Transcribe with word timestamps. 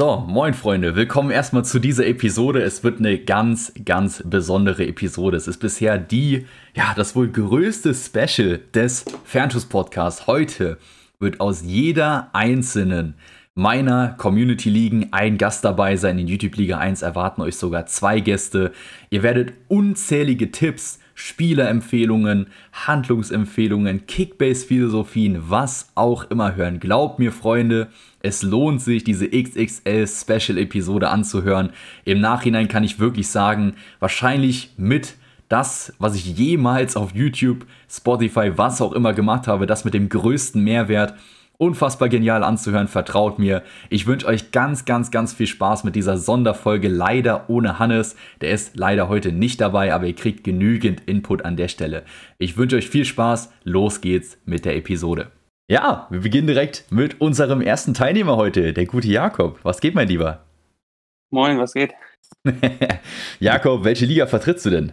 So, 0.00 0.24
moin 0.26 0.54
Freunde, 0.54 0.96
willkommen 0.96 1.30
erstmal 1.30 1.62
zu 1.62 1.78
dieser 1.78 2.06
Episode. 2.06 2.62
Es 2.62 2.82
wird 2.82 3.00
eine 3.00 3.18
ganz, 3.18 3.70
ganz 3.84 4.22
besondere 4.24 4.86
Episode. 4.86 5.36
Es 5.36 5.46
ist 5.46 5.58
bisher 5.58 5.98
die, 5.98 6.46
ja, 6.74 6.94
das 6.96 7.14
wohl 7.14 7.28
größte 7.28 7.94
Special 7.94 8.60
des 8.72 9.04
Fernschuss 9.24 9.66
Podcasts. 9.66 10.26
Heute 10.26 10.78
wird 11.18 11.40
aus 11.40 11.60
jeder 11.66 12.30
einzelnen 12.32 13.12
meiner 13.54 14.14
Community 14.16 14.70
Ligen 14.70 15.12
ein 15.12 15.36
Gast 15.36 15.66
dabei 15.66 15.96
sein. 15.96 16.18
In 16.18 16.28
YouTube 16.28 16.56
Liga 16.56 16.78
1 16.78 17.02
erwarten 17.02 17.42
euch 17.42 17.56
sogar 17.56 17.84
zwei 17.84 18.20
Gäste. 18.20 18.72
Ihr 19.10 19.22
werdet 19.22 19.52
unzählige 19.68 20.50
Tipps, 20.50 20.98
Spielerempfehlungen, 21.14 22.46
Handlungsempfehlungen, 22.72 24.06
Kickbase-Philosophien, 24.06 25.50
was 25.50 25.90
auch 25.94 26.30
immer 26.30 26.56
hören. 26.56 26.80
Glaubt 26.80 27.18
mir, 27.18 27.32
Freunde, 27.32 27.88
es 28.22 28.42
lohnt 28.42 28.82
sich, 28.82 29.04
diese 29.04 29.28
XXL 29.28 30.06
Special-Episode 30.06 31.08
anzuhören. 31.08 31.70
Im 32.04 32.20
Nachhinein 32.20 32.68
kann 32.68 32.84
ich 32.84 32.98
wirklich 32.98 33.28
sagen, 33.28 33.74
wahrscheinlich 33.98 34.72
mit 34.76 35.16
das, 35.48 35.92
was 35.98 36.14
ich 36.14 36.36
jemals 36.36 36.96
auf 36.96 37.14
YouTube, 37.14 37.66
Spotify, 37.90 38.52
was 38.56 38.80
auch 38.80 38.92
immer 38.92 39.12
gemacht 39.12 39.48
habe, 39.48 39.66
das 39.66 39.84
mit 39.84 39.94
dem 39.94 40.08
größten 40.08 40.62
Mehrwert 40.62 41.14
unfassbar 41.60 42.08
genial 42.08 42.42
anzuhören, 42.42 42.88
vertraut 42.88 43.38
mir. 43.38 43.62
Ich 43.90 44.06
wünsche 44.06 44.26
euch 44.26 44.50
ganz, 44.50 44.86
ganz, 44.86 45.10
ganz 45.10 45.34
viel 45.34 45.46
Spaß 45.46 45.84
mit 45.84 45.94
dieser 45.94 46.16
Sonderfolge, 46.16 46.88
leider 46.88 47.50
ohne 47.50 47.78
Hannes. 47.78 48.16
Der 48.40 48.50
ist 48.50 48.76
leider 48.76 49.08
heute 49.08 49.30
nicht 49.30 49.60
dabei, 49.60 49.92
aber 49.92 50.06
ihr 50.06 50.14
kriegt 50.14 50.42
genügend 50.42 51.02
Input 51.06 51.44
an 51.44 51.56
der 51.56 51.68
Stelle. 51.68 52.04
Ich 52.38 52.56
wünsche 52.56 52.76
euch 52.76 52.88
viel 52.88 53.04
Spaß, 53.04 53.52
los 53.64 54.00
geht's 54.00 54.38
mit 54.46 54.64
der 54.64 54.74
Episode. 54.76 55.30
Ja, 55.70 56.08
wir 56.10 56.18
beginnen 56.18 56.48
direkt 56.48 56.86
mit 56.90 57.20
unserem 57.20 57.60
ersten 57.60 57.94
Teilnehmer 57.94 58.36
heute, 58.36 58.72
der 58.72 58.86
gute 58.86 59.06
Jakob. 59.06 59.60
Was 59.62 59.80
geht, 59.80 59.94
mein 59.94 60.08
Lieber? 60.08 60.44
Moin, 61.30 61.60
was 61.60 61.74
geht? 61.74 61.92
Jakob, 63.38 63.84
welche 63.84 64.04
Liga 64.04 64.26
vertrittst 64.26 64.66
du 64.66 64.70
denn? 64.70 64.92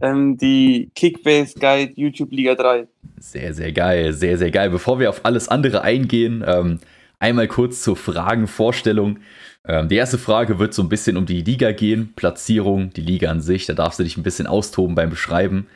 Ähm, 0.00 0.36
die 0.36 0.92
Kickbase 0.94 1.58
Guide 1.58 1.94
YouTube 1.96 2.30
Liga 2.30 2.54
3. 2.54 2.86
Sehr, 3.18 3.52
sehr 3.52 3.72
geil, 3.72 4.12
sehr, 4.12 4.38
sehr 4.38 4.52
geil. 4.52 4.70
Bevor 4.70 5.00
wir 5.00 5.10
auf 5.10 5.24
alles 5.24 5.48
andere 5.48 5.82
eingehen, 5.82 6.44
ähm, 6.46 6.78
einmal 7.18 7.48
kurz 7.48 7.82
zur 7.82 7.96
Fragenvorstellung. 7.96 9.18
Ähm, 9.66 9.88
die 9.88 9.96
erste 9.96 10.18
Frage 10.18 10.60
wird 10.60 10.72
so 10.72 10.82
ein 10.82 10.88
bisschen 10.88 11.16
um 11.16 11.26
die 11.26 11.42
Liga 11.42 11.72
gehen, 11.72 12.12
Platzierung, 12.14 12.90
die 12.92 13.00
Liga 13.00 13.28
an 13.28 13.40
sich. 13.40 13.66
Da 13.66 13.74
darfst 13.74 13.98
du 13.98 14.04
dich 14.04 14.16
ein 14.16 14.22
bisschen 14.22 14.46
austoben 14.46 14.94
beim 14.94 15.10
Beschreiben. 15.10 15.66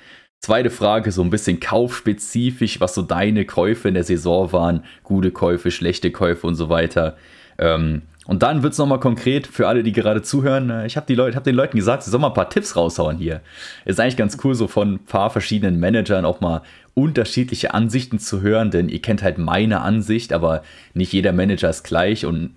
Zweite 0.43 0.71
Frage, 0.71 1.13
so 1.13 1.23
ein 1.23 1.29
bisschen 1.29 1.61
kaufspezifisch, 1.61 2.81
was 2.81 2.95
so 2.95 3.03
deine 3.03 3.45
Käufe 3.45 3.89
in 3.89 3.95
der 3.95 4.05
Saison 4.05 4.53
waren. 4.53 4.85
Gute 5.05 5.33
Käufe, 5.33 5.71
schlechte 5.71 6.11
Käufe 6.11 6.47
und 6.47 6.55
so 6.55 6.71
weiter. 6.71 7.19
Ähm, 7.59 8.03
und 8.25 8.43
dann 8.43 8.63
wird 8.63 8.73
es 8.73 8.79
nochmal 8.79 9.01
konkret 9.01 9.47
für 9.47 9.69
alle, 9.69 9.83
die 9.83 9.93
gerade 9.93 10.23
zuhören. 10.23 10.71
Äh, 10.71 10.87
ich 10.87 10.97
habe 10.97 11.35
hab 11.35 11.45
den 11.45 11.55
Leuten 11.55 11.77
gesagt, 11.77 12.05
sie 12.05 12.11
sollen 12.11 12.23
mal 12.23 12.29
ein 12.29 12.35
paar 12.35 12.49
Tipps 12.49 12.75
raushauen 12.75 13.19
hier. 13.19 13.43
Ist 13.85 14.01
eigentlich 14.01 14.17
ganz 14.17 14.39
cool, 14.43 14.55
so 14.55 14.67
von 14.67 14.95
ein 14.95 14.99
paar 15.01 15.29
verschiedenen 15.29 15.79
Managern 15.79 16.25
auch 16.25 16.41
mal 16.41 16.63
unterschiedliche 16.95 17.75
Ansichten 17.75 18.19
zu 18.19 18.41
hören, 18.41 18.71
denn 18.71 18.89
ihr 18.89 19.03
kennt 19.03 19.23
halt 19.23 19.37
meine 19.37 19.83
Ansicht, 19.83 20.33
aber 20.33 20.63
nicht 20.95 21.13
jeder 21.13 21.33
Manager 21.33 21.69
ist 21.69 21.83
gleich 21.85 22.25
und 22.25 22.53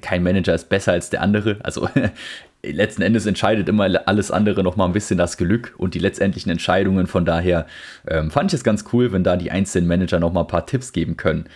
kein 0.00 0.24
Manager 0.24 0.54
ist 0.54 0.68
besser 0.68 0.92
als 0.92 1.10
der 1.10 1.22
andere. 1.22 1.58
Also 1.62 1.88
letzten 2.62 3.02
Endes 3.02 3.26
entscheidet 3.26 3.68
immer 3.68 3.88
alles 4.06 4.30
andere 4.30 4.62
nochmal 4.62 4.88
ein 4.88 4.92
bisschen 4.92 5.18
das 5.18 5.36
Glück 5.36 5.74
und 5.78 5.94
die 5.94 5.98
letztendlichen 5.98 6.50
Entscheidungen. 6.50 7.06
Von 7.06 7.24
daher 7.24 7.66
ähm, 8.06 8.30
fand 8.30 8.52
ich 8.52 8.58
es 8.58 8.64
ganz 8.64 8.84
cool, 8.92 9.12
wenn 9.12 9.24
da 9.24 9.36
die 9.36 9.50
einzelnen 9.50 9.88
Manager 9.88 10.20
nochmal 10.20 10.44
ein 10.44 10.48
paar 10.48 10.66
Tipps 10.66 10.92
geben 10.92 11.16
können. 11.16 11.48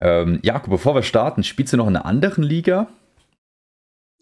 Ähm, 0.00 0.40
Jakob, 0.42 0.70
bevor 0.70 0.94
wir 0.94 1.02
starten, 1.02 1.44
spielst 1.44 1.72
du 1.72 1.76
noch 1.76 1.86
in 1.86 1.96
einer 1.96 2.04
anderen 2.06 2.44
Liga? 2.44 2.88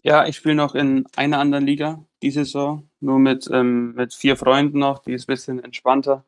Ja, 0.01 0.25
ich 0.27 0.35
spiele 0.35 0.55
noch 0.55 0.75
in 0.75 1.05
einer 1.15 1.39
anderen 1.39 1.65
Liga 1.65 2.03
diese 2.21 2.45
Saison, 2.45 2.89
nur 2.99 3.19
mit, 3.19 3.49
ähm, 3.51 3.93
mit 3.93 4.13
vier 4.13 4.35
Freunden 4.35 4.79
noch, 4.79 4.99
die 4.99 5.13
ist 5.13 5.23
ein 5.23 5.33
bisschen 5.33 5.63
entspannter. 5.63 6.25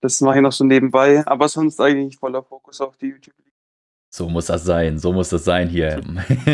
Das 0.00 0.20
mache 0.22 0.36
ich 0.36 0.42
noch 0.42 0.52
so 0.52 0.64
nebenbei, 0.64 1.26
aber 1.26 1.48
sonst 1.48 1.80
eigentlich 1.80 2.18
voller 2.18 2.42
Fokus 2.42 2.80
auf 2.80 2.96
die 2.96 3.08
YouTube-Liga. 3.08 3.49
So 4.12 4.28
muss 4.28 4.46
das 4.46 4.64
sein, 4.64 4.98
so 4.98 5.12
muss 5.12 5.28
das 5.28 5.44
sein 5.44 5.68
hier. 5.68 6.00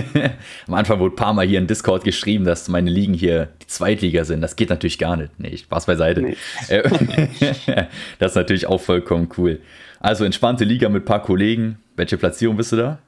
Am 0.67 0.75
Anfang 0.75 1.01
wurde 1.01 1.15
ein 1.15 1.17
paar 1.17 1.33
Mal 1.33 1.47
hier 1.47 1.59
in 1.59 1.67
Discord 1.67 2.05
geschrieben, 2.05 2.45
dass 2.45 2.69
meine 2.69 2.91
Ligen 2.91 3.15
hier 3.15 3.49
die 3.63 3.67
Zweitliga 3.67 4.25
sind. 4.25 4.43
Das 4.43 4.57
geht 4.57 4.69
natürlich 4.69 4.99
gar 4.99 5.17
nicht. 5.17 5.41
Nee, 5.41 5.57
Spaß 5.57 5.87
beiseite. 5.87 6.21
Nee. 6.21 6.37
das 8.19 8.33
ist 8.33 8.37
natürlich 8.37 8.67
auch 8.67 8.81
vollkommen 8.81 9.31
cool. 9.39 9.61
Also 10.01 10.27
entspannte 10.27 10.65
Liga 10.65 10.91
mit 10.91 11.05
ein 11.05 11.07
paar 11.07 11.23
Kollegen. 11.23 11.79
Welche 11.97 12.19
Platzierung 12.19 12.59
bist 12.59 12.73
du 12.73 12.77
da? 12.77 12.99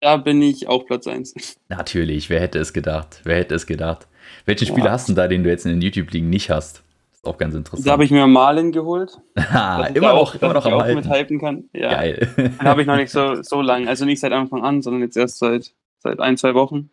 Da 0.00 0.16
bin 0.16 0.42
ich 0.42 0.66
auch 0.66 0.84
Platz 0.84 1.06
1. 1.06 1.56
Natürlich, 1.68 2.28
wer 2.28 2.40
hätte 2.40 2.58
es 2.58 2.72
gedacht? 2.72 3.20
Wer 3.22 3.36
hätte 3.36 3.54
es 3.54 3.66
gedacht? 3.66 4.08
Welchen 4.44 4.66
Spieler 4.66 4.86
ja. 4.86 4.92
hast 4.92 5.08
du 5.08 5.12
da, 5.12 5.28
den 5.28 5.44
du 5.44 5.50
jetzt 5.50 5.66
in 5.66 5.70
den 5.70 5.82
YouTube-Ligen 5.82 6.28
nicht 6.28 6.50
hast? 6.50 6.82
Auch 7.26 7.38
ganz 7.38 7.54
interessant. 7.54 7.86
Da 7.86 7.92
habe 7.92 8.04
ich 8.04 8.10
mir 8.10 8.26
Malin 8.26 8.72
gehoult. 8.72 9.18
ah, 9.34 9.88
immer 9.92 10.14
noch, 10.14 10.34
immer 10.34 10.54
noch 10.54 10.66
am 10.66 10.74
auch 10.74 10.86
hypen 10.86 11.40
kann. 11.40 11.64
Ja. 11.72 11.90
Geil. 11.90 12.28
Den 12.36 12.60
habe 12.60 12.80
ich 12.80 12.86
noch 12.86 12.96
nicht 12.96 13.10
so, 13.10 13.42
so 13.42 13.60
lang. 13.60 13.88
Also 13.88 14.04
nicht 14.04 14.20
seit 14.20 14.32
Anfang 14.32 14.62
an, 14.62 14.82
sondern 14.82 15.02
jetzt 15.02 15.16
erst 15.16 15.38
seit, 15.38 15.72
seit 15.98 16.20
ein, 16.20 16.36
zwei 16.36 16.54
Wochen. 16.54 16.90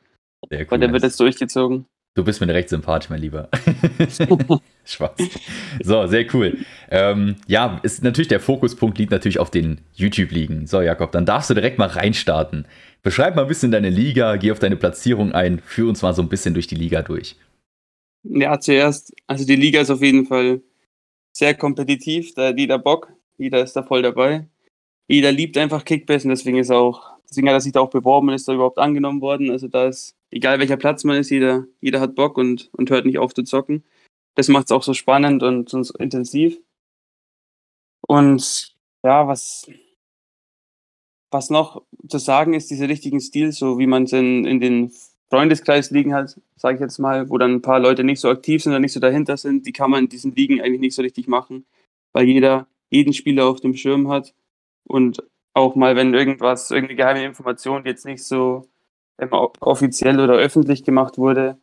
Sehr 0.50 0.62
cool. 0.62 0.68
Weil 0.72 0.80
der 0.80 0.92
wird 0.92 1.04
jetzt 1.04 1.20
durchgezogen. 1.20 1.86
Du 2.16 2.24
bist 2.24 2.42
mir 2.42 2.54
recht 2.54 2.70
sympathisch, 2.70 3.10
mein 3.10 3.22
Lieber. 3.22 3.50
Spaß. 4.86 5.12
So, 5.82 6.06
sehr 6.06 6.26
cool. 6.36 6.60
Ähm, 6.92 7.38
ja, 7.48 7.80
ist 7.82 8.04
natürlich 8.04 8.28
der 8.28 8.40
Fokuspunkt 8.40 9.00
liegt 9.00 9.12
natürlich 9.12 9.40
auf 9.40 9.50
den 9.50 9.82
YouTube-Ligen. 9.94 10.68
So, 10.68 10.82
Jakob, 10.82 11.12
dann 11.12 11.26
darfst 11.26 11.50
du 11.50 11.56
direkt 11.56 11.80
mal 11.80 11.88
reinstarten. 11.88 12.68
Beschreib 13.02 13.36
mal 13.36 13.44
ein 13.44 13.48
bisschen 13.48 13.72
deine 13.72 13.90
Liga, 13.90 14.36
geh 14.36 14.52
auf 14.52 14.60
deine 14.60 14.76
Platzierung 14.76 15.32
ein, 15.32 15.60
führ 15.60 15.90
uns 15.90 16.04
mal 16.04 16.14
so 16.14 16.22
ein 16.22 16.30
bisschen 16.30 16.54
durch 16.54 16.68
die 16.68 16.76
Liga 16.76 17.02
durch. 17.02 17.36
Ja, 18.24 18.60
zuerst, 18.60 19.14
also 19.28 19.46
die 19.46 19.56
Liga 19.56 19.82
ist 19.82 19.90
auf 19.90 20.02
jeden 20.02 20.26
Fall 20.26 20.62
sehr 21.34 21.56
kompetitiv, 21.56 22.34
da 22.36 22.50
hat 22.50 22.60
jeder 22.60 22.80
Bock, 22.80 23.12
jeder 23.38 23.64
ist 23.64 23.74
da 23.74 23.84
voll 23.84 24.02
dabei. 24.02 24.48
Jeder 25.08 25.32
liebt 25.32 25.58
einfach 25.58 25.84
Kickbase 25.84 26.28
und 26.28 26.30
deswegen 26.30 26.58
ist 26.58 26.72
auch, 26.72 27.18
deswegen 27.30 27.48
hat 27.50 27.56
er 27.56 27.62
sich 27.62 27.74
da 27.74 27.82
auch 27.82 27.90
beworben 27.90 28.30
und 28.30 28.36
ist 28.36 28.48
da 28.48 28.54
überhaupt 28.54 28.78
angenommen 28.78 29.22
worden. 29.22 29.52
Also 29.52 29.68
da 29.68 29.88
ist 29.88 30.16
egal 30.32 30.60
welcher 30.60 30.78
Platz 30.78 31.04
man 31.04 31.18
ist, 31.18 31.30
jeder, 31.30 31.66
jeder 31.82 32.00
hat 32.00 32.16
Bock 32.16 32.38
und, 32.38 32.70
und 32.74 32.90
hört 32.90 33.06
nicht 33.06 33.20
auf 33.20 33.34
zu 33.34 33.44
zocken. 33.44 33.84
Das 34.36 34.48
macht 34.48 34.66
es 34.66 34.72
auch 34.72 34.84
so 34.84 34.94
spannend 34.94 35.44
und, 35.44 35.74
und 35.74 35.84
so 35.84 35.94
intensiv. 35.96 36.58
Und 38.08 38.76
ja, 39.04 39.28
was, 39.28 39.70
was 41.32 41.50
noch 41.50 41.84
zu 42.08 42.18
sagen 42.18 42.54
ist, 42.54 42.72
diese 42.72 42.90
richtigen 42.90 43.20
Stil, 43.20 43.52
so 43.52 43.78
wie 43.80 43.88
man 43.88 44.04
es 44.04 44.14
in, 44.14 44.46
in 44.46 44.60
den 44.60 44.92
Freundeskreis 45.30 45.92
liegen 45.92 46.14
hat, 46.14 46.40
sage 46.56 46.76
ich 46.76 46.82
jetzt 46.82 47.00
mal, 47.00 47.30
wo 47.30 47.38
dann 47.38 47.54
ein 47.54 47.62
paar 47.62 47.80
Leute 47.80 48.04
nicht 48.04 48.20
so 48.20 48.30
aktiv 48.30 48.62
sind 48.62 48.72
oder 48.72 48.80
nicht 48.80 48.94
so 48.94 49.00
dahinter 49.00 49.38
sind, 49.38 49.66
die 49.66 49.72
kann 49.72 49.90
man 49.90 50.04
in 50.04 50.10
diesen 50.10 50.34
Ligen 50.36 50.62
eigentlich 50.62 50.82
nicht 50.82 50.96
so 50.96 51.02
richtig 51.02 51.28
machen, 51.28 51.66
weil 52.12 52.26
jeder 52.26 52.68
jeden 52.90 53.14
Spieler 53.14 53.48
auf 53.48 53.60
dem 53.60 53.74
Schirm 53.74 54.10
hat 54.10 54.34
und 54.84 55.24
auch 55.54 55.76
mal, 55.76 55.96
wenn 55.96 56.14
irgendwas, 56.14 56.72
irgendeine 56.72 56.98
geheime 56.98 57.26
Information 57.26 57.86
jetzt 57.86 58.06
nicht 58.06 58.24
so 58.24 58.68
offiziell 59.60 60.20
oder 60.20 60.34
öffentlich 60.34 60.84
gemacht 60.84 61.18
wurde, 61.18 61.58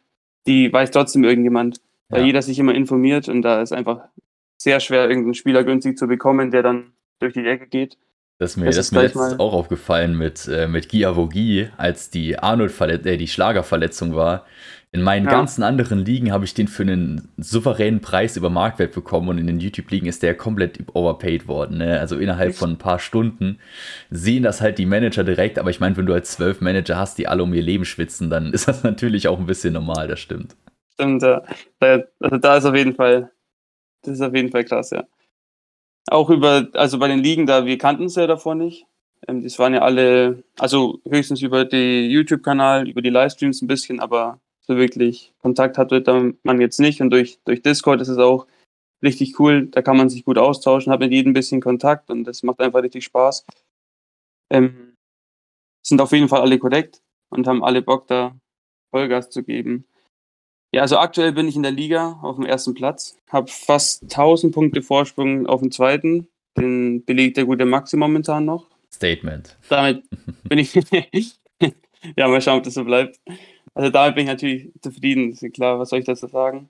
die 0.47 0.72
weiß 0.72 0.91
trotzdem 0.91 1.25
irgendjemand, 1.25 1.81
weil 2.09 2.21
ja. 2.21 2.27
jeder 2.27 2.42
sich 2.42 2.59
immer 2.59 2.75
informiert 2.75 3.28
und 3.28 3.42
da 3.42 3.60
ist 3.60 3.72
einfach 3.72 4.09
sehr 4.56 4.81
schwer, 4.81 5.09
irgendeinen 5.09 5.34
Spieler 5.34 5.65
günstig 5.65 5.98
zu 5.98 6.06
bekommen, 6.06 6.50
der 6.50 6.62
dann 6.62 6.92
durch 7.19 7.34
die 7.34 7.47
Ecke 7.47 7.66
geht. 7.66 7.98
Das 8.40 8.52
ist 8.52 8.56
mir, 8.56 8.64
das 8.64 8.78
ist 8.78 8.92
mir 8.92 9.02
letztens 9.02 9.38
auch 9.38 9.52
aufgefallen 9.52 10.16
mit, 10.16 10.48
äh, 10.48 10.66
mit 10.66 10.88
Giavogi, 10.88 11.68
als 11.76 12.08
die 12.08 12.38
Arnold 12.38 12.72
äh, 12.80 13.18
die 13.18 13.28
Schlagerverletzung 13.28 14.14
war. 14.14 14.46
In 14.92 15.02
meinen 15.02 15.26
ja. 15.26 15.30
ganzen 15.30 15.62
anderen 15.62 15.98
Ligen 15.98 16.32
habe 16.32 16.46
ich 16.46 16.54
den 16.54 16.66
für 16.66 16.82
einen 16.82 17.28
souveränen 17.36 18.00
Preis 18.00 18.38
über 18.38 18.48
Marktwert 18.48 18.94
bekommen 18.94 19.28
und 19.28 19.36
in 19.36 19.46
den 19.46 19.60
YouTube-Ligen 19.60 20.06
ist 20.06 20.22
der 20.22 20.34
komplett 20.34 20.78
overpaid 20.94 21.48
worden. 21.48 21.78
Ne? 21.78 22.00
Also 22.00 22.16
innerhalb 22.16 22.54
von 22.54 22.70
ein 22.70 22.78
paar 22.78 22.98
Stunden 22.98 23.58
sehen 24.08 24.42
das 24.42 24.62
halt 24.62 24.78
die 24.78 24.86
Manager 24.86 25.22
direkt, 25.22 25.58
aber 25.58 25.68
ich 25.68 25.80
meine, 25.80 25.98
wenn 25.98 26.06
du 26.06 26.14
halt 26.14 26.24
zwölf 26.24 26.62
Manager 26.62 26.96
hast, 26.96 27.18
die 27.18 27.28
alle 27.28 27.42
um 27.42 27.52
ihr 27.52 27.62
Leben 27.62 27.84
schwitzen, 27.84 28.30
dann 28.30 28.52
ist 28.54 28.68
das 28.68 28.82
natürlich 28.84 29.28
auch 29.28 29.38
ein 29.38 29.47
bisschen 29.47 29.74
normal, 29.74 30.09
das 30.09 30.18
stimmt. 30.18 30.56
Stimmt, 30.94 31.22
ja. 31.22 31.42
Also 31.78 32.38
da 32.38 32.56
ist 32.56 32.65
auf 32.65 32.74
jeden 32.74 32.94
Fall, 32.94 33.30
das 34.00 34.15
ist 34.15 34.22
auf 34.22 34.34
jeden 34.34 34.50
Fall 34.50 34.65
krass, 34.65 34.88
ja. 34.92 35.04
Auch 36.08 36.30
über, 36.30 36.68
also 36.74 36.98
bei 36.98 37.08
den 37.08 37.22
Ligen 37.22 37.47
da, 37.47 37.66
wir 37.66 37.78
kannten 37.78 38.04
es 38.04 38.16
ja 38.16 38.26
davor 38.26 38.54
nicht. 38.54 38.86
Ähm, 39.28 39.42
das 39.42 39.58
waren 39.58 39.74
ja 39.74 39.82
alle, 39.82 40.42
also 40.58 41.00
höchstens 41.08 41.42
über 41.42 41.64
den 41.64 42.10
YouTube-Kanal, 42.10 42.88
über 42.88 43.02
die 43.02 43.10
Livestreams 43.10 43.62
ein 43.62 43.68
bisschen, 43.68 44.00
aber 44.00 44.41
so 44.60 44.76
wirklich 44.76 45.32
Kontakt 45.41 45.78
hatte 45.78 46.34
man 46.42 46.60
jetzt 46.60 46.80
nicht. 46.80 47.00
Und 47.00 47.10
durch, 47.10 47.38
durch 47.44 47.62
Discord 47.62 48.00
ist 48.00 48.08
es 48.08 48.18
auch 48.18 48.47
richtig 49.02 49.38
cool. 49.38 49.66
Da 49.66 49.82
kann 49.82 49.97
man 49.97 50.08
sich 50.08 50.24
gut 50.24 50.38
austauschen, 50.38 50.92
hat 50.92 51.00
mit 51.00 51.12
jedem 51.12 51.30
ein 51.30 51.34
bisschen 51.34 51.60
Kontakt 51.60 52.10
und 52.10 52.24
das 52.24 52.42
macht 52.42 52.60
einfach 52.60 52.82
richtig 52.82 53.04
Spaß. 53.04 53.44
Ähm, 54.50 54.96
sind 55.82 56.00
auf 56.00 56.12
jeden 56.12 56.28
Fall 56.28 56.41
alle 56.41 56.58
korrekt 56.58 57.03
und 57.30 57.46
haben 57.46 57.64
alle 57.64 57.82
Bock, 57.82 58.06
da 58.06 58.36
Vollgas 58.91 59.30
zu 59.30 59.42
geben. 59.42 59.86
Ja, 60.72 60.82
also 60.82 60.98
aktuell 60.98 61.32
bin 61.32 61.48
ich 61.48 61.56
in 61.56 61.62
der 61.62 61.72
Liga 61.72 62.18
auf 62.22 62.36
dem 62.36 62.46
ersten 62.46 62.74
Platz, 62.74 63.16
habe 63.28 63.50
fast 63.50 64.04
1000 64.04 64.54
Punkte 64.54 64.82
Vorsprung 64.82 65.46
auf 65.46 65.60
dem 65.60 65.72
zweiten. 65.72 66.28
Den 66.56 67.04
belegt 67.04 67.36
der 67.36 67.44
gute 67.44 67.64
Maxi 67.64 67.96
momentan 67.96 68.44
noch. 68.44 68.66
Statement. 68.92 69.56
Damit 69.68 70.04
bin 70.44 70.58
ich, 70.58 70.74
ja, 72.16 72.28
mal 72.28 72.40
schauen, 72.40 72.58
ob 72.58 72.64
das 72.64 72.74
so 72.74 72.84
bleibt. 72.84 73.20
Also 73.74 73.90
damit 73.90 74.14
bin 74.14 74.24
ich 74.24 74.30
natürlich 74.30 74.70
zufrieden, 74.80 75.32
ist 75.32 75.44
klar, 75.52 75.78
was 75.78 75.90
soll 75.90 76.00
ich 76.00 76.04
dazu 76.04 76.26
sagen. 76.26 76.68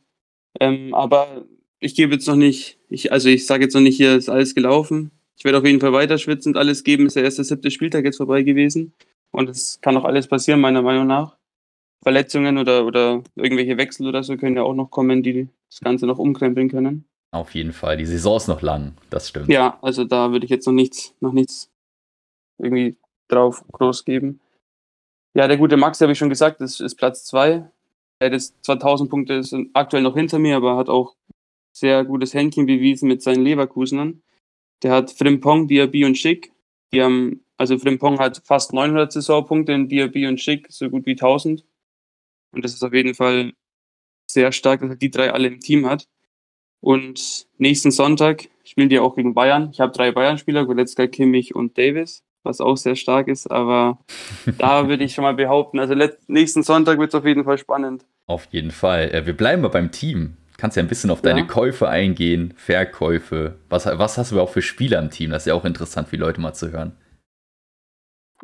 Ähm, 0.58 0.94
aber 0.94 1.44
ich 1.78 1.94
gebe 1.94 2.14
jetzt 2.14 2.26
noch 2.26 2.36
nicht, 2.36 2.78
ich, 2.88 3.12
also 3.12 3.28
ich 3.28 3.46
sage 3.46 3.64
jetzt 3.64 3.74
noch 3.74 3.80
nicht, 3.80 3.96
hier 3.96 4.16
ist 4.16 4.28
alles 4.28 4.54
gelaufen. 4.54 5.10
Ich 5.36 5.44
werde 5.44 5.58
auf 5.58 5.64
jeden 5.64 5.80
Fall 5.80 5.92
weiter 5.92 6.18
schwitzend 6.18 6.56
alles 6.58 6.84
geben. 6.84 7.06
Ist 7.06 7.16
der 7.16 7.24
erste 7.24 7.44
siebte 7.44 7.70
Spieltag 7.70 8.04
jetzt 8.04 8.18
vorbei 8.18 8.42
gewesen. 8.42 8.92
Und 9.30 9.48
es 9.48 9.80
kann 9.80 9.94
noch 9.94 10.04
alles 10.04 10.28
passieren, 10.28 10.60
meiner 10.60 10.82
Meinung 10.82 11.06
nach. 11.06 11.36
Verletzungen 12.02 12.58
oder, 12.58 12.86
oder 12.86 13.22
irgendwelche 13.36 13.76
Wechsel 13.76 14.06
oder 14.06 14.22
so 14.22 14.36
können 14.36 14.56
ja 14.56 14.62
auch 14.62 14.74
noch 14.74 14.90
kommen, 14.90 15.22
die 15.22 15.48
das 15.68 15.80
Ganze 15.80 16.06
noch 16.06 16.18
umkrempeln 16.18 16.68
können. 16.70 17.04
Auf 17.32 17.54
jeden 17.54 17.72
Fall. 17.72 17.96
Die 17.96 18.06
Saison 18.06 18.36
ist 18.36 18.48
noch 18.48 18.62
lang, 18.62 18.96
das 19.10 19.28
stimmt. 19.28 19.48
Ja, 19.48 19.78
also 19.82 20.04
da 20.04 20.32
würde 20.32 20.44
ich 20.44 20.50
jetzt 20.50 20.66
noch 20.66 20.72
nichts, 20.72 21.14
noch 21.20 21.32
nichts 21.32 21.70
irgendwie 22.58 22.96
drauf 23.28 23.64
groß 23.72 24.04
geben. 24.04 24.40
Ja, 25.34 25.46
der 25.46 25.58
gute 25.58 25.76
Max, 25.76 26.00
habe 26.00 26.12
ich 26.12 26.18
schon 26.18 26.28
gesagt, 26.28 26.60
das 26.60 26.80
ist 26.80 26.96
Platz 26.96 27.24
2. 27.26 27.70
Er 28.18 28.26
hat 28.26 28.32
jetzt 28.32 28.56
2000 28.64 29.08
Punkte, 29.08 29.42
sind 29.44 29.70
aktuell 29.74 30.02
noch 30.02 30.14
hinter 30.14 30.38
mir, 30.38 30.56
aber 30.56 30.76
hat 30.76 30.88
auch 30.88 31.14
sehr 31.72 32.04
gutes 32.04 32.34
Händchen 32.34 32.66
bewiesen 32.66 33.06
mit 33.06 33.22
seinen 33.22 33.44
Leverkusenern. 33.44 34.22
Der 34.82 34.92
hat 34.92 35.12
Frimpong, 35.12 35.68
Diaby 35.68 36.04
und 36.04 36.18
Schick. 36.18 36.52
Die 36.92 37.02
haben, 37.02 37.44
also 37.56 37.78
Frimpong 37.78 38.18
hat 38.18 38.42
fast 38.44 38.72
900 38.72 39.12
Saisonpunkte 39.12 39.72
in 39.72 39.88
Diaby 39.88 40.26
und 40.26 40.40
Schick, 40.40 40.66
so 40.70 40.90
gut 40.90 41.06
wie 41.06 41.12
1000. 41.12 41.64
Und 42.52 42.64
das 42.64 42.74
ist 42.74 42.82
auf 42.82 42.92
jeden 42.92 43.14
Fall 43.14 43.52
sehr 44.30 44.52
stark, 44.52 44.80
dass 44.80 44.90
er 44.90 44.96
die 44.96 45.10
drei 45.10 45.32
alle 45.32 45.48
im 45.48 45.60
Team 45.60 45.86
hat. 45.86 46.06
Und 46.80 47.46
nächsten 47.58 47.90
Sonntag 47.90 48.48
spielen 48.64 48.88
die 48.88 48.98
auch 48.98 49.16
gegen 49.16 49.34
Bayern. 49.34 49.70
Ich 49.72 49.80
habe 49.80 49.92
drei 49.92 50.12
Bayern-Spieler, 50.12 50.64
Goretzka, 50.66 51.06
Kimmich 51.06 51.54
und 51.54 51.76
Davis 51.76 52.22
was 52.42 52.60
auch 52.60 52.76
sehr 52.76 52.96
stark 52.96 53.28
ist. 53.28 53.50
Aber 53.50 53.98
da 54.58 54.88
würde 54.88 55.04
ich 55.04 55.14
schon 55.14 55.24
mal 55.24 55.34
behaupten, 55.34 55.78
also 55.78 55.94
nächsten 56.26 56.62
Sonntag 56.62 56.98
wird 56.98 57.10
es 57.10 57.14
auf 57.14 57.24
jeden 57.24 57.44
Fall 57.44 57.58
spannend. 57.58 58.04
Auf 58.26 58.46
jeden 58.50 58.70
Fall. 58.70 59.10
Äh, 59.12 59.26
wir 59.26 59.36
bleiben 59.36 59.62
mal 59.62 59.68
beim 59.68 59.90
Team. 59.90 60.36
Kannst 60.56 60.76
ja 60.76 60.82
ein 60.82 60.88
bisschen 60.88 61.10
auf 61.10 61.22
deine 61.22 61.40
ja. 61.40 61.46
Käufe 61.46 61.88
eingehen, 61.88 62.52
Verkäufe. 62.56 63.56
Was, 63.70 63.86
was 63.86 64.18
hast 64.18 64.32
du 64.32 64.40
auch 64.40 64.50
für 64.50 64.60
Spieler 64.60 64.98
im 64.98 65.10
Team? 65.10 65.30
Das 65.30 65.42
ist 65.42 65.46
ja 65.46 65.54
auch 65.54 65.64
interessant 65.64 66.08
für 66.08 66.16
Leute 66.16 66.40
mal 66.40 66.52
zu 66.52 66.70
hören. 66.70 66.92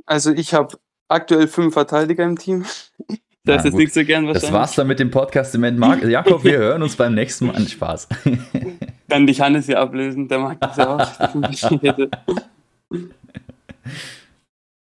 Also 0.06 0.32
ich 0.32 0.54
habe 0.54 0.78
aktuell 1.08 1.46
fünf 1.46 1.74
Verteidiger 1.74 2.24
im 2.24 2.38
Team. 2.38 2.64
Das 3.46 3.64
ist 3.64 3.75
nicht 3.75 3.94
so 3.94 4.04
gern 4.04 4.26
wahrscheinlich. 4.26 4.43
Das 4.43 4.52
war's 4.52 4.75
dann 4.75 4.88
mit 4.88 4.98
dem 4.98 5.10
Podcast 5.10 5.54
im 5.54 5.78
Mark. 5.78 6.02
Jakob, 6.04 6.43
wir 6.43 6.58
hören 6.58 6.82
uns 6.82 6.96
beim 6.96 7.14
nächsten 7.14 7.46
Mal. 7.46 7.66
Spaß. 7.66 8.08
Kann 9.08 9.26
dich 9.26 9.40
Hannes 9.40 9.66
hier 9.66 9.78
ablösen, 9.81 10.26
der 10.26 10.40
mag 10.40 10.60
das 10.60 10.76
ja 10.76 10.96
auch. 10.96 12.08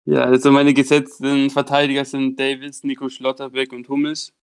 Ja, 0.05 0.23
also 0.23 0.51
meine 0.51 0.73
gesetzten 0.73 1.49
Verteidiger 1.49 2.03
sind 2.03 2.37
Davis, 2.37 2.83
Nico 2.83 3.07
Schlotterbeck 3.07 3.71
und 3.71 3.87
Hummels. 3.87 4.33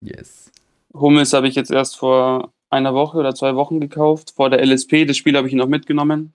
Yes. 0.00 0.50
Hummels 0.94 1.34
habe 1.34 1.46
ich 1.46 1.54
jetzt 1.54 1.70
erst 1.70 1.98
vor 1.98 2.54
einer 2.70 2.94
Woche 2.94 3.18
oder 3.18 3.34
zwei 3.34 3.54
Wochen 3.54 3.80
gekauft. 3.80 4.32
Vor 4.34 4.48
der 4.48 4.64
LSP, 4.64 5.04
das 5.04 5.18
Spiel 5.18 5.36
habe 5.36 5.46
ich 5.46 5.52
noch 5.52 5.68
mitgenommen. 5.68 6.32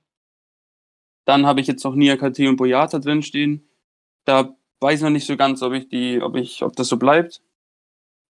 Dann 1.26 1.48
habe 1.48 1.62
ich 1.62 1.68
jetzt 1.68 1.84
noch 1.84 1.96
Nia 1.96 2.16
KT 2.16 2.42
und 2.42 2.58
Boyata 2.58 3.00
drinstehen. 3.00 3.68
Da 4.24 4.56
weiß 4.82 5.02
noch 5.02 5.10
nicht 5.10 5.26
so 5.26 5.38
ganz, 5.38 5.62
ob 5.62 5.74
ich 5.74 5.88
die, 5.90 6.22
ob 6.22 6.36
ich, 6.36 6.64
ob 6.64 6.76
das 6.76 6.88
so 6.88 6.98
bleibt. 6.98 7.42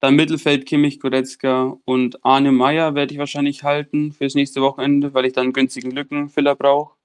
Dann 0.02 0.16
Mittelfeld 0.16 0.66
Kimmich, 0.66 1.00
Goretzka 1.00 1.78
und 1.86 2.24
Arne 2.24 2.52
Meyer 2.52 2.96
werde 2.96 3.14
ich 3.14 3.20
wahrscheinlich 3.20 3.64
halten 3.64 4.12
fürs 4.12 4.36
nächste 4.36 4.62
Wochenende, 4.62 5.14
weil 5.14 5.26
ich 5.26 5.34
dann 5.34 5.46
einen 5.46 5.54
günstigen 5.54 5.92
Lückenfiller 5.92 6.56
brauche. 6.56 6.96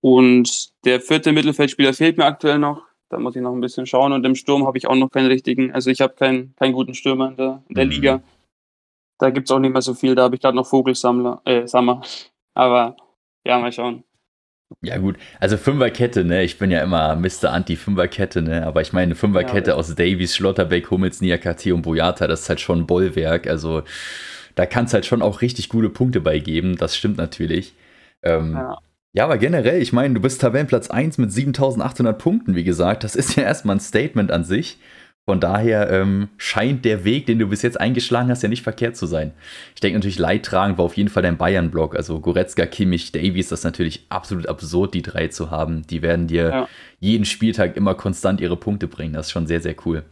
Und 0.00 0.70
der 0.84 1.00
vierte 1.00 1.32
Mittelfeldspieler 1.32 1.92
fehlt 1.92 2.18
mir 2.18 2.24
aktuell 2.24 2.58
noch. 2.58 2.86
Da 3.10 3.18
muss 3.18 3.36
ich 3.36 3.42
noch 3.42 3.52
ein 3.52 3.60
bisschen 3.60 3.86
schauen. 3.86 4.12
Und 4.12 4.24
im 4.24 4.34
Sturm 4.34 4.66
habe 4.66 4.78
ich 4.78 4.86
auch 4.86 4.94
noch 4.94 5.10
keinen 5.10 5.26
richtigen, 5.26 5.72
also 5.72 5.90
ich 5.90 6.00
habe 6.00 6.14
keinen, 6.14 6.54
keinen 6.56 6.72
guten 6.72 6.94
Stürmer 6.94 7.28
in 7.30 7.36
der, 7.36 7.62
in 7.68 7.74
der 7.74 7.84
mhm. 7.86 7.90
Liga. 7.90 8.22
Da 9.18 9.30
gibt 9.30 9.48
es 9.48 9.50
auch 9.50 9.58
nicht 9.58 9.72
mehr 9.72 9.82
so 9.82 9.94
viel. 9.94 10.14
Da 10.14 10.22
habe 10.22 10.36
ich 10.36 10.40
gerade 10.40 10.56
noch 10.56 10.66
Vogelsammler, 10.66 11.42
äh, 11.44 11.66
Sammer. 11.66 12.02
Aber 12.54 12.96
ja, 13.44 13.58
mal 13.58 13.72
schauen. 13.72 14.04
Ja, 14.82 14.98
gut. 14.98 15.16
Also 15.40 15.56
Fünferkette, 15.56 16.24
ne? 16.24 16.44
Ich 16.44 16.58
bin 16.58 16.70
ja 16.70 16.82
immer 16.82 17.16
Mr. 17.16 17.52
Anti-Fünferkette, 17.52 18.42
ne? 18.42 18.66
Aber 18.66 18.80
ich 18.80 18.92
meine, 18.92 19.14
Fünferkette 19.14 19.70
ja, 19.70 19.76
aus 19.76 19.94
Davies, 19.94 20.36
Schlotterbeck, 20.36 20.90
Hummels, 20.90 21.20
Niakate 21.20 21.74
und 21.74 21.82
Boyata, 21.82 22.26
das 22.26 22.42
ist 22.42 22.48
halt 22.48 22.60
schon 22.60 22.80
ein 22.80 22.86
Bollwerk. 22.86 23.46
Also 23.46 23.82
da 24.54 24.66
kann 24.66 24.84
es 24.84 24.94
halt 24.94 25.06
schon 25.06 25.22
auch 25.22 25.40
richtig 25.40 25.68
gute 25.68 25.88
Punkte 25.88 26.20
beigeben. 26.20 26.76
Das 26.76 26.96
stimmt 26.96 27.16
natürlich. 27.16 27.74
Ähm, 28.22 28.54
ja. 28.54 28.78
Ja, 29.14 29.24
aber 29.24 29.38
generell, 29.38 29.80
ich 29.80 29.92
meine, 29.92 30.14
du 30.14 30.20
bist 30.20 30.40
Tabellenplatz 30.40 30.90
1 30.90 31.18
mit 31.18 31.32
7800 31.32 32.18
Punkten, 32.18 32.54
wie 32.54 32.62
gesagt. 32.62 33.04
Das 33.04 33.16
ist 33.16 33.36
ja 33.36 33.42
erstmal 33.42 33.76
ein 33.76 33.80
Statement 33.80 34.30
an 34.30 34.44
sich. 34.44 34.78
Von 35.28 35.40
daher 35.40 35.90
ähm, 35.90 36.30
scheint 36.38 36.86
der 36.86 37.04
Weg, 37.04 37.26
den 37.26 37.38
du 37.38 37.48
bis 37.48 37.60
jetzt 37.60 37.78
eingeschlagen 37.78 38.30
hast, 38.30 38.42
ja 38.42 38.48
nicht 38.48 38.62
verkehrt 38.62 38.96
zu 38.96 39.04
sein. 39.04 39.32
Ich 39.74 39.80
denke 39.82 39.98
natürlich, 39.98 40.18
leidtragend 40.18 40.78
war 40.78 40.86
auf 40.86 40.96
jeden 40.96 41.10
Fall 41.10 41.22
dein 41.22 41.36
Bayern-Block. 41.36 41.96
Also 41.96 42.18
Goretzka, 42.18 42.64
Kimmich, 42.64 43.12
Davies, 43.12 43.50
das 43.50 43.60
ist 43.60 43.64
natürlich 43.64 44.06
absolut 44.08 44.46
absurd, 44.46 44.94
die 44.94 45.02
drei 45.02 45.28
zu 45.28 45.50
haben. 45.50 45.86
Die 45.88 46.00
werden 46.00 46.28
dir 46.28 46.48
ja. 46.48 46.68
jeden 46.98 47.26
Spieltag 47.26 47.76
immer 47.76 47.94
konstant 47.94 48.40
ihre 48.40 48.56
Punkte 48.56 48.88
bringen. 48.88 49.12
Das 49.12 49.26
ist 49.26 49.32
schon 49.32 49.46
sehr, 49.46 49.60
sehr 49.60 49.74
cool. 49.84 50.02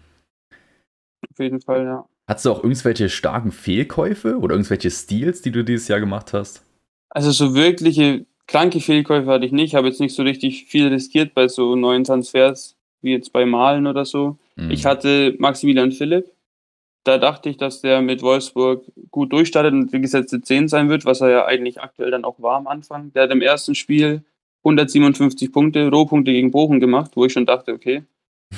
Auf 1.30 1.38
jeden 1.38 1.62
Fall, 1.62 1.84
ja. 1.84 2.04
Hast 2.28 2.44
du 2.44 2.50
auch 2.50 2.62
irgendwelche 2.62 3.08
starken 3.08 3.52
Fehlkäufe 3.52 4.36
oder 4.36 4.54
irgendwelche 4.54 4.90
Steals, 4.90 5.40
die 5.40 5.50
du 5.50 5.64
dieses 5.64 5.88
Jahr 5.88 6.00
gemacht 6.00 6.34
hast? 6.34 6.62
Also 7.08 7.30
so 7.30 7.54
wirkliche 7.54 8.26
Kranke 8.46 8.80
Fehlkäufe 8.80 9.30
hatte 9.30 9.46
ich 9.46 9.52
nicht, 9.52 9.76
habe 9.76 9.88
jetzt 9.88 10.00
nicht 10.00 10.14
so 10.14 10.24
richtig 10.24 10.66
viel 10.66 10.88
riskiert 10.88 11.32
bei 11.32 11.48
so 11.48 11.74
neuen 11.74 12.04
Transfers, 12.04 12.76
wie 13.00 13.12
jetzt 13.12 13.32
bei 13.32 13.46
Malen 13.46 13.86
oder 13.86 14.04
so. 14.04 14.36
Mhm. 14.56 14.70
Ich 14.70 14.84
hatte 14.84 15.34
Maximilian 15.38 15.92
Philipp. 15.92 16.32
Da 17.04 17.18
dachte 17.18 17.48
ich, 17.48 17.56
dass 17.56 17.82
der 17.82 18.02
mit 18.02 18.22
Wolfsburg 18.22 18.84
gut 19.12 19.32
durchstartet 19.32 19.72
und 19.72 19.92
die 19.92 20.00
gesetzte 20.00 20.40
10 20.40 20.66
sein 20.66 20.88
wird, 20.88 21.04
was 21.04 21.20
er 21.20 21.30
ja 21.30 21.44
eigentlich 21.46 21.80
aktuell 21.80 22.10
dann 22.10 22.24
auch 22.24 22.40
war 22.40 22.56
am 22.56 22.66
Anfang. 22.66 23.12
Der 23.12 23.24
hat 23.24 23.30
im 23.30 23.42
ersten 23.42 23.76
Spiel 23.76 24.24
157 24.64 25.52
Punkte, 25.52 25.88
Rohpunkte 25.88 26.32
gegen 26.32 26.50
Bochum 26.50 26.80
gemacht, 26.80 27.12
wo 27.14 27.24
ich 27.24 27.32
schon 27.32 27.46
dachte, 27.46 27.72
okay, 27.72 28.02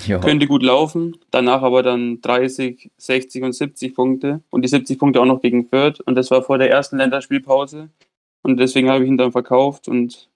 jo. 0.06 0.20
könnte 0.20 0.46
gut 0.46 0.62
laufen. 0.62 1.16
Danach 1.30 1.60
aber 1.62 1.82
dann 1.82 2.22
30, 2.22 2.90
60 2.96 3.42
und 3.42 3.52
70 3.52 3.94
Punkte 3.94 4.40
und 4.48 4.62
die 4.62 4.68
70 4.68 4.98
Punkte 4.98 5.20
auch 5.20 5.26
noch 5.26 5.42
gegen 5.42 5.68
Fürth. 5.68 6.00
Und 6.00 6.14
das 6.14 6.30
war 6.30 6.42
vor 6.42 6.56
der 6.56 6.70
ersten 6.70 6.96
Länderspielpause. 6.96 7.90
Und 8.42 8.58
deswegen 8.58 8.88
habe 8.88 9.04
ich 9.04 9.10
ihn 9.10 9.18
dann 9.18 9.32
verkauft 9.32 9.88
und 9.88 10.30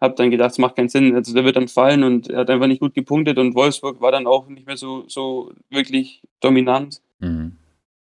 habe 0.00 0.14
dann 0.14 0.30
gedacht, 0.30 0.52
es 0.52 0.58
macht 0.58 0.76
keinen 0.76 0.88
Sinn. 0.88 1.14
Also 1.14 1.34
der 1.34 1.44
wird 1.44 1.56
dann 1.56 1.68
fallen 1.68 2.04
und 2.04 2.28
er 2.28 2.40
hat 2.40 2.50
einfach 2.50 2.66
nicht 2.66 2.80
gut 2.80 2.94
gepunktet 2.94 3.38
und 3.38 3.54
Wolfsburg 3.54 4.00
war 4.00 4.12
dann 4.12 4.26
auch 4.26 4.48
nicht 4.48 4.66
mehr 4.66 4.76
so, 4.76 5.04
so 5.08 5.52
wirklich 5.70 6.22
dominant. 6.40 7.00
Mhm. 7.20 7.56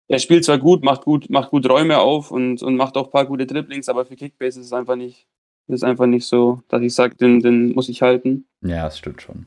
Er 0.09 0.19
spielt 0.19 0.45
zwar 0.45 0.59
gut, 0.59 0.85
macht 0.85 1.03
gut, 1.03 1.31
macht 1.31 1.51
gut 1.51 1.69
Räume 1.69 1.99
auf 1.99 2.31
und, 2.31 2.63
und 2.63 2.77
macht 2.77 2.97
auch 2.97 3.07
ein 3.07 3.11
paar 3.11 3.27
gute 3.27 3.47
Dribblings, 3.47 3.89
aber 3.89 4.05
für 4.05 4.15
Kickbase 4.15 4.61
ist 4.61 4.67
es 4.67 4.73
einfach 4.73 4.95
nicht, 4.95 5.27
ist 5.67 5.83
einfach 5.83 6.07
nicht 6.07 6.27
so, 6.27 6.61
dass 6.69 6.83
ich 6.83 6.95
sage, 6.95 7.17
den, 7.17 7.41
den 7.41 7.73
muss 7.73 7.89
ich 7.89 8.03
halten. 8.03 8.47
Ja, 8.63 8.85
das 8.85 8.99
stimmt 8.99 9.23
schon. 9.23 9.47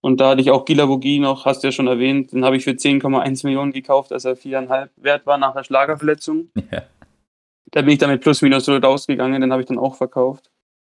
Und 0.00 0.20
da 0.20 0.30
hatte 0.30 0.40
ich 0.40 0.50
auch 0.50 0.64
Gila 0.64 0.88
Vogie 0.88 1.18
noch, 1.18 1.44
hast 1.44 1.62
du 1.62 1.68
ja 1.68 1.72
schon 1.72 1.88
erwähnt, 1.88 2.32
den 2.32 2.44
habe 2.44 2.56
ich 2.56 2.64
für 2.64 2.70
10,1 2.70 3.44
Millionen 3.44 3.72
gekauft, 3.72 4.12
als 4.12 4.24
er 4.24 4.36
4,5 4.36 4.88
wert 4.96 5.26
war 5.26 5.38
nach 5.38 5.54
der 5.54 5.64
Schlagerverletzung. 5.64 6.50
Ja. 6.70 6.82
Da 7.72 7.82
bin 7.82 7.90
ich 7.90 7.98
dann 7.98 8.10
mit 8.10 8.20
plus 8.20 8.42
minus 8.42 8.68
rausgegangen, 8.68 9.40
den 9.40 9.52
habe 9.52 9.62
ich 9.62 9.68
dann 9.68 9.78
auch 9.78 9.94
verkauft. 9.94 10.50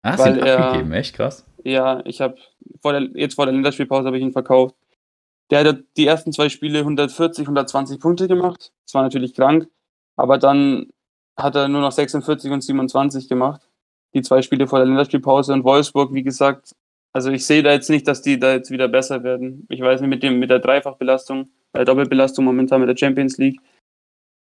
Ah, 0.03 0.13
hast 0.13 0.25
du 0.25 0.31
ihn 0.31 0.41
abgegeben, 0.41 0.93
echt 0.93 1.15
krass. 1.15 1.45
Ja, 1.63 2.01
ich 2.05 2.21
habe 2.21 2.35
jetzt 3.13 3.35
vor 3.35 3.45
der 3.45 3.53
Länderspielpause 3.53 4.07
habe 4.07 4.17
ich 4.17 4.23
ihn 4.23 4.31
verkauft. 4.31 4.75
Der 5.51 5.63
hat 5.63 5.83
die 5.97 6.07
ersten 6.07 6.31
zwei 6.31 6.49
Spiele 6.49 6.79
140, 6.79 7.43
120 7.43 7.99
Punkte 7.99 8.27
gemacht. 8.27 8.71
Das 8.85 8.93
war 8.93 9.03
natürlich 9.03 9.33
krank, 9.33 9.67
aber 10.15 10.37
dann 10.37 10.87
hat 11.37 11.55
er 11.55 11.67
nur 11.67 11.81
noch 11.81 11.91
46 11.91 12.51
und 12.51 12.61
27 12.63 13.29
gemacht. 13.29 13.61
Die 14.13 14.21
zwei 14.21 14.41
Spiele 14.41 14.67
vor 14.67 14.79
der 14.79 14.87
Länderspielpause 14.87 15.53
und 15.53 15.63
Wolfsburg, 15.63 16.13
wie 16.13 16.23
gesagt, 16.23 16.75
also 17.13 17.29
ich 17.29 17.45
sehe 17.45 17.63
da 17.63 17.71
jetzt 17.71 17.89
nicht, 17.89 18.07
dass 18.07 18.21
die 18.21 18.39
da 18.39 18.53
jetzt 18.53 18.71
wieder 18.71 18.87
besser 18.87 19.23
werden. 19.23 19.65
Ich 19.69 19.81
weiß 19.81 20.01
nicht, 20.01 20.09
mit 20.09 20.23
dem, 20.23 20.39
mit 20.39 20.49
der 20.49 20.59
Dreifachbelastung, 20.59 21.49
der 21.75 21.85
Doppelbelastung 21.85 22.43
momentan 22.43 22.79
mit 22.81 22.89
der 22.89 22.97
Champions 22.97 23.37
League, 23.37 23.59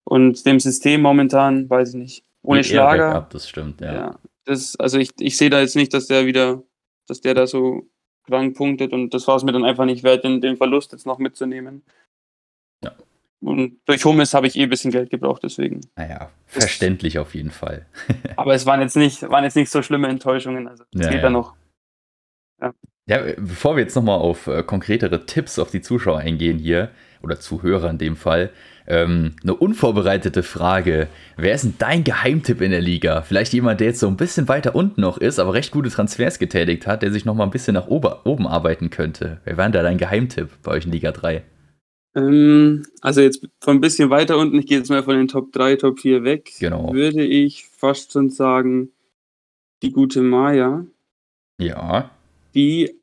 und 0.03 0.45
dem 0.45 0.59
System 0.59 1.01
momentan, 1.01 1.67
weiß 1.69 1.89
ich 1.89 1.95
nicht. 1.95 2.23
Ohne 2.43 2.63
Schlager. 2.63 3.11
Backup, 3.11 3.29
das 3.31 3.49
stimmt, 3.49 3.81
ja. 3.81 3.93
ja 3.93 4.19
das, 4.45 4.75
also 4.77 4.97
ich, 4.97 5.11
ich 5.19 5.37
sehe 5.37 5.49
da 5.49 5.59
jetzt 5.59 5.75
nicht, 5.75 5.93
dass 5.93 6.07
der 6.07 6.25
wieder, 6.25 6.63
dass 7.07 7.21
der 7.21 7.33
da 7.33 7.47
so 7.47 7.89
krank 8.25 8.55
punktet 8.55 8.93
und 8.93 9.13
das 9.13 9.27
war 9.27 9.35
es 9.35 9.43
mir 9.43 9.51
dann 9.51 9.65
einfach 9.65 9.85
nicht 9.85 10.03
wert, 10.03 10.23
den, 10.23 10.41
den 10.41 10.57
Verlust 10.57 10.91
jetzt 10.91 11.05
noch 11.05 11.19
mitzunehmen. 11.19 11.83
Ja. 12.83 12.93
Und 13.41 13.79
durch 13.85 14.03
Hummes 14.05 14.33
habe 14.33 14.47
ich 14.47 14.55
eh 14.55 14.63
ein 14.63 14.69
bisschen 14.69 14.91
Geld 14.91 15.09
gebraucht, 15.09 15.43
deswegen. 15.43 15.81
Naja, 15.95 16.31
verständlich 16.45 17.13
das, 17.13 17.21
auf 17.21 17.35
jeden 17.35 17.51
Fall. 17.51 17.85
aber 18.37 18.55
es 18.55 18.65
waren 18.65 18.81
jetzt 18.81 18.95
nicht, 18.95 19.21
waren 19.23 19.43
jetzt 19.43 19.55
nicht 19.55 19.69
so 19.69 19.81
schlimme 19.81 20.07
Enttäuschungen. 20.07 20.67
Also 20.67 20.83
es 20.93 21.01
ja, 21.01 21.09
geht 21.09 21.17
ja. 21.17 21.23
da 21.23 21.29
noch. 21.29 21.55
Ja. 22.61 22.73
Ja, 23.07 23.21
bevor 23.37 23.75
wir 23.75 23.83
jetzt 23.83 23.95
nochmal 23.95 24.17
auf 24.17 24.47
äh, 24.47 24.63
konkretere 24.63 25.27
Tipps 25.27 25.59
auf 25.59 25.69
die 25.69 25.81
Zuschauer 25.81 26.17
eingehen 26.17 26.57
hier, 26.57 26.89
oder 27.21 27.39
Zuhörer 27.39 27.89
in 27.89 27.97
dem 27.97 28.15
Fall, 28.15 28.51
ähm, 28.87 29.33
eine 29.43 29.55
unvorbereitete 29.55 30.43
Frage. 30.43 31.07
Wer 31.37 31.55
ist 31.55 31.63
denn 31.63 31.75
dein 31.77 32.03
Geheimtipp 32.03 32.61
in 32.61 32.71
der 32.71 32.81
Liga? 32.81 33.21
Vielleicht 33.21 33.53
jemand, 33.53 33.79
der 33.79 33.87
jetzt 33.87 33.99
so 33.99 34.07
ein 34.07 34.17
bisschen 34.17 34.47
weiter 34.47 34.75
unten 34.75 35.01
noch 35.01 35.17
ist, 35.17 35.39
aber 35.39 35.53
recht 35.53 35.71
gute 35.71 35.89
Transfers 35.89 36.39
getätigt 36.39 36.87
hat, 36.87 37.01
der 37.01 37.11
sich 37.11 37.25
nochmal 37.25 37.47
ein 37.47 37.51
bisschen 37.51 37.73
nach 37.73 37.87
oben 37.87 38.47
arbeiten 38.47 38.89
könnte. 38.89 39.39
Wer 39.43 39.57
wäre 39.57 39.67
denn 39.67 39.73
da 39.73 39.83
dein 39.83 39.97
Geheimtipp 39.97 40.49
bei 40.63 40.71
euch 40.71 40.85
in 40.85 40.91
Liga 40.91 41.11
3? 41.11 41.43
Ähm, 42.15 42.85
also 43.01 43.21
jetzt 43.21 43.47
von 43.59 43.77
ein 43.77 43.81
bisschen 43.81 44.09
weiter 44.09 44.37
unten, 44.37 44.59
ich 44.59 44.67
gehe 44.67 44.77
jetzt 44.77 44.89
mal 44.89 45.03
von 45.03 45.15
den 45.15 45.27
Top 45.27 45.51
3, 45.51 45.75
Top 45.75 45.99
4 45.99 46.23
weg, 46.23 46.51
genau. 46.59 46.93
würde 46.93 47.23
ich 47.25 47.65
fast 47.65 48.13
schon 48.13 48.29
sagen, 48.29 48.89
die 49.81 49.91
gute 49.91 50.21
Maya. 50.21 50.85
Ja 51.59 52.11
die 52.55 52.97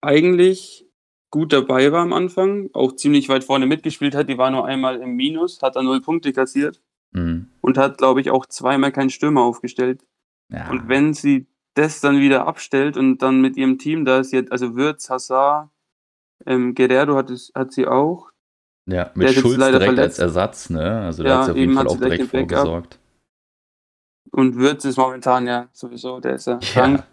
eigentlich 0.00 0.86
gut 1.30 1.52
dabei 1.52 1.92
war 1.92 2.02
am 2.02 2.12
Anfang, 2.12 2.70
auch 2.72 2.94
ziemlich 2.94 3.28
weit 3.28 3.44
vorne 3.44 3.66
mitgespielt 3.66 4.14
hat. 4.14 4.28
Die 4.28 4.38
war 4.38 4.50
nur 4.50 4.66
einmal 4.66 4.96
im 4.96 5.16
Minus, 5.16 5.62
hat 5.62 5.76
dann 5.76 5.84
null 5.84 6.00
Punkte 6.00 6.32
kassiert 6.32 6.80
mhm. 7.12 7.48
und 7.60 7.78
hat, 7.78 7.98
glaube 7.98 8.20
ich, 8.20 8.30
auch 8.30 8.46
zweimal 8.46 8.92
keinen 8.92 9.10
Stürmer 9.10 9.42
aufgestellt. 9.42 10.04
Ja. 10.50 10.70
Und 10.70 10.88
wenn 10.88 11.14
sie 11.14 11.46
das 11.74 12.00
dann 12.00 12.20
wieder 12.20 12.46
abstellt 12.46 12.96
und 12.96 13.18
dann 13.18 13.40
mit 13.40 13.56
ihrem 13.56 13.78
Team 13.78 14.04
da 14.04 14.18
ist, 14.18 14.32
jetzt, 14.32 14.50
also 14.50 14.74
Würz, 14.74 15.10
Hazard, 15.10 15.68
ähm, 16.46 16.74
Guerrero 16.74 17.16
hat, 17.16 17.30
es, 17.30 17.52
hat 17.54 17.72
sie 17.72 17.86
auch. 17.86 18.30
Ja, 18.86 19.10
mit 19.14 19.30
Schulz 19.34 19.56
direkt 19.56 19.84
verletzt. 19.84 19.98
als 19.98 20.18
Ersatz, 20.18 20.70
ne? 20.70 21.00
Also 21.00 21.22
da 21.22 21.28
ja, 21.28 21.38
hat 21.38 21.44
sie 21.44 21.50
auf 21.52 21.56
jeden 21.58 21.74
Fall 21.74 21.86
auch 21.86 21.98
direkt 21.98 22.30
vorgesorgt. 22.30 22.98
Und 24.30 24.56
Würz 24.56 24.84
ist 24.84 24.96
momentan 24.96 25.46
ja 25.46 25.68
sowieso, 25.72 26.20
der 26.20 26.34
ist 26.34 26.46
ja, 26.46 26.54
ja. 26.54 26.58
krank. 26.60 27.04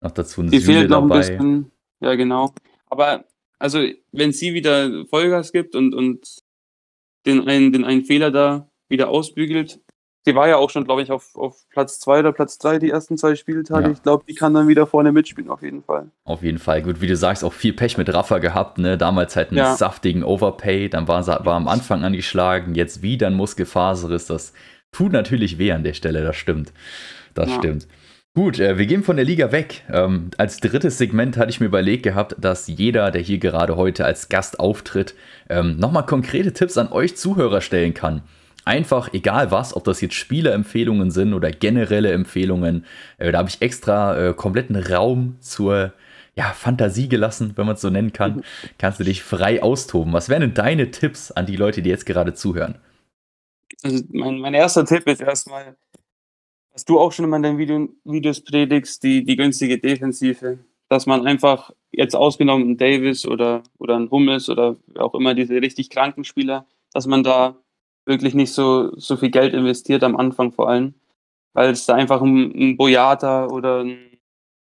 Noch 0.00 0.10
dazu 0.12 0.42
ein 0.42 0.50
Die 0.50 0.60
fehlt 0.60 0.90
noch 0.90 1.02
dabei. 1.02 1.14
ein 1.14 1.20
bisschen. 1.20 1.72
Ja, 2.00 2.14
genau. 2.14 2.52
Aber 2.86 3.24
also, 3.62 3.86
wenn 4.10 4.32
sie 4.32 4.54
wieder 4.54 5.06
Vollgas 5.06 5.52
gibt 5.52 5.76
und, 5.76 5.94
und 5.94 6.38
den, 7.26 7.46
einen, 7.48 7.72
den 7.72 7.84
einen 7.84 8.04
Fehler 8.04 8.32
da 8.32 8.68
wieder 8.88 9.08
ausbügelt, 9.08 9.78
sie 10.24 10.34
war 10.34 10.48
ja 10.48 10.56
auch 10.56 10.68
schon, 10.68 10.84
glaube 10.84 11.02
ich, 11.02 11.12
auf, 11.12 11.36
auf 11.36 11.64
Platz 11.70 12.00
2 12.00 12.18
oder 12.18 12.32
Platz 12.32 12.58
3 12.58 12.80
die 12.80 12.90
ersten 12.90 13.16
zwei 13.16 13.36
Spieltage. 13.36 13.86
Ja. 13.86 13.92
Ich 13.92 14.02
glaube, 14.02 14.24
die 14.28 14.34
kann 14.34 14.52
dann 14.52 14.66
wieder 14.66 14.88
vorne 14.88 15.12
mitspielen, 15.12 15.48
auf 15.48 15.62
jeden 15.62 15.84
Fall. 15.84 16.10
Auf 16.24 16.42
jeden 16.42 16.58
Fall. 16.58 16.82
Gut, 16.82 17.00
wie 17.00 17.06
du 17.06 17.14
sagst, 17.14 17.44
auch 17.44 17.52
viel 17.52 17.72
Pech 17.72 17.98
mit 17.98 18.12
Rafa 18.12 18.38
gehabt, 18.38 18.78
ne? 18.78 18.98
Damals 18.98 19.36
halt 19.36 19.50
einen 19.50 19.58
ja. 19.58 19.76
saftigen 19.76 20.24
Overpay, 20.24 20.88
dann 20.88 21.06
war, 21.06 21.24
war 21.24 21.54
am 21.54 21.68
Anfang 21.68 22.02
angeschlagen, 22.02 22.74
jetzt 22.74 23.02
wieder 23.02 23.28
ein 23.28 23.34
Muskelfaserriss. 23.34 24.26
Das 24.26 24.54
tut 24.90 25.12
natürlich 25.12 25.58
weh 25.58 25.70
an 25.70 25.84
der 25.84 25.94
Stelle, 25.94 26.24
das 26.24 26.34
stimmt. 26.34 26.72
Das 27.34 27.48
ja. 27.48 27.58
stimmt. 27.58 27.86
Gut, 28.34 28.58
äh, 28.58 28.78
wir 28.78 28.86
gehen 28.86 29.02
von 29.02 29.16
der 29.16 29.26
Liga 29.26 29.52
weg. 29.52 29.84
Ähm, 29.92 30.30
als 30.38 30.56
drittes 30.56 30.96
Segment 30.96 31.36
hatte 31.36 31.50
ich 31.50 31.60
mir 31.60 31.66
überlegt 31.66 32.02
gehabt, 32.02 32.34
dass 32.38 32.66
jeder, 32.66 33.10
der 33.10 33.20
hier 33.20 33.36
gerade 33.36 33.76
heute 33.76 34.06
als 34.06 34.30
Gast 34.30 34.58
auftritt, 34.58 35.14
ähm, 35.50 35.76
nochmal 35.76 36.06
konkrete 36.06 36.54
Tipps 36.54 36.78
an 36.78 36.90
euch 36.90 37.14
Zuhörer 37.14 37.60
stellen 37.60 37.92
kann. 37.92 38.22
Einfach, 38.64 39.12
egal 39.12 39.50
was, 39.50 39.76
ob 39.76 39.84
das 39.84 40.00
jetzt 40.00 40.14
Spielerempfehlungen 40.14 41.10
sind 41.10 41.34
oder 41.34 41.50
generelle 41.50 42.10
Empfehlungen. 42.12 42.86
Äh, 43.18 43.32
da 43.32 43.38
habe 43.38 43.50
ich 43.50 43.60
extra 43.60 44.28
äh, 44.28 44.32
kompletten 44.32 44.76
Raum 44.76 45.36
zur 45.40 45.92
ja, 46.34 46.44
Fantasie 46.54 47.10
gelassen, 47.10 47.52
wenn 47.56 47.66
man 47.66 47.74
es 47.74 47.82
so 47.82 47.90
nennen 47.90 48.14
kann. 48.14 48.44
Kannst 48.78 48.98
du 48.98 49.04
dich 49.04 49.22
frei 49.22 49.62
austoben. 49.62 50.14
Was 50.14 50.30
wären 50.30 50.40
denn 50.40 50.54
deine 50.54 50.90
Tipps 50.90 51.32
an 51.32 51.44
die 51.44 51.56
Leute, 51.56 51.82
die 51.82 51.90
jetzt 51.90 52.06
gerade 52.06 52.32
zuhören? 52.32 52.76
Also 53.82 54.02
mein, 54.10 54.38
mein 54.38 54.54
erster 54.54 54.86
Tipp 54.86 55.06
ist 55.06 55.20
erstmal, 55.20 55.76
was 56.72 56.84
du 56.84 56.98
auch 56.98 57.12
schon 57.12 57.24
immer 57.24 57.36
in 57.36 57.42
deinen 57.42 57.58
Video, 57.58 57.88
Videos 58.04 58.40
predigst, 58.40 59.02
die, 59.02 59.24
die 59.24 59.36
günstige 59.36 59.78
Defensive. 59.78 60.58
Dass 60.88 61.06
man 61.06 61.26
einfach 61.26 61.70
jetzt 61.90 62.14
ausgenommen 62.14 62.70
ein 62.70 62.76
Davis 62.76 63.26
oder, 63.26 63.62
oder 63.78 63.96
ein 63.96 64.10
Hummels 64.10 64.48
oder 64.48 64.76
auch 64.96 65.14
immer 65.14 65.34
diese 65.34 65.54
richtig 65.54 65.90
kranken 65.90 66.24
Spieler, 66.24 66.66
dass 66.92 67.06
man 67.06 67.22
da 67.22 67.56
wirklich 68.04 68.34
nicht 68.34 68.52
so, 68.52 68.94
so 68.96 69.16
viel 69.16 69.30
Geld 69.30 69.54
investiert 69.54 70.02
am 70.02 70.16
Anfang 70.16 70.52
vor 70.52 70.68
allem. 70.68 70.94
Weil 71.54 71.70
es 71.70 71.86
da 71.86 71.94
einfach 71.94 72.20
ein, 72.22 72.52
ein 72.54 72.76
Boyata 72.76 73.46
oder 73.46 73.84
ein, 73.84 73.98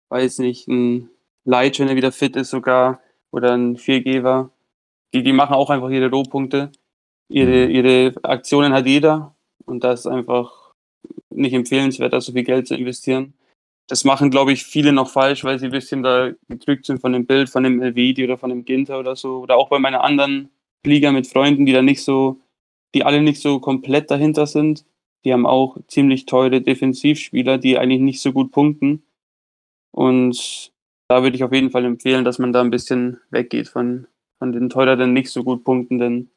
weiß 0.09 0.39
nicht, 0.39 0.67
ein 0.67 1.09
Leitch, 1.45 1.79
wenn 1.79 1.87
er 1.87 1.95
wieder 1.95 2.11
fit 2.11 2.35
ist 2.35 2.51
sogar, 2.51 3.01
oder 3.31 3.53
ein 3.53 3.77
Viergeber. 3.77 4.51
Die, 5.13 5.23
die 5.23 5.33
machen 5.33 5.55
auch 5.55 5.69
einfach 5.69 5.89
ihre 5.89 6.09
Rohpunkte. 6.09 6.71
Ihre, 7.29 7.65
mhm. 7.65 7.71
ihre 7.71 8.13
Aktionen 8.23 8.73
hat 8.73 8.85
jeder. 8.85 9.35
Und 9.65 9.83
das 9.83 10.01
ist 10.01 10.07
einfach 10.07 10.62
nicht 11.29 11.53
empfehlenswert, 11.53 12.13
da 12.13 12.21
so 12.21 12.31
viel 12.31 12.43
Geld 12.43 12.67
zu 12.67 12.75
investieren. 12.75 13.33
Das 13.87 14.05
machen, 14.05 14.31
glaube 14.31 14.53
ich, 14.53 14.63
viele 14.63 14.93
noch 14.93 15.09
falsch, 15.09 15.43
weil 15.43 15.59
sie 15.59 15.65
ein 15.65 15.71
bisschen 15.71 16.03
da 16.03 16.31
gedrückt 16.47 16.85
sind 16.85 17.01
von 17.01 17.11
dem 17.11 17.25
Bild, 17.25 17.49
von 17.49 17.63
dem 17.63 17.81
Elvedi 17.81 18.23
oder 18.23 18.37
von 18.37 18.49
dem 18.49 18.65
Ginter 18.65 18.99
oder 18.99 19.15
so. 19.15 19.39
Oder 19.39 19.57
auch 19.57 19.69
bei 19.69 19.79
meiner 19.79 20.03
anderen 20.03 20.49
Liga 20.85 21.11
mit 21.11 21.27
Freunden, 21.27 21.65
die 21.65 21.73
da 21.73 21.81
nicht 21.81 22.03
so, 22.03 22.39
die 22.95 23.03
alle 23.03 23.21
nicht 23.21 23.41
so 23.41 23.59
komplett 23.59 24.09
dahinter 24.09 24.47
sind. 24.47 24.85
Die 25.25 25.33
haben 25.33 25.45
auch 25.45 25.77
ziemlich 25.87 26.25
teure 26.25 26.61
Defensivspieler, 26.61 27.57
die 27.57 27.77
eigentlich 27.77 28.01
nicht 28.01 28.21
so 28.21 28.31
gut 28.31 28.51
punkten. 28.51 29.03
Und 29.91 30.71
da 31.09 31.23
würde 31.23 31.35
ich 31.35 31.43
auf 31.43 31.53
jeden 31.53 31.71
Fall 31.71 31.85
empfehlen, 31.85 32.25
dass 32.25 32.39
man 32.39 32.53
da 32.53 32.61
ein 32.61 32.71
bisschen 32.71 33.19
weggeht 33.29 33.67
von, 33.67 34.07
von 34.39 34.51
den 34.51 34.69
teureren, 34.69 35.13
nicht 35.13 35.29
so 35.29 35.43
gut 35.43 35.63
punktenden 35.63 36.31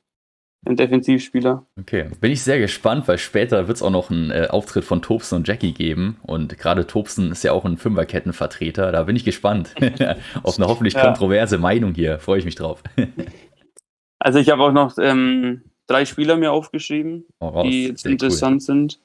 ein 0.66 0.76
Defensivspieler. 0.76 1.64
Okay, 1.78 2.11
bin 2.20 2.32
ich 2.32 2.42
sehr 2.42 2.58
gespannt, 2.58 3.06
weil 3.08 3.18
später 3.18 3.68
wird 3.68 3.76
es 3.76 3.82
auch 3.82 3.90
noch 3.90 4.11
einen 4.11 4.30
äh, 4.30 4.49
Auftritt 4.50 4.85
von 4.85 5.02
Tobsen 5.02 5.37
und 5.37 5.49
Jackie 5.49 5.73
geben. 5.73 6.18
Und 6.23 6.58
gerade 6.58 6.87
Tobsen 6.87 7.30
ist 7.32 7.44
ja 7.44 7.52
auch 7.52 7.64
ein 7.64 7.76
Fünferkettenvertreter. 7.76 8.92
Da 8.92 9.04
bin 9.04 9.16
ich 9.16 9.25
gespannt 9.25 9.75
auf 10.42 10.58
eine 10.58 10.66
hoffentlich 10.66 10.94
ja. 10.94 11.02
kontroverse 11.02 11.58
Meinung 11.58 11.94
hier. 11.94 12.18
Freue 12.18 12.38
ich 12.38 12.44
mich 12.44 12.56
drauf. 12.56 12.82
also 14.18 14.38
ich 14.38 14.50
habe 14.50 14.62
auch 14.62 14.73
noch 14.73 14.96
ähm, 14.99 15.62
drei 15.87 16.04
Spieler 16.04 16.37
mir 16.37 16.52
aufgeschrieben, 16.52 17.26
oh, 17.38 17.62
die 17.62 17.88
jetzt 17.88 18.06
interessant 18.06 18.56
cool. 18.56 18.61
sind. 18.61 19.00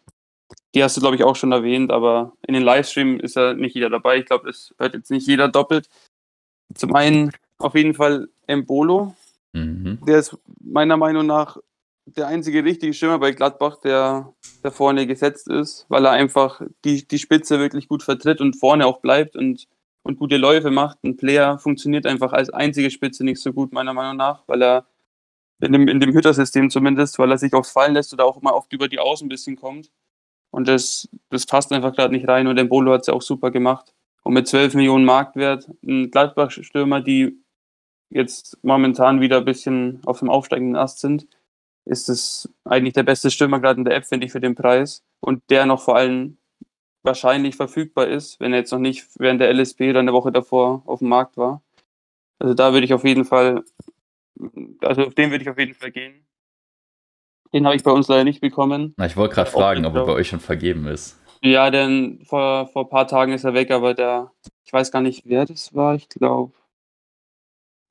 Die 0.74 0.84
hast 0.84 0.98
du, 0.98 1.01
glaube 1.01 1.15
ich, 1.15 1.24
auch 1.24 1.36
schon 1.36 1.51
erwähnt, 1.51 1.91
aber 1.91 2.34
in 2.48 2.53
den 2.53 2.63
Livestream 2.63 3.20
ist 3.20 3.36
ja 3.36 3.53
nicht 3.53 3.75
jeder 3.75 3.89
dabei. 3.89 4.18
Ich 4.18 4.25
glaube, 4.25 4.50
es 4.50 4.74
hört 4.77 4.94
jetzt 4.94 5.12
nicht 5.12 5.27
jeder 5.27 5.48
doppelt. 5.48 5.88
Zum 6.74 6.96
einen 6.96 7.32
auf 7.58 7.75
jeden 7.75 7.94
Fall 7.94 8.30
Embolo, 8.48 9.15
Mhm. 9.53 10.00
Der 10.08 10.20
ist 10.20 10.38
meiner 10.60 10.98
Meinung 10.98 11.25
nach 11.25 11.58
der 12.05 12.27
einzige 12.27 12.63
richtige 12.63 12.93
Stürmer 12.93 13.20
bei 13.20 13.31
Gladbach, 13.31 13.77
der 13.77 14.34
da 14.63 14.72
vorne 14.72 15.08
gesetzt 15.08 15.48
ist, 15.48 15.86
weil 15.89 16.05
er 16.05 16.12
einfach 16.12 16.62
die, 16.84 17.08
die 17.08 17.20
Spitze 17.20 17.60
wirklich 17.60 17.88
gut 17.88 18.03
vertritt 18.03 18.41
und 18.41 18.55
vorne 18.55 18.86
auch 18.86 19.01
bleibt 19.01 19.36
und, 19.36 19.67
und 20.03 20.17
gute 20.17 20.38
Läufe 20.38 20.72
macht. 20.72 21.03
Ein 21.03 21.17
Player 21.17 21.60
funktioniert 21.60 22.05
einfach 22.05 22.34
als 22.34 22.50
einzige 22.50 22.89
Spitze 22.89 23.24
nicht 23.24 23.41
so 23.41 23.53
gut, 23.53 23.72
meiner 23.72 23.93
Meinung 23.93 24.17
nach, 24.17 24.43
weil 24.48 24.63
er 24.63 24.86
in 25.62 25.74
dem, 25.74 25.88
in 25.88 26.00
dem 26.00 26.13
Hüttersystem 26.13 26.70
zumindest, 26.70 27.20
weil 27.20 27.31
er 27.31 27.38
sich 27.38 27.53
aufs 27.53 27.72
Fallen 27.72 27.93
lässt 27.93 28.13
oder 28.13 28.25
auch 28.25 28.41
immer 28.41 28.55
oft 28.55 28.74
über 28.74 28.88
die 28.88 29.00
Außen 29.00 29.25
ein 29.25 29.29
bisschen 29.29 29.55
kommt. 29.55 29.91
Und 30.50 30.67
das, 30.67 31.08
das 31.29 31.46
passt 31.46 31.72
einfach 31.72 31.96
gerade 31.96 32.13
nicht 32.13 32.27
rein 32.27 32.48
und 32.48 32.55
der 32.55 32.65
Bolo 32.65 32.93
hat 32.93 33.01
es 33.01 33.08
ja 33.08 33.13
auch 33.13 33.22
super 33.22 33.51
gemacht. 33.51 33.93
Und 34.24 34.34
mit 34.34 34.48
12 34.48 34.74
Millionen 34.74 35.05
Marktwert, 35.05 35.70
ein 35.84 36.12
Gladbach-Stürmer, 36.12 37.01
die 37.01 37.41
jetzt 38.12 38.58
momentan 38.63 39.22
wieder 39.22 39.38
ein 39.38 39.46
bisschen 39.46 40.01
auf 40.06 40.20
dem 40.20 40.30
aufsteigenden 40.30 40.75
Ast 40.75 41.00
sind, 41.00 41.27
ist 41.86 42.10
es 42.10 42.50
eigentlich 42.65 42.94
der 42.94 43.03
beste 43.03 43.32
Stürmer 43.32 43.60
gerade 43.60 43.80
in 43.80 43.86
der 43.86 43.96
App, 43.96 44.06
finde 44.06 44.25
ich, 44.25 44.32
für 44.32 44.39
den 44.39 44.56
Preis. 44.56 45.03
Und 45.20 45.41
der 45.50 45.65
noch 45.65 45.82
vor 45.82 45.96
allem 45.96 46.38
wahrscheinlich 47.03 47.56
verfügbar 47.56 48.08
ist, 48.08 48.39
wenn 48.39 48.53
er 48.53 48.60
jetzt 48.60 48.72
noch 48.72 48.80
nicht 48.80 49.08
während 49.18 49.41
der 49.41 49.51
LSP 49.53 49.89
oder 49.89 50.00
eine 50.00 50.13
Woche 50.13 50.32
davor 50.32 50.84
auf 50.86 51.00
dem 51.00 51.10
Markt 51.10 51.38
war. 51.38 51.63
Also 52.39 52.53
da 52.53 52.74
würde 52.74 52.86
ich 52.86 52.94
auf 52.94 53.03
jeden 53.03 53.25
Fall, 53.25 53.63
also 54.82 55.08
auf 55.08 55.15
den 55.15 55.32
würde 55.32 55.44
ich 55.44 55.50
auf 55.50 55.58
jeden 55.58 55.74
Fall 55.74 55.91
gehen. 55.91 56.25
Den 57.53 57.65
habe 57.65 57.75
ich 57.75 57.84
bei 57.84 57.91
uns 57.91 58.08
leider 58.08 58.24
nicht 58.24 58.41
bekommen. 58.41 58.94
Na, 58.98 59.06
ich 59.06 59.18
wollte 59.18 59.36
gerade 59.36 59.50
fragen, 59.50 59.86
ob 59.86 59.96
er 59.96 60.06
bei 60.06 60.13
euch 60.13 60.30
schon 60.30 60.39
vergeben 60.39 60.88
ist. 60.88 61.20
Ja, 61.44 61.72
denn 61.72 62.24
vor, 62.24 62.68
vor 62.68 62.86
ein 62.86 62.89
paar 62.89 63.08
Tagen 63.08 63.34
ist 63.34 63.44
er 63.44 63.53
weg, 63.53 63.72
aber 63.72 63.94
der, 63.94 64.32
ich 64.63 64.72
weiß 64.72 64.91
gar 64.91 65.01
nicht, 65.01 65.24
wer 65.25 65.46
das 65.46 65.74
war, 65.74 65.96
ich 65.96 66.08
glaube, 66.08 66.53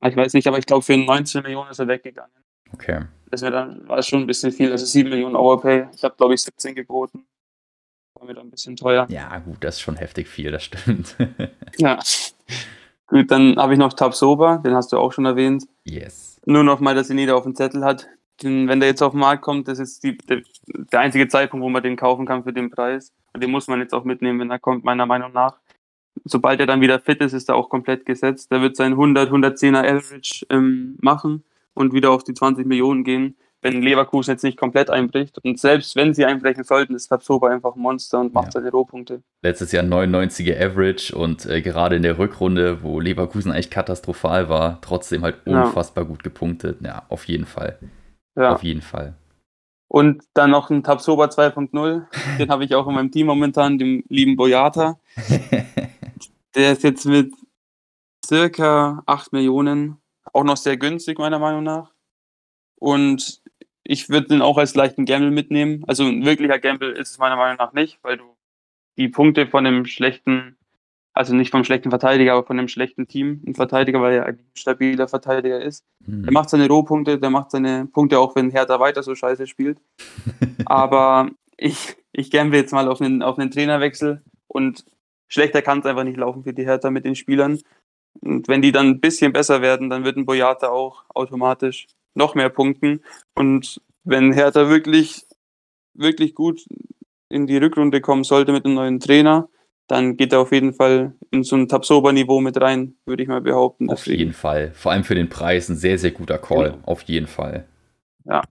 ich 0.08 0.16
weiß 0.16 0.32
nicht, 0.34 0.46
aber 0.46 0.58
ich 0.58 0.66
glaube, 0.66 0.82
für 0.82 0.96
19 0.96 1.42
Millionen 1.42 1.70
ist 1.70 1.78
er 1.78 1.88
weggegangen. 1.88 2.32
Okay. 2.72 3.02
Das 3.30 3.42
wäre 3.42 3.52
dann, 3.52 3.88
war 3.88 4.02
schon 4.02 4.20
ein 4.20 4.26
bisschen 4.26 4.52
viel. 4.52 4.72
Also 4.72 4.86
7 4.86 5.08
Millionen 5.08 5.36
Overpay. 5.36 5.88
Ich 5.94 6.02
habe, 6.02 6.14
glaube 6.16 6.34
ich, 6.34 6.42
17 6.42 6.74
geboten. 6.74 7.26
War 8.14 8.26
mir 8.26 8.34
dann 8.34 8.46
ein 8.46 8.50
bisschen 8.50 8.76
teuer. 8.76 9.06
Ja, 9.10 9.38
gut, 9.38 9.58
das 9.60 9.76
ist 9.76 9.80
schon 9.82 9.96
heftig 9.96 10.28
viel, 10.28 10.50
das 10.50 10.64
stimmt. 10.64 11.16
ja. 11.78 11.98
Gut, 13.06 13.30
dann 13.30 13.56
habe 13.56 13.72
ich 13.72 13.78
noch 13.78 13.92
Tabsoba, 13.92 14.58
den 14.58 14.74
hast 14.74 14.92
du 14.92 14.98
auch 14.98 15.12
schon 15.12 15.26
erwähnt. 15.26 15.66
Yes. 15.84 16.40
Nur 16.46 16.64
noch 16.64 16.80
mal, 16.80 16.94
dass 16.94 17.10
ihn 17.10 17.18
jeder 17.18 17.36
auf 17.36 17.44
dem 17.44 17.54
Zettel 17.54 17.84
hat. 17.84 18.08
Den, 18.42 18.68
wenn 18.68 18.80
der 18.80 18.88
jetzt 18.88 19.02
auf 19.02 19.12
den 19.12 19.20
Markt 19.20 19.42
kommt, 19.42 19.68
das 19.68 19.78
ist 19.78 20.02
die, 20.02 20.16
der, 20.16 20.42
der 20.66 21.00
einzige 21.00 21.28
Zeitpunkt, 21.28 21.62
wo 21.62 21.68
man 21.68 21.82
den 21.82 21.96
kaufen 21.96 22.24
kann 22.24 22.42
für 22.42 22.52
den 22.52 22.70
Preis. 22.70 23.12
Und 23.32 23.42
den 23.42 23.50
muss 23.50 23.68
man 23.68 23.80
jetzt 23.80 23.92
auch 23.92 24.04
mitnehmen, 24.04 24.40
wenn 24.40 24.50
er 24.50 24.58
kommt, 24.58 24.84
meiner 24.84 25.06
Meinung 25.06 25.32
nach 25.32 25.59
sobald 26.24 26.60
er 26.60 26.66
dann 26.66 26.80
wieder 26.80 27.00
fit 27.00 27.20
ist, 27.20 27.32
ist 27.32 27.48
er 27.48 27.56
auch 27.56 27.68
komplett 27.68 28.06
gesetzt. 28.06 28.50
Der 28.50 28.60
wird 28.60 28.76
sein 28.76 28.92
100, 28.92 29.30
110er 29.30 29.78
Average 29.78 30.46
ähm, 30.50 30.96
machen 31.00 31.44
und 31.74 31.92
wieder 31.92 32.10
auf 32.10 32.24
die 32.24 32.34
20 32.34 32.66
Millionen 32.66 33.04
gehen. 33.04 33.36
wenn 33.62 33.82
Leverkusen 33.82 34.32
jetzt 34.32 34.42
nicht 34.42 34.56
komplett 34.56 34.88
einbricht. 34.88 35.38
Und 35.44 35.58
selbst 35.58 35.94
wenn 35.94 36.14
sie 36.14 36.24
einbrechen 36.24 36.64
sollten, 36.64 36.94
ist 36.94 37.08
Tabsoba 37.08 37.48
einfach 37.48 37.76
ein 37.76 37.82
Monster 37.82 38.20
und 38.20 38.32
macht 38.32 38.46
ja. 38.46 38.52
seine 38.52 38.70
Rohpunkte. 38.70 39.22
Letztes 39.42 39.72
Jahr 39.72 39.84
99er 39.84 40.58
Average 40.58 41.14
und 41.14 41.44
äh, 41.44 41.60
gerade 41.60 41.96
in 41.96 42.02
der 42.02 42.18
Rückrunde, 42.18 42.82
wo 42.82 43.00
Leverkusen 43.00 43.52
eigentlich 43.52 43.70
katastrophal 43.70 44.48
war, 44.48 44.78
trotzdem 44.80 45.22
halt 45.22 45.46
unfassbar 45.46 46.04
ja. 46.04 46.08
gut 46.08 46.22
gepunktet. 46.22 46.78
Ja, 46.80 47.02
auf 47.10 47.24
jeden 47.24 47.44
Fall. 47.44 47.78
Ja. 48.34 48.54
Auf 48.54 48.62
jeden 48.62 48.80
Fall. 48.80 49.14
Und 49.88 50.22
dann 50.34 50.50
noch 50.50 50.70
ein 50.70 50.84
Tabsoba 50.84 51.26
2.0. 51.26 52.04
Den 52.38 52.50
habe 52.50 52.64
ich 52.64 52.74
auch 52.74 52.86
in 52.86 52.94
meinem 52.94 53.10
Team 53.10 53.26
momentan, 53.26 53.76
dem 53.76 54.04
lieben 54.08 54.36
Boyata. 54.36 54.98
Der 56.54 56.72
ist 56.72 56.82
jetzt 56.82 57.04
mit 57.06 57.32
circa 58.24 59.02
8 59.06 59.32
Millionen 59.32 60.00
auch 60.32 60.44
noch 60.44 60.56
sehr 60.56 60.76
günstig, 60.76 61.18
meiner 61.18 61.38
Meinung 61.38 61.62
nach. 61.62 61.92
Und 62.76 63.42
ich 63.84 64.08
würde 64.08 64.28
den 64.28 64.42
auch 64.42 64.58
als 64.58 64.74
leichten 64.74 65.04
Gamble 65.04 65.30
mitnehmen. 65.30 65.84
Also 65.86 66.04
ein 66.04 66.24
wirklicher 66.24 66.58
Gamble 66.58 66.92
ist 66.92 67.10
es 67.10 67.18
meiner 67.18 67.36
Meinung 67.36 67.56
nach 67.56 67.72
nicht, 67.72 67.98
weil 68.02 68.16
du 68.16 68.36
die 68.96 69.08
Punkte 69.08 69.46
von 69.46 69.66
einem 69.66 69.84
schlechten, 69.86 70.56
also 71.12 71.34
nicht 71.34 71.50
vom 71.50 71.64
schlechten 71.64 71.90
Verteidiger, 71.90 72.34
aber 72.34 72.46
von 72.46 72.58
einem 72.58 72.68
schlechten 72.68 73.08
Team, 73.08 73.42
ein 73.46 73.54
Verteidiger, 73.54 74.00
weil 74.00 74.14
er 74.14 74.26
ein 74.26 74.38
stabiler 74.54 75.08
Verteidiger 75.08 75.60
ist. 75.60 75.84
Mhm. 76.06 76.24
Der 76.24 76.32
macht 76.32 76.50
seine 76.50 76.68
Rohpunkte, 76.68 77.18
der 77.18 77.30
macht 77.30 77.50
seine 77.50 77.86
Punkte 77.86 78.18
auch, 78.18 78.36
wenn 78.36 78.50
Hertha 78.50 78.78
weiter 78.78 79.02
so 79.02 79.14
scheiße 79.14 79.46
spielt. 79.46 79.80
aber 80.66 81.30
ich, 81.56 81.96
ich 82.12 82.30
gamble 82.30 82.58
jetzt 82.58 82.72
mal 82.72 82.88
auf 82.88 83.00
einen, 83.00 83.22
auf 83.22 83.38
einen 83.38 83.50
Trainerwechsel 83.50 84.22
und 84.46 84.84
schlechter 85.30 85.62
kann 85.62 85.78
es 85.78 85.86
einfach 85.86 86.04
nicht 86.04 86.18
laufen 86.18 86.44
für 86.44 86.52
die 86.52 86.66
Hertha 86.66 86.90
mit 86.90 87.06
den 87.06 87.16
Spielern. 87.16 87.58
Und 88.20 88.48
wenn 88.48 88.60
die 88.60 88.72
dann 88.72 88.88
ein 88.88 89.00
bisschen 89.00 89.32
besser 89.32 89.62
werden, 89.62 89.88
dann 89.88 90.04
wird 90.04 90.18
ein 90.18 90.26
Boyata 90.26 90.68
auch 90.68 91.04
automatisch 91.14 91.86
noch 92.14 92.34
mehr 92.34 92.50
punkten. 92.50 93.02
Und 93.34 93.80
wenn 94.04 94.32
Hertha 94.32 94.68
wirklich, 94.68 95.24
wirklich 95.94 96.34
gut 96.34 96.66
in 97.28 97.46
die 97.46 97.56
Rückrunde 97.56 98.00
kommen 98.00 98.24
sollte 98.24 98.52
mit 98.52 98.64
einem 98.64 98.74
neuen 98.74 99.00
Trainer, 99.00 99.48
dann 99.86 100.16
geht 100.16 100.32
er 100.32 100.40
auf 100.40 100.52
jeden 100.52 100.72
Fall 100.72 101.14
in 101.30 101.42
so 101.42 101.56
ein 101.56 101.68
Tabsoba-Niveau 101.68 102.40
mit 102.40 102.60
rein, 102.60 102.94
würde 103.06 103.22
ich 103.22 103.28
mal 103.28 103.40
behaupten. 103.40 103.90
Auf 103.90 104.06
jeden 104.06 104.32
Fall. 104.32 104.72
Vor 104.72 104.92
allem 104.92 105.04
für 105.04 105.14
den 105.14 105.28
Preis 105.28 105.68
ein 105.68 105.76
sehr, 105.76 105.98
sehr 105.98 106.10
guter 106.12 106.38
Call. 106.38 106.72
Genau. 106.72 106.84
Auf 106.86 107.02
jeden 107.02 107.26
Fall. 107.26 107.66
Ja. 108.24 108.42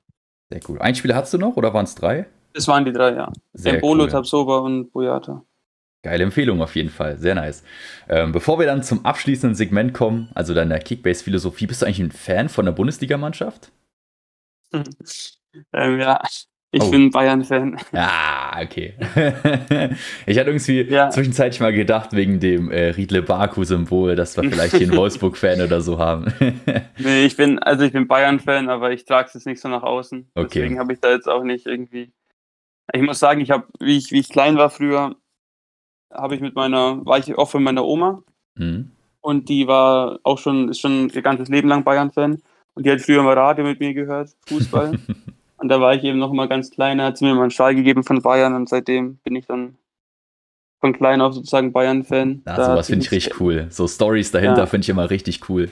Sehr 0.50 0.62
gut. 0.62 0.82
Ein 0.82 0.96
Spieler 0.96 1.16
hast 1.16 1.34
du 1.34 1.38
noch 1.38 1.56
oder 1.56 1.74
waren 1.74 1.86
es 1.86 1.96
drei? 1.96 2.26
Es 2.54 2.68
waren 2.68 2.84
die 2.84 2.92
drei, 2.92 3.14
ja. 3.14 3.32
Embolo, 3.64 4.04
cool. 4.04 4.10
Tabsoba 4.10 4.60
und 4.60 4.92
Boyata. 4.92 5.44
Geile 6.02 6.24
Empfehlung 6.24 6.62
auf 6.62 6.76
jeden 6.76 6.90
Fall, 6.90 7.18
sehr 7.18 7.36
nice. 7.36 7.64
Ähm, 8.08 8.32
bevor 8.32 8.58
wir 8.58 8.66
dann 8.66 8.84
zum 8.84 9.06
abschließenden 9.06 9.56
Segment 9.56 9.94
kommen, 9.94 10.30
also 10.34 10.54
deiner 10.54 10.80
Kickbase-Philosophie, 10.80 11.68
bist 11.68 11.82
du 11.82 11.86
eigentlich 11.86 12.00
ein 12.00 12.12
Fan 12.12 12.48
von 12.48 12.66
der 12.66 12.72
Bundesligamannschaft? 12.72 13.74
ähm, 14.74 16.00
ja, 16.00 16.22
ich 16.72 16.84
oh. 16.84 16.92
bin 16.92 17.10
Bayern-Fan. 17.10 17.78
Ah, 17.94 18.62
okay. 18.62 18.94
ich 20.28 20.38
hatte 20.38 20.52
irgendwie 20.52 20.84
ja. 20.84 21.10
zwischenzeitlich 21.10 21.60
mal 21.60 21.74
gedacht, 21.74 22.14
wegen 22.14 22.40
dem 22.40 22.70
äh, 22.70 22.92
Riedle 22.92 23.24
Baku-Symbol, 23.24 24.16
dass 24.16 24.38
wir 24.38 24.44
vielleicht 24.44 24.76
hier 24.76 24.88
einen 24.88 24.98
Wolfsburg-Fan 24.98 25.62
oder 25.62 25.82
so 25.82 25.98
haben. 25.98 26.32
nee, 26.98 27.26
ich 27.26 27.36
bin, 27.36 27.58
also 27.58 27.84
ich 27.84 27.92
bin 27.92 28.08
Bayern-Fan, 28.08 28.70
aber 28.70 28.92
ich 28.92 29.04
trage 29.04 29.28
es 29.28 29.34
jetzt 29.34 29.48
nicht 29.48 29.60
so 29.60 29.68
nach 29.68 29.82
außen. 29.82 30.30
Okay. 30.36 30.60
Deswegen 30.60 30.80
habe 30.80 30.94
ich 30.94 31.00
da 31.00 31.10
jetzt 31.10 31.28
auch 31.28 31.44
nicht 31.44 31.66
irgendwie. 31.66 32.14
Ich 32.94 33.02
muss 33.02 33.20
sagen, 33.20 33.42
ich 33.42 33.50
habe, 33.50 33.66
wie 33.80 33.98
ich, 33.98 34.12
wie 34.12 34.20
ich 34.20 34.30
klein 34.30 34.56
war 34.56 34.70
früher, 34.70 35.16
habe 36.12 36.36
ich 36.36 36.42
mit 36.42 36.56
meiner, 36.56 37.06
war 37.06 37.18
ich 37.20 37.38
auch 37.38 37.50
für 37.50 37.60
meine 37.60 37.84
Oma. 37.84 38.24
Mhm. 38.56 38.92
Und 39.22 39.50
die 39.50 39.68
war 39.68 40.20
auch 40.24 40.38
schon, 40.38 40.70
ist 40.70 40.80
schon 40.80 41.10
ihr 41.10 41.22
ganzes 41.22 41.50
Leben 41.50 41.68
lang 41.68 41.84
Bayern-Fan. 41.84 42.42
Und 42.76 42.86
die 42.86 42.92
hat 42.92 43.02
früher 43.02 43.24
mal 43.24 43.38
Radio 43.38 43.66
mit 43.66 43.80
mir 43.80 43.94
gehört, 43.94 44.30
Fußball. 44.48 44.98
und 45.58 45.68
da 45.70 45.82
war 45.82 45.94
ich 45.94 46.04
eben 46.04 46.20
noch 46.20 46.32
mal 46.32 46.48
ganz 46.48 46.72
klein, 46.72 47.02
hat 47.02 47.18
sie 47.18 47.26
mir 47.26 47.36
mal 47.36 47.42
einen 47.42 47.52
Schal 47.52 47.76
gegeben 47.76 48.04
von 48.04 48.22
Bayern 48.22 48.54
und 48.56 48.70
seitdem 48.70 49.18
bin 49.18 49.36
ich 49.36 49.46
dann 49.46 49.76
von 50.80 50.94
klein 50.94 51.20
auf 51.20 51.34
sozusagen 51.34 51.74
Bayern-Fan. 51.74 52.44
Ja, 52.46 52.56
sowas 52.56 52.88
finde 52.88 53.06
ich 53.06 53.12
richtig 53.12 53.40
cool. 53.42 53.68
So 53.70 53.88
Stories 53.88 54.32
dahinter 54.32 54.60
ja. 54.60 54.66
finde 54.66 54.86
ich 54.86 54.90
immer 54.90 55.10
richtig 55.10 55.50
cool. 55.50 55.70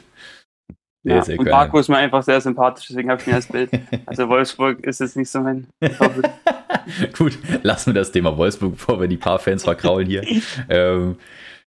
Sehr, 1.07 1.15
ja, 1.15 1.23
sehr 1.23 1.39
und 1.39 1.49
Baku 1.49 1.79
ist 1.79 1.87
mir 1.87 1.95
einfach 1.95 2.21
sehr 2.21 2.41
sympathisch, 2.41 2.87
deswegen 2.89 3.09
habe 3.09 3.21
ich 3.21 3.27
ihn 3.27 3.33
als 3.33 3.47
Bild. 3.47 3.69
Also 4.05 4.27
Wolfsburg 4.27 4.81
ist 4.81 4.99
jetzt 4.99 5.15
nicht 5.15 5.29
so 5.29 5.39
mein 5.39 5.67
Gut, 7.17 7.37
lassen 7.63 7.93
wir 7.93 8.01
das 8.01 8.11
Thema 8.11 8.37
Wolfsburg, 8.37 8.73
bevor 8.73 8.99
wir 8.99 9.07
die 9.07 9.17
paar 9.17 9.39
Fans 9.39 9.63
verkraulen 9.63 10.07
hier. 10.07 10.23
ähm, 10.69 11.15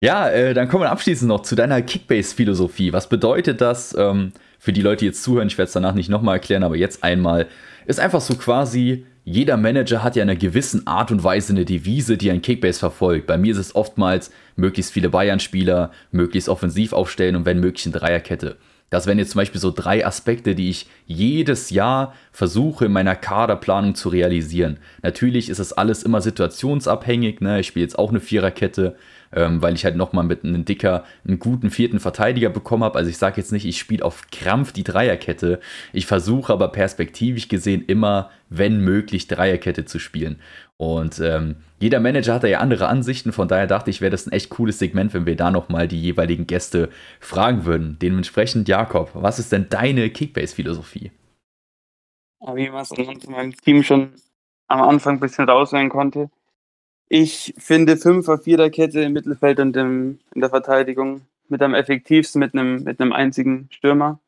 ja, 0.00 0.28
äh, 0.28 0.54
dann 0.54 0.68
kommen 0.68 0.84
wir 0.84 0.90
abschließend 0.90 1.28
noch 1.28 1.42
zu 1.42 1.54
deiner 1.54 1.82
Kickbase-Philosophie. 1.82 2.92
Was 2.92 3.08
bedeutet 3.08 3.60
das 3.60 3.94
ähm, 3.98 4.32
für 4.58 4.72
die 4.72 4.82
Leute, 4.82 5.00
die 5.00 5.06
jetzt 5.06 5.22
zuhören? 5.22 5.48
Ich 5.48 5.58
werde 5.58 5.66
es 5.66 5.72
danach 5.72 5.94
nicht 5.94 6.08
nochmal 6.08 6.36
erklären, 6.36 6.62
aber 6.62 6.76
jetzt 6.76 7.04
einmal. 7.04 7.46
Ist 7.86 8.00
einfach 8.00 8.20
so 8.20 8.34
quasi, 8.34 9.06
jeder 9.24 9.56
Manager 9.56 10.02
hat 10.02 10.16
ja 10.16 10.22
in 10.22 10.30
einer 10.30 10.38
gewissen 10.38 10.86
Art 10.86 11.10
und 11.10 11.22
Weise 11.24 11.52
eine 11.52 11.64
Devise, 11.64 12.16
die 12.16 12.30
ein 12.30 12.42
Kickbase 12.42 12.78
verfolgt. 12.78 13.26
Bei 13.26 13.38
mir 13.38 13.52
ist 13.52 13.58
es 13.58 13.74
oftmals 13.74 14.30
möglichst 14.56 14.92
viele 14.92 15.08
Bayern-Spieler, 15.08 15.90
möglichst 16.10 16.48
offensiv 16.48 16.92
aufstellen 16.92 17.36
und 17.36 17.44
wenn 17.44 17.60
möglich 17.60 17.86
eine 17.86 17.98
Dreierkette. 17.98 18.56
Das 18.88 19.06
wären 19.06 19.18
jetzt 19.18 19.32
zum 19.32 19.40
Beispiel 19.40 19.60
so 19.60 19.72
drei 19.72 20.06
Aspekte, 20.06 20.54
die 20.54 20.70
ich 20.70 20.86
jedes 21.06 21.70
Jahr 21.70 22.14
versuche 22.30 22.86
in 22.86 22.92
meiner 22.92 23.16
Kaderplanung 23.16 23.96
zu 23.96 24.08
realisieren. 24.08 24.78
Natürlich 25.02 25.48
ist 25.48 25.58
das 25.58 25.72
alles 25.72 26.04
immer 26.04 26.20
situationsabhängig. 26.20 27.40
Ne? 27.40 27.60
Ich 27.60 27.66
spiele 27.66 27.84
jetzt 27.84 27.98
auch 27.98 28.10
eine 28.10 28.20
Viererkette, 28.20 28.96
ähm, 29.32 29.62
weil 29.62 29.74
ich 29.74 29.84
halt 29.84 29.96
nochmal 29.96 30.24
mit 30.24 30.44
einem 30.44 30.64
Dicker 30.64 31.04
einen 31.26 31.38
guten 31.38 31.70
vierten 31.70 32.00
Verteidiger 32.00 32.50
bekommen 32.50 32.84
habe. 32.84 32.98
Also 32.98 33.10
ich 33.10 33.18
sage 33.18 33.36
jetzt 33.38 33.52
nicht, 33.52 33.66
ich 33.66 33.78
spiele 33.78 34.04
auf 34.04 34.24
Krampf 34.30 34.72
die 34.72 34.84
Dreierkette. 34.84 35.60
Ich 35.92 36.06
versuche 36.06 36.52
aber 36.52 36.68
perspektivisch 36.68 37.48
gesehen 37.48 37.84
immer, 37.86 38.30
wenn 38.48 38.80
möglich, 38.80 39.26
Dreierkette 39.26 39.84
zu 39.84 39.98
spielen. 39.98 40.40
Und 40.76 41.20
ähm, 41.20 41.56
jeder 41.78 42.00
Manager 42.00 42.34
hat 42.34 42.44
da 42.44 42.48
ja 42.48 42.60
andere 42.60 42.88
Ansichten, 42.88 43.32
von 43.32 43.48
daher 43.48 43.66
dachte 43.66 43.90
ich, 43.90 44.00
wäre 44.00 44.10
das 44.10 44.26
ein 44.26 44.32
echt 44.32 44.50
cooles 44.50 44.78
Segment, 44.78 45.14
wenn 45.14 45.26
wir 45.26 45.36
da 45.36 45.50
nochmal 45.50 45.88
die 45.88 46.00
jeweiligen 46.00 46.46
Gäste 46.46 46.90
fragen 47.18 47.64
würden. 47.64 47.98
Dementsprechend, 48.00 48.68
Jakob, 48.68 49.10
was 49.14 49.38
ist 49.38 49.52
denn 49.52 49.68
deine 49.70 50.10
Kickbase-Philosophie? 50.10 51.10
Wie 52.54 52.70
man 52.70 52.82
es 52.82 52.90
in 52.90 53.32
meinem 53.32 53.56
Team 53.56 53.82
schon 53.82 54.12
am 54.68 54.82
Anfang 54.82 55.16
ein 55.16 55.20
bisschen 55.20 55.48
raushören 55.48 55.88
konnte. 55.88 56.30
Ich 57.08 57.54
finde 57.56 57.96
Fünfer, 57.96 58.38
Viererkette 58.38 59.00
im 59.00 59.12
Mittelfeld 59.12 59.60
und 59.60 59.76
im, 59.76 60.18
in 60.34 60.40
der 60.40 60.50
Verteidigung 60.50 61.22
mit 61.48 61.62
am 61.62 61.74
effektivsten 61.74 62.40
mit 62.40 62.54
einem, 62.54 62.82
mit 62.82 63.00
einem 63.00 63.12
einzigen 63.12 63.68
Stürmer. 63.70 64.18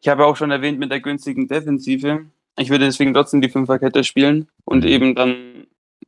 Ich 0.00 0.08
habe 0.08 0.24
auch 0.26 0.36
schon 0.36 0.52
erwähnt 0.52 0.78
mit 0.78 0.92
der 0.92 1.00
günstigen 1.00 1.48
Defensive. 1.48 2.26
Ich 2.56 2.70
würde 2.70 2.84
deswegen 2.84 3.14
trotzdem 3.14 3.40
die 3.40 3.48
Fünferkette 3.48 4.04
spielen 4.04 4.48
und 4.64 4.84
eben 4.84 5.16
dann, 5.16 5.66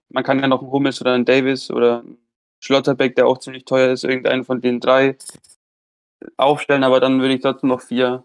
man 0.09 0.22
kann 0.22 0.38
ja 0.38 0.46
noch 0.46 0.62
einen 0.62 0.70
Hummels 0.70 1.00
oder 1.00 1.14
einen 1.14 1.24
Davis 1.24 1.70
oder 1.72 2.00
einen 2.00 2.18
Schlotterbeck, 2.61 3.16
der 3.16 3.26
auch 3.26 3.38
ziemlich 3.38 3.64
teuer 3.64 3.92
ist, 3.92 4.05
irgendeinen 4.05 4.44
von 4.44 4.61
den 4.61 4.79
drei 4.79 5.16
aufstellen, 6.37 6.85
aber 6.85 7.00
dann 7.00 7.20
würde 7.20 7.35
ich 7.35 7.40
trotzdem 7.40 7.70
noch 7.70 7.81
vier 7.81 8.24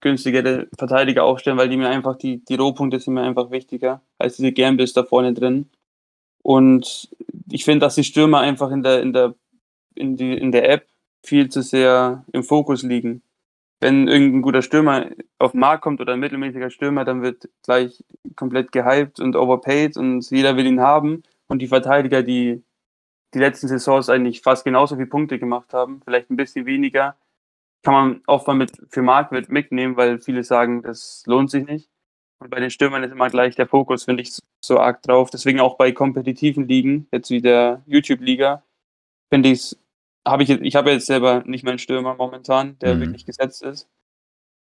günstige 0.00 0.68
Verteidiger 0.76 1.24
aufstellen, 1.24 1.58
weil 1.58 1.68
die 1.68 1.76
mir 1.76 1.88
einfach, 1.88 2.16
die, 2.16 2.44
die 2.44 2.54
Rohpunkte 2.54 2.98
sind 2.98 3.14
mir 3.14 3.22
einfach 3.22 3.50
wichtiger 3.50 4.02
als 4.18 4.36
diese 4.36 4.52
Gambles 4.52 4.92
da 4.92 5.04
vorne 5.04 5.32
drin. 5.34 5.70
Und 6.46 7.08
ich 7.50 7.64
finde, 7.64 7.86
dass 7.86 7.96
die 7.96 8.04
Stürmer 8.04 8.40
einfach 8.40 8.70
in 8.70 8.82
der, 8.82 9.02
in 9.02 9.12
der, 9.12 9.34
in 9.94 10.16
die, 10.16 10.32
in 10.32 10.52
der 10.52 10.68
App 10.70 10.86
viel 11.24 11.48
zu 11.48 11.62
sehr 11.62 12.24
im 12.32 12.44
Fokus 12.44 12.82
liegen 12.82 13.22
wenn 13.80 14.08
irgendein 14.08 14.42
guter 14.42 14.62
Stürmer 14.62 15.10
auf 15.38 15.52
den 15.52 15.60
Markt 15.60 15.82
kommt 15.82 16.00
oder 16.00 16.14
ein 16.14 16.20
mittelmäßiger 16.20 16.70
Stürmer, 16.70 17.04
dann 17.04 17.22
wird 17.22 17.48
gleich 17.62 18.04
komplett 18.34 18.72
gehypt 18.72 19.20
und 19.20 19.36
overpaid 19.36 19.96
und 19.96 20.30
jeder 20.30 20.56
will 20.56 20.66
ihn 20.66 20.80
haben. 20.80 21.22
Und 21.46 21.60
die 21.60 21.68
Verteidiger, 21.68 22.22
die 22.22 22.62
die 23.34 23.38
letzten 23.38 23.68
Saisons 23.68 24.08
eigentlich 24.08 24.40
fast 24.40 24.64
genauso 24.64 24.96
viele 24.96 25.08
Punkte 25.08 25.38
gemacht 25.38 25.74
haben, 25.74 26.00
vielleicht 26.04 26.30
ein 26.30 26.36
bisschen 26.36 26.64
weniger, 26.64 27.16
kann 27.82 27.94
man 27.94 28.22
oft 28.26 28.46
mal 28.46 28.54
mit 28.54 28.72
für 28.88 29.02
Marktwert 29.02 29.50
mitnehmen, 29.50 29.96
weil 29.96 30.20
viele 30.20 30.42
sagen, 30.42 30.82
das 30.82 31.22
lohnt 31.26 31.50
sich 31.50 31.66
nicht. 31.66 31.90
Und 32.38 32.50
bei 32.50 32.60
den 32.60 32.70
Stürmern 32.70 33.02
ist 33.02 33.12
immer 33.12 33.30
gleich 33.30 33.56
der 33.56 33.66
Fokus, 33.66 34.04
finde 34.04 34.22
ich, 34.22 34.38
so 34.60 34.78
arg 34.78 35.02
drauf. 35.02 35.30
Deswegen 35.30 35.60
auch 35.60 35.76
bei 35.76 35.92
kompetitiven 35.92 36.68
Ligen, 36.68 37.08
jetzt 37.12 37.30
wie 37.30 37.40
der 37.40 37.82
YouTube-Liga, 37.86 38.62
finde 39.30 39.48
ich 39.50 39.58
es 39.58 39.78
habe 40.26 40.42
ich, 40.42 40.50
ich 40.50 40.76
habe 40.76 40.90
jetzt 40.90 41.06
selber 41.06 41.42
nicht 41.46 41.64
meinen 41.64 41.78
Stürmer 41.78 42.14
momentan, 42.14 42.78
der 42.80 42.96
mhm. 42.96 43.00
wirklich 43.00 43.24
gesetzt 43.24 43.62
ist, 43.62 43.88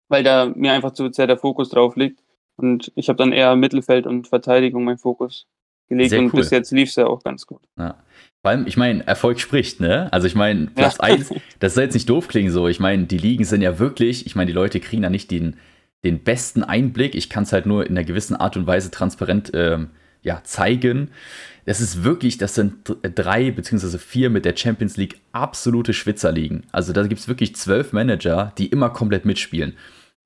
weil 0.08 0.24
da 0.24 0.46
mir 0.46 0.72
einfach 0.72 0.92
zu 0.92 1.10
sehr 1.12 1.26
der 1.26 1.38
Fokus 1.38 1.70
drauf 1.70 1.96
liegt. 1.96 2.22
Und 2.56 2.90
ich 2.96 3.08
habe 3.08 3.16
dann 3.16 3.32
eher 3.32 3.54
Mittelfeld 3.54 4.06
und 4.06 4.28
Verteidigung 4.28 4.84
meinen 4.84 4.98
Fokus 4.98 5.46
gelegt 5.88 6.10
sehr 6.10 6.18
und 6.18 6.32
cool. 6.32 6.40
bis 6.40 6.50
jetzt 6.50 6.72
lief 6.72 6.88
es 6.88 6.96
ja 6.96 7.06
auch 7.06 7.22
ganz 7.22 7.46
gut. 7.46 7.60
Ja. 7.78 8.02
Vor 8.42 8.50
allem, 8.50 8.66
ich 8.66 8.76
meine, 8.76 9.06
Erfolg 9.06 9.40
spricht, 9.40 9.78
ne? 9.78 10.12
Also 10.12 10.26
ich 10.26 10.34
meine, 10.34 10.66
Platz 10.66 10.96
ja. 10.96 11.04
1, 11.04 11.34
das 11.58 11.74
soll 11.74 11.84
jetzt 11.84 11.94
nicht 11.94 12.08
doof 12.08 12.28
klingen 12.28 12.50
so. 12.50 12.66
Ich 12.66 12.80
meine, 12.80 13.04
die 13.04 13.18
Ligen 13.18 13.44
sind 13.44 13.62
ja 13.62 13.78
wirklich, 13.78 14.26
ich 14.26 14.34
meine, 14.34 14.46
die 14.46 14.54
Leute 14.54 14.80
kriegen 14.80 15.02
da 15.02 15.10
nicht 15.10 15.30
den, 15.30 15.56
den 16.06 16.22
besten 16.22 16.62
Einblick. 16.62 17.14
Ich 17.14 17.28
kann 17.28 17.42
es 17.42 17.52
halt 17.52 17.66
nur 17.66 17.84
in 17.84 17.96
einer 17.96 18.04
gewissen 18.04 18.36
Art 18.36 18.56
und 18.56 18.66
Weise 18.66 18.90
transparent 18.90 19.50
ähm, 19.54 19.88
ja, 20.22 20.40
zeigen. 20.44 21.10
Das 21.66 21.80
ist 21.80 22.04
wirklich, 22.04 22.38
das 22.38 22.54
sind 22.54 22.96
drei 23.02 23.50
beziehungsweise 23.50 23.98
vier 23.98 24.30
mit 24.30 24.44
der 24.44 24.56
Champions 24.56 24.96
League 24.96 25.20
absolute 25.32 25.92
Schwitzerligen. 25.92 26.64
Also 26.72 26.92
da 26.92 27.02
gibt 27.06 27.20
es 27.20 27.28
wirklich 27.28 27.56
zwölf 27.56 27.92
Manager, 27.92 28.52
die 28.56 28.66
immer 28.66 28.90
komplett 28.90 29.24
mitspielen. 29.24 29.74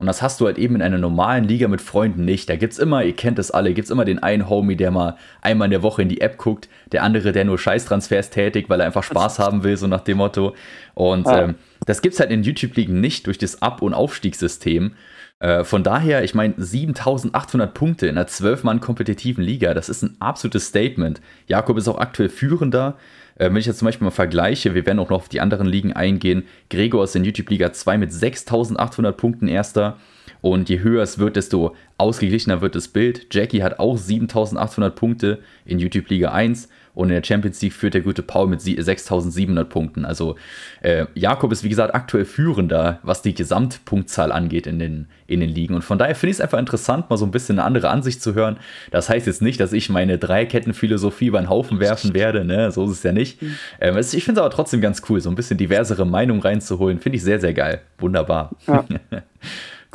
Und 0.00 0.06
das 0.06 0.22
hast 0.22 0.40
du 0.40 0.46
halt 0.46 0.56
eben 0.56 0.76
in 0.76 0.82
einer 0.82 0.96
normalen 0.96 1.44
Liga 1.44 1.68
mit 1.68 1.82
Freunden 1.82 2.24
nicht. 2.24 2.48
Da 2.48 2.56
gibt 2.56 2.72
es 2.72 2.78
immer, 2.78 3.04
ihr 3.04 3.14
kennt 3.14 3.38
es 3.38 3.50
alle, 3.50 3.74
gibt 3.74 3.84
es 3.84 3.90
immer 3.90 4.06
den 4.06 4.18
einen 4.18 4.48
Homie, 4.48 4.74
der 4.74 4.90
mal 4.90 5.16
einmal 5.42 5.66
in 5.66 5.72
der 5.72 5.82
Woche 5.82 6.00
in 6.00 6.08
die 6.08 6.22
App 6.22 6.38
guckt, 6.38 6.70
der 6.92 7.02
andere, 7.02 7.32
der 7.32 7.44
nur 7.44 7.58
Scheißtransfers 7.58 8.30
tätigt, 8.30 8.70
weil 8.70 8.80
er 8.80 8.86
einfach 8.86 9.02
Spaß 9.02 9.38
haben 9.38 9.62
will, 9.62 9.76
so 9.76 9.86
nach 9.86 10.00
dem 10.00 10.16
Motto. 10.16 10.54
Und 10.94 11.26
ah. 11.26 11.42
ähm, 11.42 11.56
das 11.84 12.00
es 12.02 12.18
halt 12.18 12.30
in 12.30 12.42
YouTube-Ligen 12.42 12.98
nicht 12.98 13.26
durch 13.26 13.36
das 13.36 13.60
Ab- 13.60 13.82
und 13.82 13.92
Aufstiegssystem. 13.92 14.92
Äh, 15.40 15.64
von 15.64 15.82
daher, 15.82 16.22
ich 16.22 16.34
meine, 16.34 16.54
7800 16.56 17.72
Punkte 17.72 18.06
in 18.06 18.16
einer 18.16 18.28
12-Mann-kompetitiven 18.28 19.42
Liga, 19.42 19.74
das 19.74 19.88
ist 19.88 20.02
ein 20.02 20.16
absolutes 20.20 20.66
Statement. 20.66 21.20
Jakob 21.46 21.78
ist 21.78 21.88
auch 21.88 21.98
aktuell 21.98 22.28
Führender. 22.28 22.96
Äh, 23.36 23.46
wenn 23.46 23.56
ich 23.56 23.66
jetzt 23.66 23.78
zum 23.78 23.86
Beispiel 23.86 24.04
mal 24.04 24.10
vergleiche, 24.10 24.74
wir 24.74 24.84
werden 24.84 24.98
auch 24.98 25.08
noch 25.08 25.16
auf 25.16 25.28
die 25.30 25.40
anderen 25.40 25.66
Ligen 25.66 25.94
eingehen. 25.94 26.44
Gregor 26.68 27.04
ist 27.04 27.16
in 27.16 27.24
YouTube 27.24 27.48
Liga 27.48 27.72
2 27.72 27.96
mit 27.96 28.12
6800 28.12 29.16
Punkten 29.16 29.48
erster. 29.48 29.96
Und 30.42 30.68
je 30.68 30.80
höher 30.80 31.02
es 31.02 31.18
wird, 31.18 31.36
desto 31.36 31.74
ausgeglichener 31.96 32.60
wird 32.60 32.74
das 32.74 32.88
Bild. 32.88 33.26
Jackie 33.34 33.62
hat 33.62 33.78
auch 33.78 33.96
7800 33.96 34.94
Punkte 34.94 35.38
in 35.64 35.78
YouTube 35.78 36.08
Liga 36.08 36.32
1. 36.32 36.68
Und 37.00 37.08
in 37.08 37.14
der 37.14 37.24
Champions 37.24 37.62
League 37.62 37.72
führt 37.72 37.94
der 37.94 38.02
gute 38.02 38.22
Paul 38.22 38.46
mit 38.46 38.60
6700 38.60 39.66
Punkten. 39.66 40.04
Also 40.04 40.36
äh, 40.82 41.06
Jakob 41.14 41.50
ist 41.50 41.64
wie 41.64 41.70
gesagt 41.70 41.94
aktuell 41.94 42.26
führender, 42.26 42.98
was 43.02 43.22
die 43.22 43.32
Gesamtpunktzahl 43.32 44.30
angeht 44.30 44.66
in 44.66 44.78
den, 44.78 45.06
in 45.26 45.40
den 45.40 45.48
Ligen. 45.48 45.74
Und 45.74 45.82
von 45.82 45.96
daher 45.96 46.14
finde 46.14 46.32
ich 46.32 46.36
es 46.36 46.40
einfach 46.42 46.58
interessant, 46.58 47.08
mal 47.08 47.16
so 47.16 47.24
ein 47.24 47.30
bisschen 47.30 47.58
eine 47.58 47.66
andere 47.66 47.88
Ansicht 47.88 48.20
zu 48.22 48.34
hören. 48.34 48.58
Das 48.90 49.08
heißt 49.08 49.26
jetzt 49.26 49.40
nicht, 49.40 49.58
dass 49.60 49.72
ich 49.72 49.88
meine 49.88 50.18
Dreikettenphilosophie 50.18 51.28
über 51.28 51.40
den 51.40 51.48
Haufen 51.48 51.80
werfen 51.80 52.12
werde. 52.12 52.44
Ne? 52.44 52.70
So 52.70 52.84
ist 52.84 52.90
es 52.90 53.02
ja 53.02 53.12
nicht. 53.12 53.40
Mhm. 53.40 53.56
Ähm, 53.80 53.96
ich 53.96 54.24
finde 54.24 54.40
es 54.40 54.44
aber 54.44 54.54
trotzdem 54.54 54.82
ganz 54.82 55.00
cool, 55.08 55.22
so 55.22 55.30
ein 55.30 55.36
bisschen 55.36 55.56
diversere 55.56 56.04
Meinung 56.04 56.40
reinzuholen. 56.40 56.98
Finde 56.98 57.16
ich 57.16 57.24
sehr, 57.24 57.40
sehr 57.40 57.54
geil. 57.54 57.80
Wunderbar. 57.98 58.50
Ja. 58.66 58.84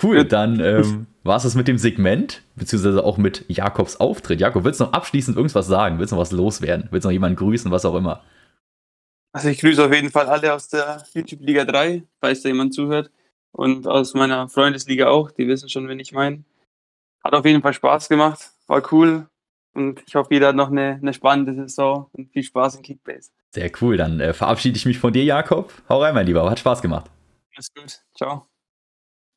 Cool, 0.01 0.25
dann 0.25 0.59
ähm, 0.59 1.07
war 1.25 1.37
es 1.37 1.43
das 1.43 1.55
mit 1.55 1.67
dem 1.67 1.79
Segment, 1.79 2.43
beziehungsweise 2.55 3.03
auch 3.03 3.17
mit 3.17 3.45
Jakobs 3.47 3.97
Auftritt. 3.97 4.39
Jakob, 4.39 4.63
willst 4.63 4.79
du 4.79 4.85
noch 4.85 4.93
abschließend 4.93 5.35
irgendwas 5.35 5.65
sagen? 5.65 5.97
Willst 5.97 6.11
du 6.11 6.15
noch 6.15 6.21
was 6.21 6.31
loswerden? 6.31 6.87
Willst 6.91 7.03
du 7.03 7.09
noch 7.09 7.13
jemanden 7.13 7.35
grüßen, 7.35 7.71
was 7.71 7.83
auch 7.83 7.95
immer? 7.95 8.23
Also 9.33 9.49
ich 9.49 9.59
grüße 9.59 9.83
auf 9.83 9.91
jeden 9.91 10.11
Fall 10.11 10.27
alle 10.27 10.53
aus 10.53 10.69
der 10.69 11.03
YouTube 11.13 11.41
Liga 11.41 11.65
3, 11.65 12.03
falls 12.21 12.43
da 12.43 12.49
jemand 12.49 12.75
zuhört. 12.75 13.09
Und 13.51 13.87
aus 13.87 14.13
meiner 14.13 14.47
Freundesliga 14.49 15.07
auch, 15.07 15.31
die 15.31 15.47
wissen 15.47 15.67
schon, 15.67 15.87
wen 15.87 15.99
ich 15.99 16.11
meine. 16.11 16.43
Hat 17.23 17.33
auf 17.33 17.45
jeden 17.45 17.63
Fall 17.63 17.73
Spaß 17.73 18.07
gemacht, 18.07 18.51
war 18.67 18.83
cool. 18.93 19.27
Und 19.73 20.03
ich 20.05 20.15
hoffe, 20.15 20.31
jeder 20.31 20.49
hat 20.49 20.55
noch 20.55 20.69
eine, 20.69 20.99
eine 21.01 21.13
spannende 21.13 21.53
Saison 21.55 22.07
und 22.13 22.31
viel 22.31 22.43
Spaß 22.43 22.75
in 22.75 22.83
Kickbase. 22.83 23.31
Sehr 23.51 23.71
cool, 23.81 23.97
dann 23.97 24.19
äh, 24.19 24.33
verabschiede 24.33 24.77
ich 24.77 24.85
mich 24.85 24.99
von 24.99 25.11
dir, 25.11 25.23
Jakob. 25.23 25.73
Hau 25.89 26.01
rein, 26.01 26.13
mein 26.13 26.27
Lieber, 26.27 26.49
hat 26.49 26.59
Spaß 26.59 26.81
gemacht. 26.81 27.09
Alles 27.55 27.73
gut, 27.73 27.99
ciao. 28.15 28.47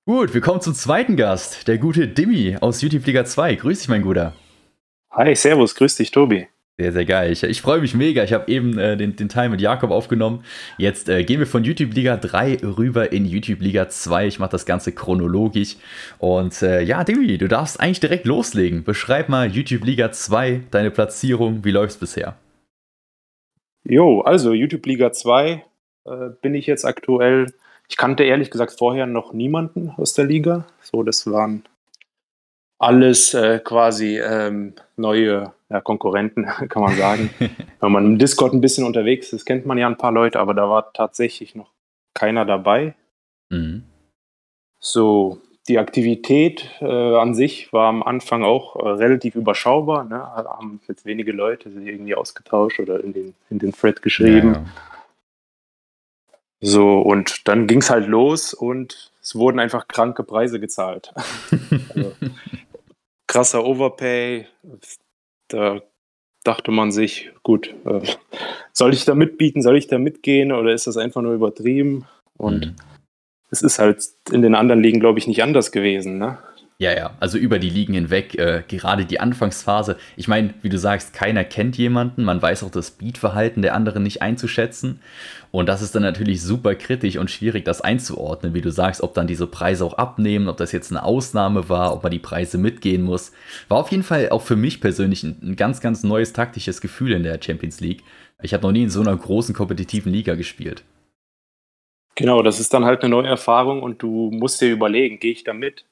Gut, 0.09 0.33
wir 0.33 0.40
kommen 0.40 0.62
zum 0.62 0.73
zweiten 0.73 1.16
Gast, 1.16 1.68
der 1.68 1.77
gute 1.77 2.09
Dimmi 2.09 2.57
aus 2.62 2.81
YouTube 2.81 3.05
Liga 3.05 3.27
2. 3.27 3.57
Grüß 3.57 3.81
dich, 3.81 3.88
mein 3.90 4.01
Guter. 4.01 4.33
Hi, 5.11 5.35
servus, 5.37 5.75
grüß 5.75 5.97
dich, 5.97 6.11
Tobi. 6.11 6.47
Sehr, 6.79 6.92
sehr 6.92 7.05
geil. 7.05 7.31
Ich, 7.31 7.42
ich 7.42 7.61
freue 7.61 7.83
mich 7.83 7.92
mega. 7.92 8.25
Ich 8.25 8.33
habe 8.33 8.51
eben 8.51 8.79
äh, 8.79 8.97
den, 8.97 9.16
den 9.16 9.29
Teil 9.29 9.51
mit 9.51 9.61
Jakob 9.61 9.90
aufgenommen. 9.90 10.44
Jetzt 10.79 11.11
äh, 11.11 11.25
gehen 11.25 11.40
wir 11.40 11.47
von 11.47 11.62
YouTube 11.62 11.92
Liga 11.92 12.16
3 12.16 12.61
rüber 12.62 13.12
in 13.12 13.27
YouTube 13.27 13.61
Liga 13.61 13.90
2. 13.90 14.29
Ich 14.29 14.38
mache 14.38 14.53
das 14.53 14.64
Ganze 14.64 14.92
chronologisch. 14.92 15.77
Und 16.16 16.62
äh, 16.62 16.81
ja, 16.81 17.05
Dimmi, 17.05 17.37
du 17.37 17.47
darfst 17.47 17.79
eigentlich 17.79 18.01
direkt 18.01 18.25
loslegen. 18.25 18.85
Beschreib 18.85 19.29
mal 19.29 19.51
YouTube 19.51 19.85
Liga 19.85 20.11
2, 20.11 20.62
deine 20.71 20.90
Platzierung. 20.90 21.66
Wie 21.66 21.71
läuft's 21.71 21.99
bisher? 21.99 22.35
Jo, 23.85 24.23
also 24.23 24.55
YouTube 24.55 24.87
Liga 24.87 25.12
2 25.12 25.62
äh, 26.07 26.11
bin 26.40 26.55
ich 26.55 26.66
jetzt 26.66 26.87
aktuell 26.87 27.49
ich 27.88 27.96
kannte 27.96 28.24
ehrlich 28.24 28.51
gesagt 28.51 28.72
vorher 28.79 29.07
noch 29.07 29.33
niemanden 29.33 29.90
aus 29.96 30.12
der 30.12 30.27
Liga. 30.27 30.66
So, 30.83 31.03
das 31.03 31.31
waren 31.31 31.64
alles 32.79 33.35
äh, 33.35 33.59
quasi 33.59 34.18
ähm, 34.18 34.74
neue 34.96 35.53
ja, 35.68 35.81
Konkurrenten, 35.81 36.44
kann 36.68 36.83
man 36.83 36.96
sagen. 36.96 37.31
Wenn 37.81 37.92
man 37.92 38.05
im 38.05 38.18
Discord 38.18 38.53
ein 38.53 38.61
bisschen 38.61 38.85
unterwegs 38.85 39.33
ist, 39.33 39.44
kennt 39.44 39.66
man 39.66 39.79
ja 39.79 39.87
ein 39.87 39.98
paar 39.98 40.12
Leute, 40.12 40.38
aber 40.38 40.55
da 40.55 40.68
war 40.68 40.92
tatsächlich 40.92 41.55
noch 41.55 41.70
keiner 42.14 42.44
dabei. 42.44 42.94
Mhm. 43.51 43.85
So, 44.81 45.40
die 45.68 45.79
Aktivität 45.79 46.70
äh, 46.81 47.16
an 47.16 47.35
sich 47.35 47.72
war 47.72 47.88
am 47.88 48.03
Anfang 48.03 48.44
auch 48.44 48.77
äh, 48.77 48.88
relativ 48.88 49.35
überschaubar. 49.35 50.05
Ne? 50.05 50.20
Haben 50.20 50.81
jetzt 50.88 51.05
wenige 51.05 51.33
Leute 51.33 51.70
sich 51.70 51.87
irgendwie 51.87 52.14
ausgetauscht 52.14 52.81
oder 52.81 53.03
in 53.03 53.12
den, 53.12 53.35
in 53.51 53.59
den 53.59 53.72
Thread 53.72 54.03
geschrieben. 54.03 54.55
Ja, 54.55 54.61
ja. 54.61 54.66
So, 56.61 57.01
und 57.01 57.47
dann 57.47 57.66
ging 57.66 57.81
es 57.81 57.90
halt 57.90 58.09
los 58.09 58.53
und 58.53 59.12
es 59.23 59.35
wurden 59.35 59.59
einfach 59.59 59.87
kranke 59.87 60.25
Preise 60.25 60.59
gezahlt. 60.59 61.12
also, 61.94 62.12
krasser 63.27 63.64
Overpay. 63.64 64.47
Da 65.49 65.81
dachte 66.44 66.71
man 66.71 66.90
sich, 66.90 67.31
gut, 67.42 67.75
äh, 67.85 68.01
soll 68.73 68.92
ich 68.92 69.05
da 69.05 69.14
mitbieten, 69.14 69.62
soll 69.62 69.77
ich 69.77 69.87
da 69.87 69.99
mitgehen 69.99 70.51
oder 70.53 70.73
ist 70.73 70.87
das 70.87 70.97
einfach 70.97 71.23
nur 71.23 71.35
übertrieben? 71.35 72.07
Und 72.37 72.66
mhm. 72.66 72.77
es 73.51 73.62
ist 73.62 73.79
halt 73.79 74.03
in 74.33 74.42
den 74.42 74.55
anderen 74.55 74.83
Ligen, 74.83 75.01
glaube 75.01 75.18
ich, 75.18 75.27
nicht 75.27 75.42
anders 75.42 75.71
gewesen. 75.73 76.18
Ne? 76.18 76.38
Ja, 76.81 76.95
ja, 76.95 77.17
also 77.19 77.38
über 77.38 77.59
die 77.59 77.71
Ligen 77.71 77.95
hinweg, 77.95 78.38
äh, 78.38 78.62
gerade 78.69 79.05
die 79.05 79.19
Anfangsphase. 79.19 79.97
Ich 80.17 80.29
meine, 80.29 80.55
wie 80.62 80.69
du 80.69 80.79
sagst, 80.79 81.12
keiner 81.12 81.43
kennt 81.43 81.77
jemanden, 81.77 82.23
man 82.23 82.41
weiß 82.41 82.62
auch 82.62 82.71
das 82.71 82.93
Beatverhalten 82.93 83.62
der 83.62 83.75
anderen 83.75 84.05
nicht 84.05 84.23
einzuschätzen. 84.23 85.01
Und 85.51 85.69
das 85.69 85.83
ist 85.83 85.97
dann 85.97 86.05
natürlich 86.05 86.41
super 86.41 86.77
kritisch 86.77 87.17
und 87.17 87.33
schwierig, 87.33 87.64
das 87.64 87.81
einzuordnen, 87.81 88.55
wie 88.55 88.61
du 88.61 88.71
sagst, 88.71 89.03
ob 89.03 89.12
dann 89.12 89.27
diese 89.27 89.49
Preise 89.49 89.85
auch 89.85 89.95
abnehmen, 89.95 90.49
ob 90.49 90.57
das 90.57 90.71
jetzt 90.71 90.93
eine 90.93 91.03
Ausnahme 91.03 91.69
war, 91.69 91.93
ob 91.95 92.05
man 92.05 92.12
die 92.12 92.21
Preise 92.21 92.59
mitgehen 92.59 93.03
muss. 93.03 93.33
War 93.67 93.79
auf 93.79 93.91
jeden 93.91 94.05
Fall 94.05 94.29
auch 94.29 94.43
für 94.43 94.55
mich 94.55 94.81
persönlich 94.81 95.25
ein, 95.25 95.37
ein 95.43 95.57
ganz, 95.57 95.81
ganz 95.81 96.05
neues 96.05 96.33
taktisches 96.33 96.81
Gefühl 96.81 97.11
in 97.11 97.25
der 97.25 97.43
Champions 97.43 97.81
League. 97.81 98.05
Ich 98.41 98.55
habe 98.55 98.62
noch 98.62 98.73
nie 98.73 98.85
in 98.85 98.91
so 98.91 99.01
einer 99.01 99.17
großen 99.17 99.53
kompetitiven 99.53 100.12
Liga 100.12 100.37
gespielt. 100.37 100.85
Genau, 102.14 102.41
das 102.43 102.61
ist 102.61 102.73
dann 102.73 102.85
halt 102.85 103.03
eine 103.03 103.11
neue 103.11 103.27
Erfahrung 103.27 103.83
und 103.83 104.01
du 104.01 104.31
musst 104.31 104.61
dir 104.61 104.71
überlegen, 104.71 105.19
gehe 105.19 105.33
ich 105.33 105.43
da 105.43 105.53
mit? 105.53 105.85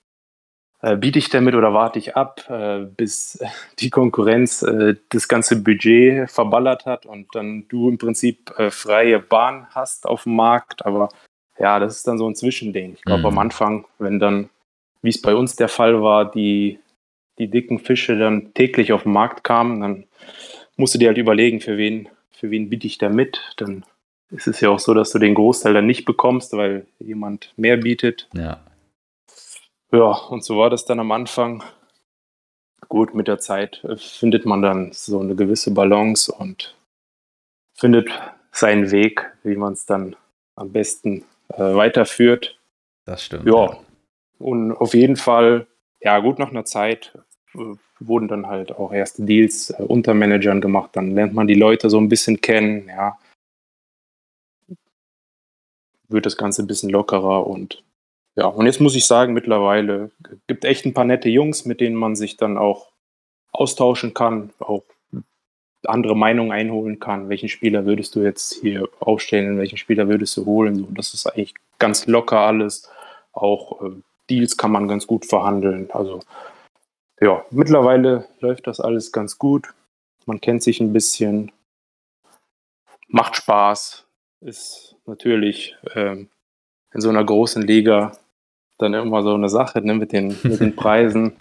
Äh, 0.87 0.97
biete 0.97 1.19
ich 1.19 1.31
damit 1.31 1.57
oder 1.57 1.75
warte 1.75 1.99
ich 1.99 2.15
ab, 2.15 2.49
äh, 2.49 2.85
bis 2.85 3.41
die 3.81 3.91
Konkurrenz 3.91 4.63
äh, 4.63 4.95
das 5.09 5.27
ganze 5.27 5.61
Budget 5.61 6.31
verballert 6.31 6.87
hat 6.87 7.07
und 7.07 7.27
dann 7.35 7.67
du 7.69 7.89
im 7.89 7.99
Prinzip 7.99 8.53
freie 8.71 9.19
Bahn 9.19 9.67
hast 9.71 10.07
auf 10.07 10.23
dem 10.23 10.37
Markt. 10.37 10.87
Aber 10.87 11.09
ja, 11.59 11.81
das 11.81 11.97
ist 11.97 12.07
dann 12.07 12.19
so 12.19 12.29
ein 12.29 12.37
Zwischending. 12.37 12.93
Ich 12.95 13.03
glaube, 13.03 13.21
mhm. 13.21 13.27
am 13.27 13.39
Anfang, 13.39 13.87
wenn 13.99 14.21
dann, 14.21 14.49
wie 15.03 15.09
es 15.09 15.21
bei 15.21 15.35
uns 15.35 15.57
der 15.57 15.69
Fall 15.69 16.03
war, 16.03 16.31
die, 16.31 16.79
die 17.39 17.49
dicken 17.49 17.81
Fische 17.81 18.17
dann 18.17 18.55
täglich 18.55 18.93
auf 18.93 19.03
den 19.03 19.13
Markt 19.13 19.43
kamen, 19.43 19.81
dann 19.81 20.05
musst 20.77 20.95
du 20.95 20.99
dir 20.99 21.09
halt 21.09 21.19
überlegen, 21.19 21.61
für 21.61 21.77
wen, 21.79 22.09
für 22.31 22.51
wen 22.51 22.71
biete 22.71 22.87
ich 22.87 22.99
da 22.99 23.09
mit. 23.09 23.41
Dann 23.57 23.85
ist 24.31 24.47
es 24.47 24.61
ja 24.61 24.71
auch 24.71 24.79
so, 24.79 24.95
dass 24.95 25.11
du 25.11 25.19
den 25.19 25.35
Großteil 25.35 25.75
dann 25.75 25.87
nicht 25.87 26.05
bekommst, 26.05 26.53
weil 26.53 26.87
jemand 27.01 27.53
mehr 27.57 27.77
bietet. 27.77 28.29
Ja. 28.35 28.61
Ja, 29.93 30.13
und 30.29 30.45
so 30.45 30.59
war 30.59 30.71
das 30.71 30.85
dann 30.85 31.01
am 31.01 31.13
Anfang. 31.13 31.63
Gut, 32.89 33.15
mit 33.15 33.29
der 33.29 33.39
Zeit 33.39 33.85
findet 33.97 34.47
man 34.47 34.63
dann 34.63 34.93
so 34.93 35.21
eine 35.21 35.35
gewisse 35.35 35.73
Balance 35.73 36.33
und 36.33 36.77
findet 37.75 38.11
seinen 38.53 38.91
Weg, 38.91 39.33
wie 39.43 39.57
man 39.57 39.75
es 39.75 39.87
dann 39.87 40.17
am 40.55 40.73
besten 40.73 41.25
äh, 41.49 41.59
weiterführt. 41.59 42.59
Das 43.05 43.25
stimmt. 43.25 43.47
Ja. 43.47 43.67
ja. 43.67 43.79
Und 44.39 44.73
auf 44.73 44.95
jeden 44.95 45.17
Fall, 45.17 45.67
ja, 46.01 46.19
gut, 46.19 46.39
nach 46.39 46.51
einer 46.51 46.65
Zeit 46.65 47.19
äh, 47.55 47.77
wurden 48.01 48.29
dann 48.29 48.47
halt 48.47 48.73
auch 48.73 48.93
erste 48.93 49.25
Deals 49.25 49.71
äh, 49.71 49.83
unter 49.83 50.15
Managern 50.15 50.61
gemacht. 50.61 50.91
Dann 50.95 51.13
lernt 51.13 51.35
man 51.35 51.47
die 51.47 51.55
Leute 51.55 51.91
so 51.91 51.99
ein 51.99 52.09
bisschen 52.09 52.41
kennen, 52.41 52.89
ja. 52.89 53.19
Wird 56.09 56.27
das 56.27 56.37
Ganze 56.37 56.63
ein 56.63 56.69
bisschen 56.69 56.91
lockerer 56.91 57.47
und 57.47 57.83
ja, 58.37 58.47
und 58.47 58.67
jetzt 58.67 58.81
muss 58.81 58.95
ich 58.95 59.07
sagen, 59.07 59.33
mittlerweile 59.33 60.11
gibt 60.47 60.65
echt 60.65 60.85
ein 60.85 60.95
paar 60.95 61.05
nette 61.05 61.29
Jungs, 61.31 61.65
mit 61.65 61.81
denen 61.81 61.97
man 61.97 62.17
sich 62.17 62.37
dann 62.37 62.59
auch 62.59 62.93
austauschen 63.53 64.13
kann, 64.13 64.53
auch 64.59 64.83
andere 65.87 66.17
Meinungen 66.17 66.53
einholen 66.53 67.01
kann. 67.01 67.29
Welchen 67.29 67.49
Spieler 67.49 67.87
würdest 67.87 68.15
du 68.15 68.21
jetzt 68.21 68.55
hier 68.61 68.89
aufstellen? 69.01 69.59
Welchen 69.59 69.79
Spieler 69.79 70.09
würdest 70.09 70.37
du 70.37 70.45
holen? 70.45 70.77
So, 70.77 70.89
das 70.91 71.15
ist 71.15 71.27
eigentlich 71.27 71.55
ganz 71.79 72.07
locker 72.07 72.41
alles. 72.41 72.91
Auch 73.33 73.83
äh, 73.83 73.91
Deals 74.29 74.57
kann 74.57 74.73
man 74.73 74.89
ganz 74.89 75.07
gut 75.07 75.27
verhandeln. 75.27 75.91
Also 75.91 76.21
ja, 77.21 77.45
mittlerweile 77.51 78.27
läuft 78.41 78.67
das 78.67 78.81
alles 78.81 79.13
ganz 79.13 79.39
gut. 79.39 79.73
Man 80.27 80.41
kennt 80.41 80.63
sich 80.63 80.81
ein 80.81 80.93
bisschen, 80.93 81.53
macht 83.09 83.37
Spaß, 83.37 84.07
ist 84.41 84.97
natürlich 85.07 85.77
ähm, 85.95 86.29
in 86.93 87.01
so 87.01 87.09
einer 87.09 87.25
großen 87.25 87.63
Liga 87.63 88.13
dann 88.79 88.95
immer 88.95 89.23
so 89.23 89.35
eine 89.35 89.49
Sache 89.49 89.81
ne, 89.81 89.95
mit, 89.95 90.13
den, 90.13 90.37
mit 90.43 90.61
den 90.61 90.77
Preisen. 90.77 91.37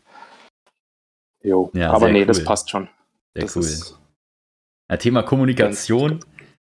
Jo, 1.43 1.69
ja, 1.73 1.91
aber 1.91 2.09
nee, 2.09 2.21
cool. 2.21 2.25
das 2.25 2.43
passt 2.43 2.69
schon. 2.69 2.89
Sehr 3.35 3.43
das 3.43 3.55
cool. 3.55 3.97
Ja, 4.89 4.97
Thema 4.97 5.23
Kommunikation. 5.23 6.19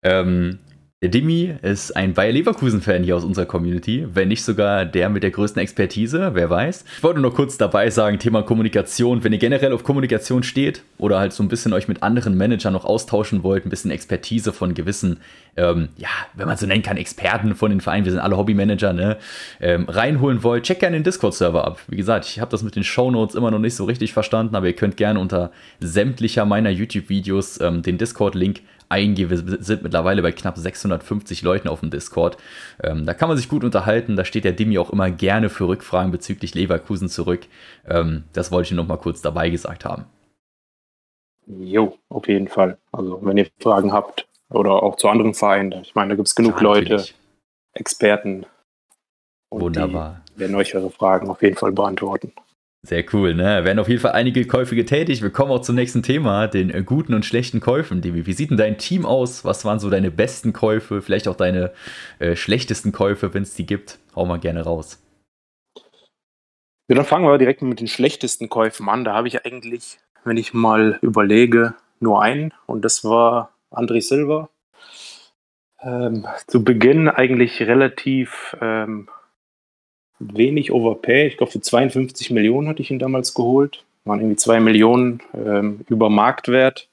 Ähm, 0.03 0.61
Der 1.03 1.11
Dimi 1.11 1.55
ist 1.61 1.95
ein 1.95 2.15
Bayer 2.15 2.33
Leverkusen-Fan 2.33 3.03
hier 3.03 3.17
aus 3.17 3.25
unserer 3.25 3.45
Community, 3.45 4.07
wenn 4.15 4.29
nicht 4.29 4.43
sogar 4.43 4.87
der 4.87 5.11
mit 5.11 5.23
der 5.23 5.31
größten 5.31 5.61
Expertise, 5.61 6.31
wer 6.33 6.49
weiß. 6.49 6.87
Ich 6.97 7.03
wollte 7.03 7.21
nur 7.21 7.35
kurz 7.35 7.59
dabei 7.59 7.91
sagen, 7.91 8.19
Thema 8.19 8.43
Kommunikation, 8.43 9.23
wenn 9.23 9.35
ihr 9.35 9.39
generell 9.39 9.75
auf 9.75 9.85
Kommunikation 9.85 10.43
steht 10.43 10.85
oder 10.97 11.19
halt 11.19 11.35
so 11.35 11.43
ein 11.43 11.49
bisschen 11.49 11.75
euch 11.75 11.87
mit 11.87 12.03
anderen 12.03 12.35
Managern 12.35 12.73
noch 12.73 12.87
austauschen 12.87 13.43
wollt, 13.43 13.67
ein 13.67 13.69
bisschen 13.69 13.91
Expertise 13.91 14.55
von 14.55 14.73
gewissen, 14.73 15.19
ähm, 15.59 15.91
ja, 15.99 16.09
wenn 16.33 16.49
man 16.49 16.57
so 16.57 16.67
nennen 16.67 16.83
kann, 16.83 16.97
Experten 16.97 17.55
von 17.55 17.69
den 17.69 17.83
Vereinen, 17.83 18.07
wir 18.07 18.13
sind 18.13 18.23
alle 18.23 18.39
Hobbymanager, 18.39 18.95
ne, 18.95 19.19
ähm, 19.61 19.85
reinholen 19.91 20.43
wollt, 20.43 20.65
checkt 20.65 20.81
gerne 20.81 20.97
den 20.97 21.05
Discord-Server 21.05 21.63
ab. 21.63 21.79
Wie 21.89 21.97
gesagt, 21.97 22.25
ich 22.25 22.41
habe 22.41 22.51
das 22.51 22.63
mit 22.63 22.75
den 22.75 22.85
Shownotes 22.85 23.37
immer 23.37 23.51
noch 23.51 23.59
nicht 23.59 23.77
so 23.77 23.85
richtig 23.85 24.15
verstanden, 24.15 24.57
aber 24.57 24.69
ihr 24.69 24.73
könnt 24.73 24.97
gerne 24.97 25.21
unter 25.21 25.51
sämtlicher 25.79 26.47
meiner 26.47 26.71
YouTube-Videos 26.71 27.61
ähm, 27.61 27.83
den 27.83 27.99
Discord-Link 27.99 28.63
eingehen. 28.89 29.31
Wir 29.31 29.39
sind 29.63 29.83
mittlerweile 29.83 30.23
bei 30.23 30.33
knapp 30.33 30.57
650 30.57 31.43
Leuten 31.43 31.69
auf 31.69 31.81
dem 31.81 31.91
Discord. 31.91 32.37
Ähm, 32.83 33.07
da 33.07 33.15
kann 33.15 33.29
man 33.29 33.37
sich 33.37 33.49
gut 33.49 33.65
unterhalten. 33.65 34.17
Da 34.17 34.25
steht 34.25 34.45
der 34.45 34.53
Dimi 34.53 34.79
auch 34.79 34.91
immer 34.91 35.11
gerne 35.11 35.49
für 35.49 35.69
Rückfragen 35.69 36.13
bezüglich 36.13 36.55
Leverkusen 36.55 37.09
zurück. 37.09 37.47
Ähm, 37.87 38.25
das 38.33 38.53
wollte 38.53 38.69
ich 38.69 38.77
noch 38.77 38.87
mal 38.87 38.97
kurz 38.97 39.23
dabei 39.23 39.51
gesagt 39.51 39.85
haben. 39.85 40.07
Jo, 41.47 41.97
auf 42.09 42.27
jeden 42.29 42.49
Fall. 42.49 42.79
Also 42.93 43.21
wenn 43.23 43.37
ihr 43.37 43.47
Fragen 43.61 43.93
habt 43.93 44.27
oder 44.51 44.83
auch 44.83 44.97
zu 44.97 45.09
anderen 45.09 45.35
Vereinen, 45.35 45.73
ich 45.83 45.95
meine, 45.95 46.11
da 46.11 46.17
gibt 46.17 46.29
es 46.29 46.35
genug 46.35 46.57
ja, 46.57 46.63
Leute, 46.63 47.05
Experten. 47.73 48.47
Wunderbar. 49.51 50.23
Die 50.35 50.41
werden 50.41 50.57
euch 50.57 50.75
eure 50.75 50.91
Fragen 50.91 51.31
auf 51.31 51.43
jeden 51.43 51.57
Fall 51.57 51.73
beantworten. 51.73 52.33
Sehr 52.87 53.05
cool, 53.13 53.35
ne? 53.35 53.65
Werden 53.65 53.81
auf 53.81 53.89
jeden 53.89 54.01
Fall 54.01 54.13
einige 54.13 54.47
Käufe 54.47 54.77
getätigt. 54.77 55.21
Wir 55.21 55.31
kommen 55.31 55.51
auch 55.51 55.61
zum 55.61 55.75
nächsten 55.75 56.05
Thema, 56.05 56.47
den 56.47 56.71
äh, 56.71 56.85
guten 56.85 57.15
und 57.15 57.27
schlechten 57.27 57.59
Käufen. 57.59 58.05
Wie, 58.05 58.33
sieht 58.33 58.51
denn 58.51 58.57
dein 58.57 58.79
Team 58.79 59.05
aus? 59.05 59.45
Was 59.45 59.65
waren 59.65 59.81
so 59.81 59.91
deine 59.91 60.13
besten 60.13 60.53
Käufe? 60.53 61.03
Vielleicht 61.03 61.27
auch 61.27 61.35
deine 61.35 61.73
äh, 62.21 62.37
schlechtesten 62.37 62.93
Käufe, 62.93 63.35
wenn 63.35 63.43
es 63.43 63.55
die 63.55 63.67
gibt? 63.67 63.99
Hau 64.15 64.25
mal 64.25 64.39
gerne 64.39 64.63
raus. 64.63 65.03
Ja, 66.87 66.95
dann 66.95 67.05
fangen 67.05 67.25
wir 67.25 67.39
direkt 67.39 67.61
mit 67.61 67.81
den 67.81 67.89
schlechtesten 67.89 68.49
Käufen 68.49 68.89
an. 68.89 69.03
Da 69.03 69.15
habe 69.15 69.27
ich 69.27 69.45
eigentlich, 69.45 69.99
wenn 70.23 70.37
ich 70.37 70.55
mal 70.55 71.01
überlege, 71.03 71.75
nur 71.99 72.23
einen 72.23 72.55
und 72.67 72.85
das 72.85 73.03
war 73.03 73.51
André 73.73 74.01
Silva. 74.01 74.49
Ähm, 75.81 76.25
zu 76.47 76.63
Beginn 76.63 77.09
eigentlich 77.09 77.61
relativ 77.63 78.57
ähm, 78.61 79.09
wenig 80.19 80.73
Overpay. 80.73 81.27
Ich 81.27 81.37
glaube, 81.37 81.53
für 81.53 81.61
52 81.61 82.31
Millionen 82.31 82.69
hatte 82.69 82.83
ich 82.83 82.91
ihn 82.91 82.99
damals 82.99 83.35
geholt. 83.35 83.85
Waren 84.05 84.21
irgendwie 84.21 84.37
2 84.37 84.61
Millionen 84.61 85.21
ähm, 85.35 85.81
über 85.89 86.11
Marktwert. 86.11 86.89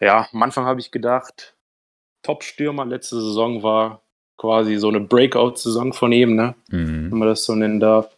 Ja, 0.00 0.28
am 0.32 0.42
Anfang 0.42 0.64
habe 0.64 0.80
ich 0.80 0.90
gedacht, 0.90 1.54
Top-Stürmer 2.22 2.84
letzte 2.84 3.16
Saison 3.16 3.62
war 3.62 4.02
quasi 4.36 4.76
so 4.76 4.88
eine 4.88 5.00
Breakout-Saison 5.00 5.92
von 5.92 6.12
ihm, 6.12 6.36
ne? 6.36 6.54
Mhm. 6.70 7.10
wenn 7.10 7.18
man 7.18 7.28
das 7.28 7.44
so 7.44 7.54
nennen 7.54 7.80
darf. 7.80 8.14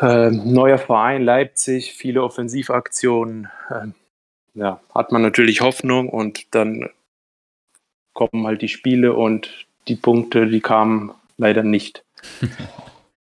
Ähm, 0.00 0.52
neuer 0.52 0.78
Verein, 0.78 1.22
Leipzig, 1.22 1.94
viele 1.94 2.22
Offensivaktionen. 2.22 3.48
Ähm, 3.70 3.94
ja, 4.54 4.80
hat 4.94 5.12
man 5.12 5.22
natürlich 5.22 5.60
Hoffnung 5.60 6.08
und 6.08 6.54
dann 6.54 6.90
kommen 8.12 8.46
halt 8.46 8.62
die 8.62 8.68
Spiele 8.68 9.14
und 9.14 9.66
die 9.88 9.96
Punkte, 9.96 10.46
die 10.46 10.60
kamen 10.60 11.12
leider 11.36 11.62
nicht. 11.62 12.03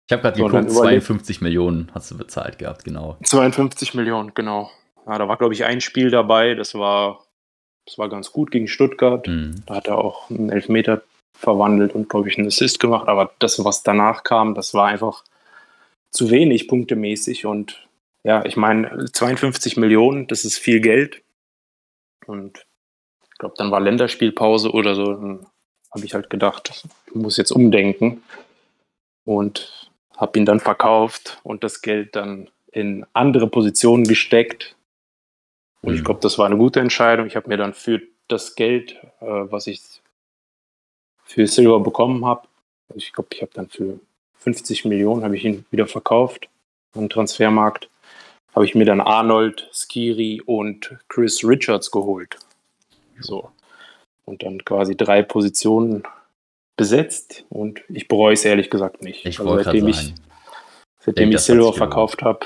Ich 0.08 0.12
habe 0.12 0.22
gerade 0.22 0.40
geguckt, 0.40 0.70
52 0.70 1.40
Millionen 1.40 1.90
hast 1.92 2.12
du 2.12 2.16
bezahlt 2.16 2.58
gehabt, 2.58 2.84
genau. 2.84 3.16
52 3.24 3.94
Millionen, 3.94 4.32
genau. 4.34 4.70
Ja, 5.04 5.18
da 5.18 5.26
war, 5.26 5.36
glaube 5.36 5.54
ich, 5.54 5.64
ein 5.64 5.80
Spiel 5.80 6.10
dabei, 6.10 6.54
das 6.54 6.74
war, 6.74 7.24
das 7.86 7.98
war 7.98 8.08
ganz 8.08 8.30
gut 8.30 8.52
gegen 8.52 8.68
Stuttgart. 8.68 9.26
Mhm. 9.26 9.62
Da 9.66 9.74
hat 9.74 9.88
er 9.88 9.98
auch 9.98 10.30
einen 10.30 10.50
Elfmeter 10.50 11.02
verwandelt 11.36 11.92
und, 11.92 12.08
glaube 12.08 12.28
ich, 12.28 12.38
einen 12.38 12.46
Assist 12.46 12.78
gemacht. 12.78 13.08
Aber 13.08 13.32
das, 13.40 13.64
was 13.64 13.82
danach 13.82 14.22
kam, 14.22 14.54
das 14.54 14.74
war 14.74 14.86
einfach 14.86 15.24
zu 16.12 16.30
wenig 16.30 16.68
punktemäßig. 16.68 17.44
Und 17.44 17.84
ja, 18.22 18.44
ich 18.44 18.56
meine, 18.56 19.06
52 19.12 19.76
Millionen, 19.76 20.28
das 20.28 20.44
ist 20.44 20.56
viel 20.56 20.80
Geld. 20.80 21.22
Und 22.26 22.64
ich 23.32 23.38
glaube, 23.38 23.54
dann 23.58 23.72
war 23.72 23.80
Länderspielpause 23.80 24.70
oder 24.70 24.94
so. 24.94 25.14
Dann 25.14 25.46
habe 25.92 26.04
ich 26.04 26.14
halt 26.14 26.30
gedacht, 26.30 26.84
ich 27.08 27.14
muss 27.14 27.36
jetzt 27.36 27.50
umdenken 27.50 28.22
und 29.26 29.90
habe 30.16 30.38
ihn 30.38 30.46
dann 30.46 30.60
verkauft 30.60 31.40
und 31.42 31.62
das 31.62 31.82
Geld 31.82 32.16
dann 32.16 32.48
in 32.72 33.04
andere 33.12 33.48
Positionen 33.48 34.04
gesteckt. 34.04 34.76
Und 35.82 35.90
mhm. 35.90 35.98
ich 35.98 36.04
glaube, 36.04 36.20
das 36.22 36.38
war 36.38 36.46
eine 36.46 36.56
gute 36.56 36.80
Entscheidung. 36.80 37.26
Ich 37.26 37.36
habe 37.36 37.48
mir 37.48 37.58
dann 37.58 37.74
für 37.74 38.00
das 38.28 38.54
Geld, 38.54 38.94
äh, 39.20 39.26
was 39.26 39.66
ich 39.66 39.82
für 41.24 41.46
Silver 41.46 41.80
bekommen 41.80 42.24
habe, 42.24 42.48
ich 42.94 43.12
glaube, 43.12 43.28
ich 43.32 43.42
habe 43.42 43.50
dann 43.52 43.68
für 43.68 43.98
50 44.38 44.84
Millionen 44.84 45.24
habe 45.24 45.36
ich 45.36 45.44
ihn 45.44 45.66
wieder 45.70 45.86
verkauft 45.86 46.48
am 46.94 47.08
Transfermarkt. 47.08 47.90
Habe 48.54 48.64
ich 48.64 48.74
mir 48.74 48.84
dann 48.84 49.00
Arnold, 49.00 49.68
Skiri 49.72 50.40
und 50.40 50.96
Chris 51.08 51.44
Richards 51.44 51.90
geholt. 51.90 52.38
So. 53.20 53.50
Und 54.24 54.42
dann 54.42 54.64
quasi 54.64 54.96
drei 54.96 55.22
Positionen 55.22 56.04
besetzt 56.76 57.44
und 57.48 57.80
ich 57.88 58.08
bereue 58.08 58.34
es 58.34 58.44
ehrlich 58.44 58.70
gesagt 58.70 59.02
nicht. 59.02 59.24
Ich 59.24 59.40
also 59.40 59.62
seitdem 59.62 59.88
ich, 59.88 60.14
seitdem 60.98 61.32
ich 61.32 61.38
Silver 61.40 61.72
verkauft 61.72 62.22
habe, 62.22 62.40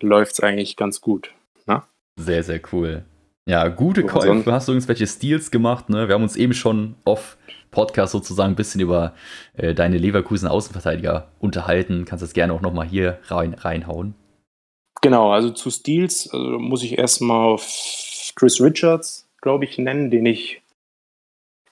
läuft 0.00 0.32
es 0.32 0.40
eigentlich 0.40 0.76
ganz 0.76 1.00
gut. 1.00 1.32
Na? 1.66 1.74
Ne? 1.74 1.82
Sehr, 2.16 2.42
sehr 2.42 2.60
cool. 2.72 3.04
Ja, 3.46 3.68
gute 3.68 4.04
Käufe. 4.04 4.50
Hast 4.50 4.68
du 4.68 4.72
irgendwelche 4.72 5.06
Steals 5.06 5.50
gemacht? 5.50 5.90
Ne? 5.90 6.08
Wir 6.08 6.14
haben 6.14 6.22
uns 6.22 6.36
eben 6.36 6.54
schon 6.54 6.94
off 7.04 7.36
Podcast 7.70 8.12
sozusagen 8.12 8.52
ein 8.52 8.56
bisschen 8.56 8.80
über 8.80 9.14
äh, 9.54 9.74
deine 9.74 9.98
Leverkusen 9.98 10.48
Außenverteidiger 10.48 11.28
unterhalten. 11.40 12.04
Kannst 12.06 12.22
das 12.22 12.32
gerne 12.32 12.54
auch 12.54 12.62
nochmal 12.62 12.86
hier 12.86 13.18
rein, 13.26 13.54
reinhauen. 13.54 14.14
Genau, 15.02 15.32
also 15.32 15.50
zu 15.50 15.70
Steals 15.70 16.30
also 16.32 16.58
muss 16.58 16.82
ich 16.82 16.96
erstmal 16.96 17.58
Chris 18.36 18.60
Richards, 18.60 19.28
glaube 19.42 19.64
ich, 19.64 19.76
nennen, 19.76 20.10
den 20.10 20.24
ich 20.24 20.62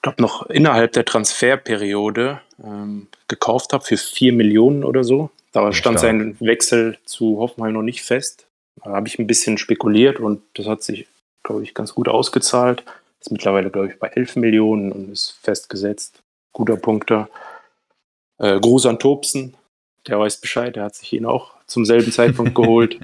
glaube, 0.03 0.21
noch 0.21 0.47
innerhalb 0.47 0.91
der 0.91 1.05
Transferperiode 1.05 2.41
ähm, 2.63 3.07
gekauft 3.27 3.73
habe 3.73 3.83
für 3.83 3.97
4 3.97 4.33
Millionen 4.33 4.83
oder 4.83 5.03
so. 5.03 5.31
Da 5.51 5.71
stand 5.73 5.99
stark. 5.99 6.11
sein 6.11 6.37
Wechsel 6.39 6.97
zu 7.05 7.39
Hoffenheim 7.39 7.73
noch 7.73 7.81
nicht 7.81 8.03
fest. 8.03 8.45
Da 8.83 8.91
habe 8.91 9.07
ich 9.07 9.17
ein 9.17 9.27
bisschen 9.27 9.57
spekuliert 9.57 10.19
und 10.19 10.41
das 10.55 10.67
hat 10.67 10.83
sich, 10.83 11.07
glaube 11.41 11.63
ich, 11.63 11.73
ganz 11.73 11.95
gut 11.95 12.07
ausgezahlt. 12.07 12.83
Ist 13.19 13.31
mittlerweile, 13.31 13.71
glaube 13.71 13.87
ich, 13.87 13.97
bei 13.99 14.07
11 14.09 14.35
Millionen 14.35 14.91
und 14.91 15.11
ist 15.11 15.39
festgesetzt. 15.41 16.21
Guter 16.51 16.75
Punkter. 16.75 17.29
Äh, 18.39 18.59
Gruß 18.59 18.85
an 18.87 18.99
Tobsen, 18.99 19.55
der 20.07 20.19
weiß 20.19 20.41
Bescheid, 20.41 20.75
der 20.75 20.83
hat 20.83 20.95
sich 20.95 21.13
ihn 21.13 21.25
auch 21.25 21.53
zum 21.65 21.85
selben 21.85 22.11
Zeitpunkt 22.11 22.55
geholt. 22.55 22.99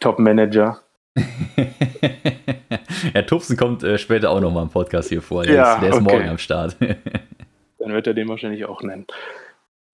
Top 0.00 0.18
Manager. 0.18 0.80
Herr 3.12 3.26
Tupsen 3.26 3.56
kommt 3.56 3.82
äh, 3.82 3.98
später 3.98 4.30
auch 4.30 4.40
nochmal 4.40 4.64
im 4.64 4.70
Podcast 4.70 5.08
hier 5.08 5.22
vor. 5.22 5.44
Der, 5.44 5.54
ja, 5.54 5.74
ist, 5.74 5.82
der 5.82 5.88
ist 5.90 5.96
okay. 5.96 6.04
morgen 6.04 6.28
am 6.28 6.38
Start. 6.38 6.76
Dann 7.78 7.92
wird 7.92 8.06
er 8.06 8.14
den 8.14 8.28
wahrscheinlich 8.28 8.64
auch 8.64 8.82
nennen. 8.82 9.06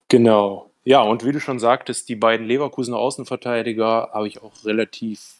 Genau. 0.09 0.71
Ja, 0.83 1.01
und 1.01 1.25
wie 1.25 1.31
du 1.31 1.39
schon 1.39 1.59
sagtest, 1.59 2.09
die 2.09 2.15
beiden 2.15 2.45
Leverkusener 2.45 2.97
Außenverteidiger 2.97 4.09
habe 4.13 4.27
ich 4.27 4.41
auch 4.41 4.53
relativ 4.65 5.35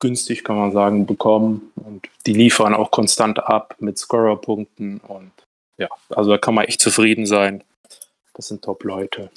günstig, 0.00 0.42
kann 0.42 0.56
man 0.56 0.72
sagen, 0.72 1.06
bekommen. 1.06 1.72
Und 1.76 2.08
die 2.26 2.32
liefern 2.32 2.74
auch 2.74 2.90
konstant 2.90 3.38
ab 3.38 3.76
mit 3.78 3.98
Scorerpunkten. 3.98 4.98
Und 4.98 5.32
ja, 5.78 5.88
also 6.10 6.30
da 6.30 6.38
kann 6.38 6.54
man 6.54 6.64
echt 6.64 6.80
zufrieden 6.80 7.26
sein. 7.26 7.62
Das 8.34 8.48
sind 8.48 8.62
Top-Leute. 8.62 9.30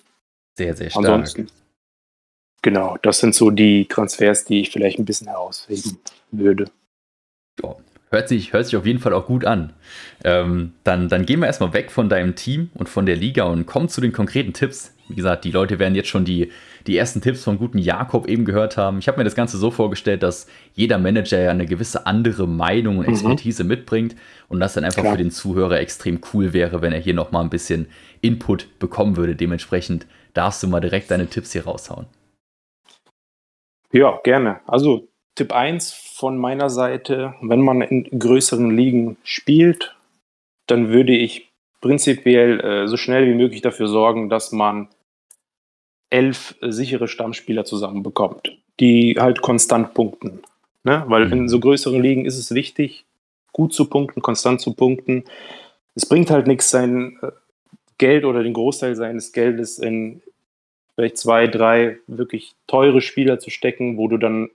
Sehr, 0.58 0.76
sehr 0.76 0.90
stark. 0.90 1.06
Ansonsten 1.06 1.50
Genau, 2.66 2.98
das 3.04 3.20
sind 3.20 3.36
so 3.36 3.52
die 3.52 3.86
Transfers, 3.86 4.44
die 4.44 4.62
ich 4.62 4.72
vielleicht 4.72 4.98
ein 4.98 5.06
bisschen 5.06 5.28
herausheben 5.28 6.00
würde. 6.32 6.66
Ja, 7.64 7.76
hört, 8.12 8.30
sich, 8.30 8.54
hört 8.54 8.66
sich 8.66 8.76
auf 8.76 8.86
jeden 8.86 9.00
Fall 9.00 9.14
auch 9.14 9.26
gut 9.26 9.46
an. 9.46 9.74
Ähm, 10.24 10.74
dann, 10.84 11.10
dann 11.10 11.26
gehen 11.26 11.40
wir 11.40 11.48
erstmal 11.48 11.74
weg 11.74 11.92
von 11.92 12.10
deinem 12.10 12.36
Team 12.36 12.70
und 12.74 12.90
von 12.90 13.06
der 13.06 13.16
Liga 13.16 13.44
und 13.44 13.66
kommen 13.66 13.90
zu 13.90 14.02
den 14.02 14.14
konkreten 14.14 14.54
Tipps. 14.54 14.94
Wie 15.08 15.16
gesagt, 15.16 15.46
die 15.46 15.52
Leute 15.52 15.78
werden 15.78 15.94
jetzt 15.94 16.10
schon 16.10 16.26
die, 16.26 16.52
die 16.88 16.98
ersten 16.98 17.22
Tipps 17.22 17.44
vom 17.44 17.60
guten 17.60 17.78
Jakob 17.78 18.28
eben 18.28 18.44
gehört 18.44 18.76
haben. 18.76 18.98
Ich 18.98 19.08
habe 19.08 19.20
mir 19.20 19.24
das 19.24 19.36
Ganze 19.36 19.58
so 19.58 19.70
vorgestellt, 19.70 20.24
dass 20.24 20.48
jeder 20.74 20.98
Manager 20.98 21.40
ja 21.40 21.52
eine 21.52 21.68
gewisse 21.68 22.08
andere 22.08 22.48
Meinung 22.48 22.98
und 22.98 23.08
mhm. 23.08 23.14
Expertise 23.14 23.64
mhm. 23.64 23.70
mitbringt 23.70 24.16
und 24.48 24.60
das 24.60 24.74
dann 24.74 24.84
einfach 24.84 25.02
Klar. 25.02 25.14
für 25.14 25.22
den 25.22 25.32
Zuhörer 25.32 25.80
extrem 25.80 26.22
cool 26.34 26.54
wäre, 26.54 26.82
wenn 26.82 26.94
er 26.94 27.00
hier 27.00 27.14
nochmal 27.14 27.44
ein 27.44 27.50
bisschen 27.50 27.88
Input 28.22 28.80
bekommen 28.80 29.16
würde. 29.16 29.36
Dementsprechend 29.36 30.08
darfst 30.34 30.64
du 30.64 30.68
mal 30.68 30.80
direkt 30.80 31.12
deine 31.12 31.28
Tipps 31.28 31.52
hier 31.52 31.66
raushauen. 31.66 32.08
Ja, 33.92 34.20
gerne. 34.24 34.60
Also 34.66 35.08
Tipp 35.36 35.52
1 35.52 35.92
von 35.92 36.38
meiner 36.38 36.70
Seite, 36.70 37.36
wenn 37.42 37.62
man 37.62 37.82
in 37.82 38.20
größeren 38.20 38.76
Ligen 38.76 39.18
spielt, 39.24 39.96
dann 40.68 40.90
würde 40.90 41.14
ich 41.14 41.52
prinzipiell 41.82 42.60
äh, 42.62 42.88
so 42.88 42.98
schnell 42.98 43.28
wie 43.28 43.36
möglich 43.36 43.62
dafür 43.62 43.88
sorgen, 43.88 44.30
dass 44.30 44.52
man 44.52 44.88
elf 46.10 46.56
sichere 46.62 47.08
Stammspieler 47.08 47.66
zusammenbekommt, 47.66 48.58
die 48.80 49.16
halt 49.20 49.42
konstant 49.42 49.94
punkten. 49.94 50.42
Ne? 50.84 51.04
Weil 51.08 51.32
in 51.32 51.42
mhm. 51.42 51.50
so 51.50 51.60
größeren 51.60 52.02
Ligen 52.02 52.26
ist 52.26 52.38
es 52.38 52.54
wichtig, 52.54 53.06
gut 53.52 53.74
zu 53.74 53.90
punkten, 53.90 54.22
konstant 54.22 54.62
zu 54.62 54.74
punkten. 54.74 55.26
Es 55.96 56.06
bringt 56.06 56.30
halt 56.30 56.48
nichts, 56.48 56.70
sein 56.70 57.18
äh, 57.22 57.32
Geld 57.98 58.26
oder 58.26 58.44
den 58.44 58.54
Großteil 58.54 58.96
seines 58.96 59.32
Geldes 59.32 59.80
in 59.80 60.22
vielleicht 60.96 61.18
zwei, 61.18 61.48
drei 61.48 61.98
wirklich 62.08 62.54
teure 62.68 63.02
Spieler 63.02 63.40
zu 63.40 63.50
stecken, 63.50 63.98
wo 63.98 64.08
du 64.08 64.18
dann 64.18 64.50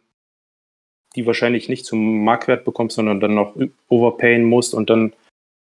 die 1.16 1.26
wahrscheinlich 1.26 1.68
nicht 1.68 1.86
zum 1.86 2.24
Marktwert 2.24 2.64
bekommst, 2.64 2.96
sondern 2.96 3.20
dann 3.20 3.34
noch 3.34 3.56
overpayen 3.88 4.44
musst 4.44 4.74
und 4.74 4.90
dann 4.90 5.12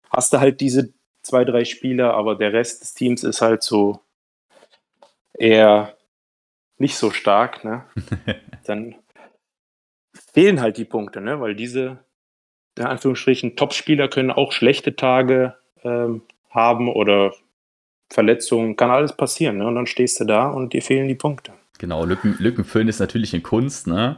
hast 0.10 0.34
du 0.34 0.40
halt 0.40 0.62
diese 0.62 0.94
zwei, 1.22 1.44
drei 1.46 1.66
Spieler, 1.66 2.14
aber 2.14 2.36
der 2.36 2.54
Rest 2.54 2.82
des 2.82 2.94
Teams 2.94 3.24
ist 3.24 3.42
halt 3.42 3.64
so 3.64 4.00
eher 5.34 5.96
nicht 6.78 6.96
so 6.96 7.12
stark, 7.12 7.64
ne? 7.64 7.84
dann 8.66 8.96
fehlen 10.34 10.62
halt 10.62 10.78
die 10.78 10.86
Punkte, 10.86 11.22
ne? 11.22 11.40
Weil 11.40 11.56
diese, 11.56 12.00
in 12.78 12.86
Anführungsstrichen, 12.86 13.56
Top-Spieler 13.56 14.08
können 14.08 14.32
auch 14.32 14.52
schlechte 14.52 14.96
Tage 14.96 15.56
ähm, 15.84 16.22
haben 16.50 16.90
oder 16.90 17.34
Verletzungen, 18.10 18.76
kann 18.76 18.92
alles 18.92 19.16
passieren, 19.16 19.58
ne? 19.58 19.68
Und 19.68 19.76
dann 19.76 19.88
stehst 19.88 20.20
du 20.20 20.26
da 20.26 20.48
und 20.50 20.74
dir 20.74 20.82
fehlen 20.82 21.08
die 21.08 21.16
Punkte. 21.16 21.54
Genau, 21.80 22.06
Lücken, 22.06 22.36
Lücken 22.40 22.66
füllen 22.66 22.88
ist 22.88 23.00
natürlich 23.00 23.34
eine 23.34 23.44
Kunst, 23.44 23.88
ne? 23.88 24.18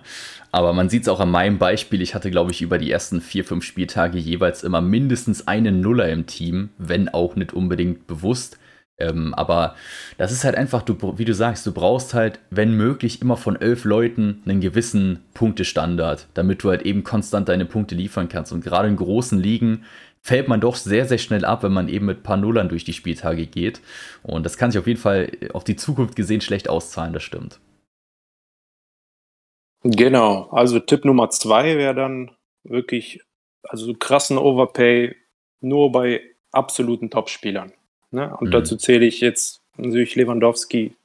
Aber 0.51 0.73
man 0.73 0.89
sieht 0.89 1.03
es 1.03 1.07
auch 1.09 1.19
an 1.19 1.31
meinem 1.31 1.57
Beispiel. 1.57 2.01
Ich 2.01 2.15
hatte, 2.15 2.31
glaube 2.31 2.51
ich, 2.51 2.61
über 2.61 2.77
die 2.77 2.91
ersten 2.91 3.21
vier, 3.21 3.45
fünf 3.45 3.63
Spieltage 3.63 4.17
jeweils 4.17 4.63
immer 4.63 4.81
mindestens 4.81 5.47
einen 5.47 5.81
Nuller 5.81 6.09
im 6.09 6.25
Team, 6.25 6.69
wenn 6.77 7.09
auch 7.09 7.35
nicht 7.35 7.53
unbedingt 7.53 8.07
bewusst. 8.07 8.57
Ähm, 8.99 9.33
aber 9.33 9.75
das 10.17 10.31
ist 10.31 10.43
halt 10.43 10.55
einfach, 10.55 10.81
du, 10.81 11.17
wie 11.17 11.25
du 11.25 11.33
sagst, 11.33 11.65
du 11.65 11.71
brauchst 11.71 12.13
halt, 12.13 12.39
wenn 12.49 12.75
möglich, 12.75 13.21
immer 13.21 13.37
von 13.37 13.59
elf 13.59 13.85
Leuten 13.85 14.41
einen 14.45 14.59
gewissen 14.59 15.19
Punktestandard, 15.33 16.27
damit 16.33 16.63
du 16.63 16.69
halt 16.69 16.81
eben 16.83 17.03
konstant 17.03 17.47
deine 17.47 17.65
Punkte 17.65 17.95
liefern 17.95 18.27
kannst. 18.27 18.51
Und 18.51 18.63
gerade 18.63 18.89
in 18.89 18.97
großen 18.97 19.39
Ligen 19.39 19.83
fällt 20.21 20.47
man 20.47 20.61
doch 20.61 20.75
sehr, 20.75 21.05
sehr 21.05 21.17
schnell 21.17 21.45
ab, 21.45 21.63
wenn 21.63 21.71
man 21.71 21.87
eben 21.87 22.05
mit 22.05 22.19
ein 22.19 22.23
paar 22.23 22.37
Nullern 22.37 22.69
durch 22.69 22.83
die 22.83 22.93
Spieltage 22.93 23.45
geht. 23.47 23.81
Und 24.23 24.45
das 24.45 24.57
kann 24.57 24.71
sich 24.71 24.79
auf 24.79 24.87
jeden 24.87 24.99
Fall 24.99 25.31
auf 25.53 25.63
die 25.63 25.75
Zukunft 25.75 26.15
gesehen 26.15 26.41
schlecht 26.41 26.69
auszahlen, 26.69 27.13
das 27.13 27.23
stimmt. 27.23 27.59
Genau, 29.83 30.49
also 30.51 30.79
Tipp 30.79 31.05
Nummer 31.05 31.29
zwei 31.29 31.77
wäre 31.77 31.95
dann 31.95 32.31
wirklich, 32.63 33.21
also 33.63 33.93
krassen 33.93 34.37
Overpay 34.37 35.15
nur 35.61 35.91
bei 35.91 36.21
absoluten 36.51 37.09
Topspielern. 37.09 37.71
Ne? 38.11 38.35
Und 38.37 38.47
mhm. 38.47 38.51
dazu 38.51 38.75
zähle 38.75 39.05
ich 39.05 39.21
jetzt 39.21 39.61
natürlich 39.77 40.15
Lewandowski, 40.15 40.95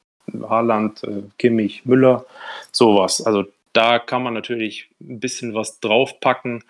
Haaland, 0.43 1.05
äh, 1.05 1.23
Kimmich, 1.39 1.85
Müller, 1.85 2.27
sowas. 2.73 3.21
Also 3.25 3.45
da 3.73 3.99
kann 3.99 4.23
man 4.23 4.35
natürlich 4.35 4.89
ein 5.01 5.21
bisschen 5.21 5.55
was 5.55 5.81
draufpacken. 5.81 6.65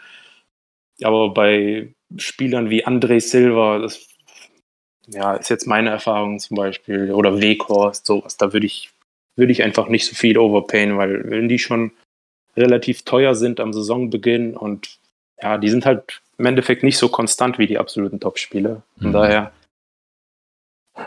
Aber 1.02 1.35
bei 1.35 1.92
Spielern 2.16 2.70
wie 2.70 2.87
André 2.87 3.20
Silva, 3.20 3.78
das 3.78 4.07
ja, 5.07 5.35
ist 5.35 5.50
jetzt 5.50 5.66
meine 5.66 5.90
Erfahrung 5.90 6.38
zum 6.38 6.57
Beispiel, 6.57 7.12
oder 7.12 7.40
Weghorst, 7.40 8.07
sowas, 8.07 8.37
da 8.37 8.52
würde 8.52 8.66
ich, 8.66 8.90
würde 9.37 9.52
ich 9.52 9.62
einfach 9.62 9.88
nicht 9.88 10.07
so 10.07 10.14
viel 10.14 10.38
overpayen, 10.38 10.96
weil 10.96 11.28
wenn 11.30 11.48
die 11.48 11.59
schon 11.59 11.92
relativ 12.57 13.02
teuer 13.02 13.35
sind 13.35 13.61
am 13.61 13.72
Saisonbeginn 13.72 14.57
und 14.57 14.98
ja, 15.42 15.59
die 15.59 15.68
sind 15.68 15.85
halt 15.85 16.22
im 16.38 16.46
Endeffekt 16.46 16.83
nicht 16.83 16.98
so 16.98 17.09
konstant 17.09 17.59
wie 17.59 17.66
die 17.66 17.78
absoluten 17.78 18.20
Top-Spieler. 18.20 18.83
Von 18.98 19.09
mhm. 19.09 19.12
daher 19.12 19.52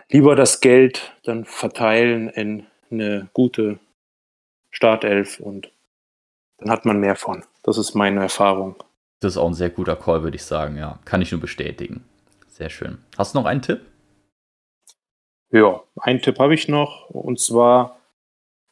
lieber 0.10 0.36
das 0.36 0.60
Geld 0.60 1.13
dann 1.23 1.45
verteilen 1.45 2.30
in 2.30 2.65
eine 2.91 3.30
gute 3.34 3.80
Startelf 4.71 5.39
und 5.39 5.71
dann 6.58 6.69
hat 6.69 6.86
man 6.86 7.00
mehr 7.00 7.15
von. 7.15 7.43
Das 7.63 7.78
ist 7.78 7.95
meine 7.95 8.21
Erfahrung. 8.21 8.76
Das 9.19 9.34
ist 9.34 9.38
auch 9.38 9.47
ein 9.47 9.53
sehr 9.53 9.69
guter 9.69 9.95
Call, 9.95 10.23
würde 10.23 10.36
ich 10.36 10.43
sagen, 10.43 10.77
ja. 10.77 10.99
Kann 11.06 11.21
ich 11.21 11.32
nur 11.32 11.41
bestätigen. 11.41 12.03
Sehr 12.47 12.69
schön. 12.69 12.99
Hast 13.17 13.34
du 13.34 13.39
noch 13.39 13.45
einen 13.45 13.62
Tipp? 13.62 13.82
Ja, 15.51 15.82
einen 15.99 16.21
Tipp 16.21 16.39
habe 16.39 16.53
ich 16.53 16.67
noch. 16.67 17.10
Und 17.10 17.39
zwar, 17.39 17.99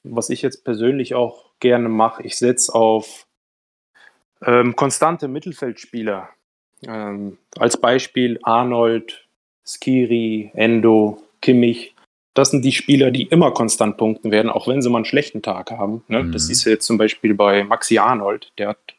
was 0.03 0.29
ich 0.29 0.41
jetzt 0.41 0.63
persönlich 0.63 1.15
auch 1.15 1.51
gerne 1.60 1.89
mache, 1.89 2.23
ich 2.23 2.38
setze 2.38 2.73
auf 2.73 3.25
ähm, 4.43 4.75
konstante 4.75 5.27
Mittelfeldspieler. 5.27 6.29
Ähm, 6.88 7.38
als 7.58 7.77
Beispiel 7.77 8.39
Arnold, 8.43 9.25
Skiri, 9.65 10.51
Endo, 10.53 11.21
Kimmich. 11.41 11.95
Das 12.34 12.51
sind 12.51 12.65
die 12.65 12.73
Spieler, 12.73 13.12
die 13.12 13.23
immer 13.23 13.51
konstant 13.51 13.97
punkten 13.97 14.29
werden, 14.29 14.49
auch 14.49 14.67
wenn 14.67 14.81
sie 14.81 14.89
mal 14.89 14.97
einen 14.97 15.05
schlechten 15.05 15.41
Tag 15.41 15.71
haben. 15.71 16.03
Ne? 16.08 16.23
Mhm. 16.23 16.31
Das 16.34 16.49
ist 16.49 16.65
jetzt 16.65 16.86
zum 16.86 16.97
Beispiel 16.97 17.34
bei 17.34 17.63
Maxi 17.63 17.97
Arnold. 17.97 18.51
Der 18.58 18.69
hat 18.69 18.94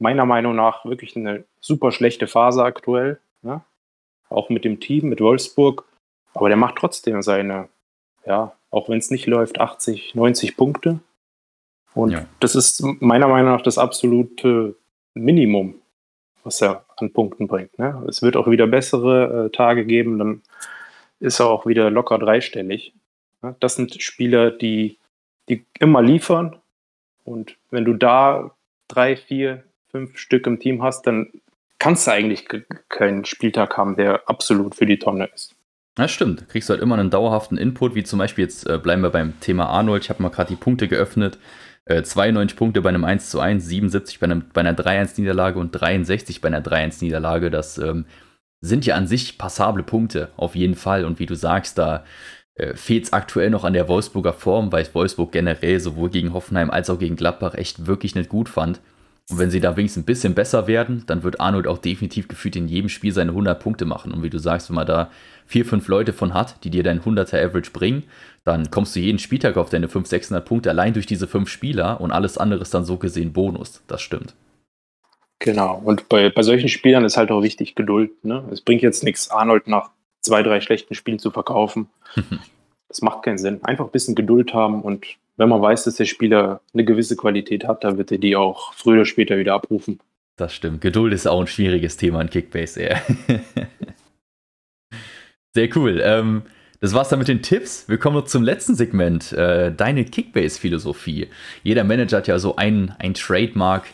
meiner 0.00 0.24
Meinung 0.24 0.56
nach 0.56 0.84
wirklich 0.84 1.16
eine 1.16 1.44
super 1.60 1.92
schlechte 1.92 2.26
Phase 2.26 2.64
aktuell. 2.64 3.20
Ne? 3.42 3.60
Auch 4.28 4.48
mit 4.48 4.64
dem 4.64 4.80
Team, 4.80 5.08
mit 5.08 5.20
Wolfsburg. 5.20 5.84
Aber 6.34 6.48
der 6.48 6.56
macht 6.56 6.76
trotzdem 6.76 7.22
seine, 7.22 7.68
ja, 8.24 8.52
auch 8.70 8.88
wenn 8.88 8.98
es 8.98 9.10
nicht 9.10 9.26
läuft, 9.26 9.60
80, 9.60 10.14
90 10.14 10.56
Punkte. 10.56 11.00
Und 11.94 12.12
ja. 12.12 12.26
das 12.38 12.54
ist 12.54 12.82
meiner 13.00 13.28
Meinung 13.28 13.52
nach 13.52 13.62
das 13.62 13.78
absolute 13.78 14.76
Minimum, 15.14 15.74
was 16.44 16.62
er 16.62 16.84
an 16.96 17.12
Punkten 17.12 17.48
bringt. 17.48 17.78
Ne? 17.78 18.04
Es 18.08 18.22
wird 18.22 18.36
auch 18.36 18.48
wieder 18.48 18.66
bessere 18.66 19.46
äh, 19.46 19.50
Tage 19.50 19.84
geben, 19.84 20.18
dann 20.18 20.42
ist 21.18 21.40
er 21.40 21.48
auch 21.48 21.66
wieder 21.66 21.90
locker 21.90 22.18
dreistellig. 22.18 22.94
Ne? 23.42 23.56
Das 23.60 23.74
sind 23.74 24.00
Spieler, 24.00 24.50
die, 24.50 24.98
die 25.48 25.66
immer 25.78 26.00
liefern. 26.00 26.56
Und 27.24 27.56
wenn 27.70 27.84
du 27.84 27.94
da 27.94 28.52
drei, 28.88 29.16
vier, 29.16 29.64
fünf 29.90 30.18
Stück 30.18 30.46
im 30.46 30.58
Team 30.58 30.82
hast, 30.82 31.06
dann 31.06 31.30
kannst 31.78 32.06
du 32.06 32.12
eigentlich 32.12 32.46
keinen 32.88 33.24
Spieltag 33.24 33.76
haben, 33.76 33.96
der 33.96 34.28
absolut 34.28 34.74
für 34.74 34.86
die 34.86 34.98
Tonne 34.98 35.28
ist. 35.34 35.54
Das 35.96 36.12
stimmt. 36.12 36.48
Kriegst 36.48 36.68
du 36.68 36.72
halt 36.72 36.82
immer 36.82 36.96
einen 36.96 37.10
dauerhaften 37.10 37.58
Input, 37.58 37.94
wie 37.94 38.04
zum 38.04 38.18
Beispiel 38.18 38.44
jetzt 38.44 38.68
äh, 38.68 38.78
bleiben 38.78 39.02
wir 39.02 39.10
beim 39.10 39.38
Thema 39.40 39.66
Arnold. 39.66 40.04
Ich 40.04 40.10
habe 40.10 40.22
mal 40.22 40.28
gerade 40.28 40.48
die 40.48 40.56
Punkte 40.56 40.88
geöffnet. 40.88 41.38
Äh, 41.84 42.02
92 42.02 42.56
Punkte 42.56 42.82
bei 42.82 42.90
einem 42.90 43.04
1 43.04 43.30
zu 43.30 43.40
1, 43.40 43.66
77 43.66 44.20
bei, 44.20 44.24
einem, 44.24 44.44
bei 44.52 44.60
einer 44.60 44.74
3-1-Niederlage 44.74 45.58
und 45.58 45.72
63 45.72 46.40
bei 46.40 46.48
einer 46.48 46.62
3-1-Niederlage. 46.62 47.50
Das 47.50 47.78
ähm, 47.78 48.04
sind 48.60 48.86
ja 48.86 48.94
an 48.94 49.06
sich 49.06 49.38
passable 49.38 49.82
Punkte, 49.82 50.30
auf 50.36 50.54
jeden 50.54 50.76
Fall. 50.76 51.04
Und 51.04 51.18
wie 51.18 51.26
du 51.26 51.34
sagst, 51.34 51.78
da 51.78 52.04
äh, 52.54 52.74
fehlt 52.76 53.04
es 53.04 53.12
aktuell 53.12 53.50
noch 53.50 53.64
an 53.64 53.72
der 53.72 53.88
Wolfsburger 53.88 54.34
Form, 54.34 54.70
weil 54.70 54.86
Wolfsburg 54.92 55.32
generell 55.32 55.80
sowohl 55.80 56.10
gegen 56.10 56.32
Hoffenheim 56.32 56.70
als 56.70 56.90
auch 56.90 56.98
gegen 56.98 57.16
Gladbach 57.16 57.54
echt 57.54 57.86
wirklich 57.86 58.14
nicht 58.14 58.28
gut 58.28 58.48
fand. 58.48 58.80
Und 59.30 59.38
wenn 59.38 59.50
sie 59.50 59.60
da 59.60 59.76
wenigstens 59.76 60.02
ein 60.02 60.06
bisschen 60.06 60.34
besser 60.34 60.66
werden, 60.66 61.04
dann 61.06 61.22
wird 61.22 61.40
Arnold 61.40 61.66
auch 61.66 61.78
definitiv 61.78 62.26
gefühlt 62.26 62.56
in 62.56 62.66
jedem 62.66 62.88
Spiel 62.88 63.12
seine 63.12 63.30
100 63.30 63.62
Punkte 63.62 63.84
machen. 63.84 64.12
Und 64.12 64.22
wie 64.22 64.30
du 64.30 64.38
sagst, 64.38 64.68
wenn 64.68 64.74
man 64.74 64.86
da 64.86 65.10
vier, 65.46 65.64
fünf 65.64 65.86
Leute 65.88 66.12
von 66.12 66.34
hat, 66.34 66.64
die 66.64 66.70
dir 66.70 66.82
dein 66.82 67.00
100er 67.00 67.44
Average 67.44 67.70
bringen, 67.70 68.04
dann 68.44 68.70
kommst 68.70 68.96
du 68.96 69.00
jeden 69.00 69.18
Spieltag 69.18 69.56
auf 69.56 69.70
deine 69.70 69.88
500, 69.88 70.08
600 70.08 70.44
Punkte 70.44 70.70
allein 70.70 70.94
durch 70.94 71.06
diese 71.06 71.28
fünf 71.28 71.48
Spieler 71.48 72.00
und 72.00 72.10
alles 72.10 72.38
andere 72.38 72.62
ist 72.62 72.74
dann 72.74 72.84
so 72.84 72.96
gesehen 72.96 73.32
Bonus. 73.32 73.82
Das 73.86 74.02
stimmt. 74.02 74.34
Genau. 75.38 75.80
Und 75.84 76.08
bei, 76.08 76.28
bei 76.28 76.42
solchen 76.42 76.68
Spielern 76.68 77.04
ist 77.04 77.16
halt 77.16 77.30
auch 77.30 77.42
wichtig 77.42 77.74
Geduld. 77.74 78.24
Ne? 78.24 78.44
Es 78.50 78.60
bringt 78.60 78.82
jetzt 78.82 79.04
nichts, 79.04 79.30
Arnold 79.30 79.68
nach 79.68 79.90
zwei, 80.20 80.42
drei 80.42 80.60
schlechten 80.60 80.94
Spielen 80.94 81.18
zu 81.18 81.30
verkaufen. 81.30 81.88
das 82.88 83.00
macht 83.02 83.22
keinen 83.22 83.38
Sinn. 83.38 83.62
Einfach 83.62 83.86
ein 83.86 83.92
bisschen 83.92 84.14
Geduld 84.14 84.52
haben 84.54 84.82
und 84.82 85.06
wenn 85.40 85.48
man 85.48 85.62
weiß, 85.62 85.84
dass 85.84 85.94
der 85.94 86.04
Spieler 86.04 86.60
eine 86.74 86.84
gewisse 86.84 87.16
Qualität 87.16 87.66
hat, 87.66 87.82
dann 87.82 87.96
wird 87.96 88.12
er 88.12 88.18
die 88.18 88.36
auch 88.36 88.74
früher 88.74 88.96
oder 88.96 89.06
später 89.06 89.38
wieder 89.38 89.54
abrufen. 89.54 89.98
Das 90.36 90.54
stimmt. 90.54 90.82
Geduld 90.82 91.14
ist 91.14 91.26
auch 91.26 91.40
ein 91.40 91.46
schwieriges 91.46 91.96
Thema 91.96 92.20
in 92.20 92.28
Kickbase. 92.28 92.82
Ja. 92.82 93.00
Sehr 95.54 95.74
cool. 95.76 95.98
Ähm, 96.04 96.42
das 96.80 96.92
war's 96.92 97.08
dann 97.08 97.20
mit 97.20 97.28
den 97.28 97.40
Tipps. 97.40 97.88
Wir 97.88 97.96
kommen 97.96 98.16
noch 98.16 98.26
zum 98.26 98.42
letzten 98.42 98.74
Segment. 98.74 99.32
Äh, 99.32 99.72
deine 99.74 100.04
Kickbase-Philosophie. 100.04 101.28
Jeder 101.62 101.84
Manager 101.84 102.18
hat 102.18 102.28
ja 102.28 102.38
so 102.38 102.56
ein, 102.56 102.94
ein 102.98 103.14
Trademark, 103.14 103.86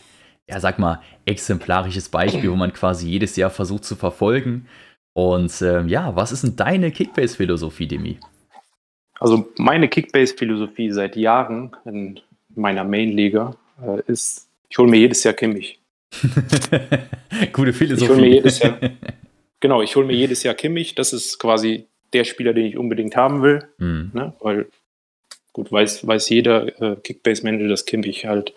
ja, 0.49 0.59
sag 0.59 0.79
mal, 0.79 1.01
exemplarisches 1.25 2.09
Beispiel, 2.09 2.51
wo 2.51 2.57
man 2.57 2.73
quasi 2.73 3.07
jedes 3.07 3.37
Jahr 3.37 3.51
versucht 3.51 3.85
zu 3.85 3.95
verfolgen. 3.95 4.67
Und 5.13 5.61
äh, 5.61 5.83
ja, 5.83 6.13
was 6.13 6.33
ist 6.33 6.43
denn 6.43 6.57
deine 6.57 6.91
Kickbase-Philosophie, 6.91 7.87
Demi? 7.87 8.19
Also 9.19 9.51
meine 9.57 9.87
Kickbase-Philosophie 9.87 10.91
seit 10.91 11.15
Jahren 11.15 11.75
in 11.85 12.19
meiner 12.55 12.83
Main-Liga 12.83 13.55
äh, 13.81 14.01
ist, 14.07 14.47
ich 14.69 14.77
hole 14.77 14.89
mir 14.89 14.97
jedes 14.97 15.23
Jahr 15.23 15.33
Kimmich. 15.33 15.79
Gute 17.53 17.73
Philosophie. 17.73 18.03
Ich 18.03 18.09
hole 18.09 18.21
mir 18.21 18.29
jedes 18.29 18.59
Jahr, 18.59 18.79
genau, 19.59 19.81
ich 19.81 19.95
hole 19.95 20.05
mir 20.05 20.15
jedes 20.15 20.43
Jahr 20.43 20.53
Kimmich. 20.53 20.95
Das 20.95 21.13
ist 21.13 21.39
quasi 21.39 21.85
der 22.13 22.23
Spieler, 22.23 22.53
den 22.53 22.65
ich 22.65 22.77
unbedingt 22.77 23.15
haben 23.15 23.41
will. 23.41 23.67
Mhm. 23.77 24.11
Ne? 24.13 24.33
Weil, 24.39 24.67
gut, 25.53 25.71
weiß, 25.71 26.05
weiß 26.07 26.29
jeder 26.29 26.81
äh, 26.81 26.95
Kickbase-Manager, 26.95 27.67
dass 27.67 27.85
Kimmich 27.85 28.25
halt 28.25 28.53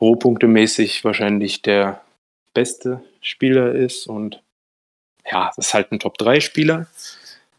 rohpunktemäßig 0.00 1.04
wahrscheinlich 1.04 1.62
der 1.62 2.02
beste 2.54 3.02
Spieler 3.20 3.74
ist. 3.74 4.06
Und 4.06 4.42
ja, 5.30 5.50
das 5.56 5.68
ist 5.68 5.74
halt 5.74 5.90
ein 5.92 5.98
Top-3-Spieler. 5.98 6.86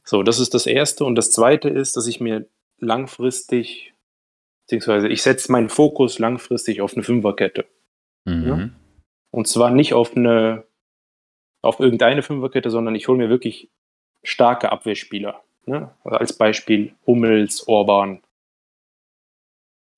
So, 0.08 0.24
das 0.24 0.39
ist 0.39 0.53
das 0.53 0.66
Erste. 0.68 1.03
Und 1.03 1.16
das 1.16 1.32
Zweite 1.32 1.68
ist, 1.68 1.97
dass 1.97 2.08
ich 2.08 2.22
mir 2.22 2.47
langfristig, 2.80 3.93
beziehungsweise 4.64 5.10
ich 5.10 5.22
setze 5.22 5.51
meinen 5.51 5.68
Fokus 5.68 6.18
langfristig 6.18 6.82
auf 6.82 6.93
eine 6.93 7.03
Fünferkette. 7.03 7.66
Mhm. 8.24 8.47
Ja? 8.47 8.70
Und 9.32 9.49
zwar 9.49 9.70
nicht 9.70 9.93
auf 9.93 10.16
eine 10.16 10.64
auf 11.62 11.82
irgendeine 11.82 12.24
Fünferkette, 12.24 12.70
sondern 12.70 12.95
ich 12.95 13.10
hole 13.10 13.18
mir 13.18 13.30
wirklich 13.30 13.70
starke 14.24 14.72
Abwehrspieler. 14.72 15.43
Ne? 15.66 15.93
Also 16.05 16.18
als 16.18 16.32
Beispiel 16.32 16.95
Hummels, 17.05 17.68
Orban. 17.68 18.22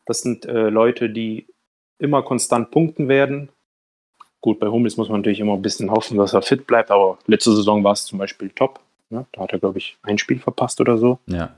Das 0.07 0.21
sind 0.21 0.45
äh, 0.45 0.69
Leute, 0.69 1.11
die 1.11 1.45
immer 1.99 2.23
konstant 2.23 2.71
punkten 2.71 3.09
werden. 3.09 3.51
Gut, 4.41 4.59
bei 4.59 4.69
Hummels 4.69 4.97
muss 4.97 5.09
man 5.09 5.19
natürlich 5.19 5.41
immer 5.41 5.53
ein 5.53 5.61
bisschen 5.61 5.91
hoffen, 5.91 6.17
dass 6.17 6.33
er 6.33 6.41
fit 6.41 6.65
bleibt, 6.65 6.89
aber 6.89 7.19
letzte 7.27 7.55
Saison 7.55 7.83
war 7.83 7.91
es 7.91 8.05
zum 8.05 8.17
Beispiel 8.17 8.49
top. 8.49 8.79
Ne? 9.09 9.25
Da 9.31 9.41
hat 9.41 9.51
er, 9.53 9.59
glaube 9.59 9.77
ich, 9.77 9.97
ein 10.03 10.17
Spiel 10.17 10.39
verpasst 10.39 10.79
oder 10.81 10.97
so. 10.97 11.19
Ja. 11.27 11.55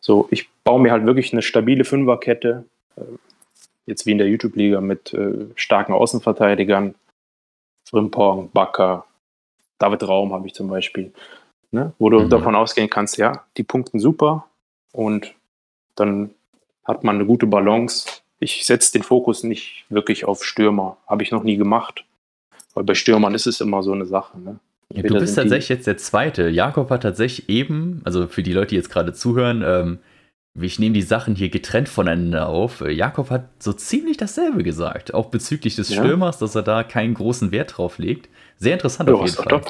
So, 0.00 0.28
ich 0.30 0.48
baue 0.64 0.80
mir 0.80 0.92
halt 0.92 1.06
wirklich 1.06 1.32
eine 1.32 1.42
stabile 1.42 1.84
Fünferkette, 1.84 2.64
äh, 2.96 3.02
jetzt 3.86 4.06
wie 4.06 4.12
in 4.12 4.18
der 4.18 4.28
YouTube-Liga 4.28 4.80
mit 4.80 5.12
äh, 5.14 5.46
starken 5.54 5.92
Außenverteidigern, 5.92 6.94
Frimpong, 7.88 8.50
Bakker, 8.52 9.04
David 9.78 10.06
Raum 10.06 10.32
habe 10.32 10.46
ich 10.46 10.54
zum 10.54 10.68
Beispiel, 10.68 11.12
ne? 11.70 11.92
wo 11.98 12.10
du 12.10 12.20
Mhm. 12.20 12.30
davon 12.30 12.54
ausgehen 12.54 12.90
kannst, 12.90 13.16
ja, 13.16 13.44
die 13.56 13.62
punkten 13.62 13.98
super 14.00 14.46
und 14.92 15.34
dann 15.94 16.30
hat 16.84 17.04
man 17.04 17.16
eine 17.16 17.26
gute 17.26 17.46
Balance. 17.46 18.20
Ich 18.40 18.64
setze 18.66 18.92
den 18.92 19.02
Fokus 19.02 19.42
nicht 19.42 19.84
wirklich 19.88 20.24
auf 20.24 20.44
Stürmer, 20.44 20.96
habe 21.06 21.22
ich 21.22 21.30
noch 21.30 21.42
nie 21.42 21.56
gemacht, 21.56 22.04
weil 22.74 22.84
bei 22.84 22.94
Stürmern 22.94 23.34
ist 23.34 23.46
es 23.46 23.60
immer 23.60 23.82
so 23.82 23.92
eine 23.92 24.06
Sache. 24.06 24.38
Ne? 24.38 24.58
Ja, 24.94 25.02
du 25.02 25.18
bist 25.18 25.36
tatsächlich 25.36 25.68
jetzt 25.68 25.86
der 25.86 25.98
Zweite. 25.98 26.48
Jakob 26.48 26.90
hat 26.90 27.02
tatsächlich 27.02 27.48
eben, 27.48 28.00
also 28.04 28.26
für 28.26 28.42
die 28.42 28.52
Leute, 28.52 28.68
die 28.68 28.76
jetzt 28.76 28.90
gerade 28.90 29.12
zuhören, 29.12 29.62
ähm, 29.64 29.98
ich 30.60 30.78
nehme 30.78 30.94
die 30.94 31.02
Sachen 31.02 31.36
hier 31.36 31.50
getrennt 31.50 31.88
voneinander 31.88 32.48
auf. 32.48 32.80
Äh, 32.80 32.90
Jakob 32.90 33.30
hat 33.30 33.50
so 33.62 33.72
ziemlich 33.72 34.16
dasselbe 34.16 34.62
gesagt, 34.62 35.12
auch 35.14 35.26
bezüglich 35.26 35.76
des 35.76 35.90
Ja. 35.90 36.02
Stürmers, 36.02 36.38
dass 36.38 36.54
er 36.54 36.62
da 36.62 36.82
keinen 36.82 37.14
großen 37.14 37.52
Wert 37.52 37.76
drauf 37.76 37.98
legt. 37.98 38.28
Sehr 38.56 38.74
interessant 38.74 39.08
Ja, 39.08 39.14
auf 39.14 39.26
jeden 39.26 39.36
Fall. 39.36 39.62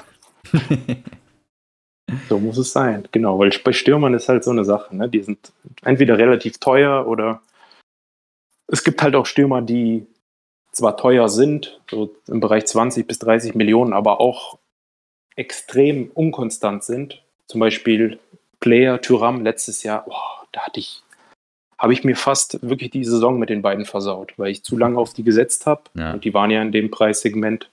So 2.28 2.38
muss 2.38 2.56
es 2.56 2.72
sein, 2.72 3.06
genau, 3.12 3.38
weil 3.38 3.50
bei 3.62 3.72
Stürmern 3.72 4.14
ist 4.14 4.30
halt 4.30 4.42
so 4.42 4.50
eine 4.50 4.64
Sache, 4.64 4.96
ne? 4.96 5.10
Die 5.10 5.22
sind 5.22 5.52
entweder 5.82 6.16
relativ 6.16 6.56
teuer 6.58 7.06
oder 7.06 7.42
es 8.66 8.82
gibt 8.82 9.02
halt 9.02 9.14
auch 9.14 9.26
Stürmer, 9.26 9.60
die 9.60 10.06
zwar 10.72 10.96
teuer 10.96 11.28
sind, 11.28 11.80
so 11.90 12.14
im 12.28 12.40
Bereich 12.40 12.64
20 12.66 13.06
bis 13.06 13.18
30 13.18 13.54
Millionen, 13.56 13.92
aber 13.92 14.20
auch 14.22 14.58
extrem 15.38 16.10
unkonstant 16.14 16.84
sind. 16.84 17.22
Zum 17.46 17.60
Beispiel 17.60 18.18
Player 18.60 19.00
Thuram 19.00 19.42
letztes 19.42 19.82
Jahr, 19.82 20.04
boah, 20.04 20.46
da 20.52 20.62
hatte 20.62 20.80
ich, 20.80 21.02
habe 21.78 21.92
ich 21.92 22.04
mir 22.04 22.16
fast 22.16 22.58
wirklich 22.68 22.90
die 22.90 23.04
Saison 23.04 23.38
mit 23.38 23.48
den 23.48 23.62
beiden 23.62 23.84
versaut, 23.84 24.34
weil 24.36 24.50
ich 24.50 24.64
zu 24.64 24.76
lange 24.76 24.98
auf 24.98 25.14
die 25.14 25.22
gesetzt 25.22 25.66
habe. 25.66 25.82
Ja. 25.94 26.14
Und 26.14 26.24
die 26.24 26.34
waren 26.34 26.50
ja 26.50 26.60
in 26.60 26.72
dem 26.72 26.90
Preissegment 26.90 27.70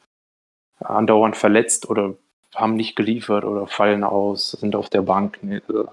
andauernd 0.79 1.35
verletzt 1.35 1.89
oder 1.89 2.15
haben 2.53 2.75
nicht 2.75 2.95
geliefert 2.95 3.43
oder 3.43 3.67
fallen 3.67 4.03
aus, 4.03 4.51
sind 4.51 4.75
auf 4.75 4.89
der 4.89 5.01
Bank. 5.01 5.39
Nee, 5.41 5.61
also 5.67 5.87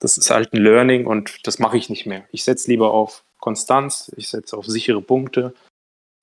Das 0.00 0.16
ist 0.16 0.30
halt 0.30 0.52
ein 0.52 0.62
Learning 0.62 1.06
und 1.06 1.46
das 1.46 1.58
mache 1.58 1.76
ich 1.76 1.90
nicht 1.90 2.06
mehr. 2.06 2.24
Ich 2.30 2.44
setze 2.44 2.70
lieber 2.70 2.92
auf 2.92 3.24
Konstanz, 3.40 4.12
ich 4.16 4.28
setze 4.28 4.56
auf 4.56 4.66
sichere 4.66 5.02
Punkte 5.02 5.54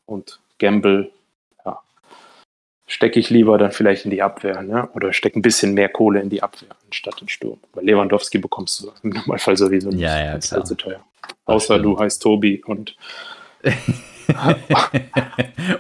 und 0.06 0.40
Gamble, 0.58 1.12
stecke 3.02 3.20
ich 3.20 3.32
lieber 3.32 3.58
dann 3.58 3.72
vielleicht 3.72 4.06
in 4.06 4.12
die 4.12 4.22
Abwehr, 4.22 4.62
ne? 4.62 4.88
oder 4.94 5.12
stecke 5.12 5.40
ein 5.40 5.42
bisschen 5.42 5.74
mehr 5.74 5.90
Kohle 5.90 6.22
in 6.22 6.30
die 6.30 6.44
Abwehr 6.44 6.70
anstatt 6.86 7.20
in 7.20 7.28
Sturm. 7.30 7.58
Bei 7.74 7.82
Lewandowski 7.82 8.38
bekommst 8.38 8.80
du 8.80 8.92
im 9.02 9.10
Normalfall 9.10 9.58
sowieso 9.58 9.90
nicht. 9.90 10.02
Ja, 10.02 10.24
ja, 10.24 10.34
ist 10.34 10.52
halt 10.52 10.68
zu 10.68 10.76
teuer. 10.76 11.00
Außer 11.46 11.80
du 11.80 11.98
heißt 11.98 12.22
Tobi 12.22 12.62
und 12.64 12.96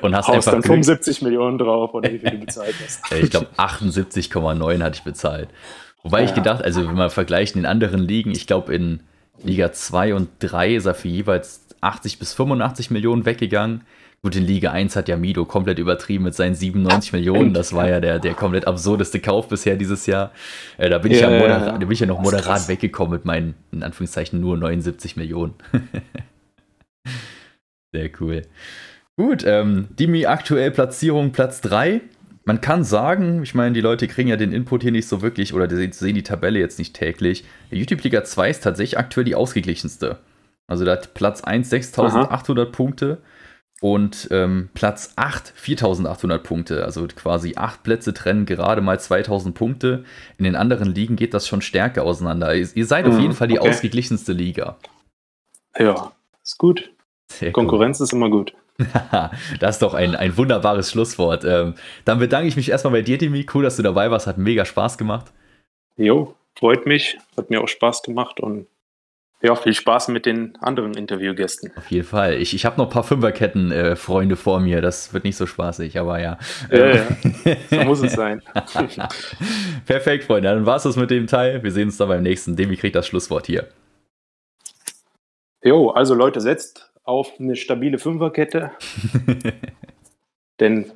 Und 0.01 0.15
hast 0.15 0.27
haust 0.27 0.47
dann 0.47 0.55
Glück. 0.55 0.65
75 0.65 1.21
Millionen 1.21 1.59
drauf 1.59 1.93
oder 1.93 2.11
wie 2.11 2.17
viel 2.17 2.31
du 2.31 2.37
bezahlt 2.39 2.73
hast. 2.83 3.01
Ich 3.21 3.29
glaube 3.29 3.47
78,9 3.57 4.81
hatte 4.83 4.95
ich 4.95 5.03
bezahlt. 5.03 5.49
Wobei 6.01 6.23
ich 6.23 6.31
Ja. 6.31 6.35
gedacht, 6.37 6.63
also 6.63 6.87
wenn 6.87 6.95
man 6.95 7.11
vergleicht 7.11 7.55
in 7.55 7.67
anderen 7.67 7.99
Ligen, 8.01 8.31
ich 8.31 8.47
glaube 8.47 8.73
in 8.73 9.01
Liga 9.43 9.71
2 9.71 10.15
und 10.15 10.29
3 10.39 10.73
ist 10.75 10.85
er 10.87 10.95
für 10.95 11.07
jeweils 11.07 11.61
80 11.81 12.17
bis 12.17 12.33
85 12.33 12.89
Millionen 12.89 13.25
weggegangen. 13.27 13.81
Gut, 14.23 14.35
in 14.35 14.45
Liga 14.45 14.71
1 14.71 14.95
hat 14.95 15.07
ja 15.07 15.17
Mido 15.17 15.45
komplett 15.45 15.79
übertrieben 15.79 16.25
mit 16.25 16.35
seinen 16.35 16.53
97 16.53 17.11
Millionen. 17.11 17.55
Das 17.55 17.73
war 17.73 17.89
ja 17.89 17.99
der, 17.99 18.19
der 18.19 18.35
komplett 18.35 18.67
absurdeste 18.67 19.19
Kauf 19.19 19.47
bisher 19.47 19.75
dieses 19.75 20.05
Jahr. 20.05 20.31
Äh, 20.77 20.91
da, 20.91 20.99
bin 20.99 21.11
ich 21.11 21.21
ja 21.21 21.31
Ja, 21.31 21.39
moderat, 21.39 21.67
da 21.73 21.77
bin 21.77 21.91
ich 21.91 21.99
ja 22.01 22.05
noch 22.05 22.21
moderat 22.21 22.67
weggekommen 22.67 23.13
mit 23.13 23.25
meinen, 23.25 23.55
in 23.71 23.81
Anführungszeichen, 23.81 24.39
nur 24.39 24.57
79 24.57 25.17
Millionen. 25.17 25.55
Sehr 27.95 28.11
cool. 28.19 28.43
Gut, 29.17 29.43
ähm, 29.43 29.87
Dimi 29.99 30.27
aktuell 30.27 30.69
Platzierung 30.69 31.31
Platz 31.31 31.61
3. 31.61 32.01
Man 32.45 32.61
kann 32.61 32.83
sagen, 32.83 33.41
ich 33.41 33.55
meine, 33.55 33.73
die 33.73 33.81
Leute 33.81 34.07
kriegen 34.07 34.29
ja 34.29 34.37
den 34.37 34.53
Input 34.53 34.83
hier 34.83 34.91
nicht 34.91 35.07
so 35.07 35.23
wirklich 35.23 35.55
oder 35.55 35.67
die 35.67 35.91
sehen 35.91 36.15
die 36.15 36.23
Tabelle 36.23 36.59
jetzt 36.59 36.77
nicht 36.77 36.95
täglich. 36.95 37.43
YouTube 37.71 38.03
Liga 38.03 38.23
2 38.23 38.51
ist 38.51 38.63
tatsächlich 38.63 38.99
aktuell 38.99 39.25
die 39.25 39.35
ausgeglichenste. 39.35 40.19
Also 40.67 40.85
da 40.85 40.91
hat 40.91 41.15
Platz 41.15 41.43
1 41.43 41.71
6800 41.71 42.71
Punkte 42.71 43.17
und 43.81 44.27
ähm, 44.31 44.69
Platz 44.75 45.13
8 45.15 45.53
4800 45.55 46.43
Punkte. 46.43 46.85
Also 46.85 47.07
quasi 47.07 47.53
acht 47.57 47.81
Plätze 47.83 48.13
trennen 48.13 48.45
gerade 48.45 48.79
mal 48.79 48.99
2000 48.99 49.55
Punkte. 49.55 50.05
In 50.37 50.43
den 50.45 50.55
anderen 50.55 50.93
Ligen 50.93 51.15
geht 51.15 51.33
das 51.33 51.47
schon 51.47 51.61
stärker 51.61 52.03
auseinander. 52.03 52.53
Ihr, 52.55 52.69
ihr 52.75 52.85
seid 52.85 53.07
auf 53.07 53.15
Mhm, 53.15 53.21
jeden 53.21 53.33
Fall 53.33 53.47
die 53.47 53.59
okay. 53.59 53.69
ausgeglichenste 53.69 54.33
Liga. 54.33 54.77
Ja, 55.77 56.11
ist 56.43 56.59
gut. 56.59 56.91
Sehr. 57.31 57.51
Konkurrenz 57.51 57.99
ist 57.99 58.13
immer 58.13 58.29
gut. 58.29 58.53
das 59.59 59.75
ist 59.75 59.81
doch 59.81 59.95
ein, 59.95 60.15
ein 60.15 60.37
wunderbares 60.37 60.91
Schlusswort. 60.91 61.43
Ähm, 61.43 61.73
dann 62.05 62.19
bedanke 62.19 62.47
ich 62.47 62.55
mich 62.55 62.69
erstmal 62.69 62.93
bei 62.93 63.01
dir, 63.01 63.17
Dimi. 63.17 63.47
Cool, 63.51 63.63
dass 63.63 63.77
du 63.77 63.83
dabei 63.83 64.11
warst. 64.11 64.27
Hat 64.27 64.37
mega 64.37 64.63
Spaß 64.63 64.97
gemacht. 64.99 65.31
Jo, 65.97 66.35
freut 66.55 66.85
mich. 66.85 67.17
Hat 67.35 67.49
mir 67.49 67.61
auch 67.61 67.67
Spaß 67.67 68.03
gemacht 68.03 68.39
und 68.39 68.67
ja, 69.41 69.55
viel 69.55 69.73
Spaß 69.73 70.09
mit 70.09 70.25
den 70.25 70.55
anderen 70.61 70.93
Interviewgästen. 70.93 71.71
Auf 71.75 71.89
jeden 71.89 72.05
Fall. 72.05 72.35
Ich, 72.35 72.53
ich 72.53 72.65
habe 72.65 72.77
noch 72.77 72.87
ein 72.87 72.91
paar 72.91 73.03
Fünferketten-Freunde 73.03 74.35
vor 74.35 74.59
mir. 74.59 74.81
Das 74.81 75.13
wird 75.13 75.23
nicht 75.23 75.35
so 75.35 75.47
spaßig, 75.47 75.99
aber 75.99 76.19
ja. 76.19 76.37
Ja, 76.69 76.95
ja. 76.95 77.07
So 77.69 77.77
muss 77.83 78.03
es 78.03 78.13
sein. 78.13 78.41
Perfekt, 79.85 80.25
Freunde. 80.25 80.49
Dann 80.49 80.65
war 80.65 80.75
es 80.75 80.83
das 80.83 80.95
mit 80.95 81.09
dem 81.09 81.25
Teil. 81.25 81.63
Wir 81.63 81.71
sehen 81.71 81.87
uns 81.87 81.97
dann 81.97 82.09
beim 82.09 82.21
nächsten. 82.21 82.55
Demi 82.55 82.77
kriegt 82.77 82.95
das 82.95 83.07
Schlusswort 83.07 83.47
hier. 83.47 83.67
Jo, 85.63 85.89
also 85.89 86.13
Leute, 86.13 86.39
setzt 86.39 86.91
auf 87.03 87.39
eine 87.39 87.55
stabile 87.55 87.97
Fünferkette, 87.97 88.71
denn 90.59 90.91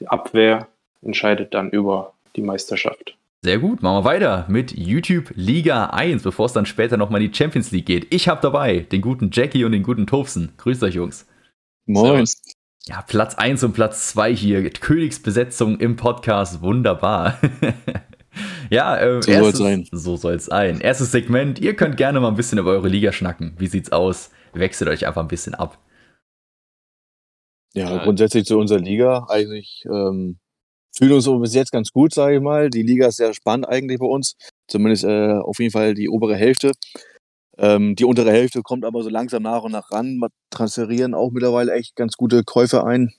die 0.00 0.08
Abwehr 0.08 0.68
entscheidet 1.02 1.52
dann 1.52 1.70
über 1.70 2.14
die 2.34 2.42
Meisterschaft. 2.42 3.17
Sehr 3.44 3.58
gut, 3.60 3.82
machen 3.82 4.04
wir 4.04 4.04
weiter 4.04 4.46
mit 4.48 4.76
YouTube 4.76 5.30
Liga 5.36 5.86
1, 5.90 6.24
bevor 6.24 6.46
es 6.46 6.52
dann 6.52 6.66
später 6.66 6.96
nochmal 6.96 7.22
in 7.22 7.30
die 7.30 7.36
Champions 7.36 7.70
League 7.70 7.86
geht. 7.86 8.12
Ich 8.12 8.28
habe 8.28 8.40
dabei 8.42 8.80
den 8.80 9.00
guten 9.00 9.30
Jackie 9.32 9.64
und 9.64 9.70
den 9.72 9.84
guten 9.84 10.08
Tobsen. 10.08 10.52
Grüßt 10.56 10.82
euch, 10.82 10.94
Jungs. 10.96 11.24
Moin. 11.86 12.24
Ja, 12.86 13.02
Platz 13.02 13.36
1 13.36 13.62
und 13.62 13.74
Platz 13.74 14.08
2 14.08 14.34
hier. 14.34 14.68
Königsbesetzung 14.70 15.78
im 15.78 15.94
Podcast. 15.94 16.62
Wunderbar. 16.62 17.38
ja, 18.70 18.96
äh, 18.96 19.22
So 19.22 19.28
soll's 19.28 19.28
erstes- 19.28 19.58
sein. 19.58 19.88
So 19.92 20.16
soll 20.16 20.34
es 20.34 20.46
sein. 20.46 20.80
Erstes 20.80 21.12
Segment. 21.12 21.60
Ihr 21.60 21.76
könnt 21.76 21.96
gerne 21.96 22.18
mal 22.18 22.28
ein 22.28 22.36
bisschen 22.36 22.58
über 22.58 22.72
eure 22.72 22.88
Liga 22.88 23.12
schnacken. 23.12 23.54
Wie 23.58 23.68
sieht's 23.68 23.92
aus? 23.92 24.30
Wechselt 24.52 24.90
euch 24.90 25.06
einfach 25.06 25.22
ein 25.22 25.28
bisschen 25.28 25.54
ab. 25.54 25.78
Ja, 27.74 27.88
Ja. 27.94 28.02
grundsätzlich 28.02 28.46
zu 28.46 28.58
unserer 28.58 28.80
Liga 28.80 29.26
eigentlich 29.28 29.84
ähm, 29.86 30.38
fühlen 30.98 31.12
uns 31.12 31.26
bis 31.40 31.54
jetzt 31.54 31.72
ganz 31.72 31.92
gut, 31.92 32.12
sage 32.12 32.36
ich 32.36 32.42
mal. 32.42 32.70
Die 32.70 32.82
Liga 32.82 33.06
ist 33.06 33.16
sehr 33.16 33.32
spannend 33.32 33.68
eigentlich 33.68 34.00
bei 34.00 34.06
uns. 34.06 34.34
Zumindest 34.66 35.04
äh, 35.04 35.32
auf 35.32 35.58
jeden 35.60 35.70
Fall 35.70 35.94
die 35.94 36.08
obere 36.08 36.36
Hälfte. 36.36 36.72
Ähm, 37.56 37.96
die 37.96 38.04
untere 38.04 38.32
Hälfte 38.32 38.62
kommt 38.62 38.84
aber 38.84 39.02
so 39.02 39.08
langsam 39.08 39.42
nach 39.42 39.62
und 39.62 39.72
nach 39.72 39.90
ran. 39.92 40.18
Wir 40.18 40.28
transferieren 40.50 41.14
auch 41.14 41.30
mittlerweile 41.30 41.72
echt 41.72 41.96
ganz 41.96 42.16
gute 42.16 42.44
Käufe 42.44 42.84
ein. 42.84 43.12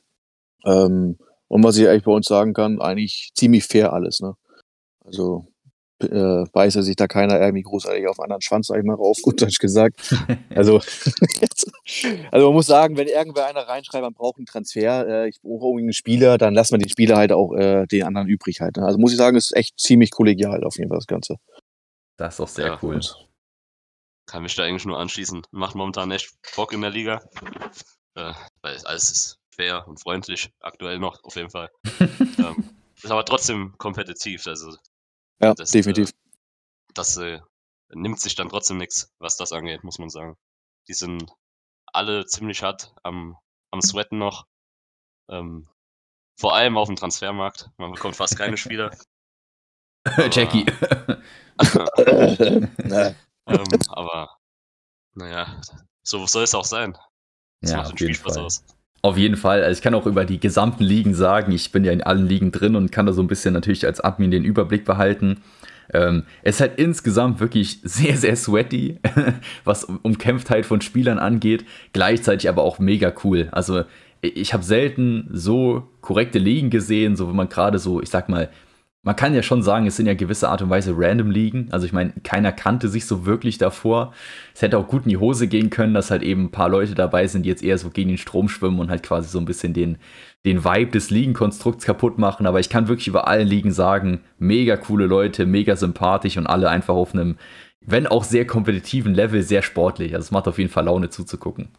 Ähm, 0.65 1.17
und 1.47 1.63
was 1.63 1.77
ich 1.77 1.88
eigentlich 1.88 2.03
bei 2.03 2.11
uns 2.11 2.27
sagen 2.27 2.53
kann, 2.53 2.82
eigentlich 2.82 3.32
ziemlich 3.34 3.65
fair 3.65 3.93
alles. 3.93 4.19
Ne? 4.19 4.36
Also 5.03 5.47
äh, 6.02 6.45
beißt 6.52 6.82
sich 6.84 6.95
da 6.95 7.08
keiner 7.08 7.39
irgendwie 7.39 7.64
großartig 7.64 8.08
auf 8.08 8.20
einen 8.20 8.26
anderen 8.26 8.41
Schwanz, 8.41 8.68
sag 8.68 8.78
ich 8.80 8.86
mal, 8.86 8.95
auf 8.95 9.18
gut 9.22 9.41
Deutsch 9.41 9.60
gesagt. 9.60 10.00
Also, 10.56 10.80
also 12.32 12.47
man 12.47 12.54
muss 12.54 12.66
sagen, 12.68 12.97
wenn 12.97 13.08
irgendwer 13.08 13.45
einer 13.45 13.62
reinschreibt, 13.62 14.04
man 14.04 14.14
braucht 14.14 14.38
einen 14.38 14.45
Transfer, 14.45 15.08
äh, 15.08 15.30
ich 15.30 15.39
brauche 15.41 15.68
irgendwie 15.68 15.84
einen 15.84 15.93
Spieler, 15.93 16.38
dann 16.38 16.54
lassen 16.54 16.74
wir 16.74 16.80
den 16.80 16.89
Spieler 16.89 17.18
halt 17.18 17.32
auch 17.32 17.54
äh, 17.54 17.86
den 17.88 18.04
anderen 18.04 18.28
übrig 18.28 18.62
halt. 18.62 18.78
Ne? 18.78 18.86
Also 18.86 18.97
muss 18.97 19.12
ich 19.12 19.18
sagen, 19.18 19.38
ist 19.38 19.56
echt 19.56 19.80
ziemlich 19.80 20.12
kollegial 20.12 20.64
auf 20.64 20.78
jeden 20.78 20.89
Fall 20.89 20.97
das 20.97 21.08
Ganze. 21.08 21.36
Das 22.18 22.34
ist 22.34 22.39
doch 22.39 22.47
sehr 22.47 22.68
Ja. 22.68 22.80
cool. 22.82 23.00
Kann 24.26 24.43
mich 24.43 24.56
da 24.56 24.64
eigentlich 24.64 24.86
nur 24.86 25.00
anschließen. 25.00 25.41
Macht 25.52 25.76
momentan 25.76 26.12
echt 26.12 26.34
Bock 26.56 26.74
in 26.74 26.82
der 26.82 26.91
Liga. 26.91 27.22
Äh, 28.16 28.34
weil 28.62 28.78
alles 28.86 29.12
ist 29.12 29.38
fair 29.56 29.88
und 29.88 30.00
freundlich, 30.02 30.50
aktuell 30.60 31.00
noch, 31.00 31.24
auf 31.24 31.36
jeden 31.36 31.50
Fall. 31.50 31.70
ähm, 32.38 32.64
ist 33.02 33.12
aber 33.12 33.26
trotzdem 33.26 33.74
kompetitiv. 33.78 34.45
Also 34.47 34.76
Ja, 35.42 35.54
Das, 35.54 35.72
definitiv. 35.72 36.12
das 36.94 37.18
äh, 37.18 37.40
nimmt 37.94 38.20
sich 38.20 38.36
dann 38.36 38.50
trotzdem 38.50 38.78
nichts, 38.78 39.12
was 39.20 39.38
das 39.38 39.52
angeht, 39.52 39.84
muss 39.84 40.00
man 40.00 40.10
sagen. 40.10 40.36
Die 40.88 40.94
sind 40.94 41.32
alle 41.88 42.26
ziemlich 42.26 42.62
hart 42.64 42.94
am, 43.04 43.38
am 43.72 43.82
Sweaten 43.82 44.18
noch. 44.18 44.46
Ähm, 45.30 45.68
vor 46.40 46.56
allem 46.56 46.78
auf 46.78 46.88
dem 46.88 46.96
Transfermarkt. 46.96 47.70
Man 47.78 47.92
bekommt 47.92 48.16
fast 48.16 48.38
keine 48.38 48.58
Spieler. 48.58 48.92
Aber- 50.06 50.30
Jackie. 50.32 50.66
Ähm, 53.52 53.68
aber 53.90 54.38
naja, 55.16 55.60
so 56.04 56.28
soll 56.28 56.44
es 56.44 56.54
auch 56.54 56.64
sein. 56.66 56.96
Das 57.62 57.72
ja, 57.72 57.78
macht 57.78 57.88
auf 57.88 57.94
den 57.96 58.08
jeden 58.08 58.14
Spielspaß 58.14 58.36
Fall. 58.36 58.46
aus. 58.46 58.64
Auf 59.02 59.18
jeden 59.18 59.38
Fall. 59.38 59.64
Also 59.64 59.78
ich 59.78 59.82
kann 59.82 59.93
auch 59.93 60.06
über 60.06 60.26
die 60.26 60.39
gesamten 60.39 60.84
Ligen 60.84 61.14
sagen, 61.14 61.52
ich 61.54 61.72
bin 61.72 61.86
ja 61.86 61.91
in 61.91 62.04
allen 62.04 62.28
Ligen 62.28 62.52
drin 62.52 62.76
und 62.76 62.91
kann 62.91 63.06
da 63.06 63.14
so 63.14 63.22
ein 63.22 63.28
bisschen 63.28 63.54
natürlich 63.54 63.86
als 63.86 64.02
Admin 64.02 64.32
den 64.32 64.43
Überblick 64.43 64.84
behalten. 64.84 65.38
Ähm, 65.93 66.24
es 66.43 66.56
ist 66.56 66.62
halt 66.62 66.78
insgesamt 66.78 67.39
wirklich 67.39 67.80
sehr, 67.84 68.18
sehr 68.18 68.36
sweaty, 68.36 69.00
was 69.64 69.86
Um- 69.86 70.00
Umkämpftheit 70.04 70.66
von 70.66 70.82
Spielern 70.82 71.18
angeht, 71.18 71.66
gleichzeitig 71.93 72.50
aber 72.50 72.64
auch 72.64 72.80
mega 72.80 73.14
cool. 73.24 73.47
Also 73.52 73.84
ich 74.22 74.54
habe 74.54 74.64
selten 74.64 75.30
so 75.32 75.88
korrekte 76.02 76.39
Ligen 76.39 76.70
gesehen, 76.70 77.16
so 77.16 77.30
wenn 77.30 77.36
man 77.38 77.47
gerade 77.50 77.80
so, 77.80 78.02
ich 78.02 78.10
sag 78.10 78.28
mal, 78.28 78.50
man 79.02 79.16
kann 79.16 79.34
ja 79.34 79.41
schon 79.41 79.64
sagen, 79.64 79.88
es 79.88 79.95
sind 79.95 80.08
ja 80.08 80.14
gewisse 80.14 80.50
Art 80.50 80.62
und 80.62 80.70
Weise 80.70 80.93
random 80.95 81.32
Ligen. 81.32 81.70
Also 81.72 81.86
ich 81.86 81.93
meine, 81.93 82.12
keiner 82.24 82.52
kannte 82.52 82.89
sich 82.89 83.06
so 83.06 83.26
wirklich 83.26 83.58
davor. 83.58 84.14
Es 84.54 84.62
hätte 84.62 84.78
auch 84.78 84.88
gut 84.88 85.04
in 85.04 85.10
die 85.10 85.18
Hose 85.18 85.47
gehen 85.47 85.70
können, 85.70 85.93
dass 85.93 86.12
halt 86.12 86.22
eben 86.22 86.45
ein 86.45 86.52
paar 86.52 86.68
Leute 86.68 86.95
dabei 86.95 87.26
sind, 87.28 87.43
die 87.43 87.50
jetzt 87.50 87.64
eher 87.64 87.78
so 87.78 87.91
gegen 87.91 88.10
den 88.10 88.18
Strom 88.18 88.50
schwimmen 88.50 88.80
und 88.80 88.89
halt 88.89 89.04
quasi 89.04 89.30
so 89.30 89.39
ein 89.39 89.45
bisschen 89.45 89.74
den, 89.74 90.00
den 90.45 90.66
Vibe 90.66 90.91
des 90.91 91.12
Ligenkonstrukts 91.12 91.86
kaputt 91.86 92.18
machen. 92.18 92.45
Aber 92.45 92.60
ich 92.60 92.70
kann 92.70 92.89
wirklich 92.89 93.08
über 93.08 93.28
alle 93.28 93.43
Ligen 93.45 93.72
sagen, 93.72 94.20
mega 94.38 94.76
coole 94.76 95.06
Leute, 95.06 95.45
mega 95.45 95.78
sympathisch 95.78 96.38
und 96.38 96.47
alle 96.47 96.70
einfach 96.70 96.95
auf 96.95 97.14
einem, 97.14 97.38
wenn 97.80 98.06
auch 98.06 98.26
sehr 98.26 98.45
kompetitiven 98.45 99.14
Level, 99.14 99.41
sehr 99.43 99.62
sportlich. 99.62 100.14
Also 100.14 100.26
es 100.26 100.32
macht 100.32 100.47
auf 100.50 100.58
jeden 100.58 100.70
Fall 100.70 100.86
Laune 100.86 101.10
zuzugucken. 101.10 101.70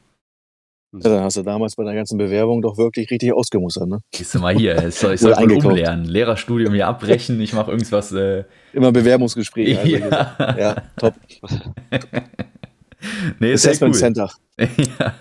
Ja, 0.92 1.10
dann 1.10 1.22
hast 1.22 1.36
du 1.36 1.42
damals 1.42 1.76
bei 1.76 1.84
der 1.84 1.94
ganzen 1.94 2.18
Bewerbung 2.18 2.62
doch 2.62 2.76
wirklich 2.76 3.10
richtig 3.10 3.32
ausgemustert, 3.32 3.88
ne? 3.88 3.98
Siehst 4.14 4.34
du 4.34 4.40
mal 4.40 4.54
hier, 4.56 4.88
ich 4.88 4.94
soll, 4.96 5.14
ich 5.14 5.20
soll 5.20 5.34
umlernen. 5.34 6.04
Lehrerstudium 6.04 6.74
hier 6.74 6.88
abbrechen, 6.88 7.40
ich 7.40 7.52
mache 7.52 7.70
irgendwas. 7.70 8.12
Äh, 8.12 8.44
Immer 8.72 8.90
Bewerbungsgespräche. 8.90 9.80
also 9.80 9.96
ja. 9.96 10.36
ja, 10.58 10.76
top. 10.96 11.14
nee, 13.38 13.52
Assessment 13.52 13.94
cool. 13.94 14.00
Center. 14.00 14.30
ja. 14.58 15.14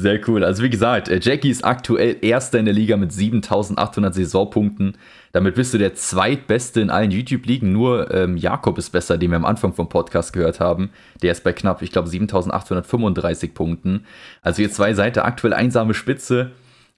Sehr 0.00 0.18
cool. 0.28 0.44
Also 0.44 0.62
wie 0.62 0.70
gesagt, 0.70 1.10
äh, 1.10 1.20
Jackie 1.20 1.50
ist 1.50 1.62
aktuell 1.62 2.16
Erster 2.22 2.58
in 2.58 2.64
der 2.64 2.72
Liga 2.72 2.96
mit 2.96 3.12
7800 3.12 4.14
Saisonpunkten. 4.14 4.96
Damit 5.32 5.56
bist 5.56 5.74
du 5.74 5.78
der 5.78 5.94
Zweitbeste 5.94 6.80
in 6.80 6.88
allen 6.88 7.10
YouTube-Ligen. 7.10 7.70
Nur 7.70 8.10
ähm, 8.10 8.38
Jakob 8.38 8.78
ist 8.78 8.88
besser, 8.90 9.18
den 9.18 9.30
wir 9.30 9.36
am 9.36 9.44
Anfang 9.44 9.74
vom 9.74 9.90
Podcast 9.90 10.32
gehört 10.32 10.58
haben. 10.58 10.88
Der 11.22 11.32
ist 11.32 11.44
bei 11.44 11.52
knapp, 11.52 11.82
ich 11.82 11.92
glaube, 11.92 12.08
7835 12.08 13.52
Punkten. 13.52 14.06
Also 14.40 14.62
ihr 14.62 14.70
zwei 14.70 14.94
seid 14.94 15.18
aktuell 15.18 15.52
einsame 15.52 15.92
Spitze. 15.92 16.52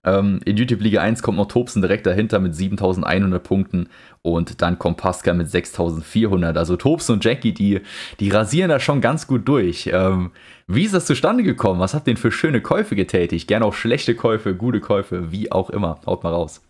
Ähm, 0.04 0.40
in 0.44 0.56
YouTube 0.56 0.80
Liga 0.80 1.00
1 1.00 1.22
kommt 1.22 1.38
noch 1.38 1.46
Tobsen 1.46 1.80
direkt 1.80 2.06
dahinter 2.06 2.40
mit 2.40 2.54
7100 2.56 3.42
Punkten 3.42 3.88
und 4.22 4.60
dann 4.60 4.78
kommt 4.78 4.96
Pascal 4.96 5.34
mit 5.34 5.48
6400. 5.48 6.56
Also 6.56 6.76
Tobsen 6.76 7.14
und 7.14 7.24
Jackie, 7.24 7.52
die, 7.52 7.80
die 8.18 8.30
rasieren 8.30 8.68
da 8.68 8.80
schon 8.80 9.00
ganz 9.00 9.26
gut 9.26 9.46
durch. 9.46 9.88
Ähm, 9.92 10.32
wie 10.66 10.84
ist 10.84 10.94
das 10.94 11.06
zustande 11.06 11.44
gekommen? 11.44 11.80
Was 11.80 11.94
habt 11.94 12.08
ihr 12.08 12.14
denn 12.14 12.20
für 12.20 12.32
schöne 12.32 12.60
Käufe 12.60 12.96
getätigt? 12.96 13.46
Gerne 13.46 13.64
auch 13.64 13.74
schlechte 13.74 14.14
Käufe, 14.16 14.54
gute 14.54 14.80
Käufe, 14.80 15.30
wie 15.30 15.52
auch 15.52 15.70
immer. 15.70 16.00
Haut 16.06 16.24
mal 16.24 16.32
raus. 16.32 16.62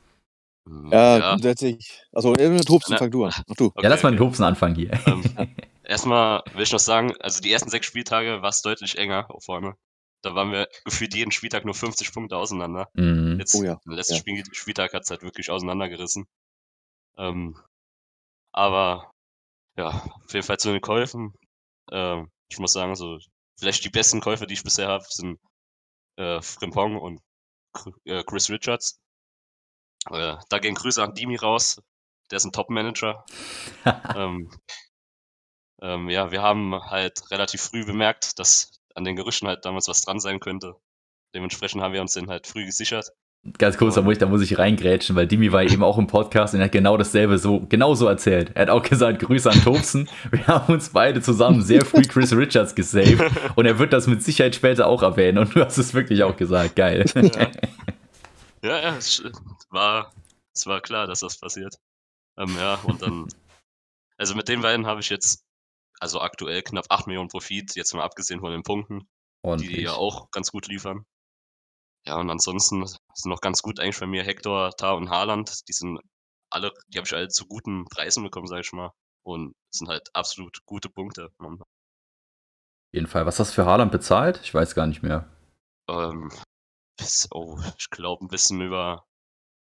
Ja, 0.90 1.30
grundsätzlich. 1.30 2.02
Also, 2.12 2.34
äh, 2.34 2.60
Tobsten, 2.60 2.92
Na- 2.92 2.98
fang 2.98 3.10
du 3.10 3.24
an. 3.24 3.32
Mach 3.48 3.56
du. 3.56 3.66
Okay, 3.66 3.82
ja, 3.82 3.88
lass 3.88 4.02
mal 4.02 4.10
okay. 4.10 4.16
den 4.16 4.24
Tobsen 4.24 4.44
anfangen 4.44 4.74
hier. 4.76 4.90
Ähm, 5.06 5.22
erstmal 5.84 6.42
will 6.54 6.62
ich 6.62 6.72
noch 6.72 6.78
sagen, 6.78 7.14
also 7.20 7.40
die 7.40 7.52
ersten 7.52 7.70
sechs 7.70 7.86
Spieltage 7.86 8.42
war 8.42 8.50
es 8.50 8.62
deutlich 8.62 8.96
enger 8.96 9.26
auch 9.30 9.42
vorne. 9.42 9.74
Da 10.22 10.34
waren 10.34 10.52
wir 10.52 10.68
gefühlt 10.84 11.14
jeden 11.14 11.32
Spieltag 11.32 11.64
nur 11.64 11.74
50 11.74 12.12
Punkte 12.12 12.36
auseinander. 12.36 12.88
Mhm. 12.94 13.38
Jetzt, 13.38 13.54
Oh 13.54 13.62
ja, 13.62 13.80
im 13.84 13.92
letzten 13.92 14.14
ja. 14.14 14.20
Spiel, 14.20 14.44
Spieltag 14.52 14.92
hat 14.94 15.02
es 15.02 15.10
halt 15.10 15.22
wirklich 15.22 15.50
auseinandergerissen. 15.50 16.26
Ähm, 17.18 17.56
aber 18.52 19.10
ja, 19.76 19.88
auf 20.24 20.32
jeden 20.32 20.46
Fall 20.46 20.58
zu 20.58 20.72
den 20.72 20.80
Käufen. 20.80 21.34
Ähm, 21.90 22.30
ich 22.48 22.58
muss 22.58 22.72
sagen, 22.72 22.94
so 22.94 23.18
vielleicht 23.58 23.84
die 23.84 23.90
besten 23.90 24.20
Käufe, 24.20 24.46
die 24.46 24.54
ich 24.54 24.64
bisher 24.64 24.88
habe, 24.88 25.04
sind 25.08 25.40
äh, 26.16 26.40
Frimpong 26.40 26.96
und 26.98 27.20
äh, 28.04 28.22
Chris 28.24 28.50
Richards. 28.50 29.00
Äh, 30.10 30.36
da 30.48 30.58
gehen 30.58 30.74
Grüße 30.74 31.02
an 31.02 31.14
Dimi 31.14 31.36
raus. 31.36 31.80
Der 32.30 32.36
ist 32.36 32.44
ein 32.44 32.52
Top-Manager. 32.52 33.24
ähm, 34.16 34.50
ähm, 35.80 36.08
ja, 36.08 36.30
wir 36.30 36.42
haben 36.42 36.74
halt 36.74 37.30
relativ 37.30 37.62
früh 37.62 37.84
bemerkt, 37.84 38.38
dass 38.38 38.80
an 38.94 39.04
den 39.04 39.16
Gerüchten 39.16 39.48
halt 39.48 39.64
damals 39.64 39.88
was 39.88 40.00
dran 40.02 40.20
sein 40.20 40.40
könnte. 40.40 40.74
Dementsprechend 41.34 41.82
haben 41.82 41.94
wir 41.94 42.00
uns 42.00 42.12
den 42.12 42.28
halt 42.28 42.46
früh 42.46 42.64
gesichert. 42.66 43.12
Ganz 43.58 43.76
kurz, 43.76 43.96
da 43.96 44.02
muss, 44.02 44.12
ich, 44.12 44.18
da 44.18 44.26
muss 44.26 44.40
ich 44.40 44.56
reingrätschen, 44.56 45.16
weil 45.16 45.26
Dimi 45.26 45.50
war 45.50 45.64
eben 45.64 45.82
auch 45.82 45.98
im 45.98 46.06
Podcast 46.06 46.54
und 46.54 46.60
er 46.60 46.66
hat 46.66 46.72
genau 46.72 46.96
dasselbe 46.96 47.38
so, 47.38 47.66
genau 47.68 47.94
so 47.96 48.06
erzählt. 48.06 48.52
Er 48.54 48.62
hat 48.62 48.70
auch 48.70 48.82
gesagt, 48.84 49.18
Grüße 49.18 49.50
an 49.50 49.60
Tobsen. 49.64 50.08
Wir 50.30 50.46
haben 50.46 50.72
uns 50.72 50.90
beide 50.90 51.20
zusammen 51.20 51.60
sehr 51.60 51.84
früh 51.84 52.02
Chris 52.02 52.32
Richards 52.36 52.76
gesaved 52.76 53.32
und 53.56 53.66
er 53.66 53.80
wird 53.80 53.92
das 53.92 54.06
mit 54.06 54.22
Sicherheit 54.22 54.54
später 54.54 54.86
auch 54.86 55.02
erwähnen 55.02 55.38
und 55.38 55.56
du 55.56 55.64
hast 55.64 55.76
es 55.76 55.92
wirklich 55.92 56.22
auch 56.22 56.36
gesagt. 56.36 56.76
Geil. 56.76 57.04
Ja, 57.14 57.50
ja, 58.62 58.80
ja 58.80 58.96
es 58.96 59.24
war, 59.70 60.12
es 60.54 60.66
war 60.68 60.80
klar, 60.80 61.08
dass 61.08 61.20
das 61.20 61.36
passiert. 61.36 61.74
Ähm, 62.38 62.54
ja, 62.56 62.76
und 62.84 63.02
dann, 63.02 63.26
also 64.18 64.36
mit 64.36 64.48
den 64.48 64.60
beiden 64.60 64.86
habe 64.86 65.00
ich 65.00 65.10
jetzt, 65.10 65.44
also 66.02 66.20
aktuell 66.20 66.62
knapp 66.62 66.86
8 66.88 67.06
Millionen 67.06 67.28
Profit, 67.28 67.76
jetzt 67.76 67.94
mal 67.94 68.02
abgesehen 68.02 68.40
von 68.40 68.50
den 68.50 68.64
Punkten, 68.64 68.98
die 68.98 69.46
Ordentlich. 69.46 69.78
ja 69.78 69.92
auch 69.94 70.32
ganz 70.32 70.50
gut 70.50 70.66
liefern. 70.66 71.06
Ja, 72.04 72.16
und 72.18 72.28
ansonsten 72.28 72.84
sind 72.84 73.30
noch 73.30 73.40
ganz 73.40 73.62
gut 73.62 73.78
eigentlich 73.78 74.00
bei 74.00 74.08
mir 74.08 74.24
Hector, 74.24 74.72
Tar 74.72 74.96
und 74.96 75.10
Haaland. 75.10 75.68
Die 75.68 75.72
sind 75.72 76.00
alle, 76.50 76.72
die 76.88 76.98
habe 76.98 77.06
ich 77.06 77.14
alle 77.14 77.28
zu 77.28 77.46
guten 77.46 77.84
Preisen 77.84 78.24
bekommen, 78.24 78.48
sage 78.48 78.62
ich 78.62 78.72
mal. 78.72 78.90
Und 79.24 79.54
sind 79.70 79.88
halt 79.88 80.08
absolut 80.12 80.58
gute 80.66 80.90
Punkte. 80.90 81.30
Auf 81.38 81.60
jeden 82.90 83.06
Fall. 83.06 83.24
Was 83.24 83.38
hast 83.38 83.50
du 83.50 83.62
für 83.62 83.66
Haaland 83.66 83.92
bezahlt? 83.92 84.40
Ich 84.42 84.52
weiß 84.52 84.74
gar 84.74 84.88
nicht 84.88 85.04
mehr. 85.04 85.30
Ähm, 85.88 86.32
bis, 86.98 87.28
oh, 87.30 87.60
ich 87.78 87.90
glaube 87.90 88.24
ein 88.24 88.28
bisschen 88.28 88.60
über 88.60 89.06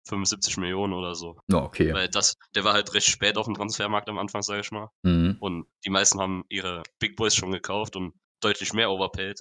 75 0.07 0.57
Millionen 0.59 0.93
oder 0.93 1.15
so. 1.15 1.39
Okay. 1.53 1.93
Weil 1.93 2.09
das, 2.09 2.37
der 2.55 2.65
war 2.65 2.75
halt 2.75 2.95
recht 2.95 3.09
spät 3.09 3.37
auf 3.37 3.47
dem 3.47 3.55
Transfermarkt 3.55 4.09
am 4.09 4.19
Anfang, 4.19 4.43
sage 4.43 4.61
ich 4.61 4.71
mal. 4.71 4.89
Mhm. 5.03 5.37
Und 5.41 5.67
die 5.85 5.91
meisten 5.91 6.21
haben 6.21 6.45
ihre 6.49 6.83
Big 6.99 7.17
Boys 7.17 7.35
schon 7.35 7.53
gekauft 7.53 7.97
und 7.97 8.13
deutlich 8.41 8.73
mehr 8.73 8.91
overpaid. 8.91 9.41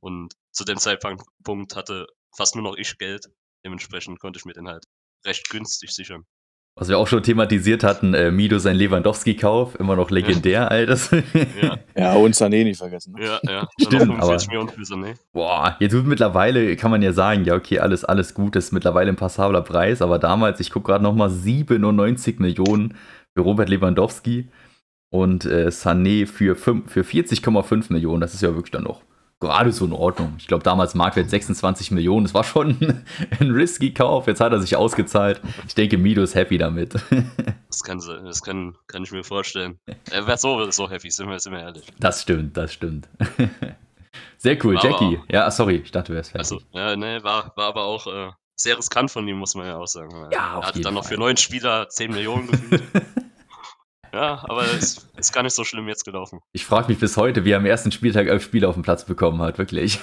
Und 0.00 0.34
zu 0.52 0.64
dem 0.64 0.78
Zeitpunkt 0.78 1.76
hatte 1.76 2.06
fast 2.36 2.54
nur 2.54 2.64
noch 2.64 2.76
ich 2.76 2.98
Geld. 2.98 3.26
Dementsprechend 3.64 4.18
konnte 4.18 4.38
ich 4.38 4.44
mir 4.44 4.54
den 4.54 4.68
halt 4.68 4.84
recht 5.24 5.48
günstig 5.50 5.90
sichern. 5.90 6.24
Was 6.80 6.88
wir 6.88 6.96
auch 6.98 7.06
schon 7.06 7.22
thematisiert 7.22 7.84
hatten, 7.84 8.14
äh, 8.14 8.30
Mido 8.30 8.58
sein 8.58 8.74
Lewandowski-Kauf, 8.74 9.78
immer 9.78 9.96
noch 9.96 10.10
legendär, 10.10 10.70
Alter. 10.70 10.96
Ja, 11.62 11.76
Ja, 11.94 12.12
und 12.14 12.34
Sané 12.34 12.64
nicht 12.64 12.78
vergessen. 12.78 13.12
Ne? 13.18 13.26
ja, 13.26 13.38
ja. 13.46 13.68
Stimmt, 13.78 14.00
Dann 14.00 14.08
noch 14.08 14.16
45 14.16 14.48
aber- 14.48 14.64
Millionen 14.64 14.68
für 14.70 14.80
Sané. 14.94 15.14
Boah, 15.34 15.76
jetzt 15.78 15.92
wird 15.92 16.06
mittlerweile, 16.06 16.74
kann 16.76 16.90
man 16.90 17.02
ja 17.02 17.12
sagen, 17.12 17.44
ja, 17.44 17.54
okay, 17.54 17.80
alles, 17.80 18.04
alles 18.06 18.32
gut, 18.32 18.56
ist 18.56 18.72
mittlerweile 18.72 19.10
ein 19.10 19.16
passabler 19.16 19.60
Preis, 19.60 20.00
aber 20.00 20.18
damals, 20.18 20.58
ich 20.58 20.70
gucke 20.70 20.86
gerade 20.90 21.04
nochmal, 21.04 21.28
97 21.28 22.38
Millionen 22.38 22.94
für 23.36 23.42
Robert 23.42 23.68
Lewandowski 23.68 24.48
und 25.10 25.44
äh, 25.44 25.66
Sané 25.68 26.26
für, 26.26 26.56
fünf- 26.56 26.90
für 26.90 27.02
40,5 27.02 27.92
Millionen, 27.92 28.22
das 28.22 28.32
ist 28.32 28.40
ja 28.40 28.54
wirklich 28.54 28.70
dann 28.72 28.84
noch 28.84 29.02
gerade 29.40 29.72
so 29.72 29.84
in 29.86 29.92
Ordnung. 29.92 30.34
Ich 30.38 30.46
glaube, 30.46 30.62
damals 30.62 30.94
Marktwert 30.94 31.30
26 31.30 31.90
Millionen, 31.90 32.24
das 32.24 32.34
war 32.34 32.44
schon 32.44 32.76
ein 33.40 33.50
risky 33.50 33.92
Kauf, 33.94 34.26
jetzt 34.26 34.40
hat 34.40 34.52
er 34.52 34.60
sich 34.60 34.76
ausgezahlt. 34.76 35.40
Ich 35.66 35.74
denke, 35.74 35.96
Mido 35.98 36.22
ist 36.22 36.34
happy 36.34 36.58
damit. 36.58 36.94
Das 37.70 37.84
kann, 37.84 38.00
das 38.24 38.42
kann, 38.42 38.76
kann 38.88 39.04
ich 39.04 39.12
mir 39.12 39.22
vorstellen. 39.22 39.78
Er 40.10 40.26
wäre 40.26 40.36
so, 40.36 40.68
so 40.72 40.90
happy, 40.90 41.08
sind 41.08 41.28
wir, 41.30 41.38
sind 41.38 41.52
wir 41.52 41.60
ehrlich. 41.60 41.84
Das 42.00 42.20
stimmt, 42.22 42.56
das 42.56 42.72
stimmt. 42.72 43.08
Sehr 44.38 44.58
cool, 44.64 44.76
Aber 44.76 44.88
Jackie. 44.90 45.18
auch- 45.18 45.24
Ja, 45.32 45.48
sorry, 45.52 45.76
ich 45.76 45.92
dachte, 45.92 46.10
du 46.12 46.16
wärst 46.16 46.32
fertig. 46.32 46.50
Also, 46.52 46.64
ja, 46.72 46.96
ne, 46.96 47.22
war, 47.22 47.52
war 47.56 47.66
aber 47.68 47.84
auch 47.84 48.06
äh, 48.08 48.30
sehr 48.56 48.76
riskant 48.76 49.10
von 49.12 49.26
ihm, 49.28 49.38
muss 49.38 49.54
man 49.54 49.66
ja 49.66 49.76
auch 49.76 49.86
sagen. 49.86 50.10
Ja, 50.32 50.58
er 50.60 50.66
hatte 50.66 50.80
dann 50.80 50.94
noch 50.94 51.04
Fall. 51.04 51.14
für 51.14 51.20
neun 51.20 51.36
Spieler 51.36 51.88
10 51.88 52.10
Millionen 52.10 52.48
gefühlt. 52.50 52.82
Ja, 54.12 54.44
aber 54.48 54.64
es 54.64 55.08
ist 55.16 55.32
gar 55.32 55.42
nicht 55.42 55.54
so 55.54 55.64
schlimm 55.64 55.88
jetzt 55.88 56.04
gelaufen. 56.04 56.40
Ich 56.52 56.64
frage 56.64 56.88
mich 56.88 56.98
bis 56.98 57.16
heute, 57.16 57.44
wie 57.44 57.50
er 57.52 57.58
am 57.58 57.66
ersten 57.66 57.92
Spieltag 57.92 58.26
elf 58.28 58.42
Spiele 58.42 58.68
auf 58.68 58.74
dem 58.74 58.82
Platz 58.82 59.04
bekommen 59.04 59.40
hat, 59.42 59.58
wirklich. 59.58 59.98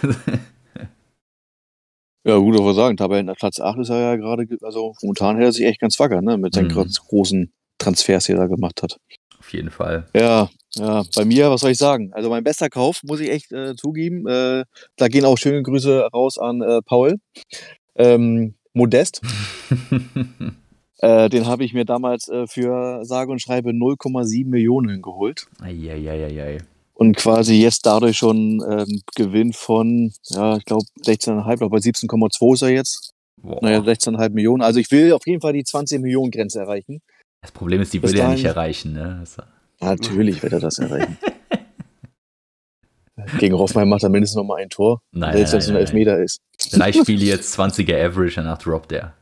Ja, 2.25 2.35
gut, 2.37 2.59
aber 2.59 2.73
sagen, 2.73 2.97
Tabellen 2.97 3.31
Platz 3.37 3.59
8 3.59 3.79
ist 3.79 3.89
er 3.89 3.99
ja 4.01 4.15
gerade, 4.17 4.45
ge- 4.45 4.57
also 4.61 4.93
momentan 5.01 5.37
hält 5.37 5.47
er 5.47 5.51
sich 5.53 5.65
echt 5.65 5.79
ganz 5.79 5.97
wacker, 5.99 6.21
ne, 6.21 6.37
mit 6.37 6.53
seinen 6.53 6.67
Mhm. 6.67 6.89
großen 7.07 7.53
Transfers, 7.77 8.25
die 8.25 8.33
er 8.33 8.39
da 8.39 8.47
gemacht 8.47 8.83
hat. 8.83 8.97
Auf 9.39 9.53
jeden 9.53 9.69
Fall. 9.69 10.07
Ja, 10.13 10.49
ja, 10.75 11.03
bei 11.15 11.23
mir, 11.23 11.49
was 11.49 11.61
soll 11.61 11.71
ich 11.71 11.77
sagen? 11.77 12.11
Also 12.13 12.29
mein 12.29 12.43
bester 12.43 12.69
Kauf, 12.69 12.99
muss 13.03 13.21
ich 13.21 13.29
echt 13.29 13.53
äh, 13.53 13.75
zugeben. 13.75 14.27
Äh, 14.27 14.65
da 14.97 15.07
gehen 15.07 15.23
auch 15.23 15.37
schöne 15.37 15.63
Grüße 15.63 16.09
raus 16.13 16.37
an 16.37 16.61
äh, 16.61 16.81
Paul. 16.81 17.15
Ähm, 17.95 18.55
Modest, 18.73 19.21
äh, 20.99 21.29
den 21.29 21.45
habe 21.45 21.63
ich 21.63 21.73
mir 21.73 21.85
damals 21.85 22.27
äh, 22.27 22.47
für 22.47 23.05
sage 23.05 23.31
und 23.31 23.41
schreibe 23.41 23.71
0,7 23.71 24.47
Millionen 24.47 25.01
geholt. 25.01 25.47
Eieieiei. 25.61 26.59
Und 26.93 27.15
quasi 27.15 27.61
jetzt 27.61 27.85
dadurch 27.85 28.17
schon 28.17 28.63
ähm, 28.67 29.01
Gewinn 29.15 29.53
von, 29.53 30.11
ja, 30.29 30.57
ich 30.57 30.65
glaube 30.65 30.85
16,5, 31.05 31.51
aber 31.51 31.69
bei 31.69 31.77
17,2 31.77 32.53
ist 32.53 32.61
er 32.63 32.69
jetzt. 32.69 33.13
Boah. 33.39 33.59
Naja, 33.61 33.81
16,5 33.81 34.31
Millionen. 34.31 34.63
Also 34.63 34.79
ich 34.79 34.89
will 34.89 35.13
auf 35.13 35.27
jeden 35.27 35.41
Fall 35.41 35.53
die 35.53 35.63
20 35.63 36.01
Millionen 36.01 36.31
Grenze 36.31 36.59
erreichen. 36.59 37.01
Das 37.41 37.51
Problem 37.51 37.81
ist, 37.81 37.93
die 37.93 38.01
will 38.01 38.17
er 38.17 38.29
nicht 38.29 38.45
erreichen. 38.45 38.93
Ne? 38.93 39.23
Natürlich 39.79 40.41
wird 40.41 40.53
er 40.53 40.59
das 40.59 40.79
erreichen. 40.79 41.19
Gegen 43.39 43.55
Hoffenheim 43.57 43.89
macht 43.89 44.03
er 44.03 44.09
mindestens 44.09 44.37
noch 44.37 44.43
mal 44.43 44.61
ein 44.61 44.69
Tor. 44.69 45.01
Nein, 45.11 45.37
selbst 45.37 45.53
wenn 45.53 45.59
es 45.59 45.69
ein 45.69 45.75
Elfmeter 45.75 46.19
ist. 46.19 46.39
Drei 46.71 46.91
Spiele 46.91 47.25
jetzt 47.25 47.57
20er 47.59 48.03
Average, 48.03 48.35
danach 48.35 48.57
droppt 48.57 48.91
er. 48.91 49.13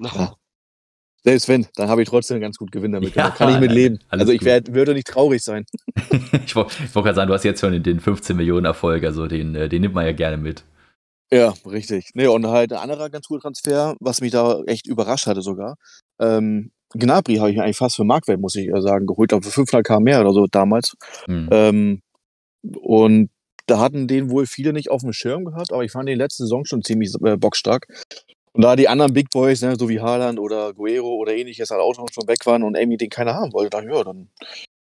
Ja. 0.00 0.36
Selbst 1.24 1.48
wenn, 1.48 1.66
dann 1.74 1.88
habe 1.88 2.02
ich 2.02 2.08
trotzdem 2.08 2.36
einen 2.36 2.42
ganz 2.42 2.56
gut 2.58 2.70
Gewinn 2.72 2.92
damit. 2.92 3.14
Ja, 3.14 3.30
kann 3.30 3.52
ich 3.52 3.60
mit 3.60 3.72
leben. 3.72 3.98
Also 4.08 4.32
ich 4.32 4.42
werd, 4.44 4.72
würde 4.72 4.94
nicht 4.94 5.06
traurig 5.08 5.42
sein. 5.42 5.64
ich 6.46 6.54
wollte 6.54 6.72
wollt 6.94 7.04
gerade 7.04 7.14
sagen, 7.16 7.28
du 7.28 7.34
hast 7.34 7.44
jetzt 7.44 7.60
schon 7.60 7.72
den- 7.72 7.82
den 7.82 8.00
15 8.00 8.36
Millionen 8.36 8.64
Erfolg, 8.66 9.04
also 9.04 9.26
den, 9.26 9.54
äh, 9.54 9.68
den 9.68 9.82
nimmt 9.82 9.94
man 9.94 10.06
ja 10.06 10.12
gerne 10.12 10.36
mit. 10.36 10.64
Ja, 11.30 11.52
richtig. 11.66 12.10
Nee, 12.14 12.26
und 12.28 12.46
halt 12.46 12.72
ein 12.72 12.78
anderer 12.78 13.10
ganz 13.10 13.26
guter 13.26 13.42
Transfer, 13.42 13.96
was 14.00 14.20
mich 14.22 14.30
da 14.32 14.62
echt 14.66 14.86
überrascht 14.86 15.26
hatte 15.26 15.42
sogar. 15.42 15.76
Ähm, 16.20 16.70
Gnabry 16.94 17.36
habe 17.36 17.50
ich 17.50 17.56
mir 17.56 17.64
eigentlich 17.64 17.76
fast 17.76 17.96
für 17.96 18.04
Marktwert, 18.04 18.40
muss 18.40 18.54
ich 18.56 18.70
sagen, 18.78 19.06
geholt, 19.06 19.32
aber 19.34 19.42
für 19.42 19.60
500k 19.62 20.00
mehr 20.00 20.20
oder 20.22 20.32
so 20.32 20.46
damals. 20.50 20.94
Hm. 21.26 21.48
Ähm, 21.50 22.00
und 22.80 23.28
da 23.66 23.78
hatten 23.78 24.08
den 24.08 24.30
wohl 24.30 24.46
viele 24.46 24.72
nicht 24.72 24.90
auf 24.90 25.02
dem 25.02 25.12
Schirm 25.12 25.44
gehabt, 25.44 25.70
aber 25.72 25.84
ich 25.84 25.92
fand 25.92 26.08
den 26.08 26.16
letzte 26.16 26.44
Saison 26.44 26.64
schon 26.64 26.82
ziemlich 26.82 27.12
äh, 27.22 27.36
bockstark. 27.36 27.86
Und 28.52 28.62
da 28.62 28.76
die 28.76 28.88
anderen 28.88 29.12
Big 29.12 29.30
Boys, 29.30 29.62
ne, 29.62 29.76
so 29.78 29.88
wie 29.88 30.00
Haaland 30.00 30.38
oder 30.38 30.72
Guerrero 30.72 31.14
oder 31.14 31.34
ähnliches, 31.34 31.70
halt 31.70 31.80
auch 31.80 31.94
schon 31.94 32.28
weg 32.28 32.44
waren 32.46 32.62
und 32.62 32.76
Amy 32.76 32.96
den 32.96 33.10
keiner 33.10 33.34
haben 33.34 33.52
wollte, 33.52 33.70
dachte 33.70 33.86
ich, 33.86 33.94
ja, 33.94 34.04
dann 34.04 34.28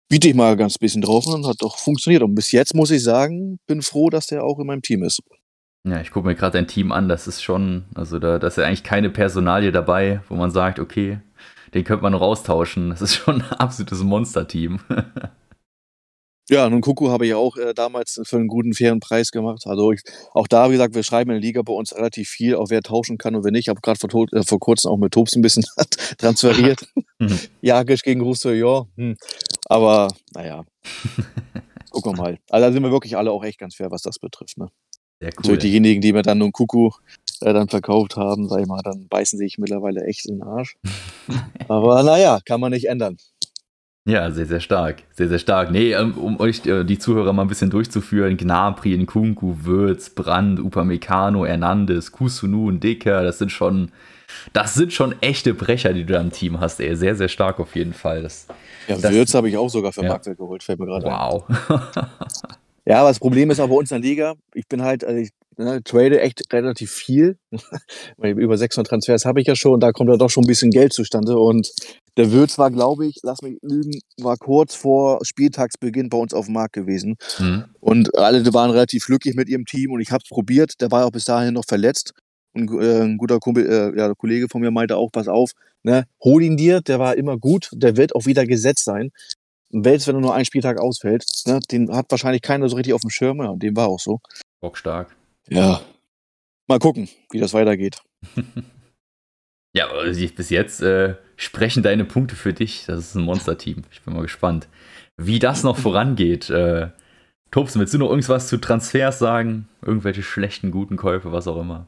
biete 0.10 0.28
ich 0.28 0.36
mal 0.36 0.58
ganz 0.58 0.78
bisschen 0.78 1.02
drauf 1.02 1.28
und 1.28 1.46
hat 1.46 1.58
doch 1.60 1.78
funktioniert. 1.78 2.24
Und 2.24 2.36
bis 2.36 2.52
jetzt 2.52 2.74
muss 2.74 2.92
ich 2.92 3.04
sagen, 3.04 3.60
bin 3.68 3.82
froh, 3.82 4.10
dass 4.10 4.28
der 4.28 4.44
auch 4.44 4.60
in 4.60 4.68
meinem 4.68 4.82
Team 4.82 5.04
ist. 5.04 5.22
Ja, 5.88 6.02
ich 6.02 6.12
gucke 6.12 6.28
mir 6.28 6.36
gerade 6.36 6.58
dein 6.58 6.68
Team 6.68 6.92
an, 6.92 7.08
das 7.08 7.28
ist 7.28 7.42
schon, 7.42 7.86
also 7.96 8.20
da, 8.20 8.38
da 8.38 8.48
ist 8.48 8.58
ja 8.58 8.66
eigentlich 8.66 8.84
keine 8.84 9.10
Personalie 9.10 9.72
dabei, 9.72 10.22
wo 10.28 10.36
man 10.36 10.52
sagt, 10.52 10.80
okay, 10.80 11.20
den 11.74 11.84
könnte 11.84 12.04
man 12.04 12.12
noch 12.12 12.22
austauschen. 12.22 12.90
Das 12.90 13.02
ist 13.02 13.16
schon 13.16 13.42
ein 13.42 13.52
absolutes 13.60 14.04
Monster-Team. 14.04 14.80
Ja, 16.50 16.68
nun 16.68 16.82
Kuku 16.82 17.10
habe 17.10 17.26
ich 17.26 17.30
ja 17.30 17.38
auch 17.38 17.58
äh, 17.58 17.74
damals 17.76 18.20
für 18.24 18.38
einen 18.38 18.48
guten, 18.48 18.74
fairen 18.74 19.00
Preis 19.00 19.32
gemacht. 19.32 19.68
Also 19.68 19.92
ich, 19.92 20.02
auch 20.34 20.48
da, 20.48 20.70
wie 20.70 20.74
gesagt, 20.74 20.96
wir 20.96 21.04
schreiben 21.04 21.30
in 21.30 21.36
der 21.36 21.42
Liga 21.42 21.62
bei 21.62 21.74
uns 21.74 21.96
relativ 21.96 22.28
viel, 22.30 22.56
auch 22.56 22.70
wer 22.70 22.82
tauschen 22.82 23.20
kann 23.20 23.36
und 23.36 23.44
wer 23.44 23.52
nicht. 23.52 23.66
Ich 23.66 23.70
habe 23.70 23.82
gerade 23.82 24.00
vor, 24.00 24.26
äh, 24.34 24.44
vor 24.44 24.60
kurzem 24.60 24.92
auch 24.92 24.98
mit 24.98 25.14
Tobs 25.14 25.36
ein 25.36 25.42
bisschen 25.42 25.64
transferiert. 26.18 26.88
Mhm. 27.22 27.38
Jagisch 27.60 28.04
gegen 28.04 28.22
Russo, 28.22 28.50
ja. 28.52 28.86
Hm. 28.96 29.18
Aber 29.66 30.08
naja, 30.34 30.64
gucken 31.92 32.14
wir 32.14 32.18
mal. 32.18 32.38
Also 32.50 32.66
da 32.66 32.72
sind 32.72 32.82
wir 32.82 32.92
wirklich 32.92 33.18
alle 33.18 33.32
auch 33.32 33.44
echt 33.44 33.60
ganz 33.60 33.76
fair, 33.76 33.92
was 33.92 34.04
das 34.04 34.20
betrifft. 34.20 34.58
Ne? 34.58 34.70
Sehr 35.20 35.34
So 35.44 35.52
cool. 35.52 35.58
diejenigen, 35.58 36.00
die 36.00 36.14
mir 36.14 36.22
dann 36.22 36.38
nun 36.38 36.54
Kuku 36.54 36.92
äh, 37.42 37.52
dann 37.52 37.68
verkauft 37.68 38.16
haben, 38.16 38.48
sag 38.48 38.62
ich 38.62 38.68
mal, 38.68 38.82
dann 38.84 39.10
beißen 39.10 39.38
sich 39.38 39.58
mittlerweile 39.58 40.06
echt 40.06 40.28
in 40.28 40.36
den 40.36 40.44
Arsch. 40.44 40.78
Aber 41.68 42.04
naja, 42.04 42.40
kann 42.46 42.62
man 42.62 42.72
nicht 42.72 42.88
ändern. 42.88 43.18
Ja, 44.06 44.32
sehr, 44.32 44.46
sehr 44.46 44.60
stark. 44.60 45.04
Sehr, 45.14 45.28
sehr 45.28 45.40
stark. 45.40 45.72
Nee, 45.72 45.94
ähm, 45.94 46.14
um 46.18 46.40
euch 46.40 46.66
äh, 46.66 46.84
die 46.84 46.98
Zuhörer 46.98 47.32
mal 47.34 47.44
ein 47.44 47.48
bisschen 47.48 47.70
durchzuführen, 47.70 48.38
Gnabry, 48.38 48.98
Nkunku, 48.98 49.58
Würz, 49.64 50.10
Brand, 50.10 50.60
Upamecano, 50.60 51.46
Hernandez, 51.46 52.12
Kusunu 52.12 52.70
und 52.70 52.84
Dicker, 52.84 53.24
das 53.24 53.38
sind 53.38 53.52
schon, 53.52 53.92
das 54.54 54.74
sind 54.74 54.94
schon 54.94 55.14
echte 55.22 55.54
Brecher, 55.54 55.94
die 55.94 56.06
du 56.06 56.14
da 56.14 56.22
im 56.22 56.32
Team 56.32 56.60
hast, 56.60 56.80
ey. 56.80 56.96
Sehr, 56.96 57.16
sehr 57.16 57.28
stark 57.28 57.60
auf 57.60 57.76
jeden 57.76 57.94
Fall. 57.94 58.24
Das, 58.24 58.48
Ja, 58.88 59.02
Würz 59.12 59.34
habe 59.36 59.50
ich 59.50 59.58
auch 59.58 59.70
sogar 59.70 59.92
für 59.92 60.02
Ja. 60.02 60.10
Marktwert 60.10 60.38
geholt, 60.38 60.64
fällt 60.64 60.80
mir 60.80 60.86
gerade 60.88 61.06
ein. 61.06 61.12
wow. 61.12 61.44
Ja, 62.86 63.02
aber 63.02 63.10
das 63.10 63.20
Problem 63.20 63.52
ist 63.52 63.60
auch 63.60 63.68
bei 63.68 63.76
uns 63.76 63.92
in 63.92 64.02
der 64.02 64.10
Liga, 64.10 64.34
ich 64.56 64.68
bin 64.68 64.82
halt, 64.82 65.04
also 65.04 65.20
ich 65.20 65.30
ne, 65.60 65.84
trade 65.84 66.20
echt 66.22 66.42
relativ 66.52 66.92
viel. 66.92 67.38
Über 68.18 68.58
600 68.58 68.90
Transfers 68.90 69.26
habe 69.26 69.42
ich 69.42 69.48
ja 69.48 69.56
schon, 69.56 69.80
da 69.80 69.92
kommt 69.92 70.10
ja 70.10 70.18
doch 70.18 70.30
schon 70.30 70.46
ein 70.46 70.48
bisschen 70.48 70.72
Geld 70.72 70.94
zustande. 70.94 71.38
Und 71.38 71.72
der 72.18 72.32
Würz 72.32 72.58
war, 72.58 72.72
glaube 72.72 73.06
ich, 73.06 73.20
lass 73.24 73.42
mich 73.42 73.58
lügen, 73.62 74.00
war 74.20 74.38
kurz 74.38 74.76
vor 74.76 75.20
Spieltagsbeginn 75.24 76.10
bei 76.10 76.18
uns 76.18 76.34
auf 76.34 76.46
dem 76.46 76.54
Markt 76.54 76.74
gewesen. 76.74 77.18
Hm. 77.38 77.66
Und 77.80 78.18
alle 78.18 78.54
waren 78.54 78.72
relativ 78.72 79.06
glücklich 79.06 79.36
mit 79.36 79.50
ihrem 79.50 79.66
Team 79.66 79.92
und 79.92 80.02
ich 80.02 80.12
habe 80.12 80.24
es 80.24 80.30
probiert. 80.30 80.82
Der 80.82 80.92
war 80.92 81.06
auch 81.06 81.12
bis 81.12 81.26
dahin 81.26 81.54
noch 81.54 81.66
verletzt. 81.68 82.14
Und 82.54 82.72
äh, 82.82 83.02
ein 83.02 83.18
guter 83.18 83.40
Kumpel, 83.40 83.66
äh, 83.68 83.98
ja, 83.98 84.14
Kollege 84.16 84.48
von 84.50 84.62
mir 84.62 84.72
meinte 84.72 84.98
auch, 84.98 85.12
pass 85.12 85.28
auf, 85.28 85.52
ne, 85.84 86.06
hol 86.24 86.42
ihn 86.42 86.58
dir, 86.58 86.82
der 86.82 86.98
war 86.98 87.16
immer 87.16 87.38
gut, 87.38 87.70
der 87.74 87.96
wird 87.96 88.16
auch 88.16 88.26
wieder 88.26 88.46
gesetzt 88.48 88.86
sein. 88.86 89.12
Selbst 89.72 90.08
wenn 90.08 90.16
er 90.16 90.22
nur 90.22 90.34
einen 90.34 90.46
Spieltag 90.46 90.80
ausfällt, 90.80 91.26
ne, 91.46 91.60
den 91.72 91.96
hat 91.96 92.08
wahrscheinlich 92.10 92.42
keiner 92.42 92.68
so 92.68 92.76
richtig 92.76 92.96
auf 92.96 93.02
dem 93.02 93.12
Schirm, 93.12 93.38
ja, 93.38 93.50
und 93.50 93.62
dem 93.62 93.76
war 93.76 93.88
auch 93.88 94.00
so. 94.00 94.20
Bockstark. 94.62 95.16
Ja. 95.50 95.82
Mal 96.68 96.80
gucken, 96.80 97.10
wie 97.32 97.40
das 97.40 97.54
weitergeht. 97.54 98.02
Ja, 99.76 99.88
bis 100.36 100.50
jetzt 100.50 100.82
äh, 100.82 101.16
sprechen 101.36 101.84
deine 101.84 102.04
Punkte 102.04 102.36
für 102.36 102.54
dich. 102.54 102.86
Das 102.88 103.00
ist 103.00 103.16
ein 103.16 103.24
Monster-Team. 103.24 103.84
Ich 103.92 104.02
bin 104.02 104.16
mal 104.16 104.24
gespannt, 104.24 104.68
wie 105.16 105.38
das 105.38 105.64
noch 105.64 105.78
vorangeht. 105.78 106.50
Äh, 106.50 106.90
Tobsen, 107.52 107.80
willst 107.80 107.94
du 107.94 108.00
noch 108.00 108.10
irgendwas 108.10 108.48
zu 108.48 108.58
Transfers 108.58 109.20
sagen? 109.20 109.70
Irgendwelche 109.84 110.24
schlechten, 110.24 110.72
guten 110.72 110.98
Käufe, 110.98 111.32
was 111.32 111.48
auch 111.48 111.62
immer? 111.62 111.88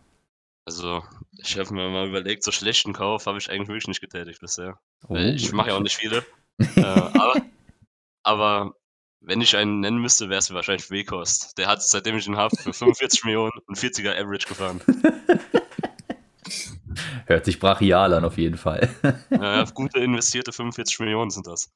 Also, 0.65 1.03
ich 1.39 1.57
habe 1.57 1.73
mir 1.73 1.89
mal 1.89 2.07
überlegt, 2.07 2.43
so 2.43 2.51
schlechten 2.51 2.93
Kauf 2.93 3.25
habe 3.25 3.39
ich 3.39 3.49
eigentlich 3.49 3.67
wirklich 3.67 3.87
nicht 3.87 4.01
getätigt 4.01 4.41
bisher. 4.41 4.79
Oh, 5.07 5.15
ich 5.15 5.51
mache 5.51 5.69
ja 5.69 5.75
auch 5.75 5.81
nicht 5.81 5.97
viele. 5.97 6.23
äh, 6.75 6.81
aber, 6.81 7.41
aber 8.23 8.75
wenn 9.21 9.39
ich 9.39 9.55
einen 9.55 9.79
nennen 9.79 9.99
müsste, 9.99 10.29
wäre 10.29 10.39
es 10.39 10.51
wahrscheinlich 10.53 10.89
Wekost. 10.89 11.57
Der 11.57 11.67
hat, 11.67 11.81
seitdem 11.83 12.17
ich 12.17 12.27
ihn 12.27 12.37
habe, 12.37 12.55
für 12.55 12.73
45 12.73 13.23
Millionen 13.25 13.53
und 13.67 13.77
40er 13.77 14.19
Average 14.19 14.47
gefahren. 14.47 14.81
Hört 17.25 17.45
sich 17.45 17.59
brachial 17.59 18.13
an, 18.13 18.25
auf 18.25 18.37
jeden 18.37 18.57
Fall. 18.57 18.89
Äh, 19.29 19.65
gute 19.73 19.99
investierte 19.99 20.51
45 20.51 20.99
Millionen 20.99 21.31
sind 21.31 21.47
das. 21.47 21.71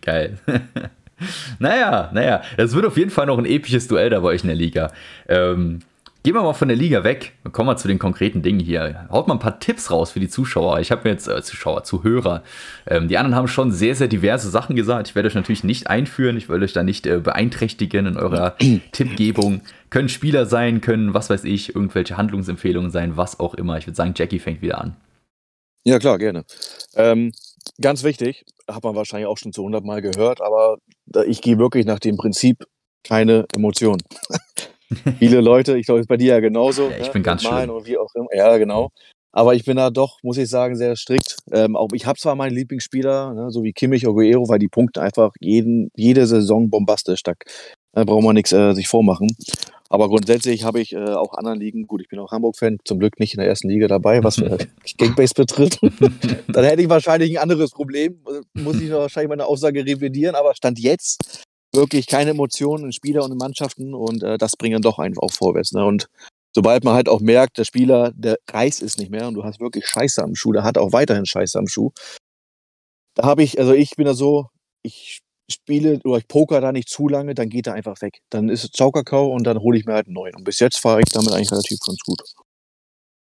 Geil. 0.00 0.38
naja, 1.58 2.10
naja, 2.14 2.42
das 2.56 2.72
wird 2.74 2.86
auf 2.86 2.96
jeden 2.96 3.10
Fall 3.10 3.26
noch 3.26 3.36
ein 3.36 3.44
episches 3.44 3.88
Duell 3.88 4.08
da 4.08 4.20
bei 4.20 4.28
euch 4.28 4.42
in 4.42 4.46
der 4.48 4.56
Liga. 4.56 4.92
Ähm, 5.28 5.80
gehen 6.22 6.34
wir 6.34 6.42
mal 6.42 6.52
von 6.52 6.68
der 6.68 6.76
Liga 6.76 7.04
weg. 7.04 7.32
Kommen 7.50 7.68
wir 7.68 7.76
zu 7.76 7.88
den 7.88 7.98
konkreten 7.98 8.42
Dingen 8.42 8.60
hier. 8.60 9.08
Haut 9.10 9.26
mal 9.28 9.34
ein 9.34 9.40
paar 9.40 9.58
Tipps 9.58 9.90
raus 9.90 10.12
für 10.12 10.20
die 10.20 10.28
Zuschauer. 10.28 10.80
Ich 10.80 10.90
habe 10.90 11.02
mir 11.04 11.10
jetzt 11.10 11.26
äh, 11.26 11.42
Zuschauer, 11.42 11.84
Zuhörer. 11.84 12.42
Ähm, 12.86 13.08
die 13.08 13.18
anderen 13.18 13.34
haben 13.34 13.48
schon 13.48 13.72
sehr, 13.72 13.94
sehr 13.94 14.08
diverse 14.08 14.48
Sachen 14.50 14.76
gesagt. 14.76 15.08
Ich 15.08 15.14
werde 15.14 15.28
euch 15.28 15.34
natürlich 15.34 15.64
nicht 15.64 15.88
einführen. 15.88 16.36
Ich 16.36 16.48
will 16.48 16.62
euch 16.62 16.72
da 16.72 16.82
nicht 16.82 17.06
äh, 17.06 17.18
beeinträchtigen 17.18 18.06
in 18.06 18.16
eurer 18.16 18.56
Tippgebung. 18.92 19.62
Können 19.90 20.08
Spieler 20.08 20.46
sein, 20.46 20.80
können, 20.80 21.12
was 21.12 21.28
weiß 21.28 21.44
ich, 21.44 21.74
irgendwelche 21.74 22.16
Handlungsempfehlungen 22.16 22.90
sein, 22.90 23.16
was 23.16 23.40
auch 23.40 23.54
immer. 23.54 23.78
Ich 23.78 23.86
würde 23.86 23.96
sagen, 23.96 24.14
Jackie 24.16 24.38
fängt 24.38 24.62
wieder 24.62 24.80
an. 24.80 24.96
Ja, 25.84 25.98
klar, 25.98 26.18
gerne. 26.18 26.44
Ähm, 26.94 27.32
ganz 27.80 28.04
wichtig, 28.04 28.44
hat 28.68 28.84
man 28.84 28.94
wahrscheinlich 28.94 29.26
auch 29.26 29.38
schon 29.38 29.52
zu 29.52 29.62
100 29.62 29.84
Mal 29.84 30.00
gehört, 30.00 30.40
aber 30.40 30.78
ich 31.26 31.42
gehe 31.42 31.58
wirklich 31.58 31.84
nach 31.84 31.98
dem 31.98 32.16
Prinzip 32.16 32.64
keine 33.02 33.46
Emotionen. 33.54 34.00
Viele 35.18 35.40
Leute, 35.40 35.76
ich 35.78 35.86
glaube, 35.86 36.00
es 36.00 36.04
ist 36.04 36.08
bei 36.08 36.16
dir 36.16 36.34
ja 36.34 36.40
genauso. 36.40 36.90
Ja, 36.90 36.96
ich 36.98 37.06
ne, 37.06 37.12
bin 37.12 37.22
ganz 37.22 37.42
schlimm. 37.42 37.70
Und 37.70 37.86
wie 37.86 37.98
auch 37.98 38.14
immer. 38.14 38.28
Ja, 38.34 38.56
genau. 38.58 38.90
Aber 39.34 39.54
ich 39.54 39.64
bin 39.64 39.76
da 39.78 39.90
doch, 39.90 40.18
muss 40.22 40.36
ich 40.36 40.48
sagen, 40.48 40.76
sehr 40.76 40.94
strikt. 40.94 41.36
Ähm, 41.50 41.74
auch 41.74 41.88
ich 41.94 42.04
habe 42.04 42.18
zwar 42.18 42.34
meine 42.34 42.54
Lieblingsspieler, 42.54 43.32
ne, 43.32 43.50
so 43.50 43.62
wie 43.62 43.72
Kimmich 43.72 44.06
oder 44.06 44.14
Guerrero, 44.14 44.48
weil 44.48 44.58
die 44.58 44.68
Punkte 44.68 45.00
einfach 45.00 45.32
jeden, 45.40 45.90
jede 45.96 46.26
Saison 46.26 46.68
bombastisch. 46.68 47.22
Da 47.22 47.32
äh, 47.94 48.04
braucht 48.04 48.22
man 48.22 48.34
nichts 48.34 48.52
äh, 48.52 48.74
sich 48.74 48.88
vormachen. 48.88 49.34
Aber 49.88 50.08
grundsätzlich 50.08 50.64
habe 50.64 50.80
ich 50.80 50.92
äh, 50.92 50.98
auch 50.98 51.34
anderen 51.34 51.60
Ligen, 51.60 51.86
gut, 51.86 52.02
ich 52.02 52.08
bin 52.08 52.18
auch 52.18 52.30
Hamburg-Fan, 52.30 52.78
zum 52.84 52.98
Glück 52.98 53.18
nicht 53.20 53.34
in 53.34 53.40
der 53.40 53.48
ersten 53.48 53.68
Liga 53.68 53.88
dabei, 53.88 54.22
was 54.22 54.38
äh, 54.38 54.58
Gangbase 54.98 55.34
betrifft. 55.34 55.80
Dann 56.48 56.64
hätte 56.64 56.82
ich 56.82 56.88
wahrscheinlich 56.90 57.32
ein 57.32 57.42
anderes 57.42 57.70
Problem. 57.70 58.18
Äh, 58.26 58.60
Muss 58.60 58.80
ich 58.80 58.90
wahrscheinlich 58.90 59.30
meine 59.30 59.46
Aussage 59.46 59.84
revidieren, 59.84 60.34
aber 60.34 60.54
Stand 60.54 60.78
jetzt 60.78 61.44
wirklich 61.74 62.06
keine 62.06 62.30
Emotionen 62.30 62.84
in 62.86 62.92
Spieler 62.92 63.24
und 63.24 63.32
in 63.32 63.38
Mannschaften 63.38 63.94
und 63.94 64.22
äh, 64.22 64.38
das 64.38 64.56
bringt 64.56 64.74
dann 64.74 64.82
doch 64.82 64.98
einfach 64.98 65.22
auch 65.22 65.32
vorwärts. 65.32 65.72
Ne? 65.72 65.84
Und 65.84 66.08
sobald 66.54 66.84
man 66.84 66.94
halt 66.94 67.08
auch 67.08 67.20
merkt, 67.20 67.58
der 67.58 67.64
Spieler, 67.64 68.12
der 68.14 68.36
reißt 68.50 68.82
es 68.82 68.98
nicht 68.98 69.10
mehr 69.10 69.26
und 69.28 69.34
du 69.34 69.44
hast 69.44 69.60
wirklich 69.60 69.86
Scheiße 69.86 70.22
am 70.22 70.34
Schuh, 70.34 70.52
der 70.52 70.64
hat 70.64 70.78
auch 70.78 70.92
weiterhin 70.92 71.26
Scheiße 71.26 71.58
am 71.58 71.66
Schuh. 71.68 71.90
Da 73.14 73.24
habe 73.24 73.42
ich, 73.42 73.58
also 73.58 73.72
ich 73.72 73.96
bin 73.96 74.06
da 74.06 74.14
so, 74.14 74.48
ich 74.82 75.20
spiele 75.50 76.00
oder 76.04 76.18
ich 76.18 76.28
poker 76.28 76.60
da 76.60 76.72
nicht 76.72 76.88
zu 76.88 77.08
lange, 77.08 77.34
dann 77.34 77.48
geht 77.48 77.66
er 77.66 77.74
einfach 77.74 78.00
weg. 78.00 78.20
Dann 78.30 78.48
ist 78.48 78.64
es 78.64 78.70
Zaukakao 78.70 79.26
und 79.32 79.44
dann 79.44 79.58
hole 79.58 79.78
ich 79.78 79.84
mir 79.84 79.94
halt 79.94 80.06
einen 80.06 80.14
neuen. 80.14 80.34
Und 80.36 80.44
bis 80.44 80.60
jetzt 80.60 80.78
fahre 80.78 81.00
ich 81.00 81.12
damit 81.12 81.32
eigentlich 81.32 81.52
relativ 81.52 81.78
ganz 81.80 81.98
gut. 82.06 82.22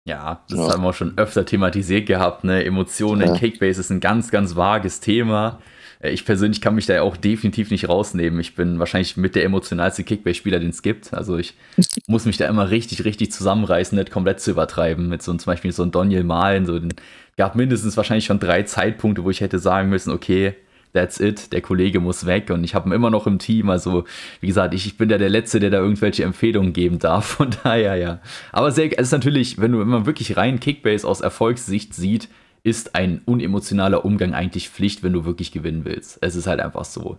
Ja, 0.07 0.43
das 0.49 0.57
Ja. 0.57 0.69
haben 0.73 0.83
wir 0.83 0.93
schon 0.93 1.17
öfter 1.17 1.45
thematisiert 1.45 2.07
gehabt. 2.07 2.43
Ne? 2.43 2.63
Emotionen 2.63 3.21
in 3.21 3.27
Ja. 3.33 3.39
Cakebase 3.39 3.79
ist 3.81 3.91
ein 3.91 3.99
ganz, 3.99 4.31
ganz 4.31 4.55
vages 4.55 4.99
Thema. 4.99 5.61
Äh, 6.01 6.11
Ich 6.11 6.25
persönlich 6.25 6.61
kann 6.61 6.75
mich 6.75 6.85
da 6.85 6.93
ja 6.93 7.01
auch 7.01 7.17
definitiv 7.17 7.71
nicht 7.71 7.89
rausnehmen. 7.89 8.39
Ich 8.39 8.55
bin 8.55 8.79
wahrscheinlich 8.79 9.17
mit 9.17 9.35
der 9.35 9.43
emotionalste 9.43 10.03
Kickbase-Spieler, 10.03 10.59
den 10.59 10.69
es 10.69 10.81
gibt. 10.81 11.13
Also 11.13 11.37
ich 11.37 11.53
muss 12.07 12.25
mich 12.25 12.37
da 12.37 12.47
immer 12.47 12.69
richtig, 12.69 13.05
richtig 13.05 13.31
zusammenreißen, 13.31 13.97
nicht 13.97 14.11
komplett 14.11 14.39
zu 14.39 14.51
übertreiben. 14.51 15.09
Mit 15.09 15.21
so 15.21 15.31
einem, 15.31 15.39
zum 15.39 15.51
Beispiel 15.51 15.71
so 15.71 15.83
ein 15.83 15.91
Daniel 15.91 16.23
Malen. 16.23 16.65
So, 16.65 16.79
den, 16.79 16.93
gab 17.37 17.55
mindestens 17.55 17.97
wahrscheinlich 17.97 18.25
schon 18.25 18.39
drei 18.39 18.63
Zeitpunkte, 18.63 19.23
wo 19.23 19.29
ich 19.29 19.41
hätte 19.41 19.59
sagen 19.59 19.89
müssen, 19.89 20.11
okay, 20.11 20.55
that's 20.93 21.19
it, 21.19 21.53
der 21.53 21.61
Kollege 21.61 21.99
muss 21.99 22.25
weg 22.25 22.49
und 22.49 22.63
ich 22.63 22.75
habe 22.75 22.89
ihn 22.89 22.93
immer 22.93 23.09
noch 23.09 23.27
im 23.27 23.39
Team. 23.39 23.69
Also, 23.69 24.05
wie 24.41 24.47
gesagt, 24.47 24.73
ich, 24.73 24.85
ich 24.85 24.97
bin 24.97 25.09
ja 25.09 25.17
der 25.17 25.29
Letzte, 25.29 25.59
der 25.59 25.69
da 25.69 25.79
irgendwelche 25.79 26.23
Empfehlungen 26.23 26.73
geben 26.73 26.99
darf. 26.99 27.25
Von 27.37 27.49
daher, 27.63 27.95
ja. 27.95 28.19
Aber 28.51 28.71
sehr, 28.71 28.91
es 28.99 29.07
ist 29.07 29.11
natürlich, 29.11 29.59
wenn, 29.59 29.71
du, 29.71 29.79
wenn 29.79 29.87
man 29.87 30.05
wirklich 30.05 30.37
rein 30.37 30.59
Kickbase 30.59 31.07
aus 31.07 31.21
Erfolgssicht 31.21 31.93
sieht, 31.93 32.27
ist 32.63 32.95
ein 32.95 33.21
unemotionaler 33.25 34.05
Umgang 34.05 34.33
eigentlich 34.33 34.69
Pflicht, 34.69 35.03
wenn 35.03 35.13
du 35.13 35.25
wirklich 35.25 35.51
gewinnen 35.51 35.85
willst. 35.85 36.19
Es 36.21 36.35
ist 36.35 36.47
halt 36.47 36.59
einfach 36.59 36.85
so. 36.85 37.17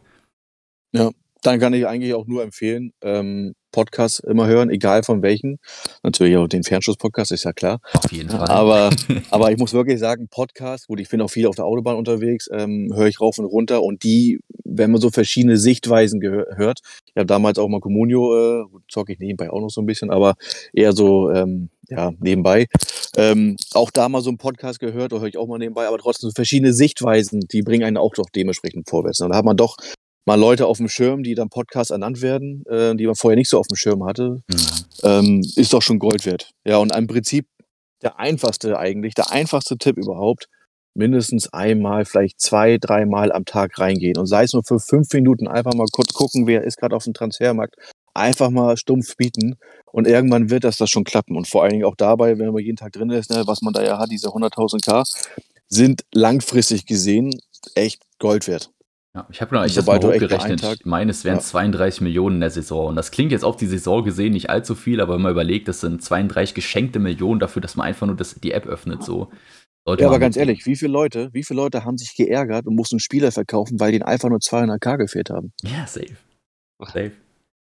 Ja, 0.93 1.11
dann 1.43 1.59
kann 1.59 1.75
ich 1.75 1.87
eigentlich 1.87 2.15
auch 2.15 2.27
nur 2.27 2.43
empfehlen, 2.43 2.93
ähm, 3.03 3.55
Podcasts 3.73 4.21
immer 4.21 4.47
hören, 4.47 4.71
egal 4.71 5.03
von 5.03 5.23
welchen. 5.23 5.59
Natürlich 6.03 6.37
auch 6.37 6.47
den 6.47 6.63
Fernschuss-Podcast, 6.63 7.33
ist 7.33 7.45
ja 7.45 7.53
klar. 7.53 7.81
Auf 7.95 8.13
jeden 8.13 8.29
Fall. 8.29 8.47
Aber, 8.49 8.91
aber 9.31 9.51
ich 9.51 9.59
muss 9.59 9.73
wirklich 9.73 9.99
sagen, 9.99 10.29
Podcast, 10.29 10.87
gut, 10.87 11.01
ich 11.01 11.09
bin 11.09 11.21
auch 11.21 11.31
viel 11.31 11.47
auf 11.47 11.57
der 11.57 11.65
Autobahn 11.65 11.97
unterwegs, 11.97 12.49
ähm, 12.53 12.93
höre 12.95 13.09
ich 13.09 13.21
rauf 13.21 13.39
und 13.39 13.47
runter 13.47 13.83
und 13.83 14.05
die, 14.05 14.41
wenn 14.65 14.93
man 14.93 15.01
so 15.01 15.11
verschiedene 15.11 15.57
Sichtweisen 15.57 16.21
hört, 16.23 16.81
ich 17.07 17.17
habe 17.17 17.27
damals 17.27 17.59
auch 17.59 17.69
mal 17.69 17.81
Communio, 17.81 18.63
äh, 18.63 18.65
zocke 18.89 19.15
ich 19.15 19.19
nebenbei 19.19 19.51
auch 19.51 19.61
noch 19.61 19.71
so 19.71 19.81
ein 19.81 19.87
bisschen, 19.87 20.11
aber 20.11 20.35
eher 20.73 20.93
so, 20.93 21.31
ähm, 21.31 21.71
ja, 21.97 22.13
nebenbei. 22.19 22.67
Ähm, 23.17 23.57
auch 23.75 23.91
da 23.91 24.09
mal 24.09 24.23
so 24.23 24.31
einen 24.31 24.39
Podcast 24.39 24.81
gehört, 24.81 25.13
da 25.13 25.19
höre 25.19 25.29
ich 25.29 25.37
auch 25.37 25.47
mal 25.47 25.59
nebenbei, 25.59 25.87
aber 25.87 25.99
trotzdem 25.99 26.31
so 26.31 26.35
verschiedene 26.35 26.73
Sichtweisen, 26.73 27.41
die 27.53 27.63
bringen 27.63 27.85
einen 27.85 27.99
auch 27.99 28.15
doch 28.15 28.31
dementsprechend 28.35 28.89
vorwärts. 28.89 29.21
Und 29.21 29.31
da 29.31 29.37
hat 29.37 29.45
man 29.45 29.57
doch 29.57 29.77
mal 30.25 30.39
Leute 30.39 30.67
auf 30.67 30.79
dem 30.79 30.89
Schirm, 30.89 31.23
die 31.23 31.35
dann 31.35 31.49
Podcast 31.49 31.91
ernannt 31.91 32.23
werden, 32.23 32.65
äh, 32.67 32.95
die 32.95 33.07
man 33.07 33.15
vorher 33.15 33.37
nicht 33.37 33.51
so 33.51 33.59
auf 33.59 33.67
dem 33.67 33.77
Schirm 33.77 34.05
hatte, 34.05 34.43
mhm. 34.49 34.57
ähm, 35.03 35.43
ist 35.57 35.73
doch 35.73 35.83
schon 35.83 35.99
Gold 35.99 36.25
wert. 36.25 36.51
Ja, 36.65 36.79
und 36.79 36.95
im 36.95 37.07
Prinzip 37.07 37.47
der 38.03 38.19
einfachste 38.19 38.79
eigentlich, 38.79 39.15
der 39.15 39.31
einfachste 39.31 39.77
Tipp 39.77 39.97
überhaupt, 39.97 40.49
mindestens 40.95 41.53
einmal, 41.53 42.05
vielleicht 42.05 42.41
zwei, 42.41 42.79
dreimal 42.79 43.33
am 43.33 43.45
Tag 43.45 43.79
reingehen. 43.79 44.19
Und 44.19 44.27
sei 44.27 44.45
es 44.45 44.53
nur 44.53 44.63
für 44.65 44.79
fünf 44.79 45.13
Minuten, 45.13 45.49
einfach 45.49 45.75
mal 45.75 45.87
kurz 45.91 46.13
gucken, 46.13 46.47
wer 46.47 46.65
ist 46.65 46.77
gerade 46.77 46.95
auf 46.95 47.05
dem 47.05 47.15
Transfermarkt. 47.15 47.77
Einfach 48.15 48.51
mal 48.51 48.77
stumpf 48.77 49.17
bieten 49.17 49.57
und 49.93 50.07
irgendwann 50.07 50.51
wird 50.51 50.65
das 50.65 50.77
das 50.77 50.91
schon 50.91 51.05
klappen. 51.05 51.37
Und 51.37 51.49
vor 51.49 51.63
allen 51.63 51.73
Dingen 51.73 51.85
auch 51.85 51.97
dabei, 51.97 52.39
wenn 52.39 52.53
man 52.53 52.63
jeden 52.63 52.77
Tag 52.77 52.93
drin 52.93 53.11
ist, 53.11 53.31
ne, 53.31 53.45
was 53.47 53.63
man 53.63 53.73
da 53.73 53.83
ja 53.83 53.99
hat, 53.99 54.11
diese 54.11 54.29
100.000 54.29 54.85
K, 54.85 55.03
sind 55.69 56.05
langfristig 56.13 56.87
gesehen 56.87 57.31
echt 57.75 58.03
Gold 58.19 58.49
wert. 58.49 58.71
Ja, 59.15 59.27
ich 59.31 59.43
habe 59.43 59.55
noch 59.55 59.65
ich 59.65 59.77
mal 59.85 59.99
hochgerechnet. 59.99 60.63
Ich 60.81 60.87
meine, 60.87 61.11
es 61.11 61.25
wären 61.25 61.37
ja. 61.37 61.43
32 61.43 62.01
Millionen 62.01 62.37
in 62.37 62.41
der 62.41 62.51
Saison. 62.51 62.87
Und 62.87 62.97
das 62.97 63.11
klingt 63.11 63.31
jetzt 63.31 63.45
auf 63.45 63.57
die 63.57 63.67
Saison 63.67 64.03
gesehen 64.03 64.33
nicht 64.33 64.49
allzu 64.49 64.75
viel, 64.75 65.03
aber 65.03 65.15
wenn 65.15 65.23
man 65.23 65.33
überlegt, 65.33 65.69
das 65.69 65.81
sind 65.81 66.03
32 66.03 66.55
geschenkte 66.55 66.99
Millionen 66.99 67.39
dafür, 67.39 67.61
dass 67.61 67.77
man 67.77 67.87
einfach 67.87 68.07
nur 68.07 68.17
das, 68.17 68.37
die 68.37 68.53
App 68.53 68.67
öffnet. 68.67 69.03
So. 69.03 69.31
ja, 69.87 70.07
aber 70.07 70.19
ganz 70.19 70.39
ehrlich, 70.39 70.65
wie 70.65 70.77
viele 70.77 70.93
Leute, 70.93 71.29
wie 71.33 71.45
viele 71.45 71.61
Leute 71.61 71.85
haben 71.85 71.99
sich 71.99 72.15
geärgert 72.17 72.67
und 72.67 72.75
mussten 72.75 73.01
Spieler 73.01 73.33
verkaufen, 73.33 73.79
weil 73.81 73.93
denen 73.93 74.05
einfach 74.05 74.31
nur 74.31 74.39
200k 74.39 74.97
gefehlt 74.97 75.29
haben? 75.29 75.53
Ja, 75.63 75.87
safe. 75.87 76.17
Safe. 76.81 77.13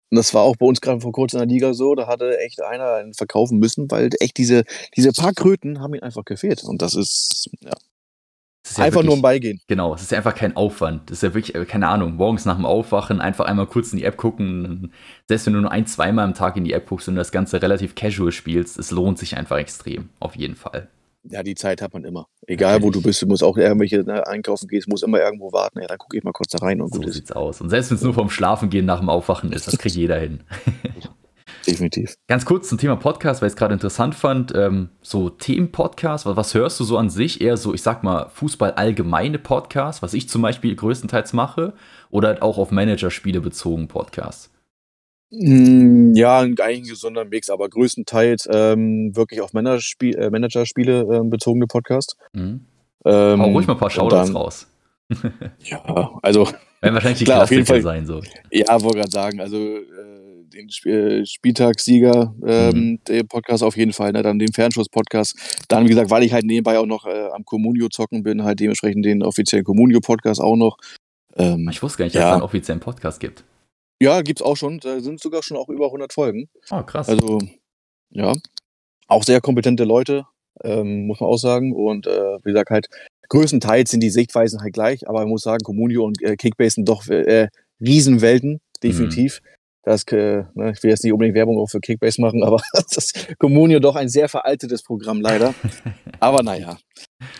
Und 0.10 0.16
das 0.16 0.34
war 0.34 0.44
auch 0.44 0.56
bei 0.56 0.66
uns 0.66 0.80
gerade 0.82 1.02
vor 1.02 1.12
kurzem 1.12 1.42
in 1.42 1.50
der 1.50 1.54
Liga 1.54 1.74
so, 1.74 1.94
da 1.96 2.08
hatte 2.08 2.40
echt 2.40 2.62
einer 2.62 2.94
einen 2.94 3.14
verkaufen 3.14 3.60
müssen, 3.60 3.92
weil 3.92 4.10
echt 4.20 4.38
diese, 4.38 4.64
diese 4.96 5.12
paar 5.12 5.34
Kröten 5.34 5.82
haben 5.82 5.94
ihm 5.94 6.04
einfach 6.04 6.24
gefehlt. 6.24 6.64
Und 6.64 6.82
das 6.82 6.96
ist, 6.96 7.50
ja, 7.62 7.70
ja 7.70 8.84
einfach 8.84 9.00
wirklich, 9.00 9.06
nur 9.06 9.16
ein 9.16 9.22
Beigehen. 9.22 9.60
Genau, 9.68 9.94
es 9.94 10.04
ist 10.04 10.12
ja 10.12 10.18
einfach 10.18 10.36
kein 10.36 10.56
Aufwand. 10.56 11.10
Das 11.10 11.18
ist 11.18 11.24
ja 11.24 11.34
wirklich, 11.34 11.56
äh, 11.56 11.66
keine 11.66 11.90
Ahnung, 11.90 12.16
morgens 12.16 12.46
nach 12.46 12.56
dem 12.56 12.66
Aufwachen 12.66 13.20
einfach 13.20 13.46
einmal 13.46 13.68
kurz 13.68 13.92
in 13.92 14.00
die 14.00 14.06
App 14.06 14.16
gucken. 14.16 14.94
Selbst 15.28 15.46
wenn 15.46 15.54
du 15.54 15.62
nur 15.62 15.72
ein, 15.72 15.86
zweimal 15.88 16.24
am 16.24 16.34
Tag 16.34 16.56
in 16.56 16.64
die 16.64 16.74
App 16.74 16.88
guckst 16.88 17.10
und 17.10 17.16
das 17.16 17.32
Ganze 17.32 17.62
relativ 17.62 17.96
casual 17.96 18.32
spielst, 18.32 18.80
es 18.80 18.92
lohnt 18.92 19.20
sich 19.20 19.36
einfach 19.36 19.58
extrem. 19.58 20.10
Auf 20.20 20.36
jeden 20.38 20.56
Fall. 20.56 20.88
Ja, 21.30 21.44
die 21.44 21.56
Zeit 21.56 21.82
hat 21.82 21.94
man 21.94 22.04
immer. 22.04 22.28
Egal 22.46 22.74
Natürlich. 22.74 22.86
wo 22.86 23.00
du 23.00 23.02
bist, 23.02 23.22
du 23.22 23.28
musst 23.28 23.44
auch 23.44 23.58
irgendwelche 23.58 24.04
ne, 24.04 24.26
einkaufen 24.28 24.68
gehst, 24.68 24.88
musst 24.88 25.04
immer 25.04 25.20
irgendwo 25.20 25.52
warten. 25.52 25.82
Ja, 25.82 25.88
dann 25.88 25.98
gucke 25.98 26.18
ich 26.18 26.24
mal 26.24 26.32
kurz 26.32 26.52
da 26.52 26.60
rein 26.60 26.82
und 26.82 26.94
so 26.94 27.02
gut 27.02 27.14
sieht's 27.14 27.32
aus. 27.32 27.62
Und 27.62 27.70
selbst 27.70 27.92
wenn 27.92 27.98
es 27.98 28.04
nur 28.04 28.14
vom 28.14 28.30
Schlafen 28.30 28.70
gehen 28.70 28.86
nach 28.86 29.00
dem 29.00 29.10
Aufwachen 29.10 29.52
ist, 29.52 29.68
das 29.68 29.78
kriegt 29.78 29.96
jeder 29.96 30.20
hin. 30.20 30.42
definitiv. 31.68 32.16
Ganz 32.28 32.46
kurz 32.46 32.70
zum 32.70 32.78
Thema 32.78 32.96
Podcast, 32.96 33.42
weil 33.42 33.48
ich 33.48 33.54
es 33.54 33.58
gerade 33.58 33.74
interessant 33.74 34.16
fand. 34.16 34.54
Ähm, 34.56 34.90
so 35.02 35.30
Themen-Podcast, 35.30 36.26
was, 36.26 36.38
was, 36.38 36.54
hörst 36.54 36.80
du 36.80 36.84
so 36.84 36.98
an 36.98 37.10
sich? 37.10 37.42
Eher 37.42 37.58
so, 37.58 37.74
ich 37.74 37.82
sag 37.82 38.04
mal, 38.04 38.30
Fußball-allgemeine 38.30 39.40
Podcasts, 39.40 40.02
was 40.02 40.14
ich 40.14 40.30
zum 40.30 40.42
Beispiel 40.42 40.76
größtenteils 40.76 41.34
mache, 41.34 41.74
oder 42.10 42.30
halt 42.30 42.42
auch 42.42 42.58
auf 42.58 42.72
Managerspiele 42.72 43.42
bezogen 43.42 43.88
Podcasts? 43.88 44.50
Mm, 45.30 46.14
ja, 46.16 46.40
eigentlich 46.40 46.60
ein 46.60 46.84
gesunder 46.84 47.26
Mix, 47.26 47.50
aber 47.50 47.68
größtenteils 47.70 48.48
ähm, 48.52 49.16
wirklich 49.16 49.42
auf 49.42 49.54
Managerspiel, 49.54 50.16
äh, 50.16 50.30
Managerspiele 50.30 51.02
äh, 51.02 51.24
bezogene 51.24 51.68
Podcast. 51.68 52.16
Mhm. 52.34 52.62
Ähm, 53.06 53.42
Hau 53.42 53.52
ruhig 53.52 53.68
mal 53.68 53.74
ein 53.74 53.80
paar 53.80 53.90
Shoutouts 53.90 54.34
raus. 54.34 54.68
ja, 55.64 56.20
also. 56.22 56.48
Werden 56.82 56.94
wahrscheinlich 56.94 57.20
die 57.20 57.26
klar, 57.26 57.40
Klassiker 57.40 57.44
auf 57.44 57.52
jeden 57.52 57.66
Fall, 57.66 57.82
sein, 57.82 58.06
so. 58.06 58.22
Ja, 58.52 58.82
wollte 58.82 59.00
gerade 59.00 59.12
sagen, 59.12 59.40
also 59.42 59.58
äh, 59.58 60.38
den 60.54 60.70
Sp 60.72 60.88
äh, 60.88 61.26
Spieltagssieger, 61.26 62.34
ähm, 62.46 62.76
mhm. 62.76 63.00
den 63.08 63.28
Podcast 63.28 63.64
auf 63.64 63.76
jeden 63.76 63.94
Fall, 63.94 64.12
ne? 64.12 64.22
dann 64.22 64.40
den 64.40 64.54
Fernschuss-Podcast. 64.54 65.66
Dann, 65.68 65.86
wie 65.86 65.90
gesagt, 65.90 66.10
weil 66.10 66.24
ich 66.24 66.34
halt 66.34 66.46
nebenbei 66.46 66.78
auch 66.78 66.86
noch 66.86 67.06
äh, 67.06 67.30
am 67.34 67.44
Communio 67.46 67.90
zocken 67.90 68.24
bin, 68.24 68.44
halt 68.44 68.60
dementsprechend 68.60 69.06
den 69.06 69.24
offiziellen 69.24 69.66
Communio-Podcast 69.66 70.40
auch 70.42 70.56
noch. 70.56 70.78
Ähm, 71.36 71.68
ich 71.70 71.82
wusste 71.82 72.00
gar 72.00 72.06
nicht, 72.06 72.16
dass 72.16 72.24
es 72.24 72.32
einen 72.32 72.42
offiziellen 72.42 72.80
Podcast 72.80 73.20
gibt. 73.20 73.44
Ja, 74.00 74.22
gibt 74.22 74.40
es 74.40 74.46
auch 74.46 74.56
schon. 74.56 74.80
Da 74.80 75.00
sind 75.00 75.20
sogar 75.20 75.44
schon 75.44 75.58
auch 75.58 75.70
über 75.70 75.86
100 75.86 76.14
Folgen. 76.14 76.50
Oh, 76.72 76.84
krass. 76.84 77.10
Also, 77.10 77.40
ja. 78.12 78.34
Auch 79.08 79.24
sehr 79.24 79.42
kompetente 79.42 79.86
Leute, 79.86 80.26
ähm, 80.64 81.08
muss 81.08 81.20
man 81.20 81.30
auch 81.30 81.38
sagen. 81.38 81.74
Und 81.74 82.08
äh, 82.08 82.38
wie 82.44 82.52
gesagt, 82.52 82.70
halt, 82.70 82.88
größtenteils 83.30 83.92
sind 83.92 84.02
die 84.02 84.10
Sichtweisen 84.10 84.62
halt 84.62 84.74
gleich, 84.74 85.08
aber 85.08 85.22
ich 85.24 85.28
muss 85.28 85.44
sagen, 85.44 85.64
Communio 85.64 86.04
und 86.06 86.22
äh, 86.22 86.36
Kickbase 86.36 86.76
sind 86.76 86.90
doch 86.90 87.08
äh, 87.08 87.48
Riesenwelten, 87.80 88.60
definitiv. 88.84 89.42
Mhm. 89.42 89.48
Das, 89.84 90.04
äh, 90.12 90.44
ne, 90.54 90.72
ich 90.72 90.84
will 90.84 90.90
jetzt 90.90 91.06
nicht 91.06 91.14
unbedingt 91.14 91.36
Werbung 91.36 91.58
auch 91.58 91.70
für 91.70 91.80
Kickbase 91.80 92.20
machen, 92.20 92.44
aber 92.44 92.62
das 92.94 93.14
Communio 93.40 93.80
doch 93.80 93.96
ein 93.96 94.10
sehr 94.10 94.28
veraltetes 94.28 94.84
Programm 94.84 95.22
leider. 95.22 95.54
aber 96.20 96.44
naja. 96.44 96.78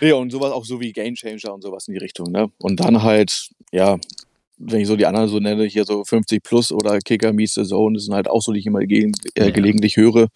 Ja, 0.00 0.14
und 0.14 0.30
sowas 0.30 0.52
auch 0.52 0.64
so 0.64 0.80
wie 0.80 0.92
Game 0.92 1.14
Changer 1.14 1.52
und 1.52 1.62
sowas 1.62 1.88
in 1.88 1.94
die 1.94 2.00
Richtung. 2.00 2.32
Ne? 2.32 2.50
Und 2.58 2.80
dann 2.80 3.02
halt, 3.02 3.50
ja, 3.70 3.98
wenn 4.58 4.80
ich 4.80 4.88
so 4.88 4.96
die 4.96 5.06
anderen 5.06 5.28
so 5.28 5.38
nenne, 5.38 5.64
hier 5.64 5.84
so 5.84 6.04
50 6.04 6.42
plus 6.42 6.72
oder 6.72 6.98
Kicker 6.98 7.32
Meets 7.32 7.54
the 7.54 7.64
Zone, 7.64 7.94
das 7.94 8.04
sind 8.04 8.14
halt 8.14 8.28
auch 8.28 8.42
so, 8.42 8.52
die 8.52 8.58
ich 8.58 8.66
immer 8.66 8.80
ge 8.80 9.12
äh, 9.34 9.52
gelegentlich 9.52 9.96
höre. 9.96 10.28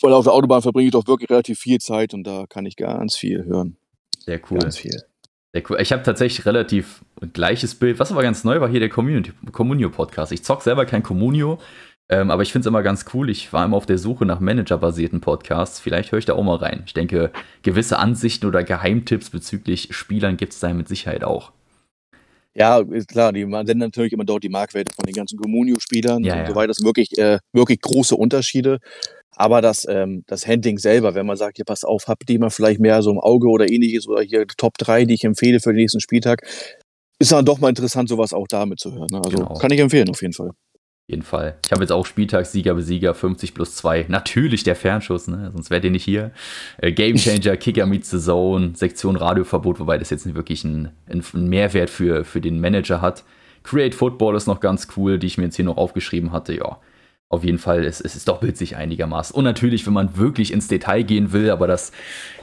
Weil 0.00 0.12
auf 0.12 0.24
der 0.24 0.32
Autobahn 0.32 0.62
verbringe 0.62 0.86
ich 0.86 0.92
doch 0.92 1.06
wirklich 1.06 1.30
relativ 1.30 1.58
viel 1.58 1.78
Zeit 1.78 2.14
und 2.14 2.24
da 2.24 2.46
kann 2.48 2.66
ich 2.66 2.76
ganz 2.76 3.16
viel 3.16 3.44
hören. 3.44 3.76
Sehr 4.18 4.40
cool. 4.50 4.58
Ganz 4.58 4.78
viel. 4.78 5.02
Sehr 5.52 5.62
cool. 5.68 5.78
Ich 5.80 5.92
habe 5.92 6.02
tatsächlich 6.02 6.46
relativ 6.46 7.04
gleiches 7.32 7.74
Bild. 7.74 7.98
Was 7.98 8.10
aber 8.10 8.22
ganz 8.22 8.42
neu 8.42 8.60
war 8.60 8.68
hier 8.68 8.80
der 8.80 8.88
Communio-Podcast. 8.88 10.32
Ich 10.32 10.42
zock 10.44 10.62
selber 10.62 10.86
kein 10.86 11.02
Communio, 11.02 11.58
ähm, 12.08 12.30
aber 12.30 12.42
ich 12.42 12.52
finde 12.52 12.66
es 12.66 12.66
immer 12.66 12.82
ganz 12.82 13.04
cool. 13.12 13.30
Ich 13.30 13.52
war 13.52 13.64
immer 13.64 13.76
auf 13.76 13.86
der 13.86 13.98
Suche 13.98 14.24
nach 14.24 14.40
managerbasierten 14.40 15.20
Podcasts. 15.20 15.78
Vielleicht 15.78 16.10
höre 16.10 16.18
ich 16.18 16.24
da 16.24 16.34
auch 16.34 16.42
mal 16.42 16.56
rein. 16.56 16.82
Ich 16.86 16.94
denke, 16.94 17.30
gewisse 17.62 17.98
Ansichten 17.98 18.46
oder 18.46 18.64
Geheimtipps 18.64 19.30
bezüglich 19.30 19.88
Spielern 19.94 20.36
gibt 20.36 20.52
es 20.52 20.60
da 20.60 20.72
mit 20.72 20.88
Sicherheit 20.88 21.22
auch. 21.22 21.52
Ja, 22.54 22.80
ist 22.80 23.08
klar, 23.08 23.32
die 23.32 23.42
senden 23.42 23.78
natürlich 23.78 24.12
immer 24.12 24.24
dort 24.24 24.44
die 24.44 24.48
Marktwerte 24.48 24.92
von 24.94 25.04
den 25.06 25.14
ganzen 25.14 25.38
Communio-Spielern 25.38 26.22
ja, 26.22 26.34
und 26.34 26.40
ja. 26.40 26.46
so 26.46 26.54
weiter. 26.54 26.68
Das 26.68 26.76
sind 26.76 26.86
wirklich, 26.86 27.16
äh, 27.18 27.38
wirklich 27.52 27.80
große 27.80 28.14
Unterschiede. 28.14 28.78
Aber 29.34 29.62
das, 29.62 29.86
ähm, 29.88 30.24
das 30.26 30.46
Handling 30.46 30.78
selber, 30.78 31.14
wenn 31.14 31.24
man 31.24 31.38
sagt, 31.38 31.56
hier 31.56 31.64
pass 31.64 31.84
auf, 31.84 32.06
habt 32.06 32.28
ihr 32.28 32.38
mal 32.38 32.50
vielleicht 32.50 32.80
mehr 32.80 33.02
so 33.02 33.10
im 33.10 33.18
Auge 33.18 33.48
oder 33.48 33.70
ähnliches 33.70 34.06
oder 34.06 34.22
hier 34.22 34.46
Top 34.46 34.76
3, 34.76 35.06
die 35.06 35.14
ich 35.14 35.24
empfehle 35.24 35.60
für 35.60 35.70
den 35.70 35.78
nächsten 35.78 36.00
Spieltag, 36.00 36.46
ist 37.18 37.32
dann 37.32 37.44
doch 37.44 37.58
mal 37.58 37.70
interessant, 37.70 38.08
sowas 38.08 38.34
auch 38.34 38.46
damit 38.46 38.80
zu 38.80 38.92
hören. 38.92 39.08
Ne? 39.10 39.22
Also 39.24 39.38
genau. 39.38 39.54
kann 39.54 39.70
ich 39.70 39.80
empfehlen, 39.80 40.10
auf 40.10 40.20
jeden 40.20 40.34
Fall. 40.34 40.50
Jeden 41.08 41.22
Fall. 41.22 41.58
Ich 41.64 41.72
habe 41.72 41.82
jetzt 41.82 41.90
auch 41.90 42.06
Spieltagssieger, 42.06 42.74
Besieger, 42.74 43.14
50 43.14 43.54
plus 43.54 43.74
2. 43.76 44.06
Natürlich 44.08 44.62
der 44.62 44.76
Fernschuss, 44.76 45.26
ne? 45.26 45.50
sonst 45.52 45.70
wärt 45.70 45.84
ihr 45.84 45.90
nicht 45.90 46.04
hier. 46.04 46.30
Äh, 46.78 46.92
Gamechanger, 46.92 47.56
Kicker 47.56 47.86
meets 47.86 48.10
the 48.10 48.18
Zone, 48.18 48.72
Sektion 48.74 49.16
Radioverbot, 49.16 49.80
wobei 49.80 49.98
das 49.98 50.10
jetzt 50.10 50.26
nicht 50.26 50.36
wirklich 50.36 50.64
einen, 50.64 50.90
einen 51.08 51.48
Mehrwert 51.48 51.90
für, 51.90 52.24
für 52.24 52.40
den 52.40 52.60
Manager 52.60 53.00
hat. 53.00 53.24
Create 53.64 53.94
Football 53.94 54.36
ist 54.36 54.46
noch 54.46 54.60
ganz 54.60 54.88
cool, 54.96 55.18
die 55.18 55.26
ich 55.26 55.38
mir 55.38 55.44
jetzt 55.44 55.56
hier 55.56 55.64
noch 55.64 55.76
aufgeschrieben 55.76 56.32
hatte. 56.32 56.54
Ja, 56.54 56.78
auf 57.32 57.44
jeden 57.44 57.58
Fall, 57.58 57.84
es, 57.84 58.00
es 58.00 58.24
doppelt 58.24 58.56
sich 58.56 58.76
einigermaßen. 58.76 59.34
Und 59.34 59.44
natürlich, 59.44 59.86
wenn 59.86 59.94
man 59.94 60.16
wirklich 60.18 60.52
ins 60.52 60.68
Detail 60.68 61.02
gehen 61.02 61.32
will, 61.32 61.50
aber 61.50 61.66
das 61.66 61.90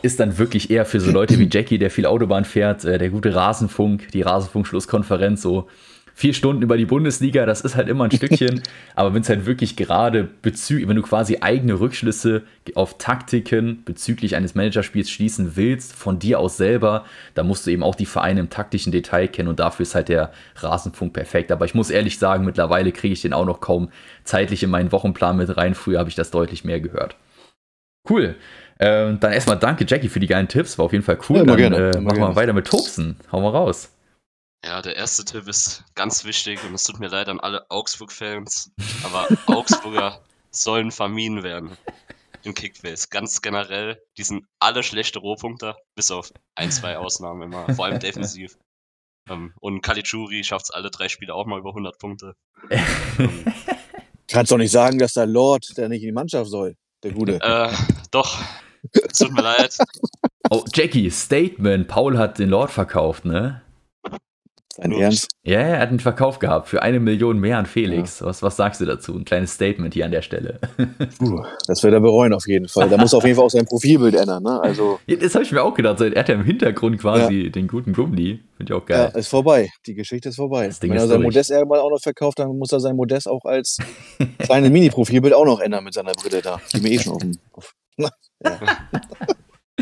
ist 0.01 0.19
dann 0.19 0.37
wirklich 0.37 0.71
eher 0.71 0.85
für 0.85 0.99
so 0.99 1.11
Leute 1.11 1.37
wie 1.39 1.47
Jackie, 1.49 1.77
der 1.77 1.91
viel 1.91 2.07
Autobahn 2.07 2.43
fährt, 2.43 2.85
äh, 2.85 2.97
der 2.97 3.09
gute 3.09 3.35
Rasenfunk, 3.35 4.11
die 4.11 4.21
Rasenfunk-Schlusskonferenz, 4.21 5.41
so 5.41 5.67
vier 6.19 6.33
Stunden 6.33 6.61
über 6.61 6.75
die 6.75 6.85
Bundesliga, 6.85 7.45
das 7.45 7.61
ist 7.61 7.77
halt 7.77 7.87
immer 7.87 8.03
ein 8.03 8.11
Stückchen. 8.11 8.61
aber 8.95 9.13
wenn 9.13 9.21
es 9.21 9.29
halt 9.29 9.45
wirklich 9.45 9.77
gerade 9.77 10.27
bezüglich, 10.41 10.89
wenn 10.89 10.97
du 10.97 11.01
quasi 11.01 11.37
eigene 11.39 11.79
Rückschlüsse 11.79 12.43
auf 12.75 12.97
Taktiken 12.97 13.83
bezüglich 13.85 14.35
eines 14.35 14.53
Managerspiels 14.53 15.09
schließen 15.09 15.55
willst, 15.55 15.93
von 15.93 16.19
dir 16.19 16.41
aus 16.41 16.57
selber, 16.57 17.05
dann 17.35 17.47
musst 17.47 17.65
du 17.65 17.71
eben 17.71 17.83
auch 17.83 17.95
die 17.95 18.05
Vereine 18.05 18.41
im 18.41 18.49
taktischen 18.49 18.91
Detail 18.91 19.29
kennen 19.29 19.47
und 19.47 19.61
dafür 19.61 19.83
ist 19.83 19.95
halt 19.95 20.09
der 20.09 20.33
Rasenfunk 20.57 21.13
perfekt. 21.13 21.53
Aber 21.53 21.63
ich 21.63 21.73
muss 21.73 21.89
ehrlich 21.89 22.19
sagen, 22.19 22.43
mittlerweile 22.43 22.91
kriege 22.91 23.13
ich 23.13 23.21
den 23.21 23.31
auch 23.31 23.45
noch 23.45 23.61
kaum 23.61 23.87
zeitlich 24.25 24.61
in 24.61 24.69
meinen 24.69 24.91
Wochenplan 24.91 25.37
mit 25.37 25.55
rein. 25.55 25.73
Früher 25.73 25.99
habe 25.99 26.09
ich 26.09 26.15
das 26.15 26.31
deutlich 26.31 26.65
mehr 26.65 26.81
gehört. 26.81 27.15
Cool. 28.09 28.35
Ähm, 28.77 29.21
dann 29.21 29.31
erstmal 29.31 29.57
danke, 29.57 29.85
Jackie, 29.87 30.09
für 30.09 30.19
die 30.19 30.27
geilen 30.27 30.49
Tipps. 30.49 30.77
War 30.77 30.83
auf 30.83 30.91
jeden 30.91 31.05
Fall 31.05 31.19
cool. 31.29 31.37
Ja, 31.37 31.43
dann 31.45 31.55
gerne, 31.55 31.91
äh, 31.91 32.01
machen 32.01 32.19
wir 32.19 32.35
weiter 32.35 32.51
mit 32.51 32.67
Tobsen. 32.67 33.15
Hau 33.31 33.39
mal 33.39 33.51
raus. 33.51 33.93
Ja, 34.63 34.81
der 34.81 34.95
erste 34.95 35.23
Tipp 35.23 35.47
ist 35.47 35.83
ganz 35.95 36.25
wichtig 36.25 36.63
und 36.63 36.73
es 36.73 36.83
tut 36.83 36.99
mir 36.99 37.07
leid 37.07 37.29
an 37.29 37.39
alle 37.39 37.65
Augsburg-Fans, 37.69 38.71
aber 39.03 39.27
Augsburger 39.47 40.21
sollen 40.51 40.91
vermieden 40.91 41.43
werden 41.43 41.77
im 42.43 42.53
Kickbase. 42.53 43.07
Ganz 43.09 43.41
generell, 43.41 44.01
die 44.17 44.23
sind 44.23 44.45
alle 44.59 44.83
schlechte 44.83 45.19
Rohpunkter, 45.19 45.77
bis 45.95 46.11
auf 46.11 46.33
ein, 46.55 46.71
zwei 46.71 46.97
Ausnahmen 46.97 47.43
immer, 47.43 47.73
vor 47.73 47.85
allem 47.85 47.99
defensiv. 47.99 48.57
Ähm, 49.29 49.53
und 49.59 49.81
Kalichuri 49.81 50.43
schafft 50.43 50.65
es 50.65 50.71
alle 50.71 50.89
drei 50.89 51.07
Spiele 51.07 51.33
auch 51.33 51.45
mal 51.45 51.59
über 51.59 51.69
100 51.69 51.97
Punkte. 51.97 52.35
Ähm, 52.69 53.45
Kannst 54.27 54.51
doch 54.51 54.57
nicht 54.57 54.71
sagen, 54.71 54.99
dass 54.99 55.13
der 55.13 55.25
Lord, 55.25 55.77
der 55.77 55.89
nicht 55.89 56.01
in 56.01 56.09
die 56.09 56.13
Mannschaft 56.13 56.49
soll, 56.49 56.75
der 57.03 57.11
Gute. 57.11 57.39
äh, 57.41 57.71
doch, 58.11 58.41
es 58.91 59.19
tut 59.19 59.31
mir 59.31 59.41
leid. 59.41 59.77
Oh, 60.49 60.63
Jackie, 60.73 61.09
Statement. 61.11 61.87
Paul 61.87 62.17
hat 62.17 62.39
den 62.39 62.49
Lord 62.49 62.71
verkauft, 62.71 63.25
ne? 63.25 63.61
Nur- 64.87 65.01
Ernst? 65.01 65.29
Ja, 65.43 65.59
er 65.59 65.79
hat 65.79 65.89
einen 65.89 65.99
Verkauf 65.99 66.39
gehabt 66.39 66.67
für 66.69 66.81
eine 66.81 66.99
Million 66.99 67.39
mehr 67.39 67.57
an 67.57 67.65
Felix. 67.65 68.21
Was, 68.21 68.41
was 68.43 68.55
sagst 68.55 68.79
du 68.81 68.85
dazu? 68.85 69.15
Ein 69.15 69.25
kleines 69.25 69.53
Statement 69.53 69.93
hier 69.93 70.05
an 70.05 70.11
der 70.11 70.21
Stelle. 70.21 70.59
Puh, 71.19 71.43
das 71.67 71.83
wird 71.83 71.93
er 71.93 71.99
bereuen 71.99 72.33
auf 72.33 72.47
jeden 72.47 72.67
Fall. 72.67 72.87
Da 72.89 72.97
muss 72.97 73.13
er 73.13 73.17
auf 73.17 73.23
jeden 73.23 73.35
Fall 73.35 73.45
auch 73.45 73.49
sein 73.49 73.65
Profilbild 73.65 74.15
ändern. 74.15 74.43
Ne? 74.43 74.59
Also, 74.61 74.99
Ja, 75.07 75.15
das 75.17 75.33
habe 75.35 75.43
ich 75.43 75.51
mir 75.51 75.63
auch 75.63 75.73
gedacht. 75.73 75.99
Er 76.01 76.17
hat 76.19 76.29
ja 76.29 76.35
im 76.35 76.43
Hintergrund 76.43 76.99
quasi 76.99 77.49
den 77.51 77.67
guten 77.67 77.93
Gummi. 77.93 78.39
Finde 78.57 78.73
ich 78.73 78.73
auch 78.73 78.87
ja, 78.89 79.07
geil. 79.07 79.11
ist 79.15 79.27
vorbei. 79.27 79.69
Die 79.85 79.95
Geschichte 79.95 80.29
ist 80.29 80.35
vorbei. 80.35 80.67
Das 80.67 80.79
Ding 80.79 80.91
Wenn 80.91 80.97
er 80.97 81.07
sein. 81.07 81.21
Modest 81.21 81.49
irgendwann 81.51 81.79
auch 81.79 81.89
noch 81.89 82.01
verkauft, 82.01 82.39
dann 82.39 82.49
muss 82.57 82.71
er 82.71 82.79
sein 82.79 82.95
Modest 82.95 83.27
auch 83.27 83.45
als 83.45 83.77
kleines 84.39 84.69
Mini-Profilbild 84.69 85.33
auch 85.33 85.45
noch 85.45 85.59
ändern 85.59 85.83
mit 85.83 85.93
seiner 85.93 86.11
Brille 86.13 86.41
da. 86.41 86.61
Die 86.73 86.81
mir 86.81 86.91
eh 86.91 86.99
schon 86.99 87.13
auf 87.13 87.21
dem. 87.21 87.37
Auf, 87.53 87.73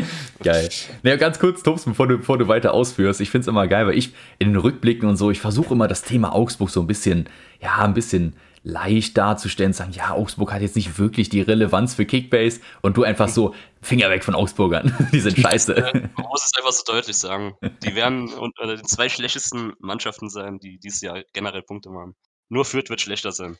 Geil. 0.42 0.68
Naja, 1.02 1.16
ganz 1.16 1.38
kurz, 1.38 1.62
Tops, 1.62 1.84
bevor 1.84 2.06
du, 2.06 2.18
bevor 2.18 2.38
du 2.38 2.48
weiter 2.48 2.72
ausführst. 2.72 3.20
Ich 3.20 3.30
finde 3.30 3.42
es 3.42 3.48
immer 3.48 3.66
geil, 3.66 3.86
weil 3.86 3.98
ich 3.98 4.12
in 4.38 4.48
den 4.48 4.56
Rückblicken 4.56 5.08
und 5.08 5.16
so, 5.16 5.30
ich 5.30 5.40
versuche 5.40 5.74
immer 5.74 5.88
das 5.88 6.02
Thema 6.02 6.34
Augsburg 6.34 6.70
so 6.70 6.80
ein 6.80 6.86
bisschen, 6.86 7.28
ja, 7.60 7.78
ein 7.78 7.94
bisschen 7.94 8.34
leicht 8.62 9.16
darzustellen, 9.16 9.72
sagen, 9.72 9.92
ja, 9.92 10.10
Augsburg 10.10 10.52
hat 10.52 10.62
jetzt 10.62 10.76
nicht 10.76 10.98
wirklich 10.98 11.28
die 11.28 11.40
Relevanz 11.40 11.94
für 11.94 12.04
Kickbase 12.04 12.60
und 12.82 12.96
du 12.96 13.04
einfach 13.04 13.28
so, 13.28 13.54
Finger 13.80 14.10
weg 14.10 14.24
von 14.24 14.34
Augsburgern. 14.34 14.94
Die 15.12 15.20
sind 15.20 15.38
scheiße. 15.38 15.74
Man 16.16 16.26
muss 16.28 16.44
es 16.44 16.52
einfach 16.56 16.72
so 16.72 16.82
deutlich 16.84 17.16
sagen. 17.16 17.54
Die 17.82 17.94
werden 17.94 18.28
unter 18.34 18.66
den 18.66 18.84
zwei 18.84 19.08
schlechtesten 19.08 19.72
Mannschaften 19.78 20.28
sein, 20.28 20.58
die 20.58 20.78
dieses 20.78 21.00
Jahr 21.00 21.22
generell 21.32 21.62
Punkte 21.62 21.90
machen. 21.90 22.14
Nur 22.48 22.64
Fürth 22.64 22.90
wird 22.90 23.00
schlechter 23.00 23.32
sein. 23.32 23.56